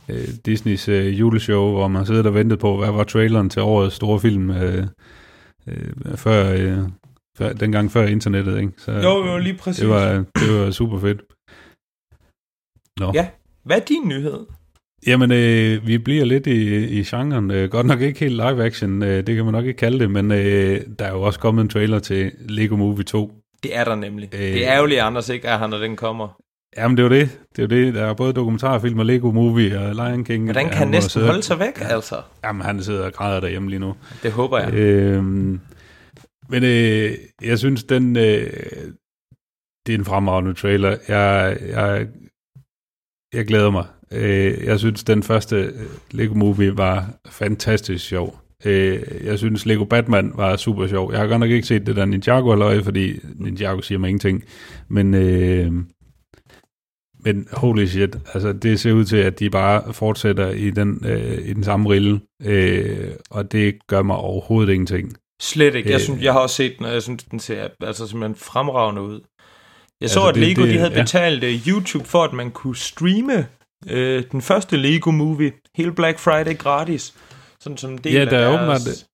øh, 0.09 0.29
Disneys 0.47 0.89
øh, 0.89 1.21
juleshow, 1.21 1.71
hvor 1.71 1.89
man 1.89 2.07
sidder 2.07 2.29
og 2.29 2.35
ventet 2.35 2.59
på, 2.59 2.77
hvad 2.77 2.91
var 2.91 3.05
traileren 3.05 3.51
til 3.51 3.63
årets 3.63 3.97
store 3.97 4.21
film, 4.21 4.51
øh, 4.51 4.87
øh, 5.67 6.17
før, 6.17 6.53
øh, 6.53 6.79
før, 7.39 7.53
dengang 7.53 7.93
før 7.93 8.07
internettet, 8.07 8.61
ikke? 8.61 8.73
Så, 8.79 8.93
Jo, 8.93 9.27
jo, 9.27 9.39
lige 9.39 9.55
præcis. 9.55 9.81
Det 9.81 9.89
var, 9.89 10.25
det 10.35 10.59
var 10.59 10.71
super 10.71 10.99
fedt. 10.99 11.21
Nå. 13.01 13.13
Ja. 13.15 13.29
Hvad 13.65 13.77
er 13.77 13.85
din 13.85 14.09
nyhed? 14.09 14.47
Jamen, 15.07 15.33
øh, 15.33 15.87
vi 15.87 15.99
bliver 15.99 16.25
lidt 16.25 16.47
i, 16.47 16.87
i 16.87 17.03
genren. 17.05 17.51
Øh, 17.51 17.71
godt 17.71 17.87
nok 17.87 18.01
ikke 18.01 18.21
helt 18.21 18.37
live 18.37 18.65
action, 18.65 19.03
øh, 19.03 19.27
det 19.27 19.37
kan 19.37 19.45
man 19.45 19.53
nok 19.53 19.65
ikke 19.65 19.79
kalde 19.79 19.99
det, 19.99 20.11
men 20.11 20.33
øh, 20.33 20.81
der 20.99 21.05
er 21.05 21.13
jo 21.13 21.23
også 21.23 21.41
kommet 21.41 21.63
en 21.63 21.69
trailer 21.69 21.99
til 21.99 22.33
Lego 22.39 22.77
Movie 22.77 23.05
2. 23.05 23.33
Det 23.63 23.77
er 23.77 23.85
der 23.85 23.95
nemlig. 23.95 24.29
Øh. 24.35 24.41
Øh. 24.41 24.47
Det 24.47 24.67
er 24.67 24.73
ærgerligt, 24.73 25.01
at 25.01 25.07
Anders 25.07 25.29
ikke 25.29 25.49
er 25.49 25.59
her, 25.59 25.67
når 25.67 25.79
den 25.79 25.97
kommer. 25.97 26.29
Jamen, 26.79 26.97
det 26.97 27.03
er 27.03 27.09
jo 27.09 27.15
det. 27.15 27.39
Det 27.57 27.73
er 27.73 27.77
jo 27.79 27.85
det. 27.87 27.95
Der 27.95 28.05
er 28.07 28.15
både 28.15 28.33
dokumentarfilm 28.33 28.99
og 28.99 29.07
Lego 29.07 29.31
Movie 29.31 29.79
og 29.81 29.95
Lion 29.95 30.25
King. 30.25 30.45
Hvordan 30.45 30.63
Ja, 30.67 30.69
kan 30.71 30.79
han 30.79 30.89
næsten 30.89 31.11
sidde- 31.11 31.27
holde 31.27 31.43
sig 31.43 31.59
væk, 31.59 31.81
altså? 31.81 32.17
Jamen, 32.45 32.63
han 32.63 32.83
sidder 32.83 33.05
og 33.07 33.13
græder 33.13 33.41
derhjemme 33.41 33.69
lige 33.71 33.79
nu. 33.81 33.95
Det 34.23 34.33
håber 34.33 34.59
jeg. 34.59 34.75
Øhm, 34.75 35.61
men 36.49 36.65
øh, 36.65 37.13
jeg 37.43 37.59
synes, 37.59 37.85
den 37.85 38.17
øh, 38.17 38.23
det 39.87 39.95
er 39.95 39.99
en 39.99 40.05
fremragende 40.05 40.55
trailer. 40.55 40.97
Jeg, 41.09 41.57
jeg, 41.69 42.07
jeg 43.35 43.47
glæder 43.47 43.71
mig. 43.71 43.87
Øh, 44.13 44.65
jeg 44.65 44.79
synes, 44.79 45.05
den 45.05 45.23
første 45.23 45.57
øh, 45.57 45.73
Lego 46.11 46.35
Movie 46.35 46.77
var 46.77 47.11
fantastisk 47.29 48.05
sjov. 48.09 48.39
Øh, 48.65 49.03
jeg 49.25 49.39
synes, 49.39 49.67
Lego 49.67 49.85
Batman 49.85 50.33
var 50.35 50.57
super 50.57 50.87
sjov. 50.87 51.13
Jeg 51.13 51.21
har 51.21 51.27
godt 51.27 51.41
nok 51.41 51.51
ikke 51.51 51.67
set 51.67 51.87
det 51.87 51.97
der 51.97 52.05
Ninjago 52.05 52.51
halløj, 52.51 52.83
fordi 52.83 53.21
Ninjago 53.35 53.81
siger 53.81 53.99
mig 53.99 54.09
ingenting. 54.09 54.45
Men, 54.89 55.15
øh, 55.15 55.73
men 57.35 57.49
holy 57.53 57.87
shit, 57.87 58.17
altså 58.35 58.53
det 58.53 58.81
ser 58.81 58.93
ud 58.93 59.05
til, 59.05 59.17
at 59.17 59.39
de 59.39 59.51
bare 59.51 59.93
fortsætter 59.95 60.51
i 60.51 60.71
den, 60.71 61.03
øh, 61.07 61.49
i 61.49 61.53
den 61.53 61.65
samme 61.65 61.91
rille, 61.91 62.21
øh, 62.45 63.11
og 63.31 63.53
det 63.53 63.87
gør 63.87 64.03
mig 64.03 64.17
overhovedet 64.17 64.73
ingenting. 64.73 65.13
Slet 65.41 65.75
ikke. 65.75 65.89
Jeg, 65.89 65.95
Øh. 65.97 66.01
synes, 66.01 66.23
jeg 66.23 66.33
har 66.33 66.41
også 66.41 66.57
set 66.57 66.75
den, 66.79 66.87
og 66.87 66.93
jeg 66.93 67.03
synes, 67.03 67.25
den 67.25 67.41
ser 67.41 67.69
altså 67.83 68.07
simpelthen 68.07 68.35
fremragende 68.37 69.03
ud. 69.03 69.21
Jeg 70.01 70.11
så, 70.11 70.21
Altså, 70.21 70.29
at 70.29 70.35
det- 70.35 70.43
Lego 70.43 70.63
det- 70.63 70.71
de 70.75 70.79
havde 70.79 70.93
ja. 70.95 71.03
betalt 71.03 71.45
uh, 71.45 71.69
YouTube 71.69 72.05
for, 72.05 72.25
at 72.25 72.33
man 72.33 72.51
kunne 72.51 72.77
streame 72.77 73.47
øh, 73.91 74.23
den 74.33 74.43
første 74.43 74.77
Lego-movie 74.77 75.53
hele 75.77 75.93
Black 75.93 76.19
Friday 76.19 76.59
gratis. 76.59 77.15
Sådan 77.61 77.77
som 77.77 77.99
del 77.99 78.13
Ja, 78.13 78.21
af 78.21 78.27
der 78.27 78.39
er 78.39 78.51
deres... 78.51 78.55
åbenbart- 78.61 79.05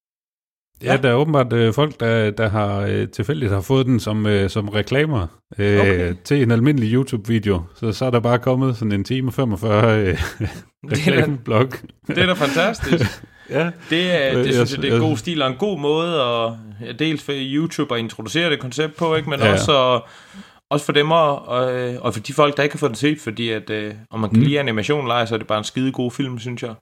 Ja, 0.82 0.92
Ja. 0.92 0.96
der 0.96 1.08
er 1.10 1.14
åbenbart 1.14 1.52
øh, 1.52 1.72
folk, 1.74 2.00
der, 2.00 2.30
der 2.30 2.48
har 2.48 2.80
øh, 2.80 3.08
tilfældigt 3.08 3.52
har 3.52 3.60
fået 3.60 3.86
den 3.86 4.00
som, 4.00 4.26
øh, 4.26 4.50
som 4.50 4.68
reklamer 4.68 5.26
øh, 5.58 5.80
Okay. 5.80 6.14
til 6.24 6.42
en 6.42 6.50
almindelig 6.50 6.92
YouTube-video. 6.92 7.62
Så, 7.76 7.92
så 7.92 8.04
er 8.04 8.10
der 8.10 8.20
bare 8.20 8.38
kommet 8.38 8.76
sådan 8.76 8.92
en 8.92 9.04
time 9.04 9.28
og 9.28 9.34
45 9.34 9.98
øh, 9.98 10.08
er, 10.40 10.46
reklameblok. 10.92 11.80
det 12.06 12.18
er 12.18 12.26
da 12.26 12.32
fantastisk. 12.32 13.04
ja. 13.50 13.70
Det, 13.90 14.24
er, 14.24 14.38
Øh, 14.38 14.44
det 14.44 14.54
synes 14.54 14.72
jeg, 14.72 14.82
det 14.82 14.88
er 14.88 14.92
jeg- 14.94 15.00
god 15.00 15.16
stil 15.16 15.42
og 15.42 15.48
en 15.50 15.56
god 15.58 15.78
måde 15.80 16.14
at 16.22 16.52
ja, 16.86 16.92
dels 16.92 17.22
for 17.22 17.32
YouTube 17.36 17.94
at 17.94 18.00
introducere 18.00 18.50
det 18.50 18.60
koncept 18.60 18.96
på, 18.96 19.14
ikke, 19.14 19.30
men 19.30 19.40
Ja. 19.40 19.52
også, 19.52 20.00
også 20.70 20.86
for 20.86 20.92
dem 20.92 21.10
og, 21.10 21.48
og, 21.48 21.94
og 22.00 22.14
for 22.14 22.20
de 22.20 22.32
folk, 22.32 22.56
der 22.56 22.62
ikke 22.62 22.74
har 22.74 22.78
fået 22.78 22.90
den 22.90 22.96
set, 22.96 23.20
fordi 23.20 23.50
at, 23.50 23.70
øh, 23.70 23.94
om 24.10 24.20
man 24.20 24.30
kan 24.30 24.38
Mm. 24.38 24.44
lide 24.44 24.60
animation 24.60 25.06
lege, 25.08 25.26
så 25.26 25.34
er 25.34 25.38
det 25.38 25.46
bare 25.46 25.58
en 25.58 25.64
skide 25.64 25.92
god 25.92 26.10
film, 26.10 26.38
synes 26.38 26.62
jeg. 26.62 26.74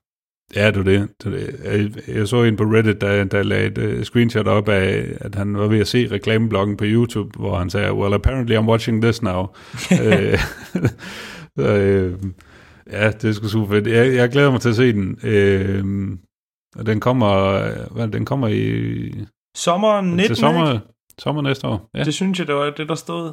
Ja, 0.56 0.66
det 0.66 0.76
er 0.76 0.82
det. 0.82 1.08
det, 1.24 1.32
det. 1.32 1.60
Jeg, 1.64 2.16
jeg 2.16 2.28
så 2.28 2.42
en 2.42 2.56
på 2.56 2.64
Reddit, 2.64 3.00
der, 3.00 3.24
der 3.24 3.42
lagde 3.42 3.66
et 3.66 3.98
uh, 3.98 4.02
screenshot 4.02 4.46
op 4.46 4.68
af, 4.68 5.06
at 5.20 5.34
han 5.34 5.56
var 5.56 5.66
ved 5.66 5.80
at 5.80 5.88
se 5.88 6.08
reklameblokken 6.10 6.76
på 6.76 6.84
YouTube, 6.86 7.38
hvor 7.38 7.58
han 7.58 7.70
sagde, 7.70 7.92
well, 7.92 8.14
apparently 8.14 8.56
I'm 8.56 8.68
watching 8.68 9.02
this 9.02 9.22
now. 9.22 9.46
øh, 10.02 10.38
så, 11.58 11.68
øh, 11.68 12.18
ja, 12.90 13.10
det 13.10 13.24
er 13.24 13.32
sgu 13.32 13.48
super 13.48 13.74
fedt. 13.74 13.86
Jeg, 13.86 14.14
jeg 14.14 14.30
glæder 14.30 14.50
mig 14.50 14.60
til 14.60 14.68
at 14.68 14.76
se 14.76 14.92
den. 14.92 15.18
Øh, 15.22 15.84
og 16.76 16.86
den 16.86 17.00
kommer, 17.00 17.60
hvad, 17.94 18.08
den 18.08 18.24
kommer 18.24 18.48
i, 18.48 19.12
Sommeren 19.56 20.06
19, 20.06 20.26
til 20.26 20.36
sommer, 20.36 20.72
ikke? 20.72 20.86
sommer 21.18 21.42
næste 21.42 21.66
år. 21.66 21.90
Ja. 21.94 22.04
Det 22.04 22.14
synes 22.14 22.38
jeg, 22.38 22.46
det 22.46 22.54
var 22.54 22.70
det, 22.70 22.88
der 22.88 22.94
stod. 22.94 23.32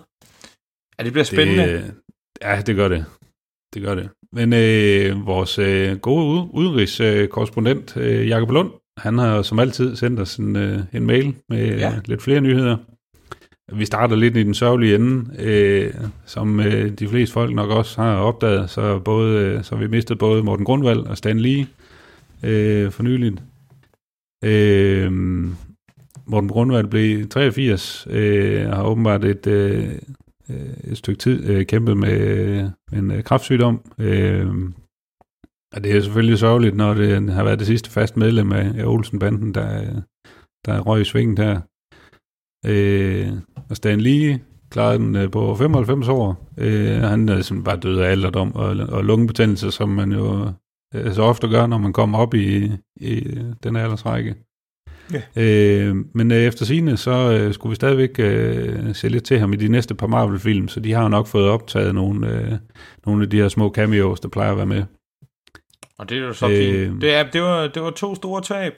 Ja, 0.99 1.03
det 1.03 1.11
bliver 1.11 1.23
spændende. 1.23 1.63
Det, 1.63 1.93
ja, 2.41 2.61
det 2.61 2.75
gør 2.75 2.87
det. 2.87 3.05
Det 3.73 3.81
gør 3.81 3.95
det. 3.95 4.09
Men 4.31 4.53
øh, 4.53 5.25
vores 5.25 5.59
øh, 5.59 5.97
gode 5.97 6.25
ud, 6.25 6.49
udenrigskorrespondent, 6.53 7.97
øh, 7.97 8.27
Jakob 8.27 8.51
Lund, 8.51 8.71
han 8.97 9.17
har 9.17 9.41
som 9.41 9.59
altid 9.59 9.95
sendt 9.95 10.19
os 10.19 10.37
en, 10.37 10.55
øh, 10.55 10.79
en 10.93 11.05
mail 11.05 11.35
med 11.49 11.67
ja. 11.67 11.75
Ja. 11.75 11.99
lidt 12.05 12.21
flere 12.21 12.41
nyheder. 12.41 12.77
Vi 13.73 13.85
starter 13.85 14.15
lidt 14.15 14.37
i 14.37 14.43
den 14.43 14.53
sørgelige 14.53 14.95
ende, 14.95 15.25
øh, 15.39 15.93
som 16.25 16.59
øh, 16.59 16.91
de 16.91 17.07
fleste 17.07 17.33
folk 17.33 17.55
nok 17.55 17.69
også 17.69 18.01
har 18.01 18.15
opdaget, 18.15 18.69
så, 18.69 18.99
både, 18.99 19.45
øh, 19.45 19.63
så 19.63 19.75
vi 19.75 19.87
mistet 19.87 20.17
både 20.17 20.43
Morten 20.43 20.65
Grundvald 20.65 20.99
og 20.99 21.17
Stan 21.17 21.39
Lee 21.39 21.67
øh, 22.43 22.91
for 22.91 23.03
nyligt. 23.03 23.41
Øh, 24.43 25.11
Morten 26.25 26.49
Grundvald 26.49 26.87
blev 26.87 27.27
83, 27.27 28.07
øh, 28.09 28.69
og 28.69 28.75
har 28.75 28.83
åbenbart 28.83 29.25
et, 29.25 29.47
øh, 29.47 29.89
øh, 30.49 30.91
et 30.91 30.97
stykke 30.97 31.19
tid 31.19 31.49
øh, 31.49 31.65
kæmpet 31.65 31.97
med 31.97 32.19
øh, 32.19 32.63
en 32.99 33.11
øh, 33.11 33.23
kræftsygdom. 33.23 33.81
Øh, 33.97 34.47
og 35.73 35.83
det 35.83 35.95
er 35.95 36.01
selvfølgelig 36.01 36.39
sørgeligt, 36.39 36.75
når 36.75 36.93
det 36.93 37.29
har 37.33 37.43
været 37.43 37.59
det 37.59 37.67
sidste 37.67 37.91
fast 37.91 38.17
medlem 38.17 38.51
af, 38.51 38.79
af 38.79 38.85
Olsen-banden, 38.85 39.53
der, 39.53 40.01
der 40.65 40.79
røg 40.79 41.01
i 41.01 41.05
svingen 41.05 41.37
her. 41.37 41.61
Øh, 42.65 43.31
og 43.69 43.75
Stan 43.75 44.01
Lee 44.01 44.39
klarede 44.69 44.99
den 44.99 45.15
øh, 45.15 45.31
på 45.31 45.55
95 45.55 46.07
år. 46.07 46.49
Øh, 46.57 47.01
han 47.01 47.29
øh, 47.29 47.37
er 47.37 47.41
sådan 47.41 47.63
bare 47.63 47.79
død 47.79 47.99
af 47.99 48.11
alderdom 48.11 48.55
og, 48.55 48.67
og 48.67 49.05
lungebetændelse, 49.05 49.71
som 49.71 49.89
man 49.89 50.11
jo 50.11 50.51
øh, 50.95 51.13
så 51.13 51.21
ofte 51.21 51.47
gør, 51.47 51.67
når 51.67 51.77
man 51.77 51.93
kommer 51.93 52.17
op 52.17 52.33
i, 52.33 52.71
i 52.95 53.13
øh, 53.19 53.43
den 53.63 53.75
aldersrække. 53.75 54.35
Ja. 55.13 55.21
Øh, 55.43 55.95
men 56.13 56.31
øh, 56.31 56.37
efter 56.37 56.65
sigende, 56.65 56.97
så 56.97 57.11
øh, 57.11 57.53
skulle 57.53 57.71
vi 57.71 57.75
stadigvæk 57.75 58.19
øh, 58.19 58.95
se 58.95 59.09
lidt 59.09 59.23
til 59.23 59.39
ham 59.39 59.53
i 59.53 59.55
de 59.55 59.67
næste 59.67 59.95
par 59.95 60.07
Marvel-film, 60.07 60.67
så 60.67 60.79
de 60.79 60.93
har 60.93 61.07
nok 61.07 61.27
fået 61.27 61.49
optaget 61.49 61.95
nogle, 61.95 62.27
øh, 62.33 62.51
nogle 63.05 63.23
af 63.23 63.29
de 63.29 63.37
her 63.37 63.47
små 63.47 63.71
cameos, 63.73 64.19
der 64.19 64.27
plejer 64.29 64.51
at 64.51 64.57
være 64.57 64.65
med. 64.65 64.83
Og 65.99 66.09
det 66.09 66.17
er 66.17 66.21
jo 66.21 66.33
så 66.33 66.49
Øh. 66.49 66.55
fint. 66.55 67.01
Det, 67.01 67.15
er, 67.15 67.23
det, 67.23 67.41
var, 67.41 67.67
det 67.67 67.81
var 67.81 67.89
to 67.91 68.15
store 68.15 68.41
tab. 68.41 68.73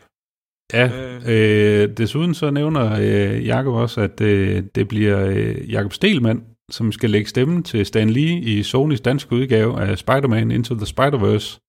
Ja, 0.73 0.89
Øh. 1.27 1.83
øh, 1.83 1.89
desuden 1.97 2.33
så 2.33 2.51
nævner 2.51 2.97
øh, 3.01 3.45
Jakob 3.45 3.73
også, 3.73 4.01
at 4.01 4.21
øh, 4.21 4.63
det 4.75 4.87
bliver 4.87 5.25
øh, 5.25 5.71
Jakob 5.71 5.93
Stelmann, 5.93 6.43
som 6.71 6.91
skal 6.91 7.09
lægge 7.09 7.29
stemmen 7.29 7.63
til 7.63 7.85
Stan 7.85 8.09
Lee 8.09 8.39
i 8.39 8.63
Sonys 8.63 9.01
danske 9.01 9.35
udgave 9.35 9.81
af 9.81 9.97
Spider-Man 9.97 10.51
Into 10.51 10.75
the 10.75 10.85
Spider-Verse, 10.85 11.59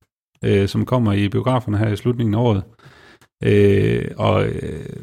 øh, 0.45 0.69
som 0.69 0.85
kommer 0.85 1.13
i 1.13 1.29
biograferne 1.29 1.79
her 1.79 1.89
i 1.89 1.97
slutningen 1.97 2.35
af 2.35 2.39
året. 2.39 2.63
Øh, 3.43 4.11
og 4.17 4.47
øh, 4.47 4.97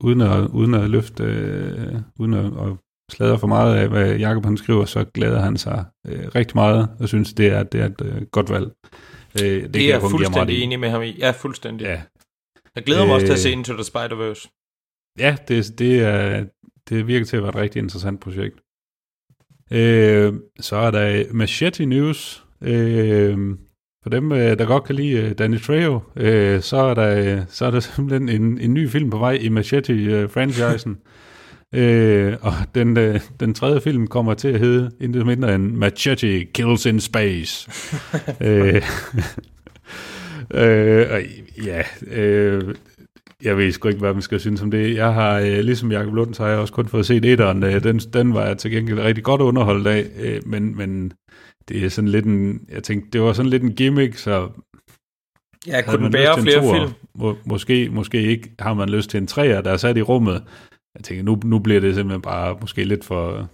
uden 0.00 0.20
at, 0.20 0.48
uden 0.48 0.74
at 0.74 0.90
løfte, 0.90 1.24
øh, 1.24 1.94
uden 2.18 2.34
at, 2.34 2.44
at 2.44 2.76
sladre 3.10 3.38
for 3.38 3.46
meget 3.46 3.76
af, 3.76 3.88
hvad 3.88 4.16
Jacob 4.16 4.44
han 4.44 4.56
skriver, 4.56 4.84
så 4.84 5.04
glæder 5.04 5.40
han 5.40 5.56
sig 5.56 5.84
øh, 6.06 6.28
rigtig 6.34 6.56
meget, 6.56 6.88
og 7.00 7.08
synes, 7.08 7.32
det 7.32 7.46
er, 7.46 7.62
det 7.62 7.80
er 7.80 7.86
et 7.86 8.00
øh, 8.02 8.22
godt 8.22 8.50
valg. 8.50 8.72
Øh, 9.42 9.62
det, 9.62 9.74
det 9.74 9.82
er 9.82 9.88
jeg 9.88 10.00
fuldstændig 10.00 10.62
enig 10.62 10.80
med 10.80 10.90
ham 10.90 11.02
i. 11.02 11.16
Ja, 11.18 11.30
fuldstændig. 11.30 11.84
Ja. 11.84 12.02
Jeg 12.74 12.84
glæder 12.84 13.04
mig 13.06 13.10
øh, 13.10 13.14
også 13.14 13.26
til 13.26 13.32
at 13.32 13.38
se 13.38 13.48
øh, 13.48 13.52
Into 13.52 13.72
the 13.72 13.82
Spider-Verse. 13.82 14.48
Ja, 15.18 15.36
det, 15.48 15.78
det, 15.78 16.00
er, 16.00 16.46
det 16.88 17.06
virker 17.06 17.26
til 17.26 17.36
at 17.36 17.42
være 17.42 17.50
et 17.50 17.56
rigtig 17.56 17.80
interessant 17.80 18.20
projekt. 18.20 18.60
Øh, 19.70 20.34
så 20.60 20.76
er 20.76 20.90
der 20.90 21.32
Machete 21.32 21.86
News. 21.86 22.44
Øh, 22.60 23.56
for 24.02 24.10
dem, 24.10 24.32
øh, 24.32 24.58
der 24.58 24.64
godt 24.64 24.84
kan 24.84 24.94
lide 24.94 25.12
øh, 25.12 25.32
Danny 25.38 25.60
Trejo, 25.60 26.00
øh, 26.16 26.60
så, 26.60 26.76
er 26.76 26.94
der, 26.94 27.40
så 27.48 27.66
er 27.66 27.70
der 27.70 27.80
simpelthen 27.96 28.28
en, 28.28 28.58
en 28.58 28.74
ny 28.74 28.88
film 28.88 29.10
på 29.10 29.18
vej 29.18 29.32
i 29.32 29.48
Machete-franchisen. 29.48 30.98
øh, 31.80 32.36
og 32.40 32.52
den, 32.74 32.96
den 33.40 33.54
tredje 33.54 33.80
film 33.80 34.06
kommer 34.06 34.34
til 34.34 34.48
at 34.48 34.60
hedde 34.60 34.90
intet 35.00 35.26
mindre 35.26 35.54
end 35.54 35.72
Machete 35.72 36.44
Kills 36.44 36.86
in 36.86 37.00
Space. 37.00 37.70
øh, 38.46 38.82
øh, 40.54 41.24
ja, 41.64 41.82
øh, 42.06 42.74
jeg 43.42 43.56
ved 43.56 43.72
sgu 43.72 43.88
ikke, 43.88 44.00
hvad 44.00 44.12
man 44.12 44.22
skal 44.22 44.40
synes 44.40 44.62
om 44.62 44.70
det. 44.70 44.96
Jeg 44.96 45.14
har, 45.14 45.38
øh, 45.38 45.58
ligesom 45.58 45.92
Jacob 45.92 46.14
Lund, 46.14 46.34
så 46.34 46.42
har 46.42 46.50
jeg 46.50 46.58
også 46.58 46.72
kun 46.72 46.88
fået 46.88 47.06
set 47.06 47.24
etteren. 47.24 47.62
Øh, 47.62 47.84
den, 47.84 47.98
den 47.98 48.34
var 48.34 48.46
jeg 48.46 48.58
til 48.58 48.70
gengæld 48.70 48.98
rigtig 48.98 49.24
godt 49.24 49.40
underholdt 49.40 49.86
af, 49.86 50.06
øh, 50.20 50.40
men, 50.46 50.76
men 50.76 51.12
det 51.68 51.84
er 51.84 51.88
sådan 51.88 52.08
lidt 52.08 52.24
en, 52.24 52.60
jeg 52.68 52.82
tænkte, 52.82 53.10
det 53.12 53.20
var 53.20 53.32
sådan 53.32 53.50
lidt 53.50 53.62
en 53.62 53.74
gimmick, 53.74 54.16
så 54.16 54.48
Ja, 55.66 55.82
kunne 55.82 56.04
den 56.04 56.12
bære 56.12 56.42
flere 56.42 56.60
toer, 56.60 56.74
film? 56.74 56.92
Må, 57.14 57.36
måske, 57.44 57.88
måske 57.92 58.22
ikke 58.22 58.50
har 58.58 58.74
man 58.74 58.88
lyst 58.88 59.10
til 59.10 59.18
en 59.18 59.26
træer, 59.26 59.60
der 59.60 59.72
er 59.72 59.76
sat 59.76 59.96
i 59.96 60.02
rummet. 60.02 60.44
Jeg 60.94 61.04
tænker, 61.04 61.24
nu, 61.24 61.38
nu 61.44 61.58
bliver 61.58 61.80
det 61.80 61.94
simpelthen 61.94 62.22
bare 62.22 62.56
måske 62.60 62.84
lidt 62.84 63.04
for... 63.04 63.48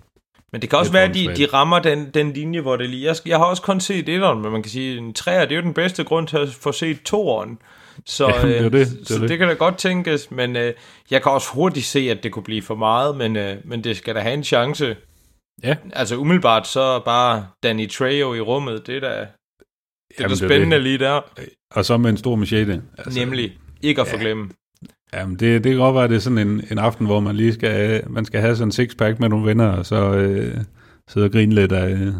Men 0.53 0.63
det 0.63 0.71
kan 0.71 0.79
også 0.79 0.93
være, 0.93 1.05
at 1.05 1.15
de, 1.15 1.35
de 1.37 1.47
rammer 1.47 1.79
den, 1.79 2.11
den 2.15 2.33
linje, 2.33 2.61
hvor 2.61 2.77
det 2.77 2.91
lige... 2.91 3.07
Jeg, 3.07 3.17
jeg 3.27 3.39
har 3.39 3.45
også 3.45 3.63
kun 3.63 3.81
set 3.81 4.09
etteren, 4.09 4.43
men 4.43 4.53
man 4.53 4.63
kan 4.63 4.71
sige, 4.71 4.99
en 4.99 5.13
træer, 5.13 5.45
det 5.45 5.53
er 5.53 5.57
jo 5.57 5.63
den 5.63 5.75
bedste 5.75 6.05
grund 6.05 6.27
til 6.27 6.37
at 6.37 6.49
få 6.49 6.73
set 6.73 7.03
toeren. 7.03 7.59
Så, 8.07 8.29
ja, 8.29 8.49
det, 8.49 8.63
det, 8.63 8.73
det, 8.73 8.81
er 8.83 9.05
så 9.05 9.19
det. 9.19 9.29
det 9.29 9.39
kan 9.39 9.49
da 9.49 9.55
godt 9.55 9.79
tænkes, 9.79 10.31
men 10.31 10.57
øh, 10.57 10.73
jeg 11.11 11.23
kan 11.23 11.33
også 11.33 11.49
hurtigt 11.53 11.87
se, 11.87 12.11
at 12.11 12.23
det 12.23 12.33
kunne 12.33 12.43
blive 12.43 12.63
for 12.63 12.75
meget, 12.75 13.17
men, 13.17 13.37
øh, 13.37 13.57
men 13.65 13.85
det 13.85 13.97
skal 13.97 14.15
da 14.15 14.21
have 14.21 14.35
en 14.35 14.45
chance. 14.45 14.97
Ja. 15.63 15.77
Altså 15.93 16.17
umiddelbart 16.17 16.67
så 16.67 17.03
bare 17.05 17.47
Danny 17.63 17.89
Trejo 17.91 18.35
i 18.35 18.41
rummet, 18.41 18.87
det 18.87 18.97
er 18.97 19.01
da, 19.01 19.27
det 20.19 20.25
er 20.25 20.29
da 20.29 20.35
spændende 20.35 20.77
det. 20.77 20.83
lige 20.83 20.99
der. 20.99 21.21
Og 21.71 21.85
så 21.85 21.97
med 21.97 22.11
en 22.11 22.17
stor 22.17 22.37
machete. 22.37 22.83
Altså, 22.99 23.21
Nemlig. 23.21 23.59
Ikke 23.83 24.01
at 24.01 24.07
ja. 24.07 24.13
forglemme. 24.13 24.51
Jamen, 25.15 25.37
det, 25.37 25.65
det 25.65 25.73
kan 25.73 25.81
godt 25.81 25.95
være, 25.95 26.05
at 26.05 26.11
det 26.11 26.17
er 26.17 26.21
sådan 26.21 26.39
en, 26.49 26.65
en 26.71 26.79
aften, 26.79 27.07
hvor 27.07 27.21
man 27.21 27.37
lige 27.37 27.53
skal, 27.55 28.05
man 28.11 28.25
skal 28.25 28.41
have 28.41 28.57
sådan 28.57 28.69
en 28.69 28.73
sixpack 28.73 29.21
med 29.21 29.29
nogle 29.29 29.47
venner, 29.47 29.69
og 29.69 29.87
så 29.87 30.15
øh, 30.15 30.57
sidde 31.09 31.25
og 31.25 31.33
grine 31.33 31.55
lidt 31.55 31.73
af, 31.73 32.13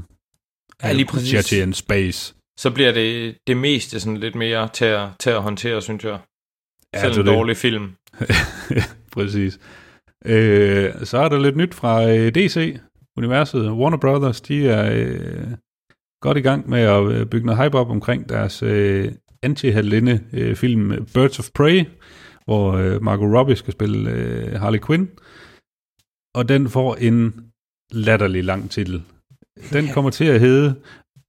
ja, 0.82 0.93
lige 0.93 1.07
præcis. 1.07 1.53
in 1.53 1.72
Space. 1.72 2.34
Så 2.59 2.70
bliver 2.70 2.93
det 2.93 3.37
det 3.47 3.57
meste 3.57 4.01
sådan 4.01 4.16
lidt 4.16 4.34
mere 4.34 4.68
til 4.68 4.84
at, 4.84 5.09
til 5.20 5.30
at 5.30 5.43
håndtere, 5.43 5.82
synes 5.82 6.05
jeg. 6.05 6.18
Ja, 6.95 7.01
Selv 7.01 7.20
en 7.20 7.26
dårlig 7.26 7.55
det. 7.55 7.61
film. 7.61 7.93
præcis. 9.12 9.59
Øh, 10.24 10.93
så 11.05 11.18
er 11.18 11.28
der 11.28 11.39
lidt 11.39 11.57
nyt 11.57 11.74
fra 11.74 12.11
øh, 12.11 12.34
DC 12.34 12.78
universet. 13.16 13.70
Warner 13.70 13.96
Brothers, 13.96 14.40
de 14.40 14.68
er 14.68 14.90
øh, 14.92 15.50
godt 16.20 16.38
i 16.38 16.40
gang 16.40 16.68
med 16.68 16.80
at 16.80 17.06
øh, 17.12 17.26
bygge 17.26 17.46
noget 17.46 17.62
hype 17.62 17.78
op 17.78 17.90
omkring 17.90 18.28
deres 18.28 18.62
øh, 18.62 19.12
anti-helinde 19.42 20.20
øh, 20.32 20.56
film 20.56 21.06
Birds 21.14 21.38
of 21.38 21.50
Prey, 21.54 21.84
hvor 22.44 22.72
øh, 22.72 23.02
Margot 23.02 23.34
Robbie 23.38 23.56
skal 23.56 23.72
spille 23.72 24.10
øh, 24.10 24.60
Harley 24.60 24.80
Quinn. 24.86 25.10
Og 26.34 26.48
den 26.48 26.68
får 26.68 26.94
en 26.94 27.50
latterlig 27.92 28.44
lang 28.44 28.70
titel. 28.70 29.02
Den 29.72 29.88
kommer 29.88 30.10
til 30.10 30.24
at 30.24 30.40
hedde 30.40 30.74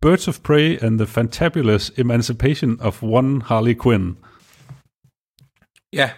Birds 0.02 0.28
of 0.28 0.40
Prey 0.40 0.78
and 0.82 1.00
the 1.00 1.08
Fantabulous 1.08 1.92
Emancipation 1.98 2.82
of 2.82 3.04
One 3.04 3.42
Harley 3.42 3.76
Quinn. 3.84 4.18
Ja, 5.94 6.10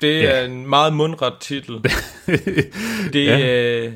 det 0.00 0.34
er 0.34 0.38
ja. 0.38 0.46
en 0.46 0.66
meget 0.66 0.92
mundret 0.92 1.34
titel. 1.40 1.74
det, 3.12 3.26
ja. 3.26 3.86
øh, 3.86 3.92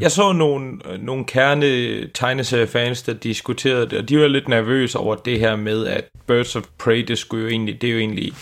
jeg 0.00 0.10
så 0.10 0.32
nogle, 0.32 0.78
nogle 0.98 1.24
kerne 1.24 2.08
tegneseriefans, 2.08 3.02
der 3.02 3.12
diskuterede 3.12 3.86
det, 3.90 3.98
og 3.98 4.08
de 4.08 4.18
var 4.18 4.26
lidt 4.26 4.48
nervøse 4.48 4.98
over 4.98 5.14
det 5.14 5.38
her 5.38 5.56
med, 5.56 5.86
at 5.86 6.04
Birds 6.26 6.56
of 6.56 6.64
Prey, 6.78 7.04
det, 7.08 7.18
skulle 7.18 7.42
jo 7.42 7.48
egentlig, 7.48 7.82
det 7.82 7.88
er 7.88 7.92
jo 7.92 7.98
egentlig 7.98 8.32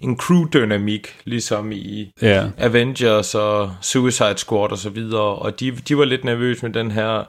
en 0.00 0.16
crew-dynamik, 0.16 1.20
ligesom 1.24 1.72
i 1.72 2.12
yeah. 2.24 2.50
Avengers 2.58 3.34
og 3.34 3.74
Suicide 3.80 4.38
Squad 4.38 4.70
og 4.70 4.78
så 4.78 4.90
videre, 4.90 5.20
og 5.20 5.60
de, 5.60 5.70
de 5.70 5.98
var 5.98 6.04
lidt 6.04 6.24
nervøse 6.24 6.66
med 6.66 6.74
den 6.74 6.90
her 6.90 7.24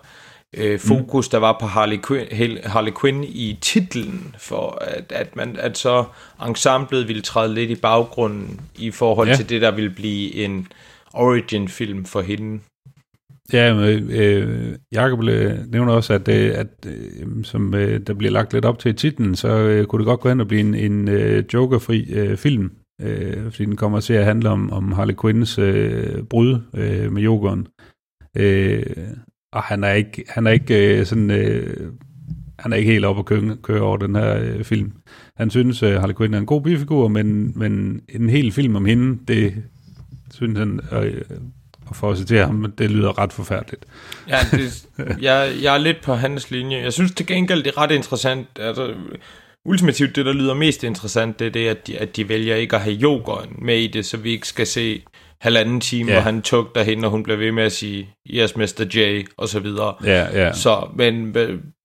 øh, 0.57 0.79
fokus, 0.79 1.27
mm. 1.27 1.31
der 1.31 1.37
var 1.37 1.57
på 1.59 1.65
Harley 1.65 1.99
Quinn, 2.07 2.57
Harley 2.63 2.91
Quinn 3.01 3.23
i 3.23 3.57
titlen, 3.61 4.35
for 4.39 4.77
at, 4.81 5.11
at, 5.11 5.35
man, 5.35 5.55
at 5.59 5.77
så 5.77 6.05
ensemblet 6.47 7.07
ville 7.07 7.21
træde 7.21 7.53
lidt 7.53 7.69
i 7.71 7.75
baggrunden 7.75 8.61
i 8.75 8.91
forhold 8.91 9.27
yeah. 9.27 9.37
til 9.37 9.49
det, 9.49 9.61
der 9.61 9.71
ville 9.71 9.89
blive 9.89 10.33
en 10.33 10.67
origin-film 11.13 12.05
for 12.05 12.21
hende. 12.21 12.59
Ja, 13.53 13.93
øh, 14.09 14.75
Jacob 14.91 15.23
øh, 15.23 15.71
nævner 15.71 15.93
også, 15.93 16.13
at, 16.13 16.27
øh, 16.27 16.51
at 16.55 16.67
øh, 16.87 17.43
som 17.43 17.73
øh, 17.73 17.99
der 18.07 18.13
bliver 18.13 18.31
lagt 18.31 18.53
lidt 18.53 18.65
op 18.65 18.79
til 18.79 18.91
i 18.91 18.93
titlen, 18.93 19.35
så 19.35 19.47
øh, 19.47 19.85
kunne 19.85 19.99
det 19.99 20.05
godt 20.05 20.19
gå 20.19 20.29
hen 20.29 20.39
og 20.39 20.47
blive 20.47 20.61
en, 20.61 20.75
en 20.75 21.07
øh, 21.07 21.43
jokerfri 21.53 22.13
øh, 22.13 22.37
film, 22.37 22.71
øh, 23.01 23.43
fordi 23.51 23.65
den 23.65 23.75
kommer 23.75 23.99
til 23.99 24.13
at 24.13 24.25
handle 24.25 24.49
om, 24.49 24.71
om 24.71 24.91
Harley 24.91 25.15
Quinns 25.21 25.59
øh, 25.59 26.23
brud 26.23 26.59
øh, 26.73 27.11
med 27.11 27.21
jokeren. 27.21 27.67
Øh, 28.37 28.83
og 29.53 29.63
han 29.63 29.83
er 29.83 29.91
ikke, 29.91 30.23
han 30.27 30.47
er 30.47 30.51
ikke 30.51 30.99
øh, 30.99 31.05
sådan... 31.05 31.31
Øh, 31.31 31.91
han 32.59 32.73
er 32.73 32.77
ikke 32.77 32.91
helt 32.91 33.05
oppe 33.05 33.19
at 33.19 33.25
køre, 33.25 33.57
køre 33.61 33.81
over 33.81 33.97
den 33.97 34.15
her 34.15 34.39
øh, 34.39 34.63
film. 34.63 34.91
Han 35.35 35.49
synes, 35.49 35.83
at 35.83 35.93
øh, 35.93 35.99
Harley 35.99 36.15
Quinn 36.15 36.33
er 36.33 36.37
en 36.37 36.45
god 36.45 36.61
bifigur, 36.61 37.07
men, 37.07 37.53
men 37.55 38.01
en 38.09 38.29
hel 38.29 38.51
film 38.51 38.75
om 38.75 38.85
hende, 38.85 39.19
det 39.27 39.53
synes 40.31 40.59
han 40.59 40.79
øh, 40.91 41.21
og 41.85 41.95
for 41.95 42.11
at 42.11 42.17
citere 42.17 42.45
ham, 42.45 42.73
det 42.77 42.91
lyder 42.91 43.19
ret 43.19 43.33
forfærdeligt. 43.33 43.85
Ja, 44.27 44.39
det, 44.51 44.85
jeg, 45.27 45.53
jeg 45.61 45.73
er 45.73 45.77
lidt 45.77 46.01
på 46.01 46.13
hans 46.13 46.51
linje. 46.51 46.77
Jeg 46.77 46.93
synes 46.93 47.11
til 47.11 47.25
gengæld, 47.25 47.63
det 47.63 47.73
er 47.75 47.77
ret 47.77 47.91
interessant. 47.91 48.47
Altså, 48.59 48.93
ultimativt, 49.65 50.15
det 50.15 50.25
der 50.25 50.33
lyder 50.33 50.53
mest 50.53 50.83
interessant, 50.83 51.39
det 51.39 51.47
er 51.47 51.51
det, 51.51 51.67
at 51.67 51.87
de, 51.87 51.97
at 51.97 52.15
de 52.15 52.29
vælger 52.29 52.55
ikke 52.55 52.75
at 52.75 52.81
have 52.81 52.97
yogeren 53.01 53.55
med 53.61 53.77
i 53.77 53.87
det, 53.87 54.05
så 54.05 54.17
vi 54.17 54.31
ikke 54.31 54.47
skal 54.47 54.67
se 54.67 55.03
halvanden 55.41 55.81
time, 55.81 56.11
hvor 56.11 56.21
han 56.21 56.41
tugter 56.41 56.83
hende, 56.83 57.05
og 57.07 57.11
hun 57.11 57.23
bliver 57.23 57.37
ved 57.37 57.51
med 57.51 57.63
at 57.63 57.71
sige, 57.71 58.09
yes, 58.29 58.55
Mr. 58.55 58.85
J, 58.95 59.25
og 59.37 59.49
så 59.49 59.59
videre. 59.59 59.95
Ja, 60.03 60.45
ja. 60.45 60.53
Så, 60.53 60.87
men, 60.95 61.35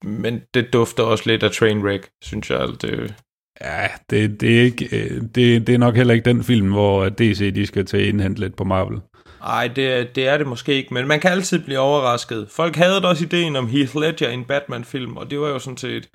men 0.04 0.40
det 0.54 0.72
dufter 0.72 1.02
også 1.02 1.24
lidt 1.26 1.42
af 1.42 1.50
Trainwreck, 1.50 2.08
synes 2.22 2.50
jeg. 2.50 2.68
Det, 2.82 3.14
Ja, 3.60 3.86
det, 4.10 4.40
det, 4.40 4.58
er 4.58 4.62
ikke, 4.62 4.88
øh, 4.92 5.22
det, 5.34 5.66
det 5.66 5.68
er 5.68 5.78
nok 5.78 5.96
heller 5.96 6.14
ikke 6.14 6.24
den 6.24 6.44
film, 6.44 6.72
hvor 6.72 7.08
DC 7.08 7.54
de 7.54 7.66
skal 7.66 7.86
til 7.86 8.08
indhente 8.08 8.40
lidt 8.40 8.56
på 8.56 8.64
Marvel. 8.64 9.00
Nej, 9.40 9.68
det, 9.68 10.14
det 10.14 10.28
er 10.28 10.38
det 10.38 10.46
måske 10.46 10.74
ikke, 10.74 10.94
men 10.94 11.08
man 11.08 11.20
kan 11.20 11.30
altid 11.30 11.58
blive 11.64 11.78
overrasket. 11.78 12.46
Folk 12.50 12.76
havde 12.76 13.04
også 13.04 13.24
ideen 13.24 13.56
om 13.56 13.68
Heath 13.68 13.96
Ledger 13.96 14.28
i 14.28 14.34
en 14.34 14.44
Batman-film, 14.44 15.16
og 15.16 15.30
det 15.30 15.40
var 15.40 15.48
jo 15.48 15.58
sådan 15.58 15.76
set 15.76 16.08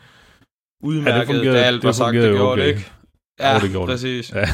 udmærket, 0.83 1.45
ja, 1.45 1.53
da 1.53 1.57
alt 1.57 1.83
var 1.83 1.91
sagt, 1.91 2.13
det 2.13 2.35
gjorde 2.35 2.51
okay. 2.51 2.61
det 2.61 2.67
ikke. 2.67 2.91
Ja, 3.39 3.59
det 3.59 3.71
gjorde 3.71 3.87
præcis. 3.87 4.27
Det. 4.27 4.35
Ja. 4.35 4.47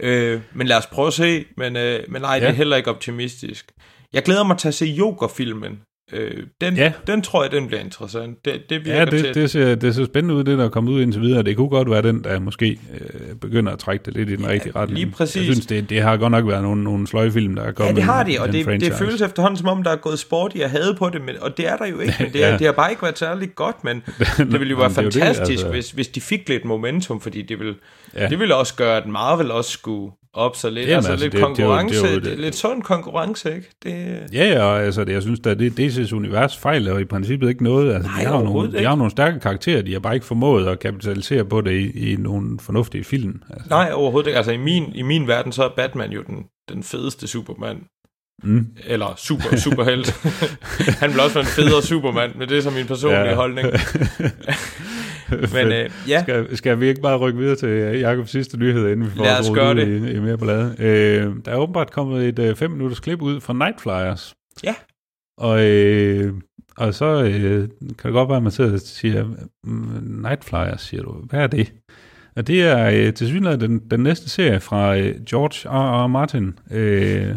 øh, 0.08 0.40
men 0.54 0.66
lad 0.66 0.76
os 0.76 0.86
prøve 0.86 1.06
at 1.06 1.12
se, 1.12 1.44
men, 1.56 1.76
øh, 1.76 2.04
men 2.08 2.22
nej, 2.22 2.34
ja. 2.34 2.40
det 2.40 2.48
er 2.48 2.52
heller 2.52 2.76
ikke 2.76 2.90
optimistisk. 2.90 3.72
Jeg 4.12 4.22
glæder 4.22 4.44
mig 4.44 4.58
til 4.58 4.68
at 4.68 4.74
se 4.74 4.86
Joker-filmen. 4.86 5.80
Øh, 6.12 6.42
den, 6.60 6.76
ja. 6.76 6.92
den 7.06 7.22
tror 7.22 7.42
jeg, 7.42 7.52
den 7.52 7.66
bliver 7.66 7.80
interessant. 7.80 8.44
Det, 8.44 8.70
det 8.70 8.84
virker 8.84 8.98
ja, 8.98 9.04
det, 9.04 9.24
til. 9.24 9.34
Det, 9.34 9.50
ser, 9.50 9.74
det 9.74 9.94
ser 9.94 10.04
spændende 10.04 10.34
ud, 10.34 10.44
det 10.44 10.58
der 10.58 10.64
er 10.64 10.68
kommet 10.68 10.92
ud 10.92 11.02
indtil 11.02 11.22
videre. 11.22 11.42
Det 11.42 11.56
kunne 11.56 11.68
godt 11.68 11.90
være 11.90 12.02
den, 12.02 12.24
der 12.24 12.38
måske 12.40 12.70
øh, 12.70 13.36
begynder 13.40 13.72
at 13.72 13.78
trække 13.78 14.04
det 14.04 14.14
lidt 14.14 14.28
i 14.30 14.36
den 14.36 14.44
ja, 14.44 14.50
rigtige 14.50 14.72
retning. 14.76 14.98
Lige 14.98 15.10
præcis. 15.10 15.36
Jeg 15.36 15.44
synes, 15.44 15.66
det, 15.66 15.90
det 15.90 16.02
har 16.02 16.16
godt 16.16 16.30
nok 16.30 16.46
været 16.46 16.62
nogle, 16.62 16.84
nogle 16.84 17.06
sløjefilm, 17.06 17.54
der 17.54 17.62
er 17.62 17.72
kommet. 17.72 17.92
Ja, 17.92 17.96
det 17.96 18.04
har 18.04 18.22
de, 18.22 18.40
og 18.40 18.52
det, 18.52 18.80
det 18.80 18.92
føles 18.92 19.20
efterhånden 19.20 19.58
som 19.58 19.68
om, 19.68 19.82
der 19.82 19.90
er 19.90 19.96
gået 19.96 20.18
sport 20.18 20.54
i 20.54 20.60
at 20.60 20.70
have 20.70 20.94
på 20.98 21.10
det, 21.10 21.22
men, 21.22 21.34
og 21.40 21.56
det 21.56 21.68
er 21.68 21.76
der 21.76 21.86
jo 21.86 22.00
ikke, 22.00 22.14
men 22.20 22.32
det, 22.32 22.40
ja. 22.50 22.52
det 22.52 22.66
har 22.66 22.72
bare 22.72 22.90
ikke 22.90 23.02
været 23.02 23.18
særlig 23.18 23.54
godt, 23.54 23.84
men 23.84 24.02
det 24.38 24.60
ville 24.60 24.70
jo 24.70 24.76
være 24.76 24.90
fantastisk, 24.90 25.48
det, 25.48 25.50
altså. 25.50 25.68
hvis, 25.68 25.90
hvis 25.90 26.08
de 26.08 26.20
fik 26.20 26.48
lidt 26.48 26.64
momentum, 26.64 27.20
fordi 27.20 27.42
det 27.42 27.58
ville, 27.58 27.74
ja. 28.16 28.28
det 28.28 28.38
ville 28.38 28.56
også 28.56 28.74
gøre, 28.74 28.96
at 28.96 29.06
Marvel 29.06 29.50
også 29.50 29.70
skulle 29.70 30.12
op 30.36 30.56
så 30.56 30.70
lidt, 30.70 30.86
Jamen, 30.86 30.96
altså, 30.96 31.10
altså 31.10 31.24
lidt 31.24 31.32
det, 31.32 31.42
konkurrence, 31.42 32.02
det, 32.02 32.14
det, 32.14 32.22
det, 32.22 32.30
det, 32.30 32.38
lidt 32.38 32.54
sund 32.54 32.82
konkurrence, 32.82 33.54
ikke? 33.54 33.70
Det... 33.82 34.18
Ja, 34.32 34.62
og 34.62 34.82
altså, 34.82 35.04
det, 35.04 35.12
jeg 35.12 35.22
synes, 35.22 35.40
at 35.46 35.58
det 35.58 35.80
DC's 35.80 36.14
univers 36.14 36.56
fejler 36.56 36.98
i 36.98 37.04
princippet 37.04 37.48
ikke 37.48 37.64
noget. 37.64 37.94
Altså, 37.94 38.10
Nej, 38.10 38.20
de, 38.20 38.26
har 38.26 38.42
nogle, 38.42 38.72
de 38.72 38.84
har 38.84 38.94
nogle 38.94 39.10
stærke 39.10 39.40
karakterer, 39.40 39.82
de 39.82 39.92
har 39.92 40.00
bare 40.00 40.14
ikke 40.14 40.26
formået 40.26 40.68
at 40.68 40.78
kapitalisere 40.78 41.44
på 41.44 41.60
det 41.60 41.72
i, 41.72 42.12
i 42.12 42.16
nogle 42.16 42.58
fornuftige 42.60 43.04
film. 43.04 43.42
Altså. 43.50 43.68
Nej, 43.68 43.90
overhovedet 43.94 44.28
ikke. 44.28 44.36
Altså, 44.36 44.52
i 44.52 44.56
min, 44.56 44.92
i 44.94 45.02
min 45.02 45.28
verden, 45.28 45.52
så 45.52 45.64
er 45.64 45.68
Batman 45.76 46.12
jo 46.12 46.22
den, 46.22 46.44
den 46.68 46.82
fedeste 46.82 47.26
Superman. 47.26 47.76
Mm. 48.42 48.66
Eller 48.86 49.14
super, 49.16 49.56
superhelt. 49.56 50.14
Han 51.00 51.10
vil 51.10 51.20
også 51.20 51.34
være 51.34 51.44
en 51.44 51.50
federe 51.50 51.82
Superman, 51.82 52.30
men 52.38 52.48
det 52.48 52.58
er 52.58 52.62
så 52.62 52.70
min 52.70 52.86
personlige 52.86 53.28
ja. 53.28 53.34
holdning. 53.34 53.68
Men 55.54 55.66
øh, 55.66 55.90
ja, 56.08 56.22
Skal, 56.22 56.56
skal 56.56 56.80
vi 56.80 56.88
ikke 56.88 57.00
bare 57.00 57.16
rykke 57.18 57.38
videre 57.38 57.56
til 57.56 57.68
øh, 57.68 58.00
Jakobs 58.00 58.30
sidste 58.30 58.58
nyhed, 58.58 58.88
inden 58.92 59.06
vi 59.06 59.10
får 59.16 59.24
Lad 59.24 59.38
os 59.40 59.50
gøre 59.54 59.74
det. 59.74 60.08
I, 60.08 60.12
i 60.16 60.20
mere 60.20 60.38
ballade? 60.38 60.74
Øh, 60.78 61.32
der 61.44 61.50
er 61.52 61.56
åbenbart 61.56 61.90
kommet 61.90 62.38
et 62.40 62.58
5 62.58 62.70
minutters 62.70 63.00
klip 63.00 63.22
ud 63.22 63.40
fra 63.40 63.52
Night 63.52 63.80
Flyers. 63.80 64.34
Ja. 64.64 64.74
Og, 65.38 65.66
øh, 65.70 66.32
og 66.76 66.94
så 66.94 67.22
øh, 67.24 67.60
kan 67.78 67.96
det 68.04 68.12
godt 68.12 68.28
være, 68.28 68.36
at 68.36 68.42
man 68.42 68.52
sidder 68.52 68.72
og 68.72 68.80
siger, 68.80 69.24
"Mm, 69.64 70.20
Night 70.22 70.44
Flyers, 70.44 70.80
siger 70.82 71.02
du. 71.02 71.12
Hvad 71.12 71.40
er 71.40 71.46
det? 71.46 71.72
Og 72.36 72.46
det 72.46 72.62
er 72.62 72.90
øh, 73.06 73.14
til 73.14 73.26
synligheden 73.28 73.60
den, 73.70 73.78
den 73.90 74.00
næste 74.00 74.28
serie 74.30 74.60
fra 74.60 74.96
øh, 74.98 75.14
George 75.30 75.68
R. 75.68 76.04
R. 76.04 76.06
Martin, 76.06 76.58
øh, 76.70 77.34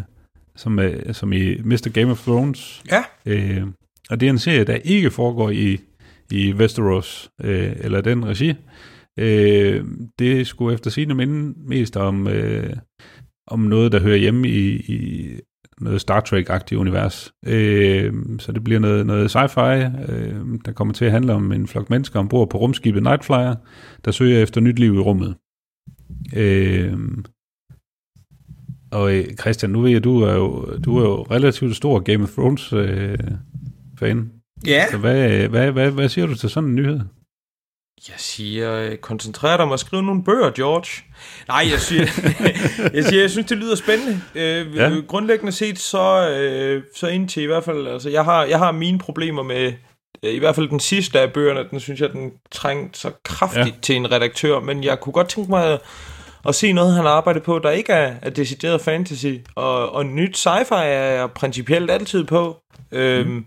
som, 0.56 0.78
øh, 0.78 1.14
som 1.14 1.32
i 1.32 1.56
Mr. 1.64 1.90
Game 1.94 2.10
of 2.12 2.22
Thrones. 2.22 2.82
ja, 2.90 3.02
Øh, 3.26 3.62
og 4.10 4.20
det 4.20 4.26
er 4.26 4.30
en 4.30 4.38
serie, 4.38 4.64
der 4.64 4.74
ikke 4.74 5.10
foregår 5.10 5.50
i, 5.50 5.80
i 6.32 6.52
Westeros, 6.52 7.30
øh, 7.44 7.72
eller 7.80 8.00
den 8.00 8.26
regi. 8.26 8.54
Øh, 9.18 9.84
det 10.18 10.46
skulle 10.46 10.74
efter 10.74 10.90
sine 10.90 11.14
minde 11.14 11.54
mest 11.68 11.96
om, 11.96 12.28
øh, 12.28 12.76
om 13.46 13.60
noget, 13.60 13.92
der 13.92 14.00
hører 14.00 14.16
hjemme 14.16 14.48
i, 14.48 14.76
i 14.76 15.30
noget 15.80 16.00
Star 16.00 16.20
Trek-agtigt 16.20 16.76
univers. 16.78 17.32
Øh, 17.46 18.12
så 18.38 18.52
det 18.52 18.64
bliver 18.64 18.80
noget, 18.80 19.06
noget 19.06 19.36
sci-fi, 19.36 20.10
øh, 20.12 20.58
der 20.64 20.72
kommer 20.72 20.94
til 20.94 21.04
at 21.04 21.12
handle 21.12 21.32
om 21.32 21.52
en 21.52 21.66
flok 21.66 21.90
mennesker 21.90 22.18
ombord 22.20 22.50
på 22.50 22.58
rumskibet 22.58 23.02
Nightflyer, 23.02 23.54
der 24.04 24.10
søger 24.10 24.42
efter 24.42 24.60
nyt 24.60 24.78
liv 24.78 24.94
i 24.94 24.98
rummet. 24.98 25.36
Øh, 26.36 26.98
og 28.92 29.14
øh, 29.14 29.24
Christian, 29.40 29.72
nu 29.72 29.80
ved 29.80 29.90
jeg, 29.90 30.04
du 30.04 30.20
er 30.20 30.34
jo, 30.34 30.78
du 30.84 30.96
er 30.98 31.02
jo 31.02 31.22
relativt 31.22 31.76
stor 31.76 31.98
Game 31.98 32.22
of 32.22 32.30
Thrones 32.30 32.72
øh, 32.72 33.18
fan 33.98 34.39
ja. 34.66 34.86
Så 34.90 34.96
hvad, 34.96 35.48
hvad, 35.48 35.70
hvad, 35.70 35.90
hvad 35.90 36.08
siger 36.08 36.26
du 36.26 36.34
til 36.34 36.50
sådan 36.50 36.68
en 36.68 36.74
nyhed? 36.74 37.00
Jeg 38.08 38.14
siger, 38.18 38.72
øh, 38.74 38.96
koncentrer 38.96 39.56
dig 39.56 39.66
om 39.66 39.72
at 39.72 39.80
skrive 39.80 40.02
nogle 40.02 40.24
bøger, 40.24 40.50
George. 40.50 41.02
Nej, 41.48 41.66
jeg 41.70 41.80
siger, 41.80 42.02
jeg, 42.94 43.04
siger 43.04 43.20
jeg 43.20 43.30
synes, 43.30 43.46
det 43.46 43.58
lyder 43.58 43.74
spændende. 43.74 44.20
Øh, 44.34 44.76
Ja. 44.76 44.90
Grundlæggende 45.08 45.52
set, 45.52 45.78
så, 45.78 46.28
øh, 46.30 46.82
så 46.96 47.06
indtil 47.08 47.42
i 47.42 47.46
hvert 47.46 47.64
fald, 47.64 47.86
altså 47.88 48.10
jeg 48.10 48.24
har, 48.24 48.44
jeg 48.44 48.58
har 48.58 48.72
mine 48.72 48.98
problemer 48.98 49.42
med, 49.42 49.72
øh, 50.24 50.32
i 50.34 50.38
hvert 50.38 50.54
fald 50.54 50.68
den 50.68 50.80
sidste 50.80 51.20
af 51.20 51.32
bøgerne, 51.32 51.68
den 51.70 51.80
synes 51.80 52.00
jeg, 52.00 52.12
den 52.12 52.30
trængte 52.50 53.00
så 53.00 53.10
kraftigt 53.24 53.66
Ja. 53.66 53.80
til 53.82 53.96
en 53.96 54.12
redaktør, 54.12 54.60
men 54.60 54.84
jeg 54.84 55.00
kunne 55.00 55.12
godt 55.12 55.28
tænke 55.28 55.50
mig 55.50 55.64
at, 55.72 55.80
at 56.48 56.54
se 56.54 56.72
noget, 56.72 56.94
han 56.94 57.04
har 57.04 57.12
arbejdet 57.12 57.42
på, 57.42 57.58
der 57.58 57.70
ikke 57.70 57.92
er, 57.92 58.14
er 58.22 58.30
decideret 58.30 58.80
fantasy, 58.80 59.26
og, 59.54 59.92
og 59.92 60.06
nyt 60.06 60.46
sci-fi 60.46 60.74
er 60.74 61.10
jeg 61.20 61.30
principielt 61.30 61.90
altid 61.90 62.24
på. 62.24 62.56
Øhm, 62.92 63.46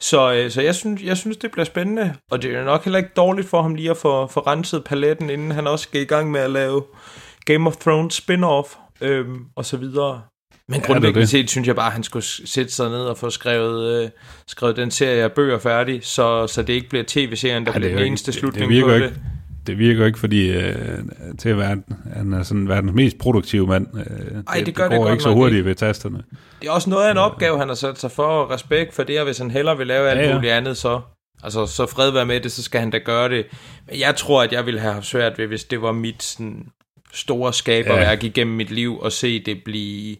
så, 0.00 0.32
øh, 0.32 0.50
så 0.50 0.62
jeg, 0.62 0.74
synes, 0.74 1.02
jeg 1.02 1.16
synes, 1.16 1.36
det 1.36 1.50
bliver 1.50 1.64
spændende, 1.64 2.14
og 2.30 2.42
det 2.42 2.54
er 2.54 2.64
nok 2.64 2.84
heller 2.84 2.98
ikke 2.98 3.10
dårligt 3.16 3.48
for 3.48 3.62
ham 3.62 3.74
lige 3.74 3.90
at 3.90 3.96
få, 3.96 4.26
få 4.26 4.40
renset 4.40 4.84
paletten, 4.84 5.30
inden 5.30 5.50
han 5.50 5.66
også 5.66 5.82
skal 5.82 6.00
i 6.00 6.04
gang 6.04 6.30
med 6.30 6.40
at 6.40 6.50
lave 6.50 6.82
Game 7.44 7.66
of 7.68 7.76
Thrones 7.76 8.14
spin-off 8.22 8.78
øhm, 9.00 9.38
og 9.56 9.64
så 9.64 9.76
videre. 9.76 10.22
Men 10.68 10.80
det 10.80 10.86
grundlæggende 10.86 11.20
det. 11.20 11.28
set 11.28 11.50
synes 11.50 11.68
jeg 11.68 11.76
bare, 11.76 11.86
at 11.86 11.92
han 11.92 12.02
skulle 12.02 12.24
sætte 12.24 12.72
sig 12.72 12.88
ned 12.90 13.00
og 13.04 13.18
få 13.18 13.30
skrevet, 13.30 14.02
øh, 14.04 14.10
skrevet 14.46 14.76
den 14.76 14.90
serie 14.90 15.22
af 15.22 15.32
bøger 15.32 15.58
færdig, 15.58 16.00
så, 16.02 16.46
så 16.46 16.62
det 16.62 16.72
ikke 16.72 16.88
bliver 16.88 17.04
tv-serien, 17.08 17.66
der 17.66 17.72
det 17.72 17.80
bliver 17.80 17.94
er 17.94 17.98
den 17.98 18.06
eneste 18.06 18.30
ikke- 18.30 18.32
det- 18.34 18.40
slutning 18.40 18.68
det 18.70 18.76
virker 18.76 18.88
på 18.88 18.94
ikke. 18.94 19.06
det. 19.06 19.20
Det 19.66 19.78
virker 19.78 20.06
ikke, 20.06 20.18
fordi 20.18 20.50
øh, 20.50 20.98
til 21.38 21.48
at 21.48 21.58
være, 21.58 21.82
han 22.16 22.32
er 22.32 22.42
sådan 22.42 22.68
verdens 22.68 22.92
mest 22.92 23.18
produktive 23.18 23.66
mand. 23.66 23.86
Øh, 23.94 24.42
Ej, 24.48 24.62
det 24.66 24.74
gør 24.74 24.88
det 24.88 24.98
går 24.98 25.04
godt 25.04 25.12
ikke 25.12 25.22
så 25.22 25.32
hurtigt 25.32 25.56
ikke. 25.58 25.68
ved 25.68 25.74
tasterne. 25.74 26.22
Det 26.60 26.68
er 26.68 26.72
også 26.72 26.90
noget 26.90 27.06
af 27.06 27.10
en 27.10 27.16
opgave, 27.18 27.58
han 27.58 27.68
har 27.68 27.74
sat 27.74 27.98
sig 27.98 28.10
for, 28.10 28.26
og 28.26 28.50
respekt 28.50 28.94
for 28.94 29.02
det, 29.02 29.18
og 29.18 29.24
hvis 29.24 29.38
han 29.38 29.50
hellere 29.50 29.78
vil 29.78 29.86
lave 29.86 30.08
alt 30.08 30.18
Ja, 30.18 30.22
ja, 30.22 30.28
ja. 30.28 30.32
ja. 30.32 30.38
muligt 30.38 30.52
andet, 30.52 30.76
så, 30.76 31.00
altså, 31.42 31.66
så 31.66 31.86
fred 31.86 32.10
være 32.10 32.26
med 32.26 32.40
det, 32.40 32.52
så 32.52 32.62
skal 32.62 32.80
han 32.80 32.90
da 32.90 32.98
gøre 32.98 33.28
det. 33.28 33.46
Men 33.88 34.00
jeg 34.00 34.16
tror, 34.16 34.42
at 34.42 34.52
jeg 34.52 34.66
ville 34.66 34.80
have 34.80 34.94
haft 34.94 35.06
svært 35.06 35.38
ved, 35.38 35.46
hvis 35.46 35.64
det 35.64 35.82
var 35.82 35.92
mit 35.92 36.22
sådan, 36.22 36.66
store 37.12 37.52
skaberværk 37.52 38.22
ja. 38.22 38.28
igennem 38.28 38.56
mit 38.56 38.70
liv, 38.70 38.98
og 38.98 39.12
se 39.12 39.44
det 39.44 39.64
blive, 39.64 40.16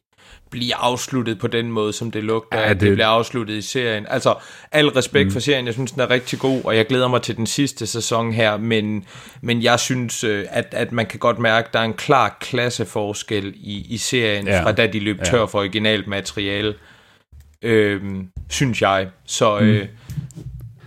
blive 0.51 0.74
afsluttet 0.74 1.38
på 1.38 1.46
den 1.46 1.72
måde, 1.72 1.92
som 1.92 2.11
det 2.11 2.24
lugter, 2.24 2.59
Ja, 2.59 2.66
ja, 2.66 2.72
det, 2.72 2.80
det- 2.80 2.92
bliver 2.92 3.07
afsluttet 3.07 3.55
i 3.55 3.62
serien. 3.62 4.07
Altså, 4.09 4.34
al 4.72 4.88
respekt 4.88 5.26
mm. 5.26 5.32
for 5.32 5.40
serien, 5.40 5.66
jeg 5.66 5.74
synes, 5.74 5.92
den 5.92 6.01
er 6.01 6.11
rigtig 6.11 6.38
god, 6.38 6.61
og 6.64 6.76
jeg 6.76 6.86
glæder 6.86 7.09
mig 7.09 7.22
til 7.22 7.36
den 7.36 7.46
sidste 7.46 7.86
sæson 7.86 8.32
her, 8.32 8.57
men, 8.57 9.05
men 9.42 9.62
jeg 9.62 9.80
synes, 9.80 10.24
øh, 10.24 10.44
at, 10.51 10.66
at 10.72 10.92
man 10.92 11.07
kan 11.07 11.18
godt 11.18 11.38
mærke, 11.38 11.66
at 11.68 11.72
der 11.72 11.78
er 11.80 11.84
en 11.84 11.94
klar 11.94 12.36
klasseforskel 12.40 13.53
i, 13.57 13.86
i 13.88 13.96
serien, 13.96 14.46
Ja. 14.46 14.57
ja. 14.57 14.62
fra 14.64 14.72
da 14.72 14.86
de 14.86 14.98
løb 15.01 15.18
Ja. 15.18 15.24
tør 15.24 15.46
for 15.46 15.59
originalt 15.59 16.07
materiale 16.07 16.74
øhm, 17.62 18.26
synes 18.51 18.82
jeg. 18.82 19.09
Så, 19.26 19.59
øh, 19.59 19.86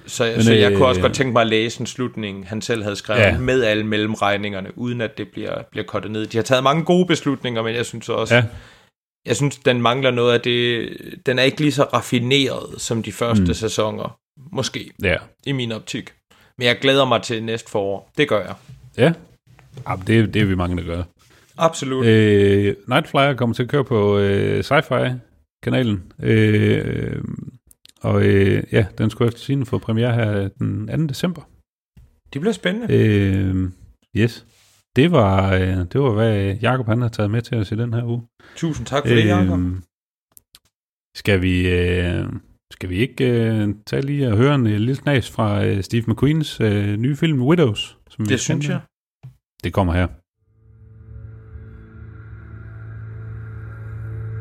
så, 0.05 0.23
Men, 0.35 0.43
så 0.43 0.53
jeg 0.53 0.71
øh, 0.71 0.77
kunne 0.77 0.87
også 0.87 1.01
godt 1.01 1.13
tænke 1.13 1.33
mig 1.33 1.41
at 1.41 1.47
læse 1.47 1.79
en 1.81 1.85
slutning, 1.87 2.47
han 2.49 2.61
selv 2.61 2.83
havde 2.83 2.95
skrevet, 2.95 3.21
Ja. 3.21 3.27
ja. 3.31 3.37
med 3.37 3.63
alle 3.63 3.83
mellemregningerne, 3.85 4.77
uden 4.77 5.01
at 5.01 5.17
det 5.17 5.27
bliver, 5.27 5.55
bliver 5.71 5.85
kottet 5.85 6.11
ned. 6.11 6.27
De 6.27 6.37
har 6.37 6.43
taget 6.43 6.63
mange 6.63 6.83
gode 6.83 7.05
beslutninger, 7.05 7.61
men 7.61 7.75
jeg 7.75 7.85
synes 7.85 8.09
også, 8.09 8.35
Ja. 8.35 8.43
Ja. 9.25 9.29
jeg 9.29 9.35
synes, 9.35 9.57
den 9.57 9.81
mangler 9.81 10.11
noget 10.11 10.33
af 10.33 10.41
det. 10.41 10.89
Den 11.25 11.39
er 11.39 11.43
ikke 11.43 11.61
lige 11.61 11.71
så 11.71 11.83
raffineret 11.83 12.81
som 12.81 13.03
de 13.03 13.11
første 13.11 13.43
Mm. 13.47 13.53
sæsoner. 13.53 14.19
Måske, 14.51 14.91
Ja. 15.03 15.17
i 15.45 15.51
min 15.51 15.71
optik. 15.71 16.13
Men 16.57 16.67
jeg 16.67 16.77
glæder 16.81 17.05
mig 17.05 17.21
til 17.21 17.43
næste 17.43 17.71
forår. 17.71 18.11
Det 18.17 18.27
gør 18.29 18.39
jeg. 18.41 18.55
Ja. 18.97 19.13
Jamen, 19.89 20.07
det, 20.07 20.33
det 20.33 20.41
er 20.41 20.45
vi 20.45 20.55
mange, 20.55 20.77
der 20.77 20.83
gør. 20.83 21.03
Absolut. 21.57 22.05
Øh, 22.05 22.75
Night 22.87 23.07
Flyer 23.07 23.33
kommer 23.33 23.53
til 23.53 23.63
at 23.63 23.69
køre 23.69 23.83
på 23.85 24.17
øh, 24.17 24.63
Sci-Fi-kanalen. 24.63 26.13
Øh, 26.23 27.23
og 28.01 28.23
øh, 28.23 28.63
ja, 28.71 28.85
den 28.97 29.09
skulle 29.09 29.27
efter 29.27 29.39
sin 29.41 29.65
få 29.65 29.77
premiere 29.77 30.13
her 30.13 30.49
den 30.59 30.87
2. 30.87 31.07
december. 31.07 31.41
Det 32.33 32.41
bliver 32.41 32.53
spændende. 32.53 32.93
Øh, 32.93 33.69
yes. 34.17 34.45
Det 34.95 35.11
var, 35.11 35.53
øh, 35.53 35.61
det 35.61 36.01
var, 36.01 36.11
hvad 36.11 36.55
Jacob 36.61 36.85
han 36.87 37.01
har 37.01 37.09
taget 37.09 37.31
med 37.31 37.41
til 37.41 37.57
os 37.57 37.71
i 37.71 37.75
den 37.75 37.93
her 37.93 38.03
uge. 38.03 38.21
Tusind 38.55 38.85
tak 38.85 39.03
for 39.07 39.15
det, 39.15 39.27
Jacob. 39.27 39.59
skal 41.15 41.41
vi, 41.41 41.69
øh, 41.69 42.25
skal 42.71 42.89
vi 42.89 42.95
ikke 42.95 43.25
øh, 43.25 43.69
tage 43.85 44.01
lige 44.01 44.27
og 44.31 44.37
høre 44.37 44.55
en 44.55 44.67
øh, 44.67 44.73
lille 44.73 44.95
knas 44.95 45.31
fra 45.31 45.65
øh, 45.65 45.83
Steve 45.83 46.03
McQueens 46.07 46.61
øh, 46.61 46.97
nye 46.97 47.15
film 47.15 47.41
Widows? 47.41 47.97
Som 48.09 48.25
vi 48.25 48.29
Det 48.29 48.39
synes 48.39 48.69
jeg. 48.69 48.79
Det 49.63 49.73
kommer 49.73 49.93
her. 49.93 50.07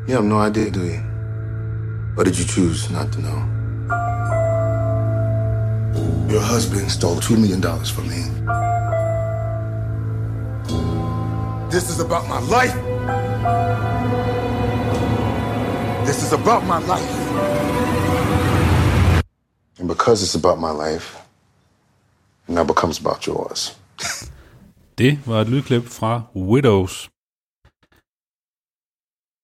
You 0.07 0.13
have 0.15 0.27
no 0.27 0.45
idea, 0.49 0.69
do 0.69 0.81
you? 0.81 0.99
Or 2.17 2.23
did 2.23 2.35
you 2.39 2.45
choose 2.55 2.91
not 2.91 3.07
to 3.13 3.19
know? 3.21 3.39
Your 6.33 6.41
husband 6.53 6.89
stole 6.89 7.19
$2 7.21 7.39
million 7.39 7.61
from 7.95 8.05
me. 8.07 8.62
This 11.73 11.89
is 11.89 11.99
about 11.99 12.25
my 12.27 12.41
life. 12.57 12.75
This 16.07 16.17
is 16.25 16.31
about 16.41 16.63
my 16.73 16.79
life. 16.93 17.13
And 19.79 19.87
because 19.87 20.17
it's 20.23 20.35
about 20.35 20.59
my 20.59 20.73
life, 20.85 21.07
it 22.47 22.53
now 22.53 22.63
becomes 22.63 22.99
about 22.99 23.27
yours. 23.27 23.77
Det 24.97 25.19
var 25.25 25.41
et 25.41 25.49
lydklip 25.49 25.83
fra 25.83 26.21
Widows. 26.35 27.09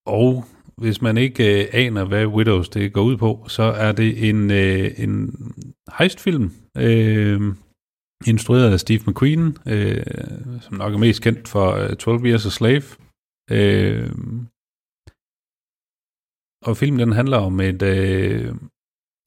Og 0.05 0.45
hvis 0.77 1.01
man 1.01 1.17
ikke 1.17 1.63
øh, 1.63 1.69
aner, 1.73 2.03
hvad 2.03 2.25
Widows 2.25 2.69
det 2.69 2.93
går 2.93 3.01
ud 3.01 3.17
på, 3.17 3.45
så 3.47 3.63
er 3.63 3.91
det 3.91 4.29
en, 4.29 4.51
øh, 4.51 4.91
en 4.97 5.31
heistfilm, 5.97 6.51
øh, 6.77 7.41
instrueret 8.27 8.71
af 8.71 8.79
Steve 8.79 9.01
McQueen, 9.07 9.57
øh, 9.67 10.05
som 10.61 10.77
nok 10.77 10.93
er 10.93 10.97
mest 10.97 11.21
kendt 11.21 11.47
for 11.47 11.71
øh, 11.71 11.95
12 11.95 12.25
Years 12.25 12.45
a 12.45 12.49
Slave. 12.49 12.83
Øh, 13.51 14.11
og 16.65 16.77
filmen 16.77 16.99
den 16.99 17.11
handler 17.11 17.37
om 17.37 17.59
et 17.59 17.81
øh, 17.81 18.55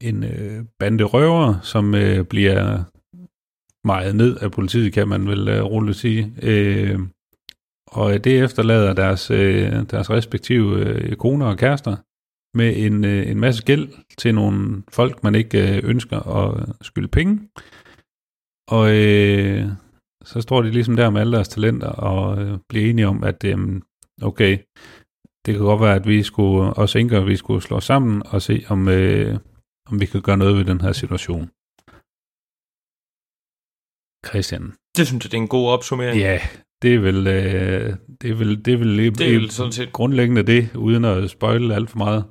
en 0.03 0.25
øh, 0.25 0.65
bande 0.79 1.05
røver, 1.05 1.61
som 1.63 1.95
øh, 1.95 2.25
bliver 2.25 2.85
meget 3.87 4.17
ned 4.17 4.37
af 4.37 4.51
politiet, 4.51 4.93
kan 4.93 5.09
man 5.09 5.27
vel 5.27 5.49
øh, 5.49 5.65
roligt 5.65 5.97
sige. 5.97 6.35
Øh, 6.43 7.01
og 7.87 8.25
det 8.25 8.43
efterlader 8.45 8.93
deres, 8.93 9.31
øh, 9.31 9.73
deres 9.91 10.11
respektive 10.11 10.77
øh, 10.77 11.17
koner 11.17 11.47
og 11.47 11.59
kærester 11.59 11.97
med 12.59 12.77
en, 12.77 13.05
øh, 13.05 13.31
en 13.31 13.41
masse 13.41 13.65
gæld 13.65 13.89
til 14.19 14.35
nogle 14.35 14.83
folk, 14.89 15.25
man 15.25 15.35
ikke 15.35 15.77
øh, 15.77 15.91
ønsker 15.91 16.19
at 16.21 16.69
skylde 16.83 17.09
penge. 17.09 17.49
Og 18.77 18.85
øh, 18.97 19.65
så 20.25 20.41
står 20.41 20.63
de 20.63 20.71
ligesom 20.71 20.97
der 20.97 21.11
med 21.11 21.21
alle 21.21 21.33
deres 21.37 21.49
talenter 21.49 21.89
og 21.89 22.43
øh, 22.43 22.59
bliver 22.69 22.91
enige 22.91 23.07
om, 23.09 23.25
at 23.25 23.45
øh, 23.45 23.59
okay, 24.23 24.53
det 25.47 25.55
kan 25.55 25.63
godt 25.71 25.81
være, 25.81 25.95
at 25.95 26.07
vi 26.07 26.23
skulle, 26.23 26.73
os 26.83 26.97
enker, 26.97 27.21
vi 27.25 27.37
skulle 27.37 27.63
slå 27.63 27.81
sammen 27.81 28.23
og 28.27 28.43
se, 28.43 28.65
om, 28.69 28.89
øh, 28.89 29.39
om 29.91 30.01
vi 30.01 30.07
kan 30.07 30.23
gøre 30.23 30.37
noget 30.37 30.57
ved 30.57 30.65
den 30.65 30.81
her 30.81 30.93
situation. 30.93 31.47
Christian. 34.29 34.65
Det 34.97 35.07
synes 35.07 35.25
jeg, 35.25 35.33
det 35.33 35.39
er 35.39 35.43
en 35.43 35.49
god 35.49 35.69
opsummering. 35.69 36.19
Ja, 36.21 36.41
det 36.83 36.95
er 36.95 36.99
vel, 36.99 37.27
øh, 37.27 37.97
det 38.21 38.31
er 38.31 38.35
vel, 38.35 38.65
det 38.65 38.75
er 38.75 38.79
vel, 38.79 38.97
Det 38.99 39.21
er 39.35 39.39
vel 39.41 39.51
sådan 39.51 39.73
set- 39.73 39.93
grundlæggende 39.93 40.43
det, 40.43 40.77
uden 40.77 41.05
at 41.05 41.31
spoile 41.31 41.75
alt 41.75 41.91
for 41.91 41.99
meget. 41.99 42.25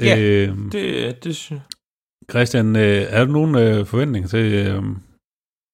Ja, 0.00 0.18
øh, 0.20 0.56
Det, 0.72 1.24
det 1.24 1.36
synes 1.36 1.62
Christian, 2.30 2.76
øh, 2.76 2.82
er 2.82 3.24
der 3.24 3.32
nogen 3.32 3.54
øh, 3.54 3.86
forventninger 3.86 4.28
til, 4.28 4.52
øh, 4.52 4.82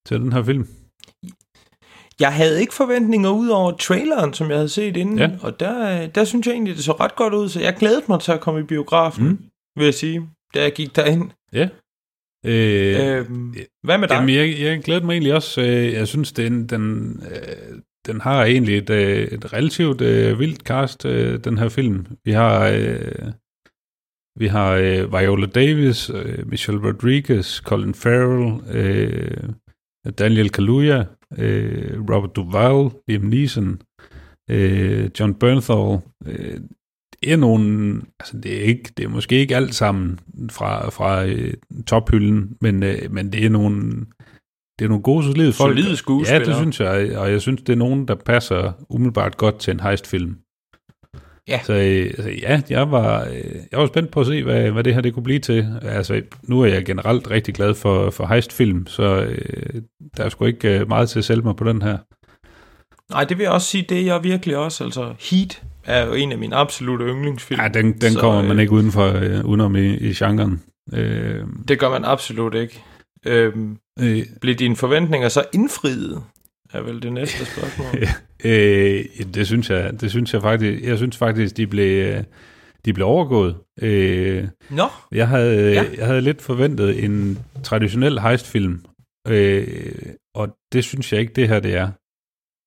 til 0.05 0.19
den 0.19 0.33
her 0.33 0.43
film. 0.43 0.67
Jeg 2.19 2.33
havde 2.33 2.61
ikke 2.61 2.73
forventninger 2.73 3.29
ud 3.29 3.47
over 3.47 3.71
traileren, 3.71 4.33
som 4.33 4.49
jeg 4.49 4.57
havde 4.57 4.69
set 4.69 4.97
inden, 4.97 5.17
Ja. 5.19 5.29
og 5.41 5.59
der, 5.59 6.01
øh, 6.03 6.09
der 6.15 6.23
synes 6.23 6.47
jeg 6.47 6.53
egentlig, 6.53 6.75
det 6.75 6.83
så 6.83 6.91
ret 6.91 7.15
godt 7.15 7.33
ud, 7.33 7.49
så 7.49 7.59
jeg 7.59 7.75
glædede 7.75 8.03
mig 8.09 8.19
til 8.21 8.31
at 8.31 8.39
komme 8.41 8.59
i 8.59 8.63
biografen, 8.63 9.27
Mm. 9.27 9.37
vil 9.75 9.85
jeg 9.85 9.93
sige, 9.93 10.29
da 10.53 10.61
jeg 10.61 10.73
gik 10.73 10.95
derind. 10.95 11.29
Ja. 11.53 11.69
Øh, 12.45 13.17
Øhm, 13.19 13.53
hvad 13.83 13.97
med 13.97 14.07
dig? 14.07 14.15
Jamen, 14.15 14.35
jeg, 14.35 14.55
jeg 14.59 14.83
glæder 14.83 15.01
mig 15.03 15.11
egentlig 15.13 15.33
også. 15.33 15.61
Øh, 15.61 15.93
jeg 15.93 16.07
synes, 16.07 16.31
den, 16.31 16.67
den, 16.67 17.13
øh, 17.31 17.79
den 18.05 18.21
har 18.21 18.43
egentlig 18.43 18.77
et, 18.77 18.89
øh, 18.89 19.27
et 19.27 19.53
relativt 19.53 20.01
øh, 20.01 20.39
vildt 20.39 20.59
cast, 20.61 21.05
øh, 21.05 21.39
den 21.43 21.57
her 21.57 21.69
film. 21.69 22.05
Vi 22.25 22.31
har, 22.31 22.67
øh, 22.67 23.31
vi 24.39 24.47
har 24.47 24.71
øh, 24.71 25.11
Viola 25.13 25.45
Davis, 25.45 26.09
øh, 26.09 26.47
Michelle 26.49 26.87
Rodriguez, 26.87 27.61
Colin 27.61 27.93
Farrell, 27.93 28.61
øh, 28.77 29.49
Daniel 30.11 30.49
Kaluuya, 30.49 31.03
øh, 31.37 31.99
Robert 31.99 32.35
Duvall, 32.35 32.89
Liam 33.07 33.21
Neeson, 33.21 33.81
øh, 34.49 35.09
John 35.19 35.33
Bernthal. 35.33 35.99
Øh, 36.25 36.59
det 37.21 37.33
er 37.33 37.37
nogle, 37.37 38.01
altså 38.19 38.37
det 38.37 38.57
er 38.57 38.61
ikke, 38.61 38.91
det 38.97 39.05
er 39.05 39.09
måske 39.09 39.35
ikke 39.35 39.55
alt 39.55 39.75
sammen 39.75 40.19
fra, 40.51 40.89
fra 40.89 41.25
øh, 41.25 41.53
tophylden, 41.87 42.57
men, 42.61 42.83
øh, 42.83 43.11
men 43.11 43.33
det 43.33 43.45
er 43.45 43.49
nogle, 43.49 44.05
det 44.79 44.85
er 44.85 44.89
nogle 44.89 45.03
gode, 45.03 45.25
solide 45.25 45.53
folk. 45.53 45.77
Solide 45.77 45.95
skuespillere. 45.95 46.41
Ja, 46.41 46.49
det 46.49 46.55
synes 46.55 46.79
jeg, 46.79 47.17
og 47.17 47.31
jeg 47.31 47.41
synes, 47.41 47.61
det 47.61 47.73
er 47.73 47.77
nogen, 47.77 48.07
der 48.07 48.15
passer 48.15 48.71
umiddelbart 48.89 49.37
godt 49.37 49.59
til 49.59 49.71
en 49.73 49.79
heistfilm. 49.79 50.37
Ja. 51.47 51.59
Så 51.63 51.73
øh, 51.73 52.05
altså, 52.05 52.29
ja, 52.41 52.61
jeg 52.69 52.91
var, 52.91 53.21
øh, 53.23 53.55
jeg 53.71 53.79
var 53.79 53.85
spændt 53.85 54.11
på 54.11 54.19
at 54.19 54.27
se, 54.27 54.43
hvad, 54.43 54.71
hvad 54.71 54.83
det 54.83 54.93
her 54.93 55.01
det 55.01 55.13
kunne 55.13 55.23
blive 55.23 55.39
til. 55.39 55.67
Altså, 55.81 56.21
nu 56.43 56.61
er 56.61 56.65
jeg 56.65 56.85
generelt 56.85 57.31
rigtig 57.31 57.53
glad 57.53 57.73
for, 57.73 58.09
for 58.09 58.25
heistfilm, 58.27 58.87
så 58.87 59.03
øh, 59.03 59.81
der 60.17 60.23
er 60.23 60.29
sgu 60.29 60.45
ikke 60.45 60.79
øh, 60.79 60.87
meget 60.87 61.09
til 61.09 61.19
at 61.19 61.25
sælge 61.25 61.41
mig 61.41 61.55
på 61.55 61.63
den 61.63 61.81
her. 61.81 61.97
Nej, 63.11 63.23
det 63.23 63.37
vil 63.37 63.43
jeg 63.43 63.51
også 63.51 63.67
sige, 63.67 63.85
det 63.89 63.99
er 63.99 64.05
jeg 64.05 64.23
virkelig 64.23 64.57
også. 64.57 64.83
Altså, 64.83 65.13
Heat 65.29 65.63
er 65.85 66.05
jo 66.05 66.13
en 66.13 66.31
af 66.31 66.37
mine 66.37 66.55
absolutte 66.55 67.05
yndlingsfilm. 67.05 67.61
Ja, 67.61 67.67
den, 67.67 67.93
den 67.93 68.11
Så, 68.11 68.19
kommer 68.19 68.41
man 68.41 68.57
øh, 68.57 68.61
ikke 68.61 68.71
uden 68.73 68.91
for, 68.91 69.07
øh, 69.07 69.45
udenom 69.45 69.75
i, 69.75 69.95
i 69.97 70.13
genren. 70.13 70.61
Øh, 70.93 71.43
Det 71.67 71.79
gør 71.79 71.89
man 71.89 72.05
absolut 72.05 72.55
ikke. 72.55 72.83
Øhm, 73.25 73.77
øh, 73.99 74.23
blev 74.41 74.55
dine 74.55 74.75
forventninger 74.75 75.29
så 75.29 75.43
indfriet? 75.53 76.23
Er 76.75 76.81
vel 76.81 77.01
det 77.01 77.13
næste 77.13 77.45
spørgsmål. 77.51 77.87
Øh, 78.45 79.05
det 79.33 79.47
synes 79.47 79.69
jeg, 79.69 80.01
det 80.01 80.09
synes 80.09 80.33
jeg 80.33 80.41
faktisk, 80.41 80.83
jeg 80.83 80.97
synes 80.97 81.17
faktisk, 81.17 81.57
de 81.57 81.67
blev, 81.67 82.23
de 82.85 82.93
blev 82.93 83.07
overgået. 83.07 83.55
Øh, 83.81 84.47
Nå, 84.69 84.83
jeg 85.11 85.27
havde, 85.27 85.71
Ja. 85.73 85.81
ja. 85.83 85.89
jeg 85.97 86.05
havde 86.05 86.21
lidt 86.21 86.41
forventet 86.41 87.03
en 87.03 87.39
traditionel 87.63 88.19
heistfilm, 88.19 88.81
øh, 89.27 89.67
og 90.35 90.55
det 90.73 90.83
synes 90.83 91.11
jeg 91.13 91.21
ikke, 91.21 91.33
det 91.33 91.47
her 91.47 91.59
det 91.59 91.75
er. 91.75 91.89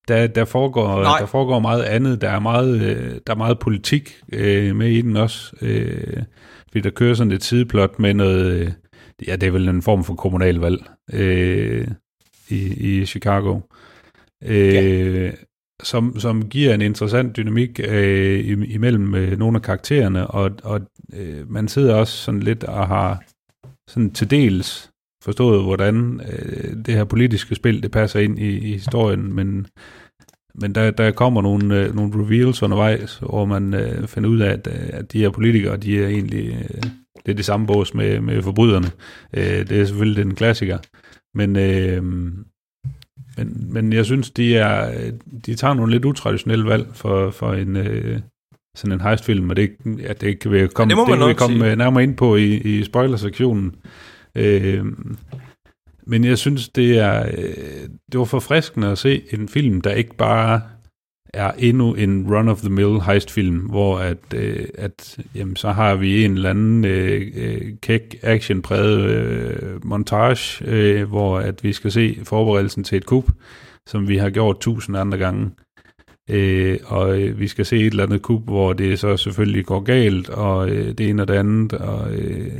Der, 0.07 0.27
der, 0.27 0.45
foregår, 0.45 1.01
Nej. 1.03 1.19
der 1.19 1.25
foregår 1.25 1.59
meget 1.59 1.83
andet. 1.83 2.21
Der 2.21 2.29
er 2.29 2.39
meget, 2.39 2.81
øh, 2.81 3.11
der 3.27 3.33
er 3.33 3.37
meget 3.37 3.59
politik 3.59 4.21
øh, 4.33 4.75
med 4.75 4.87
i 4.89 5.01
den 5.01 5.15
også. 5.17 5.55
Øh, 5.61 6.23
fordi 6.67 6.81
der 6.81 6.89
kører 6.89 7.13
sådan 7.13 7.31
et 7.31 7.43
sideplot 7.43 7.99
med 7.99 8.13
noget, 8.13 8.45
øh, 8.45 8.71
ja, 9.27 9.35
det 9.35 9.47
er 9.47 9.51
vel 9.51 9.69
en 9.69 9.81
form 9.81 10.03
for 10.03 10.15
kommunalvalg 10.15 10.83
øh, 11.13 11.87
i, 12.49 12.55
i 12.99 13.05
Chicago. 13.05 13.55
Øh, 13.55 13.61
Ja. 14.45 14.83
Øh, 14.83 15.33
som, 15.83 16.19
som 16.19 16.49
giver 16.49 16.73
en 16.73 16.81
interessant 16.81 17.37
dynamik 17.37 17.79
øh, 17.83 18.67
imellem 18.67 19.15
øh, 19.15 19.39
nogle 19.39 19.55
af 19.55 19.61
karaktererne, 19.61 20.27
og, 20.27 20.51
og 20.63 20.81
øh, 21.13 21.51
man 21.51 21.67
sidder 21.67 21.95
også 21.95 22.17
sådan 22.17 22.39
lidt 22.39 22.63
og 22.63 22.87
har 22.87 23.23
sådan 23.89 24.11
til 24.11 24.31
dels 24.31 24.91
forstået, 25.23 25.63
hvordan 25.63 26.21
øh, 26.31 26.85
det 26.85 26.93
her 26.93 27.03
politiske 27.03 27.55
spil, 27.55 27.83
det 27.83 27.91
passer 27.91 28.19
ind 28.19 28.39
i, 28.39 28.57
i 28.57 28.73
historien, 28.73 29.33
men, 29.33 29.67
men 30.55 30.75
der, 30.75 30.91
der 30.91 31.11
kommer 31.11 31.41
nogle, 31.41 31.79
øh, 31.79 31.95
nogle 31.95 32.13
reveals 32.23 32.63
undervejs, 32.63 33.17
hvor 33.17 33.45
man 33.45 33.73
øh, 33.73 34.07
finder 34.07 34.29
ud 34.29 34.39
af, 34.39 34.51
at, 34.51 34.67
øh, 34.67 34.89
at 34.93 35.13
de 35.13 35.19
her 35.19 35.29
politikere, 35.29 35.77
de 35.77 36.03
er 36.03 36.07
egentlig 36.07 36.47
øh, 36.47 36.83
det 37.25 37.31
er 37.31 37.35
det 37.35 37.45
samme 37.45 37.67
bås 37.67 37.93
med, 37.93 38.21
med 38.21 38.41
forbryderne. 38.41 38.87
Øh, 39.33 39.69
det 39.69 39.71
er 39.71 39.85
selvfølgelig 39.85 40.25
den 40.25 40.35
klassiker. 40.35 40.77
Men, 41.33 41.55
øh, 41.55 42.03
men, 43.39 43.73
men 43.73 43.93
jeg 43.93 44.05
synes, 44.05 44.29
de, 44.29 44.57
er, 44.57 44.91
de 45.45 45.55
tager 45.55 45.73
nogle 45.73 45.91
lidt 45.91 46.05
utraditionelle 46.05 46.65
valg 46.65 46.87
for, 46.93 47.31
for 47.31 47.53
en, 47.53 47.75
øh, 47.77 48.19
sådan 48.75 48.93
en 48.93 49.01
heistfilm, 49.01 49.49
og 49.49 49.55
det, 49.55 49.71
ja, 49.85 50.13
det 50.13 50.39
kan 50.39 50.51
vi 50.51 50.67
komme, 50.67 50.89
det 50.89 50.97
må 50.97 51.05
det 51.05 51.17
kan 51.19 51.27
vi 51.27 51.33
komme 51.33 51.59
sige. 51.59 51.75
nærmere 51.75 52.03
ind 52.03 52.17
på 52.17 52.35
i, 52.35 52.55
i 52.55 52.83
spoilersektionen. 52.83 53.75
Øh, 54.35 54.85
men 56.07 56.23
jeg 56.23 56.37
synes, 56.37 56.69
det 56.69 56.97
er 56.99 57.25
øh, 57.37 57.89
det 58.11 58.19
var 58.19 58.25
forfriskende 58.25 58.87
at 58.87 58.97
se 58.97 59.21
en 59.31 59.49
film, 59.49 59.81
der 59.81 59.91
ikke 59.91 60.15
bare 60.15 60.61
er 61.33 61.51
endnu 61.57 61.93
en 61.93 62.35
run-of-the-mill 62.35 63.01
heistfilm, 63.05 63.57
hvor 63.57 63.99
at, 63.99 64.33
øh, 64.35 64.65
at 64.73 65.19
jamen, 65.35 65.55
så 65.55 65.71
har 65.71 65.95
vi 65.95 66.25
en 66.25 66.33
eller 66.33 66.49
anden 66.49 66.85
øh, 66.85 67.31
øh, 67.35 67.61
kæk 67.81 68.15
actionpræget 68.21 69.01
øh, 69.01 69.85
montage, 69.85 70.65
øh, 70.65 71.09
hvor 71.09 71.39
at 71.39 71.63
vi 71.63 71.73
skal 71.73 71.91
se 71.91 72.17
forberedelsen 72.23 72.83
til 72.83 72.97
et 72.97 73.05
kup, 73.05 73.31
som 73.87 74.07
vi 74.07 74.17
har 74.17 74.29
gjort 74.29 74.59
tusind 74.59 74.97
andre 74.97 75.17
gange. 75.17 75.51
Øh, 76.29 76.79
og 76.85 77.21
øh, 77.21 77.39
vi 77.39 77.47
skal 77.47 77.65
se 77.65 77.77
et 77.77 77.85
eller 77.85 78.03
andet 78.03 78.21
kup, 78.21 78.43
hvor 78.43 78.73
det 78.73 78.99
så 78.99 79.17
selvfølgelig 79.17 79.65
går 79.65 79.79
galt, 79.79 80.29
og 80.29 80.69
øh, 80.69 80.93
det 80.97 81.09
ene 81.09 81.21
og 81.21 81.27
det 81.27 81.33
andet, 81.33 81.73
og 81.73 82.13
øh, 82.13 82.51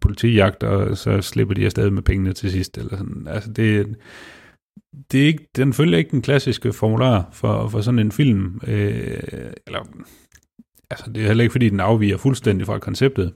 politijagt, 0.00 0.62
og 0.62 0.96
så 0.98 1.22
slipper 1.22 1.54
de 1.54 1.64
afsted 1.64 1.90
med 1.90 2.02
pengene 2.02 2.32
til 2.32 2.50
sidst. 2.50 2.78
Eller 2.78 2.96
sådan. 2.96 3.26
Altså 3.30 3.50
det, 3.52 3.96
det 5.12 5.22
er 5.22 5.26
ikke, 5.26 5.48
den 5.56 5.72
følger 5.72 5.98
ikke 5.98 6.10
den 6.10 6.22
klassiske 6.22 6.72
formular 6.72 7.28
for, 7.32 7.68
for 7.68 7.80
sådan 7.80 7.98
en 7.98 8.12
film. 8.12 8.60
Øh, 8.66 9.20
eller, 9.66 9.88
altså 10.90 11.10
det 11.10 11.22
er 11.22 11.26
heller 11.26 11.44
ikke, 11.44 11.52
fordi 11.52 11.68
den 11.68 11.80
afviger 11.80 12.16
fuldstændig 12.16 12.66
fra 12.66 12.78
konceptet. 12.78 13.32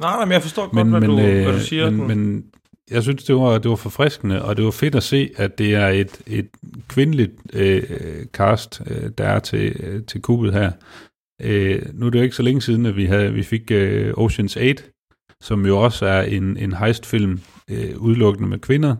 nej, 0.00 0.16
nej, 0.16 0.24
men 0.24 0.32
jeg 0.32 0.42
forstår 0.42 0.62
godt, 0.62 0.74
Men, 0.74 0.90
hvad, 0.90 1.00
men, 1.00 1.10
du, 1.10 1.18
øh, 1.18 1.42
hvad 1.42 1.52
du 1.52 1.60
siger. 1.60 1.90
men, 1.90 2.08
men 2.08 2.44
jeg 2.90 3.02
synes, 3.02 3.24
det 3.24 3.34
var, 3.34 3.58
det 3.58 3.68
var 3.70 3.76
forfriskende, 3.76 4.44
og 4.44 4.56
det 4.56 4.64
var 4.64 4.70
fedt 4.70 4.94
at 4.94 5.02
se, 5.02 5.30
at 5.36 5.58
det 5.58 5.74
er 5.74 5.88
et, 5.88 6.22
et 6.26 6.48
kvindeligt 6.88 7.32
øh, 7.52 7.82
cast, 8.26 8.82
øh, 8.86 9.10
der 9.18 9.24
er 9.24 9.38
til, 9.38 9.76
øh, 9.80 10.04
til 10.04 10.22
kuppet 10.22 10.52
her. 10.52 10.72
Øh, 11.42 11.82
nu 11.94 12.06
er 12.06 12.10
det 12.10 12.18
jo 12.18 12.24
ikke 12.24 12.36
så 12.36 12.42
længe 12.42 12.62
siden, 12.62 12.86
at 12.86 12.96
vi, 12.96 13.04
havde, 13.04 13.32
vi 13.32 13.42
fik 13.42 13.70
øh, 13.70 14.12
Ocean's 14.18 14.68
8, 14.68 14.82
som 15.40 15.66
jo 15.66 15.78
også 15.78 16.06
er 16.06 16.22
en, 16.22 16.56
en 16.56 16.72
heistfilm 16.72 17.40
øh, 17.70 17.98
udelukkende 17.98 18.48
med 18.48 18.58
kvinder. 18.58 18.96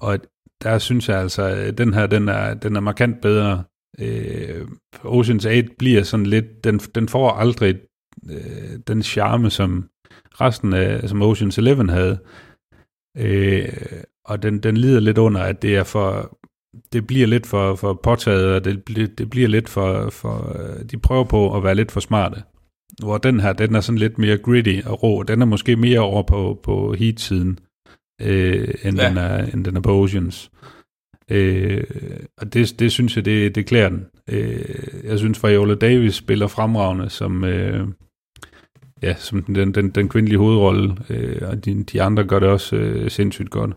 Og 0.00 0.18
der 0.62 0.78
synes 0.78 1.08
jeg 1.08 1.18
altså, 1.18 1.42
at 1.42 1.78
den 1.78 1.94
her, 1.94 2.06
den 2.06 2.28
er, 2.28 2.54
den 2.54 2.76
er 2.76 2.80
markant 2.80 3.20
bedre. 3.20 3.64
Øh, 3.98 4.66
Ocean's 4.94 5.48
8 5.48 5.68
bliver 5.78 6.02
sådan 6.02 6.26
lidt, 6.26 6.64
den, 6.64 6.78
den 6.78 7.08
får 7.08 7.30
aldrig 7.30 7.74
øh, 8.30 8.78
den 8.86 9.02
charme, 9.02 9.50
som 9.50 9.88
resten 10.40 10.72
af, 10.72 11.08
som 11.08 11.22
Ocean's 11.22 11.58
11 11.58 11.90
havde. 11.90 12.18
Øh, 13.18 13.68
og 14.24 14.42
den, 14.42 14.58
den 14.58 14.76
lider 14.76 15.00
lidt 15.00 15.18
under, 15.18 15.40
at 15.40 15.62
det 15.62 15.76
er 15.76 15.84
for, 15.84 16.38
det 16.92 17.06
bliver 17.06 17.26
lidt 17.26 17.46
for, 17.46 17.74
for 17.74 18.00
påtaget, 18.02 18.54
og 18.54 18.64
det, 18.64 19.18
det 19.18 19.30
bliver 19.30 19.48
lidt 19.48 19.68
for, 19.68 20.10
for, 20.10 20.56
øh, 20.58 20.84
de 20.90 20.98
prøver 20.98 21.24
på 21.24 21.56
at 21.56 21.64
være 21.64 21.74
lidt 21.74 21.92
for 21.92 22.00
smarte. 22.00 22.42
Hvor 23.00 23.18
den 23.18 23.40
her, 23.40 23.52
den 23.52 23.74
er 23.74 23.80
sådan 23.80 23.98
lidt 23.98 24.18
mere 24.18 24.38
gritty 24.38 24.80
og 24.86 25.02
rå. 25.02 25.22
Den 25.22 25.42
er 25.42 25.46
måske 25.46 25.76
mere 25.76 26.00
over 26.00 26.22
på, 26.22 26.60
på 26.62 26.94
heat-siden, 26.94 27.58
øh, 28.22 28.74
end, 28.84 29.00
Ja. 29.00 29.08
den 29.08 29.16
er, 29.18 29.38
end 29.46 29.64
den 29.64 29.76
er 29.76 29.80
på 29.80 29.92
Oceans. 30.02 30.50
Øh, 31.30 31.84
og 32.38 32.52
det, 32.54 32.74
det 32.78 32.92
synes 32.92 33.16
jeg, 33.16 33.24
det, 33.24 33.54
det 33.54 33.66
klæder 33.66 33.88
den. 33.88 34.06
Øh, 34.28 35.04
jeg 35.04 35.18
synes, 35.18 35.44
Viola 35.44 35.74
Davis 35.74 36.14
spiller 36.14 36.46
fremragende 36.46 37.10
som, 37.10 37.44
øh, 37.44 37.88
ja, 39.02 39.14
som 39.14 39.42
den, 39.42 39.74
den, 39.74 39.90
den 39.90 40.08
kvindelige 40.08 40.38
hovedrolle, 40.38 40.96
øh, 41.08 41.48
og 41.48 41.64
de, 41.64 41.84
de 41.84 42.02
andre 42.02 42.24
gør 42.24 42.38
det 42.38 42.48
også 42.48 42.76
øh, 42.76 43.10
sindssygt 43.10 43.50
godt. 43.50 43.76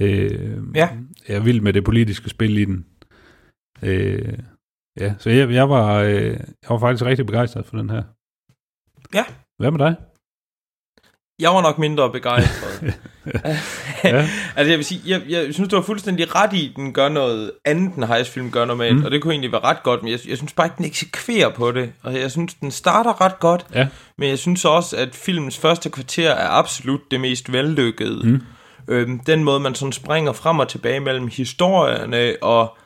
Øh, 0.00 0.58
Ja. 0.74 0.88
Jeg 1.28 1.36
er 1.36 1.40
vild 1.40 1.60
med 1.60 1.72
det 1.72 1.84
politiske 1.84 2.30
spil 2.30 2.58
i 2.58 2.64
den. 2.64 2.86
Øh, 3.82 4.38
ja, 5.00 5.14
så 5.18 5.30
jeg, 5.30 5.50
jeg, 5.50 5.70
var, 5.70 5.94
øh, 6.02 6.14
jeg 6.22 6.68
var 6.68 6.78
faktisk 6.78 7.04
rigtig 7.04 7.26
begejstret 7.26 7.66
for 7.66 7.76
den 7.76 7.90
her. 7.90 8.02
Ja. 9.14 9.24
Hvad 9.58 9.70
med 9.70 9.78
dig? 9.78 9.96
Jeg 11.40 11.50
var 11.50 11.62
nok 11.62 11.78
mindre 11.78 12.12
begejstret. 12.12 13.00
Ja. 14.04 14.28
altså 14.56 14.70
jeg 14.70 14.78
vil 14.78 14.84
sige, 14.84 15.00
jeg, 15.06 15.22
jeg 15.28 15.54
synes, 15.54 15.68
du 15.68 15.76
har 15.76 15.82
fuldstændig 15.82 16.34
ret 16.34 16.52
i, 16.52 16.68
at 16.68 16.76
den 16.76 16.92
gør 16.92 17.08
noget 17.08 17.50
andet, 17.64 17.94
end 17.94 18.04
heistfilm 18.04 18.50
gør 18.50 18.64
normalt, 18.64 18.96
mm. 18.96 19.04
og 19.04 19.10
det 19.10 19.22
kunne 19.22 19.32
egentlig 19.32 19.52
være 19.52 19.64
ret 19.64 19.82
godt, 19.82 20.02
men 20.02 20.12
jeg, 20.12 20.18
jeg 20.28 20.36
synes 20.36 20.52
bare 20.52 20.66
ikke, 20.66 20.76
den 20.78 20.84
eksekverer 20.84 21.48
på 21.50 21.72
det. 21.72 21.92
Og 22.02 22.14
jeg 22.14 22.30
synes, 22.30 22.54
den 22.54 22.70
starter 22.70 23.20
ret 23.20 23.40
godt, 23.40 23.66
Ja. 23.74 23.86
men 24.18 24.28
jeg 24.28 24.38
synes 24.38 24.64
også, 24.64 24.96
at 24.96 25.14
filmens 25.14 25.58
første 25.58 25.90
kvarter 25.90 26.30
er 26.30 26.48
absolut 26.48 27.00
det 27.10 27.20
mest 27.20 27.52
vellykkede. 27.52 28.20
Mm. 28.28 28.42
Øhm, 28.88 29.18
den 29.18 29.44
måde, 29.44 29.60
man 29.60 29.74
sådan 29.74 29.92
springer 29.92 30.32
frem 30.32 30.58
og 30.58 30.68
tilbage 30.68 31.00
mellem 31.00 31.28
historierne, 31.28 32.36
og 32.42 32.76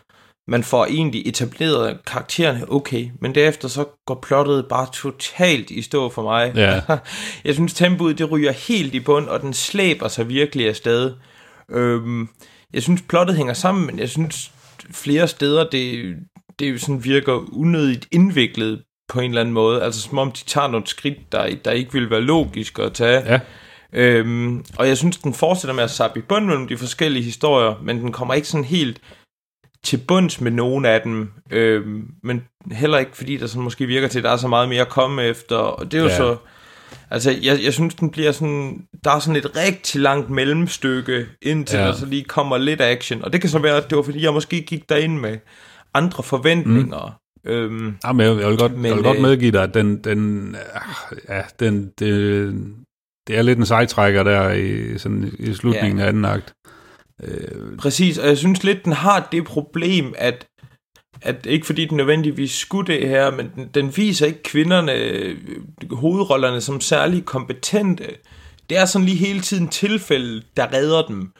man 0.49 0.65
får 0.65 0.87
egentlig 0.87 1.23
etableret 1.27 1.99
karaktererne 2.07 2.73
okay, 2.73 3.11
men 3.21 3.35
derefter 3.35 3.69
så 3.69 3.85
går 4.07 4.19
plottet 4.23 4.67
bare 4.67 4.87
totalt 4.93 5.71
i 5.71 5.83
stå 5.83 6.09
for 6.09 6.23
mig. 6.23 6.53
Ja. 6.57 6.81
Jeg 7.45 7.55
synes, 7.55 7.75
tempoet 7.75 8.19
det 8.19 8.31
ryger 8.31 8.53
helt 8.53 8.95
i 8.95 9.01
bund, 9.01 9.27
og 9.27 9.41
den 9.41 9.55
slæber 9.55 10.09
sig 10.09 10.29
virkelig 10.29 10.69
afsted. 10.69 11.15
Øhm, 11.71 12.29
jeg 12.73 12.83
synes, 12.83 13.03
plottet 13.03 13.37
hænger 13.37 13.55
sammen, 13.55 13.87
men 13.87 13.99
jeg 13.99 14.09
synes 14.09 14.53
flere 14.91 15.29
steder, 15.29 15.71
det, 15.71 16.17
det 16.59 16.81
sådan 16.81 17.05
virker 17.05 17.33
unødigt 17.53 18.07
indviklet 18.13 18.83
på 19.09 19.21
en 19.21 19.31
eller 19.31 19.41
anden 19.41 19.55
måde. 19.55 19.83
Altså 19.83 20.01
som 20.01 20.19
om 20.19 20.33
de 20.33 20.45
tager 20.45 20.69
nogle 20.69 20.87
skridt, 20.87 21.33
der, 21.33 21.55
der 21.65 21.71
ikke 21.71 21.93
vil 21.93 22.11
være 22.11 22.21
logisk 22.21 22.79
at 22.79 22.93
tage. 22.93 23.33
Ja. 23.33 23.41
Øhm, 23.93 24.65
og 24.79 24.89
jeg 24.89 24.97
synes, 24.97 25.17
den 25.17 25.35
fortsætter 25.35 25.75
med 25.75 25.85
at 25.85 25.91
sappe 25.91 26.19
i 26.19 26.23
bund 26.23 26.47
mellem 26.47 26.69
de 26.69 26.77
forskellige 26.77 27.23
historier, 27.23 27.75
men 27.83 27.99
den 27.99 28.13
kommer 28.13 28.35
ikke 28.35 28.49
sådan 28.49 28.65
helt 28.65 29.01
til 29.85 29.97
bunds 30.09 30.41
med 30.41 30.51
nogen 30.51 30.85
af 30.85 31.01
dem, 31.01 31.31
øhm, 31.51 32.07
men 32.23 32.43
heller 32.73 32.99
ikke 32.99 33.17
fordi 33.17 33.37
der 33.37 33.47
sådan 33.47 33.63
måske 33.63 33.87
virker 33.87 34.09
til, 34.09 34.19
at 34.19 34.25
der 34.25 34.31
er 34.31 34.37
så 34.37 34.49
meget 34.49 34.69
mere 34.69 34.81
at 34.81 34.89
komme 34.89 35.23
efter, 35.23 35.57
og 35.57 35.93
det 35.93 35.99
er 35.99 36.03
jo 36.03 36.09
Ja. 36.09 36.17
så, 36.17 36.37
altså 37.11 37.31
jeg, 37.43 37.59
jeg 37.65 37.73
synes 37.73 37.95
den 37.95 38.11
bliver 38.11 38.33
sådan, 38.33 38.83
der 39.05 39.11
er 39.11 39.19
sådan 39.19 39.37
et 39.37 39.57
rigtig 39.57 40.01
langt 40.01 40.31
mellemstykke, 40.31 41.27
indtil 41.43 41.79
Ja. 41.79 41.87
der 41.87 41.93
så 41.93 42.07
lige 42.07 42.25
kommer 42.25 42.59
lidt 42.59 42.81
action, 42.81 43.25
og 43.25 43.33
det 43.33 43.41
kan 43.41 43.51
så 43.51 43.59
være, 43.59 43.77
at 43.77 43.91
det 43.91 43.97
var 43.97 44.03
fordi, 44.03 44.25
jeg 44.25 44.33
måske 44.33 44.61
gik 44.61 44.89
derind 44.89 45.19
med 45.19 45.39
andre 45.95 46.23
forventninger, 46.23 47.19
mm. 47.45 47.51
øhm, 47.51 47.95
Jamen, 48.05 48.27
jeg, 48.27 48.41
jeg 48.41 48.49
vil 48.49 48.59
godt, 48.59 48.73
Men, 48.77 48.85
jeg 48.87 48.95
vil 48.95 49.03
godt 49.05 49.17
øh, 49.17 49.23
medgive 49.23 49.53
dig, 49.53 49.63
at 49.63 49.75
den, 49.75 50.05
den, 50.05 50.49
øh, 51.13 51.19
ja, 51.29 51.43
den, 51.61 51.93
det, 51.99 52.55
det 53.29 53.39
er 53.39 53.43
lidt 53.43 53.59
en 53.59 53.67
sejtrækker 53.67 54.23
der 54.23 54.51
i, 54.51 54.99
sådan, 54.99 55.33
i 55.39 55.55
slutningen 55.55 55.99
ja. 55.99 56.05
af 56.05 56.09
anden 56.09 56.25
akt. 56.25 56.53
Øh, 57.25 57.77
Præcis, 57.79 58.19
og 58.19 58.29
jeg 58.29 58.39
synes 58.39 58.65
lidt, 58.65 58.85
den 58.85 58.93
har 58.93 59.29
det 59.33 59.45
problem, 59.45 60.15
at, 60.19 60.47
at 61.23 61.47
ikke 61.47 61.67
fordi 61.67 61.85
den 61.85 61.97
nødvendigvis 61.97 62.53
skulle 62.53 62.95
det 62.95 63.09
her, 63.09 63.31
men 63.31 63.51
den, 63.57 63.69
den 63.75 63.97
viser 63.97 64.27
ikke 64.27 64.43
kvinderne, 64.43 64.93
øh, 64.95 65.37
hovedrollerne, 65.91 66.61
som 66.61 66.81
særlig 66.81 67.25
kompetente. 67.25 68.05
Det 68.71 68.79
er 68.79 68.85
sådan 68.85 69.07
lige 69.07 69.17
hele 69.27 69.41
tiden 69.41 69.69
tilfælde, 69.69 70.43
der 70.57 70.73
redder 70.73 71.03
dem. 71.03 71.33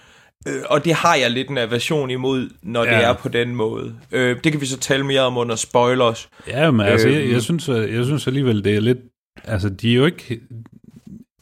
Øh, 0.49 0.63
og 0.71 0.85
det 0.85 0.95
har 0.95 1.15
jeg 1.15 1.31
lidt 1.31 1.49
en 1.49 1.59
aversion 1.59 2.11
imod, 2.11 2.51
når 2.63 2.85
ja. 2.85 2.97
det 2.97 3.05
er 3.05 3.13
på 3.13 3.29
den 3.29 3.55
måde. 3.55 3.95
Øh, 4.13 4.37
det 4.45 4.53
kan 4.53 4.61
vi 4.61 4.67
så 4.67 4.79
tale 4.79 5.05
mere 5.07 5.21
om 5.21 5.37
under 5.37 5.57
spoilers. 5.57 6.29
ja, 6.49 6.71
men 6.71 6.87
altså, 6.87 7.09
jeg, 7.09 7.23
Øhm. 7.23 7.33
jeg, 7.33 7.43
synes, 7.43 7.69
øh, 7.69 7.95
jeg 7.95 8.05
synes 8.05 8.27
alligevel, 8.27 8.65
det 8.65 8.77
er 8.77 8.81
lidt, 8.81 8.99
altså, 9.45 9.69
de 9.69 9.91
er 9.91 9.95
jo 9.95 10.07
ikke, 10.07 10.41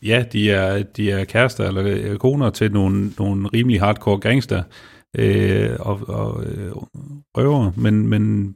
ja, 0.02 0.24
de 0.32 0.50
er, 0.50 0.82
de 0.82 1.10
er 1.10 1.24
kærester 1.24 1.68
eller 1.68 1.84
øh, 1.86 2.16
koner 2.16 2.50
til 2.50 2.72
nogle, 2.72 3.12
nogle 3.18 3.48
rimelig 3.48 3.80
hardcore 3.80 4.18
gangster 4.18 4.62
øh, 5.18 5.76
og, 5.80 6.00
og 6.08 6.44
øh, 6.44 6.72
røver, 7.36 7.72
men, 7.76 8.08
men 8.08 8.54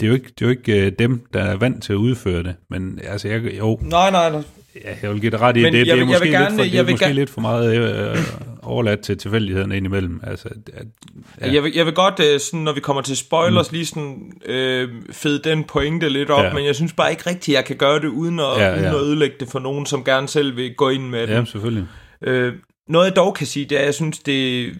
det 0.00 0.06
er 0.06 0.08
jo 0.08 0.14
ikke, 0.14 0.28
det 0.38 0.42
er 0.42 0.46
jo 0.46 0.50
ikke 0.50 0.86
øh, 0.86 0.92
dem, 0.98 1.26
der 1.32 1.42
er 1.42 1.56
vant 1.56 1.82
til 1.82 1.92
at 1.92 1.96
udføre 1.96 2.42
det. 2.42 2.54
Men 2.70 3.00
altså, 3.02 3.28
jeg, 3.28 3.58
jo, 3.58 3.78
nej, 3.82 4.10
nej. 4.10 4.42
Ja, 4.84 4.94
jeg 5.02 5.10
vil 5.12 5.20
give 5.20 5.30
dig 5.30 5.40
ret 5.40 5.56
i, 5.56 5.62
Men 5.62 5.72
det, 5.72 5.86
det 5.86 5.92
er 5.92 5.96
jeg 5.96 6.06
måske, 6.06 6.20
vil 6.22 6.30
gerne- 6.32 6.44
lidt, 6.48 6.56
for, 6.56 6.62
det 6.64 6.72
jeg 6.72 6.78
er 6.78 6.82
vil 6.82 6.92
måske 6.92 7.04
gerne- 7.04 7.14
lidt 7.14 7.30
for 7.30 7.40
meget 7.40 7.76
øh, 7.76 8.18
overladt 8.62 9.00
til 9.00 9.18
tilfældighederne 9.18 9.76
indimellem. 9.76 10.20
Altså, 10.22 10.48
at, 10.74 10.86
Ja. 11.40 11.52
Jeg, 11.52 11.62
vil, 11.62 11.72
jeg 11.74 11.86
vil 11.86 11.94
godt, 11.94 12.20
øh, 12.20 12.40
sådan, 12.40 12.60
når 12.60 12.72
vi 12.72 12.80
kommer 12.80 13.02
til 13.02 13.16
spoilers, 13.16 13.70
mm. 13.72 13.74
lige 13.76 13.86
sådan, 13.86 14.32
øh, 14.46 14.88
fede 15.12 15.40
den 15.44 15.64
pointe 15.64 16.08
lidt 16.08 16.30
op, 16.30 16.44
ja. 16.44 16.52
Men 16.52 16.64
jeg 16.66 16.74
synes 16.74 16.92
bare 16.92 17.10
ikke 17.10 17.22
rigtigt, 17.30 17.54
jeg 17.54 17.64
kan 17.64 17.76
gøre 17.76 18.00
det 18.00 18.08
uden 18.08 18.40
at, 18.40 18.46
ja, 18.56 18.66
Ja. 18.66 18.72
Uden 18.74 18.84
at 18.84 18.94
ødelægge 18.94 19.36
det 19.40 19.48
for 19.48 19.58
nogen, 19.58 19.86
som 19.86 20.04
gerne 20.04 20.28
selv 20.28 20.56
vil 20.56 20.74
gå 20.74 20.88
ind 20.88 21.08
med 21.08 21.26
det. 21.26 21.34
ja, 21.34 21.44
selvfølgelig. 21.44 21.86
Øh, 22.24 22.52
noget 22.88 23.06
jeg 23.06 23.16
dog 23.16 23.34
kan 23.34 23.46
sige, 23.46 23.66
det 23.66 23.76
er, 23.76 23.80
at 23.80 23.86
jeg 23.86 23.94
synes, 23.94 24.18
det, 24.18 24.72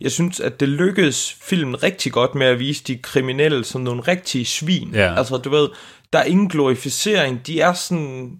jeg 0.00 0.10
synes, 0.10 0.40
at 0.40 0.60
det 0.60 0.68
lykkedes 0.68 1.36
filmen 1.42 1.82
rigtig 1.82 2.12
godt 2.12 2.34
med 2.34 2.46
at 2.46 2.58
vise 2.58 2.84
de 2.84 2.98
kriminelle 2.98 3.64
som 3.64 3.80
nogle 3.80 4.00
rigtige 4.02 4.44
svin. 4.44 4.90
Ja. 4.94 5.14
Altså, 5.18 5.36
du 5.36 5.50
ved, 5.50 5.68
der 6.12 6.18
er 6.18 6.24
ingen 6.24 6.48
glorificering. 6.48 7.46
De 7.46 7.60
er 7.60 7.72
sådan 7.72 8.30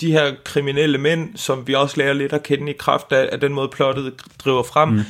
de 0.00 0.12
her 0.12 0.32
kriminelle 0.44 0.98
mænd, 0.98 1.36
som 1.36 1.66
vi 1.66 1.74
også 1.74 1.96
lærer 1.96 2.12
lidt 2.12 2.32
at 2.32 2.42
kende 2.42 2.72
i 2.72 2.76
kraft 2.78 3.12
af, 3.12 3.28
af 3.32 3.40
den 3.40 3.52
måde, 3.52 3.68
plottet 3.68 4.12
driver 4.38 4.62
frem. 4.62 4.88
Mm. 4.88 5.00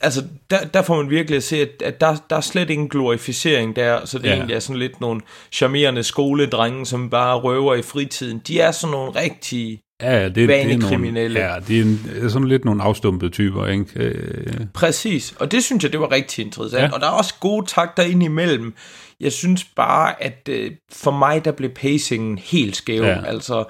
Altså, 0.00 0.24
der, 0.50 0.64
der 0.74 0.82
får 0.82 0.96
man 0.96 1.10
virkelig 1.10 1.36
at 1.36 1.42
se, 1.42 1.60
at, 1.60 1.82
at 1.84 2.00
der, 2.00 2.16
der 2.30 2.36
er 2.36 2.40
slet 2.40 2.70
ingen 2.70 2.88
glorificering 2.88 3.76
der, 3.76 4.04
så 4.04 4.18
det 4.18 4.24
ja. 4.24 4.34
Egentlig 4.34 4.54
er 4.54 4.60
sådan 4.60 4.78
lidt 4.78 5.00
nogle 5.00 5.20
charmerende 5.52 6.02
skoledrenge, 6.02 6.86
som 6.86 7.10
bare 7.10 7.36
røver 7.36 7.74
i 7.74 7.82
fritiden. 7.82 8.42
De 8.46 8.60
er 8.60 8.70
sådan 8.70 8.92
nogle 8.92 9.10
rigtige 9.20 9.82
Ja, 10.02 10.24
det, 10.24 10.34
det 10.34 10.62
er 10.62 10.78
nogle, 10.78 11.20
ja, 11.20 11.54
det 11.68 11.98
er, 12.22 12.28
sådan 12.28 12.48
lidt 12.48 12.64
nogle 12.64 12.82
afstumpede 12.82 13.30
typer, 13.30 13.66
ikke? 13.66 13.86
Øh, 13.96 14.66
Præcis, 14.74 15.34
og 15.40 15.52
det 15.52 15.64
synes 15.64 15.84
jeg, 15.84 15.92
det 15.92 16.00
var 16.00 16.12
rigtig 16.12 16.44
interessant. 16.44 16.82
Ja. 16.82 16.90
Og 16.92 17.00
der 17.00 17.06
er 17.06 17.10
også 17.10 17.34
gode 17.40 17.66
takter 17.66 18.02
ind 18.02 18.22
imellem. 18.22 18.74
Jeg 19.20 19.32
synes 19.32 19.64
bare, 19.64 20.22
at 20.22 20.48
øh, 20.50 20.70
for 20.92 21.10
mig, 21.10 21.44
der 21.44 21.52
blev 21.52 21.70
pacingen 21.70 22.38
helt 22.38 22.76
skæv. 22.76 23.02
Ja. 23.02 23.24
Altså, 23.24 23.64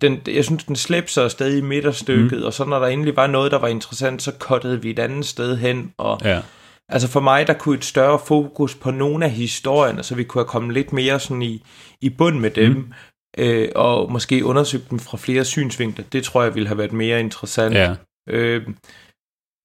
den, 0.00 0.20
jeg 0.26 0.44
synes, 0.44 0.64
den 0.64 0.76
slæbte 0.76 1.12
sig 1.12 1.30
stadig 1.30 1.58
i 1.58 1.60
midterstykket, 1.60 2.38
mm. 2.38 2.44
og 2.44 2.52
så 2.52 2.64
når 2.64 2.78
der 2.78 2.86
endelig 2.86 3.16
var 3.16 3.26
noget, 3.26 3.52
der 3.52 3.58
var 3.58 3.68
interessant, 3.68 4.22
så 4.22 4.32
kottede 4.32 4.82
vi 4.82 4.90
et 4.90 4.98
andet 4.98 5.26
sted 5.26 5.56
hen. 5.56 5.92
Og, 5.98 6.20
ja, 6.24 6.42
Altså 6.90 7.08
for 7.08 7.20
mig, 7.20 7.46
der 7.46 7.54
kunne 7.54 7.78
et 7.78 7.84
større 7.84 8.18
fokus 8.18 8.74
på 8.74 8.90
nogle 8.90 9.24
af 9.24 9.30
historierne, 9.30 10.02
så 10.02 10.14
vi 10.14 10.24
kunne 10.24 10.40
have 10.40 10.48
kommet 10.48 10.74
lidt 10.74 10.92
mere 10.92 11.20
sådan 11.20 11.42
i, 11.42 11.64
i 12.00 12.10
bund 12.10 12.38
med 12.38 12.50
dem, 12.50 12.72
mm. 12.72 12.92
øh, 13.38 13.68
og 13.74 14.12
måske 14.12 14.44
undersøgt 14.44 14.90
dem 14.90 14.98
fra 14.98 15.16
flere 15.16 15.44
synsvinkler. 15.44 16.04
Det 16.04 16.24
tror 16.24 16.42
jeg 16.42 16.54
ville 16.54 16.68
have 16.68 16.78
været 16.78 16.92
mere 16.92 17.20
interessant. 17.20 17.74
ja. 17.74 17.96
Øh, 18.28 18.68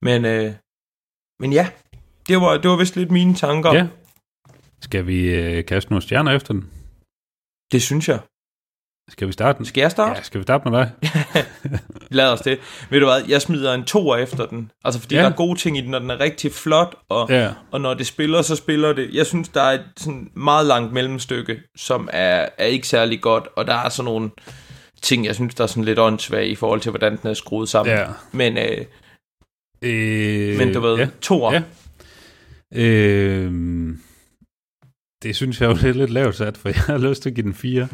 men, 0.01 0.25
øh, 0.25 0.53
men 1.39 1.53
ja, 1.53 1.69
det 2.27 2.37
var, 2.37 2.57
det 2.57 2.71
var 2.71 2.77
vist 2.77 2.95
lidt 2.95 3.11
mine 3.11 3.35
tanker. 3.35 3.73
ja. 3.73 3.87
Skal 4.81 5.07
vi 5.07 5.35
øh, 5.35 5.65
kaste 5.65 5.91
nogle 5.91 6.01
stjerner 6.01 6.31
efter 6.31 6.53
den? 6.53 6.69
Det 7.71 7.81
synes 7.81 8.09
jeg. 8.09 8.19
Skal 9.09 9.27
vi 9.27 9.31
starte 9.33 9.57
den? 9.57 9.65
Skal 9.65 9.81
jeg 9.81 9.91
starte? 9.91 10.17
Ja, 10.17 10.23
skal 10.23 10.39
vi 10.39 10.43
starte 10.43 10.69
med 10.69 10.79
dig? 10.79 10.91
Lad 12.11 12.27
os 12.27 12.41
det. 12.41 12.59
Ved 12.89 12.99
du 12.99 13.05
hvad, 13.05 13.21
jeg 13.27 13.41
smider 13.41 13.73
en 13.73 13.83
toer 13.83 14.17
efter 14.17 14.45
den. 14.45 14.71
Altså 14.83 14.99
fordi 15.01 15.15
ja. 15.15 15.21
Der 15.21 15.29
er 15.29 15.33
gode 15.33 15.59
ting 15.59 15.77
i 15.77 15.81
den, 15.81 15.89
når 15.91 15.99
den 15.99 16.09
er 16.09 16.19
rigtig 16.19 16.51
flot, 16.51 16.95
og, 17.09 17.29
Ja. 17.29 17.49
og 17.71 17.81
når 17.81 17.93
det 17.93 18.07
spiller, 18.07 18.41
så 18.41 18.55
spiller 18.55 18.93
det. 18.93 19.09
Jeg 19.13 19.25
synes, 19.25 19.49
der 19.49 19.61
er 19.61 19.71
et 19.73 19.83
sådan 19.97 20.29
meget 20.35 20.65
langt 20.65 20.93
mellemstykke, 20.93 21.59
som 21.77 22.09
er, 22.13 22.49
er 22.57 22.65
ikke 22.65 22.87
særlig 22.87 23.21
godt, 23.21 23.47
og 23.55 23.67
der 23.67 23.73
er 23.75 23.89
sådan 23.89 24.05
nogle 24.05 24.29
ting, 25.01 25.25
jeg 25.25 25.35
synes, 25.35 25.55
der 25.55 25.63
er 25.63 25.67
sådan 25.67 25.83
lidt 25.83 25.99
åndssvage 25.99 26.47
i 26.47 26.55
forhold 26.55 26.79
til, 26.81 26.89
hvordan 26.89 27.17
den 27.21 27.29
er 27.29 27.33
skruet 27.33 27.69
sammen. 27.69 27.95
Ja. 27.95 28.05
Men, 28.31 28.57
øh, 28.57 28.85
Øh, 29.85 30.57
men 30.57 30.73
du 30.73 30.79
ved, 30.79 30.97
Ja. 30.97 31.07
toer. 31.21 31.53
Ja. 31.53 31.61
Øh, 32.81 33.51
det 35.23 35.35
synes 35.35 35.61
jeg 35.61 35.69
jo 35.69 35.73
det 35.73 35.83
er 35.83 35.93
lidt 35.93 36.09
lavt 36.09 36.35
sat, 36.35 36.57
for 36.57 36.69
jeg 36.75 36.75
har 36.75 36.97
lyst 36.97 37.21
til 37.21 37.29
at 37.29 37.35
give 37.35 37.43
den 37.43 37.53
4. 37.53 37.87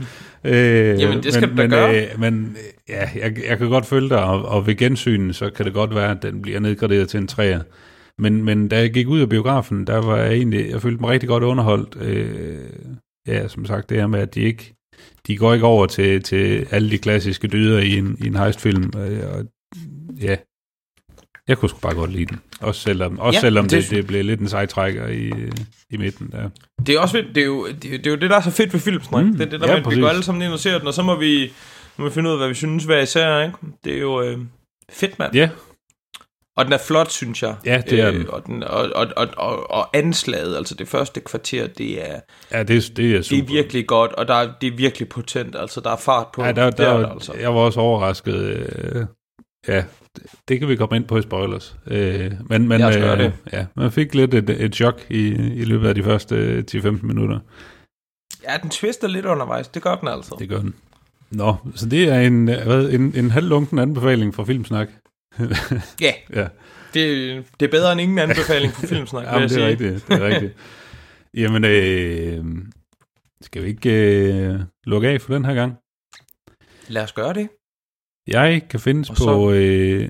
Øh, 0.43 1.01
Jamen, 1.01 1.23
det 1.23 1.33
skal 1.33 1.47
men, 1.47 1.57
men, 1.57 1.69
gøre. 1.69 2.01
Øh, 2.01 2.19
men 2.19 2.45
øh, 2.45 2.95
ja, 2.95 3.09
jeg, 3.15 3.37
jeg 3.49 3.57
kan 3.57 3.69
godt 3.69 3.85
følge 3.85 4.09
dig, 4.09 4.23
og, 4.23 4.45
og 4.45 4.67
ved 4.67 4.75
gensyn, 4.75 5.33
så 5.33 5.49
kan 5.49 5.65
det 5.65 5.73
godt 5.73 5.95
være, 5.95 6.11
at 6.11 6.23
den 6.23 6.41
bliver 6.41 6.59
nedgraderet 6.59 7.09
til 7.09 7.17
en 7.17 7.29
3'er. 7.31 7.61
Men, 8.17 8.43
men 8.43 8.67
da 8.67 8.79
jeg 8.79 8.93
gik 8.93 9.07
ud 9.07 9.19
af 9.19 9.29
biografen, 9.29 9.87
der 9.87 9.97
var 9.97 10.17
jeg 10.17 10.33
egentlig, 10.33 10.69
jeg 10.69 10.81
følte 10.81 11.01
mig 11.01 11.09
rigtig 11.09 11.29
godt 11.29 11.43
underholdt. 11.43 11.97
Øh, 12.01 12.57
ja, 13.27 13.47
som 13.47 13.65
sagt, 13.65 13.89
det 13.89 13.97
her 13.97 14.07
med, 14.07 14.19
at 14.19 14.35
de 14.35 14.41
ikke, 14.41 14.73
de 15.27 15.37
går 15.37 15.53
ikke 15.53 15.65
over 15.65 15.85
til, 15.85 16.23
til 16.23 16.67
alle 16.71 16.91
de 16.91 16.97
klassiske 16.97 17.47
dyder 17.47 17.79
i 17.79 17.97
en, 17.97 18.17
i 18.23 18.27
en 18.27 18.35
heistfilm. 18.35 18.91
Øh, 18.97 19.19
og, 19.33 19.45
ja, 20.21 20.35
jeg 21.49 21.57
kunne 21.57 21.69
sgu 21.69 21.79
bare 21.79 21.93
godt 21.95 22.11
lide 22.11 22.25
den. 22.25 22.39
Også 22.61 22.81
selvom, 22.81 23.19
også 23.19 23.37
Ja, 23.37 23.41
selvom 23.41 23.67
det- 23.67 23.83
det, 23.83 23.91
det 23.91 24.07
blev 24.07 24.23
lidt 24.25 24.39
en 24.39 24.49
sejtrækker 24.49 25.07
i, 25.07 25.31
i 25.89 25.97
midten 25.97 26.31
der. 26.31 26.49
Det 26.85 26.95
er 26.95 26.99
også 26.99 27.11
fedt. 27.11 27.35
Det 27.35 27.41
er 27.41 27.45
jo 27.45 27.67
det, 27.67 27.81
det, 27.83 28.07
er 28.07 28.11
jo 28.11 28.17
det 28.17 28.29
der 28.29 28.35
er 28.37 28.41
så 28.41 28.51
fedt 28.51 28.73
ved 28.73 28.79
filmsnak. 28.79 29.23
Mm, 29.23 29.29
Mm, 29.31 29.37
det 29.37 29.45
er 29.45 29.49
det 29.49 29.61
der 29.61 29.67
ja, 29.67 29.77
med, 29.77 29.85
at 29.91 29.95
vi 29.95 30.01
går 30.01 30.07
alle 30.09 30.23
sammen 30.23 30.57
ser 30.57 30.77
den, 30.77 30.87
og 30.87 30.93
så 30.93 31.03
må 31.03 31.15
vi, 31.15 31.51
må 31.97 32.05
vi 32.05 32.11
finde 32.11 32.29
ud 32.29 32.33
af, 32.33 32.39
hvad 32.39 32.47
vi 32.47 32.53
synes 32.53 32.83
hver 32.83 33.01
især. 33.01 33.41
Ikke? 33.41 33.53
Det 33.83 33.93
er 33.95 33.99
jo 33.99 34.21
øh, 34.21 34.37
fedt, 34.91 35.19
mand. 35.19 35.35
Ja, 35.35 35.49
Og 36.57 36.65
den 36.65 36.73
er 36.73 36.77
flot, 36.77 37.11
synes 37.11 37.43
jeg. 37.43 37.55
Ja, 37.65 37.81
det 37.89 37.99
er 37.99 38.11
den. 38.11 38.29
Og, 38.29 38.45
den 38.45 38.63
og, 38.63 38.89
og, 38.95 39.07
og, 39.17 39.27
og, 39.37 39.71
og 39.71 39.97
anslaget, 39.97 40.57
altså 40.57 40.75
det 40.75 40.87
første 40.87 41.19
kvarter, 41.19 41.67
det 41.67 42.09
er, 42.09 42.19
ja 42.51 42.63
det, 42.63 42.97
det 42.97 43.05
er 43.11 43.15
det 43.15 43.25
super. 43.25 43.43
er 43.43 43.47
virkelig 43.47 43.87
godt, 43.87 44.11
og 44.13 44.27
der 44.27 44.33
er, 44.33 44.49
det 44.61 44.67
er 44.73 44.75
virkelig 44.77 45.09
potent. 45.09 45.55
Altså, 45.55 45.81
der 45.81 45.89
er 45.91 45.97
fart 45.97 46.27
på. 46.33 46.43
Ja, 46.43 46.51
der, 46.51 46.69
det 46.69 46.85
er 46.85 46.91
der, 46.93 46.99
der, 46.99 47.09
altså. 47.09 47.33
Jeg 47.33 47.53
var 47.55 47.59
også 47.59 47.79
overrasket. 47.79 48.35
Øh, 48.35 49.05
ja, 49.67 49.83
det, 50.47 50.59
kan 50.59 50.67
vi 50.69 50.75
komme 50.75 50.95
ind 50.95 51.05
på 51.05 51.17
i 51.17 51.21
spoilers. 51.21 51.75
Øh, 51.87 52.31
men 52.49 52.67
men 52.67 52.81
os 52.81 52.95
gøre 52.95 53.17
det. 53.17 53.33
ja, 53.53 53.65
man 53.75 53.91
fik 53.91 54.15
lidt 54.15 54.33
et, 54.33 54.49
et 54.49 54.75
chok 54.75 55.01
i, 55.09 55.27
i 55.35 55.63
løbet 55.65 55.87
af 55.87 55.95
de 55.95 56.03
første 56.03 56.35
øh, 56.35 56.63
10-15 56.71 56.89
minutter. 57.05 57.39
Ja, 58.43 58.57
den 58.61 58.69
twister 58.69 59.07
lidt 59.07 59.25
undervejs. 59.25 59.67
Det 59.67 59.81
gør 59.81 59.95
den 59.95 60.07
altså. 60.07 60.35
Det 60.39 60.49
gør 60.49 60.59
den. 60.59 60.73
Nå, 61.31 61.55
så 61.75 61.85
det 61.85 62.09
er 62.09 62.19
en, 62.19 62.49
øh, 62.49 62.63
hvad, 62.65 62.89
en, 62.89 63.15
en 63.15 63.31
halvlunken 63.31 63.79
anbefaling 63.79 64.35
fra 64.35 64.43
Filmsnak. 64.45 64.89
Ja, 66.01 66.11
Ja, 66.35 66.47
det, 66.93 67.45
det 67.59 67.65
er 67.65 67.71
bedre 67.71 67.91
end 67.91 68.01
ingen 68.01 68.19
anbefaling 68.19 68.73
for 68.73 68.87
filmsnak, 68.93 69.21
vil 69.23 69.27
Jamen, 69.27 69.41
jeg 69.41 69.49
det 69.49 69.55
er 69.57 69.59
sige. 69.59 69.67
rigtigt. 69.67 70.07
Det 70.07 70.21
er 70.23 70.27
rigtigt. 70.27 70.53
Jamen, 71.33 71.63
øh, 71.65 72.45
skal 73.41 73.63
vi 73.63 73.67
ikke 73.67 73.91
øh, 73.93 74.59
lukke 74.85 75.07
af 75.09 75.21
for 75.21 75.33
den 75.33 75.45
her 75.45 75.53
gang? 75.53 75.73
Lad 76.87 77.03
os 77.03 77.13
gøre 77.13 77.33
det. 77.33 77.49
Jeg 78.29 78.61
kan 78.69 78.79
findes 78.79 79.09
Og 79.09 79.15
på 79.15 79.23
så- 79.23 79.51
øh, 79.51 80.09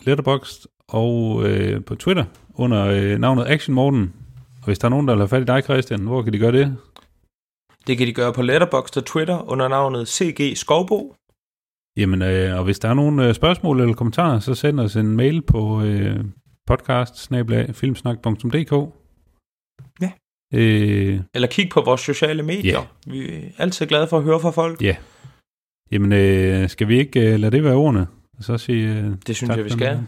Letterboxd 0.00 0.66
og 0.88 1.44
øh, 1.48 1.84
på 1.84 1.94
Twitter 1.94 2.24
under 2.54 2.86
øh, 2.86 3.18
navnet 3.18 3.44
Action 3.46 3.74
Morten. 3.74 4.12
Og 4.60 4.64
hvis 4.64 4.78
der 4.78 4.84
er 4.86 4.90
nogen, 4.90 5.08
der 5.08 5.14
vil 5.14 5.20
have 5.20 5.28
fat 5.28 5.42
i 5.42 5.44
dig, 5.44 5.62
Christian, 5.64 6.00
hvor 6.00 6.22
kan 6.22 6.32
de 6.32 6.38
gøre 6.38 6.52
det? 6.52 6.76
Det 7.86 7.98
kan 7.98 8.06
de 8.06 8.12
gøre 8.12 8.32
på 8.32 8.42
Letterboxd 8.42 8.96
og 8.96 9.04
Twitter 9.04 9.50
under 9.50 9.68
navnet 9.68 10.08
CG 10.08 10.56
Skovbo. 10.56 11.14
Jamen, 11.96 12.22
øh, 12.22 12.58
og 12.58 12.64
hvis 12.64 12.78
der 12.78 12.88
er 12.88 12.94
nogle 12.94 13.28
øh, 13.28 13.34
spørgsmål 13.34 13.80
eller 13.80 13.94
kommentarer, 13.94 14.40
så 14.40 14.54
send 14.54 14.80
os 14.80 14.96
en 14.96 15.16
mail 15.16 15.42
på, 15.42 15.82
øh, 15.82 16.24
podcast. 16.66 17.30
Ja. 20.00 20.10
Øh, 20.54 21.20
Eller 21.34 21.48
kig 21.48 21.68
på 21.70 21.80
vores 21.80 22.00
sociale 22.00 22.42
medier. 22.42 22.94
Vi 23.06 23.28
er 23.28 23.40
altid 23.58 23.86
glade 23.86 24.06
for 24.06 24.18
at 24.18 24.24
høre 24.24 24.40
fra 24.40 24.50
folk. 24.50 24.82
ja. 24.82 24.96
Jamen, 25.90 26.12
øh, 26.12 26.68
skal 26.68 26.88
vi 26.88 26.98
ikke 26.98 27.20
øh, 27.32 27.38
lade 27.40 27.52
det 27.56 27.64
være 27.64 27.74
ordene? 27.74 28.06
Og 28.38 28.44
så 28.44 28.58
sige, 28.58 28.88
øh, 28.88 29.04
Det 29.26 29.36
synes 29.36 29.48
tak 29.48 29.56
jeg, 29.56 29.64
vi 29.64 29.70
skal. 29.70 30.00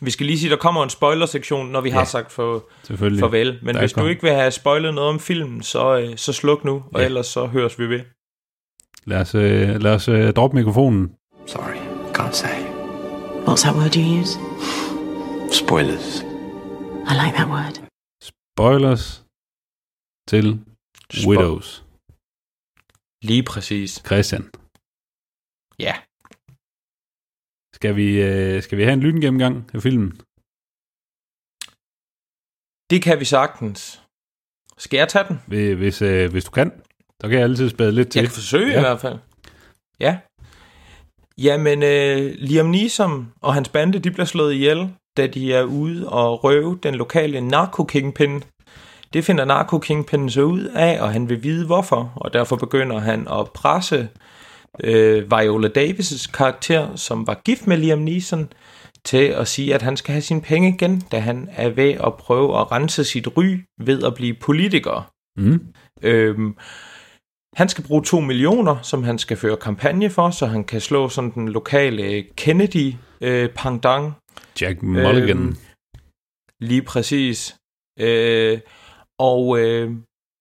Vi 0.00 0.10
skal 0.10 0.26
lige 0.26 0.38
sige, 0.38 0.50
der 0.50 0.56
kommer 0.56 0.82
en 0.84 0.90
spoiler-sektion, 0.90 1.66
når 1.70 1.80
vi 1.80 1.88
Ja. 1.88 1.94
har 1.94 2.04
sagt 2.04 2.32
for, 2.32 2.68
farvel. 2.84 3.58
Men 3.62 3.74
Der 3.74 3.80
hvis 3.80 3.92
du 3.92 3.94
kommer. 3.94 4.10
ikke 4.10 4.22
vil 4.22 4.30
have 4.32 4.50
spoilet 4.50 4.94
noget 4.94 5.10
om 5.10 5.20
filmen, 5.20 5.62
så, 5.62 5.98
øh, 5.98 6.16
så 6.16 6.32
sluk 6.32 6.64
nu, 6.64 6.84
og 6.92 7.00
Ja. 7.00 7.04
ellers 7.04 7.26
så 7.26 7.46
høres 7.46 7.78
vi 7.78 7.86
ved. 7.88 8.00
Lad 9.06 9.20
os, 9.20 9.34
øh, 9.34 9.80
lad 9.82 9.94
os 9.94 10.08
øh, 10.08 10.32
droppe 10.32 10.56
mikrofonen. 10.56 11.12
Sorry, 11.46 11.76
can't 12.18 12.32
say. 12.32 12.58
What's 13.46 13.62
that 13.62 13.76
word 13.76 13.96
you 13.96 14.20
use? 14.20 14.38
Spoilers. 15.64 16.20
I 17.10 17.14
like 17.24 17.36
that 17.36 17.48
word. 17.48 17.74
Spoilers 18.22 19.24
til 20.28 20.60
Spo- 21.14 21.28
Widows. 21.28 21.84
Lige 23.22 23.42
præcis. 23.42 24.02
Christian. 24.06 24.50
Ja. 25.78 25.94
Skal 27.74 27.96
vi, 27.96 28.22
øh, 28.22 28.62
skal 28.62 28.78
vi 28.78 28.82
have 28.82 28.92
en 28.92 29.00
lyngennemgang 29.00 29.70
af 29.74 29.82
filmen? 29.82 30.10
Det 32.90 33.02
kan 33.02 33.20
vi 33.20 33.24
sagtens. 33.24 34.02
Skal 34.78 34.96
jeg 34.96 35.08
tage 35.08 35.24
den? 35.28 35.40
Hvis, 35.46 35.76
hvis, 35.78 36.02
øh, 36.02 36.30
hvis 36.30 36.44
du 36.44 36.50
kan, 36.50 36.72
så 37.20 37.28
kan 37.28 37.32
jeg 37.32 37.42
altid 37.42 37.70
spæde 37.70 37.92
lidt 37.92 38.08
til. 38.10 38.18
Jeg 38.20 38.28
kan 38.28 38.34
forsøge 38.34 38.70
Ja. 38.70 38.76
i 38.78 38.80
hvert 38.80 39.00
fald. 39.00 39.18
Ja. 40.00 40.18
Jamen, 41.38 41.82
øh, 41.82 42.34
Liam 42.38 42.66
Neeson 42.66 43.32
og 43.40 43.54
hans 43.54 43.68
bande, 43.68 43.98
de 43.98 44.10
bliver 44.10 44.26
slået 44.26 44.54
ihjel, 44.54 44.94
da 45.16 45.26
de 45.26 45.52
er 45.52 45.62
ude 45.62 46.08
og 46.08 46.44
røve 46.44 46.78
den 46.82 46.94
lokale 46.94 47.40
narko-kingpin. 47.40 48.42
Det 49.12 49.24
finder 49.24 49.44
narko-kingpinnen 49.44 50.30
så 50.30 50.42
ud 50.42 50.64
af, 50.64 51.02
og 51.02 51.12
han 51.12 51.28
vil 51.28 51.42
vide 51.42 51.66
hvorfor, 51.66 52.12
og 52.16 52.32
derfor 52.32 52.56
begynder 52.56 52.98
han 52.98 53.28
at 53.28 53.50
presse 53.54 53.96
øh, 53.96 54.08
Viola 55.30 55.68
Davis' 55.68 56.32
karakter, 56.32 56.96
som 56.96 57.26
var 57.26 57.40
gift 57.44 57.66
med 57.66 57.76
Liam 57.76 57.98
Neeson, 57.98 58.52
til 59.04 59.26
at 59.26 59.48
sige, 59.48 59.74
at 59.74 59.82
han 59.82 59.96
skal 59.96 60.12
have 60.12 60.22
sine 60.22 60.40
penge 60.40 60.68
igen, 60.68 61.00
da 61.00 61.18
han 61.18 61.48
er 61.52 61.68
ved 61.68 61.90
at 61.90 62.14
prøve 62.14 62.60
at 62.60 62.72
rense 62.72 63.04
sit 63.04 63.28
ry 63.36 63.58
ved 63.80 64.02
at 64.02 64.14
blive 64.14 64.34
politiker. 64.34 65.10
Mm. 65.36 65.66
Øhm, 66.02 66.56
han 67.56 67.68
skal 67.68 67.84
bruge 67.84 68.02
2 68.02 68.20
millioner, 68.20 68.82
som 68.82 69.02
han 69.02 69.18
skal 69.18 69.36
føre 69.36 69.56
kampagne 69.56 70.10
for, 70.10 70.30
så 70.30 70.46
han 70.46 70.64
kan 70.64 70.80
slå 70.80 71.08
sådan 71.08 71.30
den 71.30 71.48
lokale 71.48 72.22
Kennedy-pangdang. 72.36 74.12
Jack 74.60 74.82
Mulligan. 74.82 75.38
Øhm, 75.38 75.56
lige 76.60 76.82
præcis. 76.82 77.56
Øh, 78.00 78.60
og, 79.18 79.58
øh, 79.60 79.92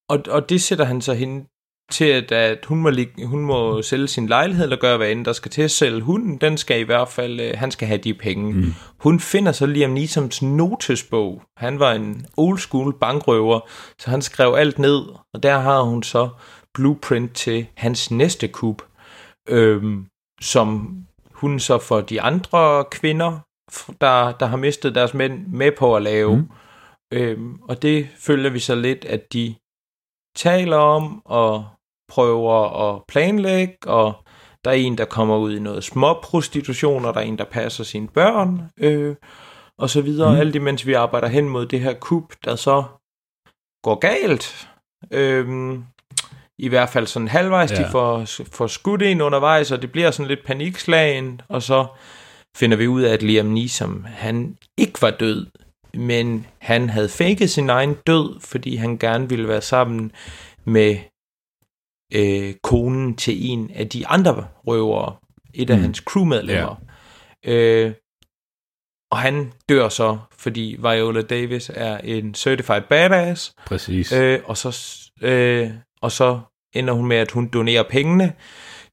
og, 0.10 0.24
og 0.30 0.50
det 0.50 0.62
sætter 0.62 0.86
han 0.86 1.02
så 1.02 1.14
hende 1.14 1.46
til, 1.94 2.06
at, 2.06 2.32
at 2.32 2.66
hun, 2.66 2.82
må, 2.82 2.90
lig- 2.90 3.26
hun 3.26 3.46
må 3.46 3.82
sælge 3.82 4.08
sin 4.08 4.28
lejlighed, 4.28 4.64
eller 4.64 4.78
gøre 4.78 4.98
hvad 4.98 5.12
end 5.12 5.26
der 5.26 5.34
skal 5.34 5.52
til 5.52 5.62
at 5.62 5.72
sælge 5.72 6.02
hunden. 6.02 6.38
Den 6.38 6.58
skal 6.58 6.80
i 6.80 6.84
hvert 6.84 7.10
fald, 7.10 7.40
øh, 7.40 7.54
han 7.58 7.72
skal 7.72 7.88
have 7.88 7.98
de 7.98 8.14
penge. 8.14 8.54
Mm. 8.54 8.74
Hun 9.00 9.20
finder 9.20 9.52
så 9.52 9.66
Liam 9.66 9.92
Neesons 9.92 10.42
notesbog. 10.42 11.44
Han 11.58 11.80
var 11.80 11.92
en 11.92 12.26
old 12.38 12.58
school 12.58 13.00
bankrøver, 13.00 13.60
så 14.00 14.10
han 14.10 14.22
skrev 14.22 14.56
alt 14.58 14.80
ned, 14.80 15.02
og 15.34 15.44
der 15.44 15.60
har 15.60 15.82
hun 15.82 16.04
så 16.04 16.30
blueprint 16.74 17.36
til 17.36 17.68
hans 17.78 18.12
næste 18.12 18.48
kup, 18.48 18.82
øhm, 19.50 20.06
som 20.42 20.98
hun 21.32 21.60
så 21.60 21.78
for 21.78 22.02
de 22.02 22.22
andre 22.22 22.86
kvinder, 22.92 23.40
der, 24.02 24.32
der 24.32 24.46
har 24.46 24.58
mistet 24.58 24.96
deres 24.96 25.14
mænd, 25.14 25.48
med 25.48 25.72
på 25.72 25.96
at 25.96 26.02
lave. 26.02 26.36
Mm. 26.36 26.50
Øhm, 27.14 27.60
og 27.62 27.82
det 27.82 28.08
følger 28.20 28.50
vi 28.50 28.60
så 28.60 28.76
lidt, 28.76 29.06
at 29.06 29.34
de 29.34 29.56
taler 30.36 30.78
om 30.78 31.22
og 31.26 31.66
prøver 32.14 32.94
at 32.96 33.02
planlægge, 33.08 33.78
og 33.86 34.14
der 34.66 34.72
er 34.72 34.76
en, 34.76 34.98
der 34.98 35.06
kommer 35.06 35.38
ud 35.38 35.56
i 35.56 35.60
noget 35.60 35.84
småprostitution, 35.84 37.06
og 37.06 37.14
der 37.14 37.20
er 37.20 37.26
en, 37.26 37.38
der 37.38 37.46
passer 37.46 37.84
sine 37.84 38.08
børn, 38.08 38.62
øh, 38.80 39.16
og 39.80 39.90
så 39.90 40.02
videre. 40.02 40.32
Mm. 40.32 40.40
Alt 40.40 40.56
imens 40.56 40.88
vi 40.88 40.94
arbejder 40.94 41.28
hen 41.28 41.50
mod 41.50 41.66
det 41.66 41.80
her 41.80 41.94
kup, 41.94 42.34
der 42.46 42.56
så 42.56 42.84
går 43.84 43.96
galt. 43.96 44.68
Øhm, 45.12 45.84
I 46.60 46.68
hvert 46.68 46.90
fald 46.90 47.08
sådan 47.08 47.28
halvvejs, 47.28 47.72
ja. 47.72 47.84
de 47.84 47.92
får, 47.92 48.26
får 48.52 48.68
skudt 48.68 49.02
en 49.02 49.22
undervejs, 49.22 49.72
og 49.72 49.82
det 49.82 49.92
bliver 49.92 50.12
sådan 50.12 50.28
lidt 50.28 50.46
panikslagen, 50.46 51.42
og 51.50 51.62
så 51.62 51.86
finder 52.58 52.78
vi 52.78 52.88
ud 52.88 53.02
af, 53.02 53.14
at 53.14 53.24
Liam 53.24 53.46
Neeson, 53.46 54.06
han 54.06 54.58
ikke 54.78 55.02
var 55.02 55.12
død, 55.12 55.46
men 55.94 56.48
han 56.60 56.90
havde 56.90 57.10
faked 57.10 57.48
sin 57.48 57.70
egen 57.70 57.96
død, 58.08 58.40
fordi 58.40 58.76
han 58.76 58.98
gerne 58.98 59.30
ville 59.30 59.48
være 59.48 59.62
sammen 59.62 60.12
med 60.66 60.98
øh, 62.16 62.54
konen 62.64 63.16
til 63.16 63.52
en 63.52 63.72
af 63.76 63.90
de 63.90 64.08
andre 64.08 64.48
røvere, 64.68 65.16
et 65.54 65.70
af 65.70 65.78
Mm. 65.78 65.82
hans 65.84 65.98
crewmedlemmer. 65.98 66.76
Øh, 67.46 67.92
og 69.12 69.18
han 69.20 69.52
dør 69.70 69.90
så, 69.90 70.18
fordi 70.38 70.76
Viola 70.80 71.22
Davis 71.22 71.72
er 71.74 71.98
en 71.98 72.34
certified 72.34 72.82
badass, 72.90 73.54
Præcis. 73.66 74.12
øh, 74.12 74.40
og, 74.46 74.58
så, 74.58 75.00
øh, 75.22 75.70
og 76.02 76.12
så 76.12 76.40
ender 76.76 76.94
hun 76.94 77.08
med, 77.08 77.18
at 77.18 77.32
hun 77.32 77.48
donerer 77.54 77.84
pengene 77.90 78.34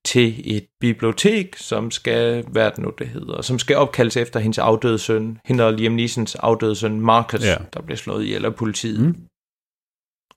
til 0.04 0.56
et 0.56 0.66
bibliotek, 0.80 1.56
som 1.56 1.90
skal, 1.90 2.44
hvad 2.48 2.66
er 2.66 2.70
det 2.70 2.78
nu 2.78 2.92
det 2.98 3.08
hedder, 3.08 3.42
som 3.42 3.58
skal 3.58 3.76
opkaldes 3.76 4.16
efter 4.16 4.40
hendes 4.40 4.58
afdøde 4.58 4.98
søn, 4.98 5.38
hende 5.44 5.64
og 5.66 5.72
Liam 5.72 5.92
Neesons 5.92 6.34
afdøde 6.34 6.74
søn, 6.76 7.00
Marcus, 7.00 7.44
ja. 7.44 7.56
der 7.74 7.82
blev 7.82 7.96
slået 7.96 8.24
ihjel 8.24 8.44
af 8.44 8.54
politiet. 8.54 9.00
Mm. 9.00 9.16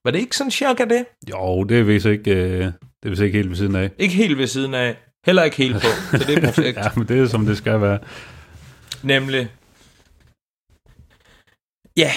Var 0.05 0.11
det 0.11 0.19
ikke 0.19 0.35
sådan 0.37 0.51
cirka 0.51 0.85
det? 0.85 1.05
Jo, 1.29 1.63
det 1.63 1.79
er 1.79 1.83
vist 1.83 2.05
ikke, 2.05 2.31
øh, 2.31 2.59
det 2.65 2.73
er 3.03 3.09
vist 3.09 3.21
ikke 3.21 3.37
helt 3.37 3.49
ved 3.49 3.55
siden 3.57 3.75
af. 3.75 3.91
Ikke 3.99 4.15
helt 4.15 4.37
ved 4.37 4.47
siden 4.47 4.73
af, 4.73 4.97
heller 5.25 5.43
ikke 5.43 5.57
helt 5.57 5.75
på, 5.75 5.87
så 6.17 6.23
det 6.27 6.37
er 6.37 6.41
perfekt. 6.51 6.77
ja, 6.77 6.89
men 6.95 7.07
det 7.07 7.19
er 7.19 7.27
som 7.27 7.45
det 7.45 7.57
skal 7.57 7.81
være. 7.81 7.99
Nemlig. 9.03 9.49
Ja, 11.97 12.11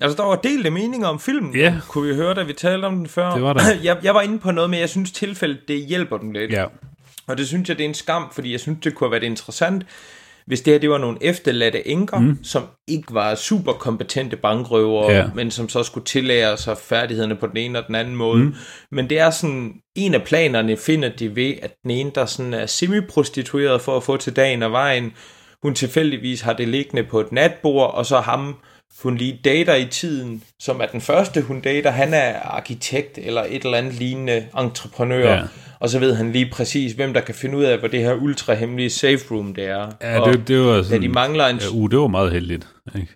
altså 0.00 0.16
der 0.16 0.22
var 0.28 0.36
delte 0.36 0.70
meninger 0.70 1.08
om 1.08 1.20
filmen. 1.20 1.56
Ja. 1.56 1.80
Kunne 1.88 2.08
vi 2.08 2.14
høre, 2.14 2.34
da 2.34 2.42
vi 2.42 2.52
talte 2.52 2.84
om 2.84 2.96
den 2.96 3.06
før? 3.08 3.30
Det 3.34 3.42
var 3.42 3.52
der. 3.52 3.60
jeg, 3.84 3.98
jeg 4.02 4.14
var 4.14 4.20
inde 4.22 4.38
på 4.38 4.50
noget, 4.50 4.70
men 4.70 4.80
jeg 4.80 4.88
synes 4.88 5.12
tilfældet, 5.12 5.60
det 5.68 5.86
hjælper 5.86 6.18
den 6.18 6.32
lidt. 6.32 6.52
Ja, 6.52 6.64
Og 7.26 7.38
det 7.38 7.46
synes 7.48 7.68
jeg, 7.68 7.78
det 7.78 7.84
er 7.84 7.88
en 7.88 7.94
skam, 7.94 8.30
fordi 8.32 8.52
jeg 8.52 8.60
synes, 8.60 8.78
det 8.84 8.94
kunne 8.94 9.06
have 9.06 9.12
været 9.12 9.30
interessant, 9.30 9.84
hvis 10.46 10.60
det 10.60 10.72
her 10.72 10.80
det 10.80 10.90
var 10.90 10.98
nogle 10.98 11.18
efterladte 11.20 11.88
enker, 11.88 12.18
mm. 12.18 12.38
som 12.42 12.62
ikke 12.88 13.14
var 13.14 13.34
super 13.34 13.72
kompetente 13.72 14.36
bankrøvere, 14.36 15.12
Ja. 15.12 15.18
ja. 15.18 15.24
men 15.34 15.50
som 15.50 15.68
så 15.68 15.82
skulle 15.82 16.04
tillære 16.04 16.56
sig 16.56 16.78
færdighederne 16.78 17.36
på 17.36 17.46
den 17.46 17.56
ene 17.56 17.78
og 17.78 17.86
den 17.86 17.94
anden 17.94 18.16
måde. 18.16 18.44
Mm. 18.44 18.54
Men 18.90 19.10
det 19.10 19.18
er 19.18 19.30
sådan, 19.30 19.72
en 19.96 20.14
af 20.14 20.22
planerne 20.22 20.76
finder 20.76 21.08
de 21.08 21.36
ved, 21.36 21.54
at 21.62 21.74
den 21.82 21.90
ene, 21.90 22.10
der 22.14 22.26
sådan 22.26 22.54
er 22.54 22.66
semi-prostitueret 22.66 23.80
for 23.80 23.96
at 23.96 24.02
få 24.02 24.16
til 24.16 24.36
dagen 24.36 24.62
og 24.62 24.72
vejen, 24.72 25.12
hun 25.62 25.74
tilfældigvis 25.74 26.40
har 26.40 26.52
det 26.52 26.68
liggende 26.68 27.02
på 27.02 27.20
et 27.20 27.32
natbord, 27.32 27.94
og 27.94 28.06
så 28.06 28.20
ham, 28.20 28.56
hun 29.02 29.16
lige 29.16 29.40
dater 29.44 29.74
i 29.74 29.84
tiden, 29.90 30.42
som 30.60 30.80
er 30.80 30.86
den 30.86 31.00
første, 31.00 31.40
hun 31.42 31.60
dater, 31.60 31.90
han 31.90 32.14
er 32.14 32.38
arkitekt 32.40 33.18
eller 33.18 33.44
et 33.48 33.64
eller 33.64 33.78
andet 33.78 33.94
lignende 33.94 34.46
entreprenør, 34.58 35.32
Ja. 35.32 35.42
og 35.80 35.88
så 35.88 35.98
ved 35.98 36.14
han 36.14 36.32
lige 36.32 36.50
præcis, 36.52 36.92
hvem 36.92 37.12
der 37.14 37.20
kan 37.20 37.34
finde 37.34 37.56
ud 37.58 37.64
af, 37.64 37.78
hvor 37.78 37.88
det 37.88 38.00
her 38.00 38.14
ultra-hemmelige 38.14 38.90
safe 38.90 39.24
room 39.30 39.54
det 39.54 39.64
er. 39.64 39.88
ja 40.02 40.20
og 40.20 40.32
det, 40.32 40.48
det 40.48 40.60
var 40.60 40.76
da 40.76 40.82
sådan... 40.82 41.02
de 41.02 41.08
mangler 41.08 41.46
en... 41.46 41.56
Ja, 41.56 41.68
uh, 41.72 41.90
det 41.90 41.98
var 41.98 42.06
meget 42.06 42.32
heldigt. 42.32 42.68
Ikke? 42.96 43.08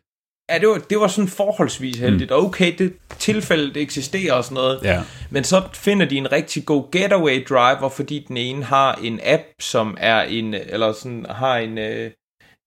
Ja, 0.50 0.58
det 0.58 0.68
var, 0.68 0.78
det 0.90 1.00
var 1.00 1.08
sådan 1.08 1.28
forholdsvis 1.28 1.96
heldigt. 1.98 2.30
Mm. 2.30 2.36
Okay, 2.36 2.72
det 2.78 2.92
tilfælde 3.18 3.74
det 3.74 3.82
eksisterer 3.82 4.32
og 4.32 4.44
sådan 4.44 4.54
noget. 4.54 4.80
Ja. 4.84 5.00
Men 5.30 5.44
så 5.44 5.62
finder 5.74 6.06
de 6.06 6.16
en 6.16 6.32
rigtig 6.32 6.66
god 6.66 6.90
getaway 6.92 7.44
driver, 7.48 7.88
fordi 7.88 8.24
den 8.28 8.36
ene 8.36 8.64
har 8.64 8.98
en 9.02 9.20
app, 9.24 9.42
som 9.60 9.96
er 10.00 10.22
en, 10.22 10.54
eller 10.54 10.92
sådan 10.92 11.26
har 11.30 11.56
en, 11.56 11.78
øh, 11.78 12.10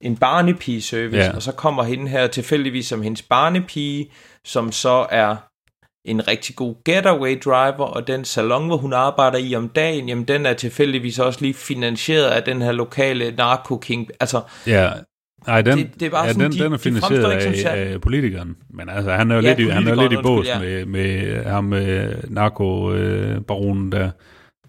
en 0.03 0.17
barnepige-service, 0.17 1.17
Ja. 1.17 1.35
og 1.35 1.41
så 1.41 1.51
kommer 1.51 1.83
hende 1.83 2.07
her 2.07 2.27
tilfældigvis 2.27 2.85
som 2.87 3.01
hendes 3.01 3.21
barnepige, 3.21 4.11
som 4.45 4.71
så 4.71 5.05
er 5.11 5.35
en 6.05 6.27
rigtig 6.27 6.55
god 6.55 6.75
getaway 6.85 7.39
driver, 7.45 7.85
og 7.85 8.07
den 8.07 8.25
salon, 8.25 8.67
hvor 8.67 8.77
hun 8.77 8.93
arbejder 8.93 9.37
i 9.37 9.55
om 9.55 9.69
dagen, 9.69 10.07
jamen 10.09 10.25
den 10.25 10.45
er 10.45 10.53
tilfældigvis 10.53 11.19
også 11.19 11.41
lige 11.41 11.53
finansieret 11.53 12.25
af 12.25 12.43
den 12.43 12.61
her 12.61 12.71
lokale 12.71 13.31
narko-king. 13.37 14.07
Altså, 14.19 14.41
Ja, 14.67 14.91
Nej, 15.47 15.61
den, 15.61 15.77
Det- 15.77 15.89
det 15.99 16.05
er 16.05 16.09
bare 16.09 16.25
ja, 16.25 16.33
sådan, 16.33 16.51
den, 16.51 16.59
de- 16.59 16.63
den 16.63 16.73
er 16.73 16.77
de 16.77 16.83
finansieret 16.83 17.43
som 17.43 17.51
af, 17.51 17.57
sand. 17.57 17.79
af 17.79 18.01
politikeren. 18.01 18.55
Men 18.69 18.89
altså, 18.89 19.11
han 19.11 19.31
er 19.31 19.35
jo 19.35 19.41
Ja, 19.41 19.47
lidt, 19.49 19.59
i, 19.59 19.71
han 19.71 19.87
er 19.87 19.95
jo 19.95 20.01
lidt 20.01 20.13
i 20.13 20.15
bås 20.23 20.47
undskyld, 20.47 20.85
med, 20.85 20.85
med 20.85 21.43
ham 21.45 21.63
med 21.63 22.13
narkobaronen 22.29 23.91
der. 23.91 24.09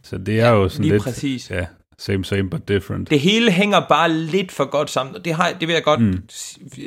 Så 0.02 0.18
det 0.18 0.40
er 0.40 0.48
jo 0.50 0.68
sådan 0.68 0.86
lidt... 0.90 1.02
præcis. 1.02 1.50
Ja, 1.50 1.66
Same, 1.98 2.24
same, 2.24 2.50
but 2.50 2.68
different. 2.68 3.10
det 3.10 3.20
hele 3.20 3.50
hænger 3.50 3.80
bare 3.88 4.12
lidt 4.12 4.52
for 4.52 4.64
godt 4.64 4.90
sammen, 4.90 5.14
og 5.16 5.24
det, 5.24 5.34
har, 5.34 5.52
det 5.60 5.68
vil 5.68 5.74
jeg 5.74 5.82
godt 5.82 6.00
mm. 6.00 6.22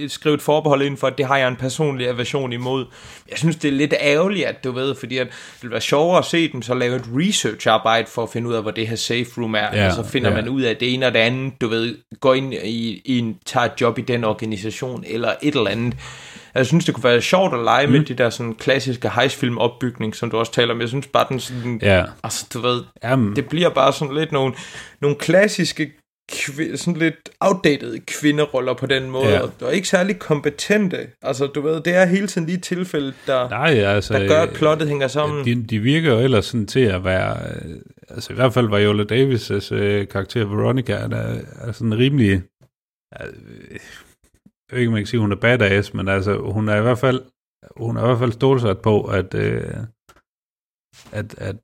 skrive 0.08 0.36
et 0.36 0.42
forbehold 0.42 0.82
ind 0.82 0.98
for, 0.98 1.08
at 1.08 1.18
det 1.18 1.26
har 1.26 1.38
jeg 1.38 1.48
en 1.48 1.56
personlig 1.56 2.08
aversion 2.08 2.54
imod. 2.54 2.86
Jeg 3.30 3.38
synes, 3.38 3.56
det 3.56 3.68
er 3.68 3.72
lidt 3.72 3.94
ærgerligt, 4.02 4.46
at 4.46 4.64
du 4.64 4.72
ved, 4.72 4.96
fordi 4.96 5.18
at 5.18 5.28
det 5.28 5.64
vil 5.64 5.72
være 5.72 5.82
sjovere 5.82 6.20
at 6.20 6.26
se 6.26 6.52
dem, 6.52 6.62
så 6.62 6.74
lave 6.74 6.96
et 6.96 7.06
research-arbejde 7.16 8.08
for 8.08 8.24
at 8.24 8.30
finde 8.30 8.50
ud 8.50 8.54
af, 8.54 8.62
hvor 8.62 8.72
det 8.72 8.88
her 8.88 8.96
safe 8.96 9.42
room 9.42 9.56
er, 9.56 9.68
Ja, 9.74 9.88
og 9.88 9.94
så 9.94 10.04
finder 10.04 10.30
ja. 10.30 10.36
man 10.36 10.50
ud 10.50 10.62
af 10.62 10.78
det 10.78 10.94
ene 10.94 11.06
og 11.06 11.14
det 11.14 11.20
andet, 11.20 11.62
du 11.62 11.68
ved, 11.68 11.98
går 12.20 12.34
ind 12.34 12.54
i, 12.54 13.02
i 13.06 13.20
en, 13.20 13.38
tager 13.46 13.66
et 13.66 13.82
job 13.82 14.00
i 14.00 14.02
den 14.02 14.24
organisation, 14.24 15.04
eller 15.08 15.34
et 15.42 15.56
eller 15.56 15.70
andet. 15.70 15.96
Jeg 16.58 16.66
synes, 16.66 16.86
det 16.86 16.94
kunne 16.96 17.04
være 17.04 17.22
sjovt 17.22 17.54
at 17.54 17.64
lege 17.64 17.86
mm. 17.88 17.92
med 17.94 18.06
de 18.06 18.14
der 18.14 18.30
sådan 18.30 18.56
klassiske 18.56 19.10
heistfilm 19.10 19.58
opbygning, 19.58 20.16
som 20.16 20.32
du 20.32 20.38
også 20.38 20.52
taler 20.52 20.74
om. 20.74 20.82
Jeg 20.82 20.88
synes 20.90 21.08
bare, 21.08 21.26
den 21.30 21.40
sådan, 21.40 21.80
Ja. 21.82 22.04
altså 22.24 22.46
du 22.54 22.60
ved, 22.60 22.82
Jamen, 23.04 23.36
det 23.36 23.50
bliver 23.50 23.70
bare 23.70 23.94
sådan 23.94 24.16
lidt 24.16 24.32
nogle, 24.32 24.54
nogle 25.02 25.18
klassiske, 25.18 25.92
kvi- 26.32 26.76
sådan 26.78 26.94
lidt 27.00 27.30
outdated 27.40 28.00
kvinderoller 28.06 28.74
på 28.74 28.86
den 28.86 29.10
måde, 29.12 29.30
Ja. 29.30 29.42
og, 29.62 29.74
ikke 29.76 29.88
særlig 29.88 30.20
kompetente. 30.20 31.08
Altså, 31.22 31.46
du 31.48 31.62
ved, 31.62 31.82
det 31.82 31.96
er 31.96 32.06
hele 32.06 32.28
tiden 32.28 32.48
lige 32.48 32.58
tilfælde, 32.58 33.14
der, 33.28 33.50
nej, 33.50 33.70
altså... 33.70 34.14
der 34.14 34.28
gør, 34.28 34.42
at 34.42 34.50
plottet 34.54 34.88
hænger 34.88 35.08
sammen. 35.08 35.46
De, 35.46 35.64
de 35.64 35.80
virker 35.80 36.14
jo 36.14 36.20
ellers 36.20 36.46
sådan 36.46 36.68
til 36.68 36.80
at 36.80 37.04
være... 37.04 37.38
øh, 37.66 37.76
Altså 38.10 38.34
i 38.34 38.36
hvert 38.36 38.54
fald 38.54 38.68
var 38.70 38.80
Viola 38.80 39.04
Davis' 39.04 39.74
øh, 39.74 40.08
karakter 40.08 40.46
Veronica, 40.46 40.94
der 41.08 41.36
er 41.62 41.72
sådan 41.72 41.98
rimelig... 41.98 42.42
Ikke, 44.74 44.92
jeg 44.92 45.00
kan 45.00 45.06
sige, 45.06 45.20
hun 45.20 45.32
er 45.32 45.36
badass, 45.36 45.94
men 45.94 46.08
altså, 46.08 46.38
hun 46.38 46.70
er 46.70 46.76
i 46.76 46.82
hvert 46.82 47.00
fald, 47.00 47.22
hun 47.78 47.98
er 47.98 48.04
i 48.04 48.06
hvert 48.06 48.20
fald 48.20 48.32
stålsat 48.32 48.78
på, 48.78 49.02
at, 49.04 49.34
øh, 49.34 49.64
at, 51.12 51.36
at 51.38 51.56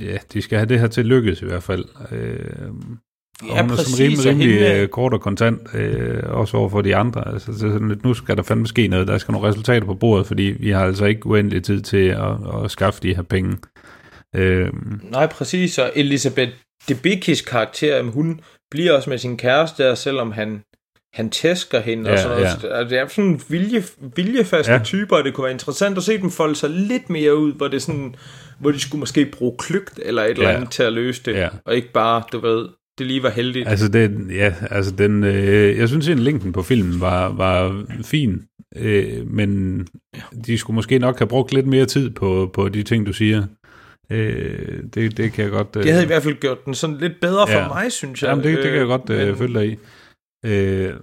ja, 0.00 0.16
de 0.32 0.42
skal 0.42 0.58
have 0.58 0.68
det 0.68 0.80
her 0.80 0.86
til 0.86 1.00
at 1.00 1.06
lykkes 1.06 1.42
i 1.42 1.44
hvert 1.44 1.62
fald. 1.62 1.84
Øh, 2.12 2.70
og 3.42 3.46
Ja, 3.48 3.62
hun 3.62 3.70
er 3.70 3.76
præcis, 3.76 3.94
sådan 3.94 4.04
rimelig, 4.04 4.18
og 4.26 4.30
rimelig 4.40 4.68
hende- 4.68 4.82
øh, 4.82 4.88
kort 4.88 5.12
og 5.14 5.20
kontant, 5.20 5.74
øh, 5.74 6.22
også 6.26 6.56
over 6.56 6.68
for 6.68 6.82
de 6.82 6.96
andre. 6.96 7.28
Altså, 7.32 7.52
det 7.52 7.62
er 7.62 7.72
sådan 7.72 7.88
lidt, 7.88 8.04
nu 8.04 8.14
skal 8.14 8.36
der 8.36 8.42
fandme 8.42 8.66
ske 8.66 8.88
noget, 8.88 9.08
der 9.08 9.18
skal 9.18 9.32
nogle 9.32 9.48
resultater 9.48 9.86
på 9.86 9.94
bordet, 9.94 10.26
fordi 10.26 10.42
vi 10.42 10.70
har 10.70 10.84
altså 10.84 11.04
ikke 11.04 11.26
uendelig 11.26 11.64
tid 11.64 11.80
til 11.82 12.06
at, 12.08 12.64
at 12.64 12.70
skaffe 12.70 13.02
de 13.02 13.14
her 13.14 13.22
penge. 13.22 13.56
Øh, 14.34 14.72
Nej, 15.10 15.26
præcis, 15.26 15.78
og 15.78 15.92
Elisabeth 15.96 16.52
Debicki's 16.90 17.44
karakter, 17.50 18.02
hun 18.02 18.40
bliver 18.70 18.92
også 18.92 19.10
med 19.10 19.18
sin 19.18 19.36
kæreste, 19.36 19.82
der, 19.82 19.94
selvom 19.94 20.32
han, 20.32 20.62
han 21.14 21.30
tæsker 21.30 21.80
hende, 21.80 22.04
Ja, 22.10 22.12
og 22.12 22.18
sådan 22.18 22.38
noget. 22.38 22.62
ja. 22.62 22.84
Det 22.84 22.98
er 22.98 23.08
sådan 23.08 23.24
nogle 23.24 23.40
vilje, 23.48 23.82
viljefaste 24.16 24.72
Ja. 24.72 24.80
typer, 24.84 25.16
og 25.16 25.24
det 25.24 25.34
kunne 25.34 25.42
være 25.44 25.52
interessant 25.52 25.96
at 25.96 26.02
se 26.04 26.18
dem 26.18 26.30
folde 26.30 26.54
sig 26.56 26.70
lidt 26.70 27.10
mere 27.10 27.36
ud, 27.36 27.52
hvor 27.52 27.68
det 27.68 27.82
sådan, 27.82 28.14
hvor 28.58 28.70
de 28.70 28.78
skulle 28.80 29.00
måske 29.00 29.26
bruge 29.26 29.54
klygt 29.58 30.00
eller 30.02 30.22
et 30.24 30.30
eller 30.30 30.48
Ja. 30.48 30.54
andet 30.56 30.70
til 30.70 30.82
at 30.82 30.92
løse 30.92 31.22
det, 31.24 31.32
Ja. 31.34 31.48
og 31.64 31.76
ikke 31.76 31.92
bare, 31.92 32.22
du 32.32 32.38
ved, 32.40 32.68
det 32.98 33.06
lige 33.06 33.22
var 33.22 33.30
heldigt. 33.30 33.68
Altså, 33.68 33.88
det, 33.88 34.26
ja, 34.34 34.54
altså 34.70 34.90
den, 34.90 35.24
øh, 35.24 35.78
jeg 35.78 35.88
synes 35.88 36.08
egentlig, 36.08 36.24
linken 36.32 36.52
på 36.52 36.62
filmen 36.62 37.00
var, 37.00 37.28
var 37.28 37.84
fin, 38.04 38.42
øh, 38.76 39.26
men 39.26 39.80
de 40.46 40.58
skulle 40.58 40.74
måske 40.74 40.98
nok 40.98 41.18
have 41.18 41.28
brugt 41.28 41.52
lidt 41.52 41.66
mere 41.66 41.86
tid 41.86 42.10
på, 42.10 42.50
på 42.54 42.68
de 42.68 42.82
ting, 42.82 43.06
du 43.06 43.12
siger. 43.12 43.44
Øh, 44.12 44.78
det, 44.94 45.16
det 45.16 45.32
kan 45.32 45.44
jeg 45.44 45.52
godt... 45.52 45.68
Øh, 45.76 45.82
Det 45.82 45.92
havde 45.92 46.04
i 46.04 46.06
hvert 46.06 46.22
fald 46.22 46.34
gjort 46.40 46.64
den 46.64 46.74
sådan 46.74 46.96
lidt 46.96 47.12
bedre 47.20 47.46
for 47.46 47.58
Ja. 47.58 47.68
mig, 47.68 47.92
synes 47.92 48.22
jeg. 48.22 48.28
Jamen, 48.28 48.44
det, 48.44 48.56
det 48.56 48.64
kan 48.64 48.74
jeg 48.74 48.86
godt 48.86 49.10
øh, 49.10 49.26
men- 49.26 49.36
følge 49.36 49.54
dig 49.60 49.68
i. 49.68 49.76
Øh, 50.44 50.94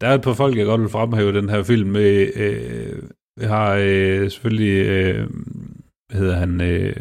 der 0.00 0.06
er 0.08 0.14
et 0.14 0.22
par 0.22 0.32
folk, 0.32 0.56
jeg 0.56 0.66
godt 0.66 0.80
vil 0.80 0.88
fremhæve 0.88 1.32
den 1.32 1.48
her 1.48 1.62
film. 1.62 1.90
Med, 1.90 2.30
øh, 2.36 3.02
har 3.40 3.74
øh, 3.80 4.30
selvfølgelig, 4.30 4.86
øh, 4.86 5.30
hvad 6.10 6.20
hedder 6.20 6.36
han, 6.36 6.60
øh, 6.60 6.94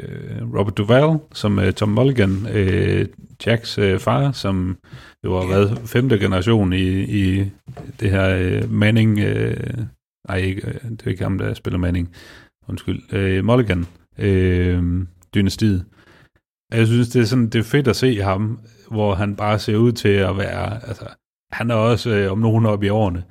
Robert 0.58 0.78
Duvall, 0.78 1.20
som 1.34 1.60
øh, 1.60 1.74
Tom 1.74 1.90
Mulligan, 1.90 2.48
øh, 2.54 3.06
Jacks 3.46 3.78
øh, 3.78 4.00
far, 4.00 4.32
som 4.32 4.78
jo 5.26 5.40
har 5.40 5.48
været 5.48 5.82
femte 5.86 6.20
generation 6.20 6.74
i, 6.74 7.04
i 7.04 7.52
det 8.00 8.12
her 8.12 8.36
øh, 8.40 8.72
Manning, 8.72 9.20
øh, 9.20 9.78
nej, 10.28 10.38
ikke, 10.38 10.68
øh, 10.68 10.74
det 10.92 11.02
er 11.06 11.12
ikke 11.12 11.24
ham, 11.24 11.38
der 11.38 11.54
spiller 11.54 11.80
Manning, 11.80 12.16
undskyld, 12.68 13.14
øh, 13.14 13.46
Mulligan, 13.46 13.86
øh, 14.18 15.06
dynastiet. 15.36 15.86
Jeg 16.74 16.88
synes, 16.88 17.10
det 17.10 17.22
er, 17.22 17.26
sådan, 17.26 17.50
det 17.50 17.60
er 17.60 17.64
fedt 17.64 17.88
at 17.88 17.96
se 17.96 18.22
ham, 18.22 18.60
hvor 18.92 19.16
han 19.16 19.36
bare 19.36 19.60
ser 19.60 19.76
ud 19.76 19.92
til 19.92 20.10
at 20.10 20.38
være, 20.38 20.88
altså, 20.88 21.06
han 21.52 21.72
er 21.72 21.76
også 21.76 22.10
øh, 22.10 22.32
om 22.32 22.40
nogen 22.40 22.66
op 22.66 22.84
i 22.84 22.90
årene, 22.90 23.24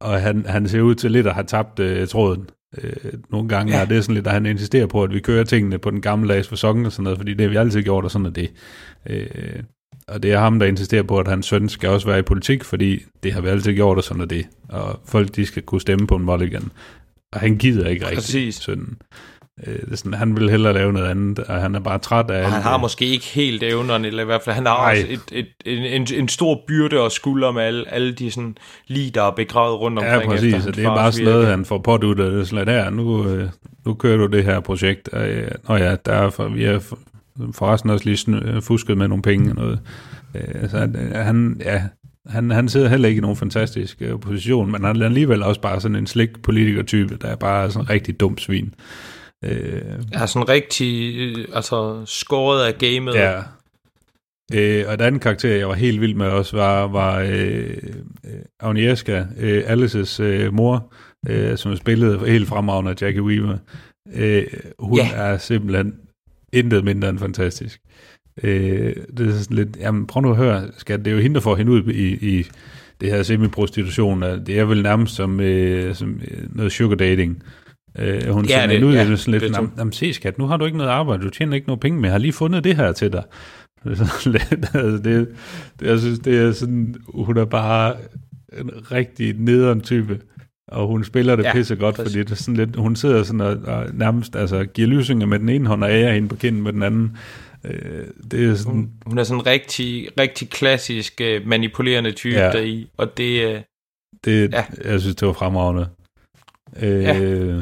og 0.00 0.20
han, 0.20 0.46
han 0.48 0.68
ser 0.68 0.80
ud 0.80 0.94
til 0.94 1.10
lidt 1.10 1.26
at 1.26 1.34
have 1.34 1.46
tabt 1.46 1.78
øh, 1.78 2.08
tråden 2.08 2.50
øh, 2.82 2.92
nogle 3.30 3.48
gange, 3.48 3.76
ja. 3.76 3.82
Og 3.82 3.88
det 3.88 3.96
er 3.96 4.00
sådan 4.00 4.14
lidt, 4.14 4.26
at 4.26 4.32
han 4.32 4.46
insisterer 4.46 4.86
på, 4.86 5.02
at 5.02 5.14
vi 5.14 5.20
kører 5.20 5.44
tingene 5.44 5.78
på 5.78 5.90
den 5.90 6.00
gamle 6.00 6.34
dags 6.34 6.48
fasong 6.48 6.86
og 6.86 6.92
sådan 6.92 7.04
noget, 7.04 7.18
fordi 7.18 7.34
det 7.34 7.40
har 7.40 7.50
vi 7.50 7.56
altid 7.56 7.82
gjort, 7.82 8.04
og 8.04 8.10
sådan 8.10 8.26
er 8.26 8.30
det. 8.30 8.50
Øh, 9.06 9.62
og 10.08 10.22
det 10.22 10.32
er 10.32 10.38
ham, 10.38 10.58
der 10.58 10.66
insisterer 10.66 11.02
på, 11.02 11.18
at 11.18 11.28
hans 11.28 11.46
søn 11.46 11.68
skal 11.68 11.90
også 11.90 12.06
være 12.06 12.18
i 12.18 12.22
politik, 12.22 12.64
fordi 12.64 13.02
det 13.22 13.32
har 13.32 13.40
vi 13.40 13.48
altid 13.48 13.74
gjort, 13.74 13.96
og 13.96 14.04
sådan 14.04 14.22
er 14.22 14.26
det. 14.26 14.46
Og 14.68 15.00
folk, 15.06 15.36
de 15.36 15.46
skal 15.46 15.62
kunne 15.62 15.80
stemme 15.80 16.06
på 16.06 16.16
en 16.16 16.24
Mulligan. 16.24 16.70
Og 17.32 17.40
han 17.40 17.56
gider 17.56 17.88
ikke 17.88 18.04
rigtig 18.04 18.16
Præcis. 18.16 18.54
sønnen. 18.54 18.98
Øh, 19.66 19.74
det 19.74 19.92
er 19.92 19.96
sådan, 19.96 20.14
han 20.14 20.36
vil 20.36 20.50
hellere 20.50 20.72
lave 20.74 20.92
noget 20.92 21.06
andet, 21.08 21.38
og 21.38 21.60
han 21.60 21.74
er 21.74 21.80
bare 21.80 21.98
træt 21.98 22.30
af 22.30 22.44
Og 22.44 22.52
han 22.52 22.62
har 22.62 22.72
det. 22.72 22.80
måske 22.80 23.04
ikke 23.04 23.24
helt 23.26 23.62
evnerne, 23.62 24.06
eller 24.06 24.22
i 24.22 24.26
hvert 24.26 24.42
fald, 24.42 24.54
han 24.54 24.66
har 24.66 24.76
Nej. 24.76 24.90
også 24.92 25.06
et, 25.10 25.20
et, 25.38 25.46
en, 25.78 25.84
en, 26.02 26.06
en 26.14 26.28
stor 26.28 26.60
byrde 26.68 27.00
og 27.00 27.12
skulder 27.12 27.52
med 27.52 27.62
alle, 27.62 27.94
alle 27.94 28.12
de 28.12 28.30
sådan 28.30 28.56
lige, 28.86 29.10
der 29.10 29.22
er 29.22 29.30
begravet 29.30 29.80
rundt 29.80 29.98
omkring. 29.98 30.22
Ja, 30.22 30.28
præcis, 30.28 30.54
efter 30.54 30.68
og 30.70 30.76
det 30.76 30.84
er 30.84 30.94
bare 30.94 31.12
sådan 31.12 31.24
noget, 31.32 31.46
han 31.46 31.64
får 31.64 31.78
påduttet. 31.78 32.32
Det 32.32 32.40
er 32.40 32.44
sådan 32.44 32.68
her, 32.68 32.90
nu, 32.90 33.28
øh, 33.28 33.48
nu 33.86 33.94
kører 33.94 34.16
du 34.16 34.26
det 34.26 34.44
her 34.44 34.60
projekt. 34.60 35.08
Øh, 35.12 35.42
Nå 35.68 35.76
ja, 35.76 35.96
der 36.06 36.12
er 36.12 36.30
for, 36.30 36.48
vi 36.48 36.64
har 36.64 36.78
for- 36.78 36.98
forresten 37.52 37.90
også 37.90 38.04
lige 38.04 38.16
snu- 38.28 38.46
øh, 38.48 38.62
fusket 38.62 38.98
med 38.98 39.08
nogle 39.08 39.22
penge 39.22 39.50
og 39.50 39.56
noget. 39.56 39.80
Så 40.70 40.78
han, 41.14 41.60
ja, 41.64 41.82
han, 42.26 42.50
han 42.50 42.68
sidder 42.68 42.88
heller 42.88 43.08
ikke 43.08 43.18
i 43.18 43.22
nogen 43.22 43.36
fantastisk 43.36 44.02
position, 44.20 44.72
men 44.72 44.84
han 44.84 45.00
er 45.02 45.04
alligevel 45.04 45.42
også 45.42 45.60
bare 45.60 45.80
sådan 45.80 45.96
en 45.96 46.06
slik 46.06 46.42
politiker-type, 46.42 47.16
der 47.22 47.28
er 47.28 47.36
bare 47.36 47.70
sådan 47.70 47.84
en 47.86 47.90
rigtig 47.90 48.20
dum 48.20 48.38
svin. 48.38 48.74
Øh, 49.44 49.82
er 50.12 50.26
sådan 50.26 50.48
rigtig, 50.48 51.16
øh, 51.18 51.44
altså 51.54 52.02
skåret 52.06 52.64
af 52.64 52.78
gamet. 52.78 53.14
Ja. 53.14 53.42
Øh, 54.54 54.84
og 54.88 54.94
et 54.94 55.00
andet 55.00 55.20
karakter, 55.22 55.56
jeg 55.56 55.68
var 55.68 55.74
helt 55.74 56.00
vild 56.00 56.14
med 56.14 56.26
også, 56.26 56.56
var, 56.56 56.86
var 56.86 57.18
øh, 57.20 57.76
øh, 58.24 58.40
Agnieszka, 58.60 59.24
øh, 59.38 59.62
Alices 59.66 60.20
øh, 60.20 60.54
mor, 60.54 60.92
øh, 61.28 61.56
som 61.56 61.76
spillede 61.76 62.18
helt 62.26 62.48
fremragende 62.48 62.90
af 62.90 63.02
Jackie 63.02 63.22
Weaver. 63.22 63.58
Øh, 64.14 64.46
hun 64.78 64.98
Ja. 64.98 65.10
er 65.14 65.38
simpelthen 65.38 65.94
intet 66.52 66.84
mindre 66.84 67.08
end 67.08 67.18
fantastisk. 67.18 67.80
Øh, 68.42 68.96
det 69.16 69.28
er 69.28 69.32
sådan 69.38 69.56
lidt, 69.56 69.76
jamen 69.80 70.06
prøv 70.06 70.20
nu 70.20 70.30
at 70.30 70.36
høre, 70.36 70.68
skal, 70.78 70.98
det 70.98 71.06
er 71.06 71.10
jo 71.14 71.20
hende, 71.20 71.34
der 71.34 71.40
får 71.40 71.56
hende 71.56 71.72
ud 71.72 71.82
i, 71.92 72.38
i 72.38 72.46
det 73.00 73.10
her 73.10 73.22
semi-prostitution. 73.22 74.22
Det 74.22 74.58
er 74.58 74.64
vel 74.64 74.82
nærmest 74.82 75.14
som, 75.14 75.40
øh, 75.40 75.94
som 75.94 76.20
øh, 76.30 76.56
noget 76.56 76.72
sugar 76.72 76.94
dating. 76.96 77.42
Øh, 77.42 77.69
hun 78.30 78.44
Ja, 78.44 78.62
det- 78.62 78.70
det, 78.70 78.82
ud 78.82 78.92
ja, 78.94 79.02
ja, 79.02 79.16
sådan 79.16 79.32
lidt, 79.32 79.42
det 79.42 79.50
er 79.50 79.54
jamen, 79.56 79.72
jamen 79.78 79.92
se 79.92 80.12
skat, 80.12 80.38
nu 80.38 80.46
har 80.46 80.56
du 80.56 80.64
ikke 80.64 80.78
noget 80.78 80.90
arbejde, 80.90 81.22
du 81.22 81.30
tjener 81.30 81.54
ikke 81.54 81.66
noget 81.66 81.80
penge, 81.80 81.96
men 81.96 82.04
jeg 82.04 82.12
har 82.12 82.18
lige 82.18 82.32
fundet 82.32 82.64
det 82.64 82.76
her 82.76 82.92
til 82.92 83.12
dig. 83.12 83.22
Det 83.84 84.00
er 84.00 84.04
sådan 84.04 84.32
lidt, 84.32 84.64
altså 84.74 84.98
det, 85.04 85.28
det, 85.80 85.86
jeg 85.86 85.98
synes, 85.98 86.18
det 86.18 86.38
er 86.38 86.52
sådan, 86.52 86.94
hun 87.14 87.36
er 87.36 87.44
bare 87.44 87.94
en 88.60 88.70
rigtig 88.92 89.34
nederen 89.38 89.80
type, 89.80 90.20
og 90.68 90.86
hun 90.86 91.04
spiller 91.04 91.36
det 91.36 91.44
Ja, 91.44 91.52
pisse 91.52 91.76
godt, 91.76 91.96
præcis. 91.96 92.12
fordi 92.12 92.24
det 92.24 92.30
er 92.30 92.34
sådan 92.36 92.56
lidt, 92.56 92.76
hun 92.76 92.96
sidder 92.96 93.22
sådan 93.22 93.40
og, 93.40 93.56
og 93.64 93.86
nærmest 93.94 94.36
altså, 94.36 94.64
giver 94.64 94.88
lysinger 94.88 95.26
med 95.26 95.38
den 95.38 95.48
ene 95.48 95.66
hånd, 95.68 95.84
og 95.84 95.90
ærer 95.90 96.14
hende 96.14 96.28
på 96.28 96.36
kinden 96.36 96.62
med 96.62 96.72
den 96.72 96.82
anden. 96.82 97.16
Øh, 97.64 98.04
det 98.30 98.44
er 98.50 98.54
sådan, 98.54 98.72
Hun, 98.72 98.90
hun 99.06 99.18
er 99.18 99.22
sådan 99.24 99.40
en 99.40 99.46
rigtig, 99.46 100.08
rigtig 100.20 100.50
klassisk 100.50 101.20
uh, 101.24 101.48
manipulerende 101.48 102.12
type 102.12 102.34
Ja. 102.36 102.50
deri, 102.52 102.88
og 102.96 103.16
det 103.16 103.44
er 103.50 103.62
det, 104.24 104.52
ja. 104.52 104.64
jeg 104.84 105.00
synes, 105.00 105.16
det 105.16 105.26
var 105.28 105.32
fremragende. 105.34 105.86
Øh, 106.76 107.02
Ja. 107.02 107.14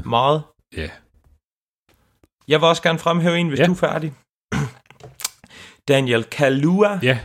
meget. 0.05 0.43
ja. 0.77 0.89
Jeg 2.49 2.61
vil 2.61 2.69
også 2.69 2.83
gerne 2.83 2.99
fremhæve 2.99 3.39
en, 3.39 3.49
hvis 3.49 3.59
Ja. 3.61 3.67
du 3.67 3.73
er 3.73 3.77
færdig. 3.77 4.13
Daniel 5.89 6.25
Kaluuya, 6.25 6.99
Ja, 7.03 7.19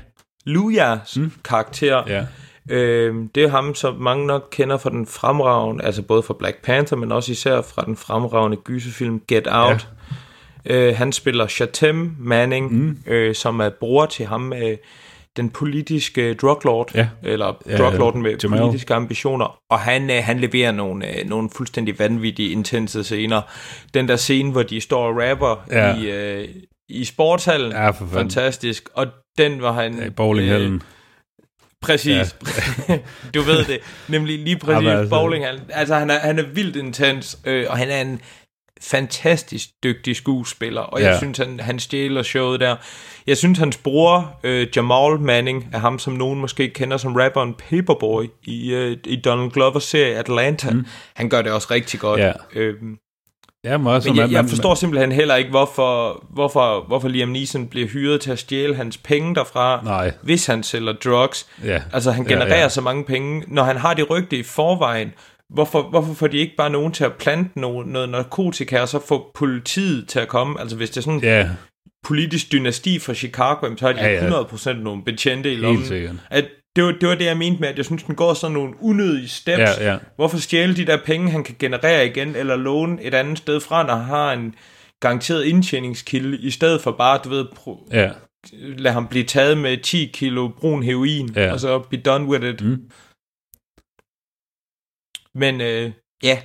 Lujas 0.45 1.17
Mm. 1.17 1.31
karakter, 1.43 2.03
ja. 2.07 2.25
Øhm, 2.69 3.27
det 3.27 3.43
er 3.43 3.49
ham, 3.49 3.75
som 3.75 3.95
mange 3.95 4.27
nok 4.27 4.47
kender 4.51 4.77
fra 4.77 4.89
den 4.89 5.05
fremragende, 5.07 5.83
altså 5.83 6.01
både 6.01 6.23
fra 6.23 6.33
Black 6.39 6.61
Panther, 6.63 6.97
men 6.97 7.11
også 7.11 7.31
især 7.31 7.61
fra 7.61 7.81
den 7.85 7.97
fremragende 7.97 8.57
gyserfilm 8.57 9.21
Get 9.27 9.47
Out. 9.51 9.87
Ja. 10.65 10.75
Øh, 10.75 10.97
han 10.97 11.11
spiller 11.11 11.47
Chatem 11.47 12.15
Manning, 12.19 12.73
mm. 12.73 12.97
øh, 13.07 13.35
som 13.35 13.59
er 13.59 13.69
bror 13.69 14.05
til 14.05 14.25
ham, 14.25 14.53
øh, 14.53 14.77
den 15.37 15.49
politiske 15.49 16.33
druglord, 16.33 16.91
Ja. 16.95 17.07
eller 17.23 17.53
druglorden 17.77 18.21
med 18.21 18.35
Jamal. 18.43 18.59
politiske 18.59 18.93
ambitioner, 18.93 19.59
og 19.71 19.79
han, 19.79 20.09
øh, 20.09 20.23
han 20.23 20.39
leverer 20.39 20.71
nogle, 20.71 21.19
øh, 21.19 21.29
nogle 21.29 21.49
fuldstændig 21.55 21.99
vanvittige, 21.99 22.49
intense 22.51 23.03
scener. 23.03 23.41
Den 23.93 24.07
der 24.07 24.15
scene, 24.15 24.51
hvor 24.51 24.63
de 24.63 24.81
står 24.81 25.07
og 25.07 25.15
rapper 25.29 25.65
Ja. 25.71 25.95
i, 25.95 26.11
øh, 26.41 26.47
i 26.89 27.05
sportshallen, 27.05 27.71
Ja, 27.71 27.87
for 27.89 27.93
fanden. 27.93 28.13
fantastisk, 28.13 28.89
og 28.93 29.07
den 29.37 29.61
var 29.61 29.71
han... 29.71 29.97
Ja, 29.99 30.05
i 30.05 30.09
bowlinghallen. 30.09 30.73
Øh, 30.73 30.81
Præcis. 31.81 32.35
Ja. 32.89 32.97
du 33.35 33.41
ved 33.41 33.65
det. 33.65 33.79
Nemlig 34.07 34.39
lige 34.39 34.57
præcis 34.57 34.85
ja, 34.87 34.97
altså- 34.99 35.09
bowlinghallen. 35.15 35.61
Altså, 35.69 35.95
han 35.95 36.09
er, 36.09 36.19
han 36.19 36.39
er 36.39 36.43
vildt 36.53 36.75
intens, 36.75 37.37
øh, 37.45 37.65
og 37.69 37.77
han 37.77 37.89
er 37.89 38.01
en 38.01 38.21
fantastisk 38.83 39.67
dygtig 39.83 40.15
skuespiller, 40.15 40.81
og 40.81 40.99
Ja. 41.01 41.07
jeg 41.09 41.17
synes, 41.17 41.37
han, 41.37 41.59
han 41.59 41.79
stjæler 41.79 42.23
showet 42.23 42.59
der. 42.59 42.75
Jeg 43.27 43.37
synes, 43.37 43.59
hans 43.59 43.77
bror, 43.77 44.39
øh, 44.43 44.67
Jamal 44.75 45.19
Manning, 45.19 45.67
er 45.73 45.77
ham, 45.79 45.99
som 45.99 46.13
nogen 46.13 46.39
måske 46.39 46.69
kender 46.69 46.97
som 46.97 47.15
rapperen 47.15 47.53
Paperboy 47.53 48.25
i, 48.43 48.73
øh, 48.73 48.97
i 49.05 49.15
Donald 49.15 49.51
Glovers 49.51 49.83
serie 49.83 50.15
Atlanta. 50.15 50.71
Mm. 50.71 50.85
Han 51.15 51.29
gør 51.29 51.41
det 51.41 51.51
også 51.51 51.67
rigtig 51.71 51.99
godt. 51.99 52.19
Ja. 52.19 52.31
Øhm, 52.55 52.97
Ja, 53.65 53.77
men 53.77 53.87
også, 53.87 54.09
men 54.09 54.17
jeg, 54.17 54.31
jeg 54.31 54.45
forstår 54.49 54.75
simpelthen 54.75 55.11
heller 55.11 55.35
ikke, 55.35 55.49
hvorfor, 55.49 56.23
hvorfor, 56.29 56.83
hvorfor 56.87 57.07
Liam 57.07 57.29
Neeson 57.29 57.67
bliver 57.67 57.87
hyret 57.87 58.21
til 58.21 58.31
at 58.31 58.39
stjæle 58.39 58.75
hans 58.75 58.97
penge 58.97 59.35
derfra, 59.35 59.81
Nej. 59.83 60.11
hvis 60.21 60.45
han 60.45 60.63
sælger 60.63 60.93
drugs. 60.93 61.47
Ja. 61.63 61.81
Altså, 61.93 62.11
han 62.11 62.23
Ja, 62.23 62.29
genererer 62.33 62.61
ja. 62.61 62.69
så 62.69 62.81
mange 62.81 63.03
penge. 63.03 63.43
Når 63.47 63.63
han 63.63 63.77
har 63.77 63.93
det 63.93 64.09
rygte 64.09 64.37
i 64.37 64.43
forvejen, 64.43 65.13
hvorfor, 65.53 65.89
hvorfor 65.89 66.13
får 66.13 66.27
de 66.27 66.37
ikke 66.37 66.53
bare 66.57 66.69
nogen 66.69 66.91
til 66.91 67.03
at 67.03 67.13
plante 67.13 67.59
noget, 67.59 67.87
noget 67.87 68.09
narkotika, 68.09 68.79
og 68.81 68.87
så 68.89 68.99
få 69.07 69.31
politiet 69.35 70.07
til 70.07 70.19
at 70.19 70.27
komme? 70.27 70.59
Altså, 70.61 70.75
hvis 70.77 70.89
det 70.89 70.97
er 70.97 71.01
sådan 71.01 71.19
Ja, 71.23 71.49
politisk 72.03 72.51
dynasti 72.51 72.99
fra 72.99 73.13
Chicago, 73.13 73.75
så 73.77 73.85
har 73.85 73.93
de 73.93 73.99
Ja, 74.01 74.25
ja. 74.25 74.41
100% 74.41 74.73
nogle 74.73 75.03
betjente 75.03 75.53
i 75.53 75.55
lommen. 75.55 76.19
At 76.31 76.45
det, 76.75 76.83
var, 76.83 76.91
det 76.91 77.09
var 77.09 77.15
det, 77.15 77.25
jeg 77.25 77.37
mente 77.37 77.61
med, 77.61 77.69
at 77.69 77.77
jeg 77.77 77.85
synes, 77.85 78.03
den 78.03 78.15
går 78.15 78.33
sådan 78.33 78.53
nogle 78.53 78.73
unødige 78.81 79.27
steps. 79.27 79.59
Ja, 79.59 79.91
ja. 79.91 79.97
Hvorfor 80.15 80.37
stjæle 80.37 80.75
de 80.75 80.85
der 80.85 80.97
penge, 81.05 81.29
han 81.31 81.43
kan 81.43 81.55
generere 81.59 82.05
igen, 82.07 82.35
eller 82.35 82.55
låne 82.55 83.03
et 83.03 83.13
andet 83.13 83.37
sted 83.37 83.59
fra, 83.59 83.85
når 83.87 83.95
han 83.95 84.05
har 84.05 84.33
en 84.33 84.55
garanteret 85.01 85.43
indtjeningskilde, 85.45 86.37
i 86.37 86.49
stedet 86.51 86.81
for 86.81 86.91
bare, 86.91 87.19
du 87.23 87.29
ved, 87.29 87.45
pro- 87.55 87.89
Ja, 87.91 88.09
lade 88.53 88.93
ham 88.93 89.07
blive 89.07 89.23
taget 89.23 89.57
med 89.57 89.77
10 89.77 90.09
kilo 90.13 90.47
brun 90.59 90.83
heroin, 90.83 91.29
Ja. 91.35 91.51
og 91.53 91.59
så 91.59 91.79
be 91.79 91.97
done 91.97 92.25
with 92.25 92.43
it. 92.45 92.61
Mm. 92.61 92.77
Men 95.35 95.61
øh, 95.61 95.91
ja, 96.23 96.41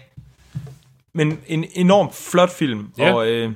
men 1.14 1.40
en 1.46 1.64
enormt 1.74 2.14
flot 2.14 2.50
film, 2.50 2.92
Ja. 2.98 3.12
og, 3.14 3.28
øh, 3.28 3.52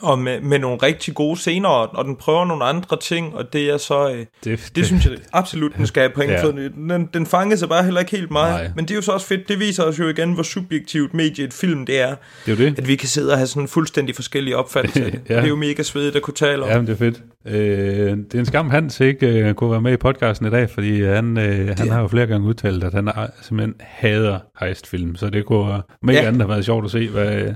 og 0.00 0.18
med, 0.18 0.40
med 0.40 0.58
nogle 0.58 0.78
rigtig 0.82 1.14
gode 1.14 1.36
scener, 1.36 1.68
og, 1.68 2.04
den 2.04 2.16
prøver 2.16 2.44
nogle 2.44 2.64
andre 2.64 2.96
ting, 2.96 3.34
og 3.34 3.52
det 3.52 3.70
er 3.70 3.76
så... 3.76 4.10
Øh, 4.10 4.26
det, 4.44 4.70
det 4.76 4.86
synes 4.86 5.04
jeg 5.06 5.12
absolut, 5.32 5.76
den 5.76 5.86
skal 5.86 6.00
have 6.00 6.10
point 6.14 6.30
Ja. 6.32 6.44
for. 6.44 6.50
Den, 6.50 7.08
den 7.14 7.26
fangede 7.26 7.58
sig 7.58 7.68
bare 7.68 7.84
heller 7.84 8.00
ikke 8.00 8.16
helt 8.16 8.30
meget. 8.30 8.54
Nej. 8.54 8.70
Men 8.76 8.84
det 8.84 8.90
er 8.90 8.94
jo 8.94 9.02
så 9.02 9.12
også 9.12 9.26
fedt. 9.26 9.48
Det 9.48 9.60
viser 9.60 9.82
os 9.84 9.98
jo 9.98 10.08
igen, 10.08 10.32
hvor 10.32 10.42
subjektivt 10.42 11.14
medie 11.14 11.44
et 11.44 11.52
film 11.52 11.86
det 11.86 12.00
er. 12.00 12.14
det 12.46 12.52
er 12.52 12.56
det. 12.56 12.78
At 12.78 12.88
vi 12.88 12.96
kan 12.96 13.08
sidde 13.08 13.32
og 13.32 13.38
have 13.38 13.46
sådan 13.46 13.68
fuldstændig 13.68 14.14
forskellige 14.14 14.56
opfattelser 14.56 15.04
det. 15.04 15.20
Ja. 15.28 15.34
Det 15.36 15.44
er 15.44 15.48
jo 15.48 15.56
mega 15.56 15.82
svedigt 15.82 16.16
at 16.16 16.22
kunne 16.22 16.34
tale 16.34 16.62
om. 16.62 16.68
Ja, 16.68 16.76
men 16.76 16.86
det 16.86 16.92
er 16.92 16.96
fedt. 16.96 17.22
Øh, 17.46 18.16
det 18.16 18.34
er 18.34 18.38
en 18.38 18.46
skam, 18.46 18.70
Hans 18.70 19.00
ikke 19.00 19.26
øh, 19.26 19.54
kunne 19.54 19.70
være 19.70 19.80
med 19.80 19.92
i 19.92 19.96
podcasten 19.96 20.46
i 20.46 20.50
dag, 20.50 20.70
fordi 20.70 21.02
han, 21.02 21.38
øh, 21.38 21.74
han 21.78 21.90
har 21.90 22.00
jo 22.00 22.08
flere 22.08 22.26
gange 22.26 22.48
udtalt, 22.48 22.84
at 22.84 22.94
han 22.94 23.08
er, 23.08 23.26
simpelthen 23.42 23.74
hader 23.80 24.38
heistfilm, 24.60 25.16
så 25.16 25.30
det 25.30 25.44
kunne 25.46 25.82
mega 26.02 26.20
ja. 26.20 26.26
andet 26.26 26.42
have 26.42 26.48
været 26.48 26.64
sjovt 26.64 26.84
at 26.84 26.90
se, 26.90 27.08
hvad, 27.08 27.54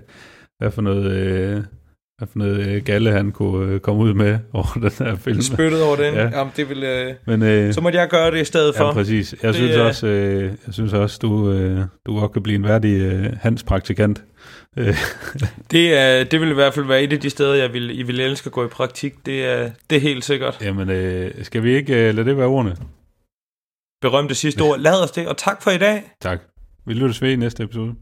hvad 0.59 0.71
for 0.71 0.83
noget... 0.83 1.13
Øh, 1.13 1.63
hvad 2.23 2.29
for 2.33 2.39
noget 2.39 2.67
øh, 2.67 2.83
galle 2.85 3.11
han 3.13 3.33
kunne 3.33 3.73
øh, 3.73 3.81
komme 3.81 4.03
ud 4.03 4.15
med 4.15 4.39
over 4.53 4.73
den 4.75 5.07
her 5.07 5.17
film. 5.17 5.41
Spyttet 5.43 5.83
over 5.83 5.97
den. 5.97 6.15
Ja. 6.15 6.23
Ja. 6.23 6.39
Jamen, 6.39 6.53
det 6.57 6.69
vil, 6.69 6.83
øh, 6.83 7.15
Men, 7.27 7.43
øh, 7.43 7.73
så 7.75 7.81
måtte 7.81 7.99
jeg 7.99 8.09
gøre 8.09 8.31
det 8.31 8.41
i 8.41 8.45
stedet 8.45 8.75
for. 8.77 8.85
ja, 8.87 8.93
præcis. 8.93 9.35
Jeg 9.43 9.49
Det 9.49 9.55
synes 9.55 9.77
også, 9.77 10.07
øh, 10.07 10.43
jeg 10.67 10.75
synes 10.75 10.93
også 10.93 11.19
du, 11.23 11.53
øh, 11.53 11.81
du 12.07 12.19
godt 12.19 12.33
kan 12.33 12.43
blive 12.43 12.57
en 12.57 12.65
værdig 12.65 13.01
øh, 13.01 13.33
hans 13.41 13.63
praktikant. 13.63 14.23
Det, 15.71 15.99
er, 15.99 16.25
det 16.25 16.41
vil 16.41 16.51
i 16.51 16.55
hvert 16.55 16.75
fald 16.75 16.87
være 16.87 17.03
et 17.03 17.13
af 17.13 17.21
de 17.21 17.31
steder, 17.31 17.55
jeg 17.55 17.73
vil, 17.73 17.99
I 17.99 18.03
vil 18.03 18.21
elske 18.21 18.47
at 18.47 18.53
gå 18.53 18.65
i 18.65 18.69
praktik. 18.69 19.15
Det 19.27 19.45
er, 19.47 19.71
det 19.91 19.97
er 19.97 20.01
helt 20.01 20.25
sikkert. 20.25 20.59
jamen, 20.63 20.91
øh, 20.91 21.31
skal 21.43 21.63
vi 21.63 21.75
ikke 21.77 22.09
øh, 22.09 22.15
lade 22.15 22.29
det 22.29 22.37
være 22.37 22.47
ordene? 22.47 22.77
Berømte 24.03 24.35
sidste 24.35 24.61
ord. 24.61 24.79
Lad 24.79 25.03
os 25.05 25.11
det, 25.11 25.29
og 25.29 25.37
tak 25.37 25.63
for 25.63 25.71
i 25.71 25.79
dag. 25.79 26.03
Tak. 26.21 26.41
Vi 26.87 26.95
lyttes 26.95 27.23
ved 27.23 27.31
i 27.33 27.37
næste 27.37 27.63
episode. 27.63 27.95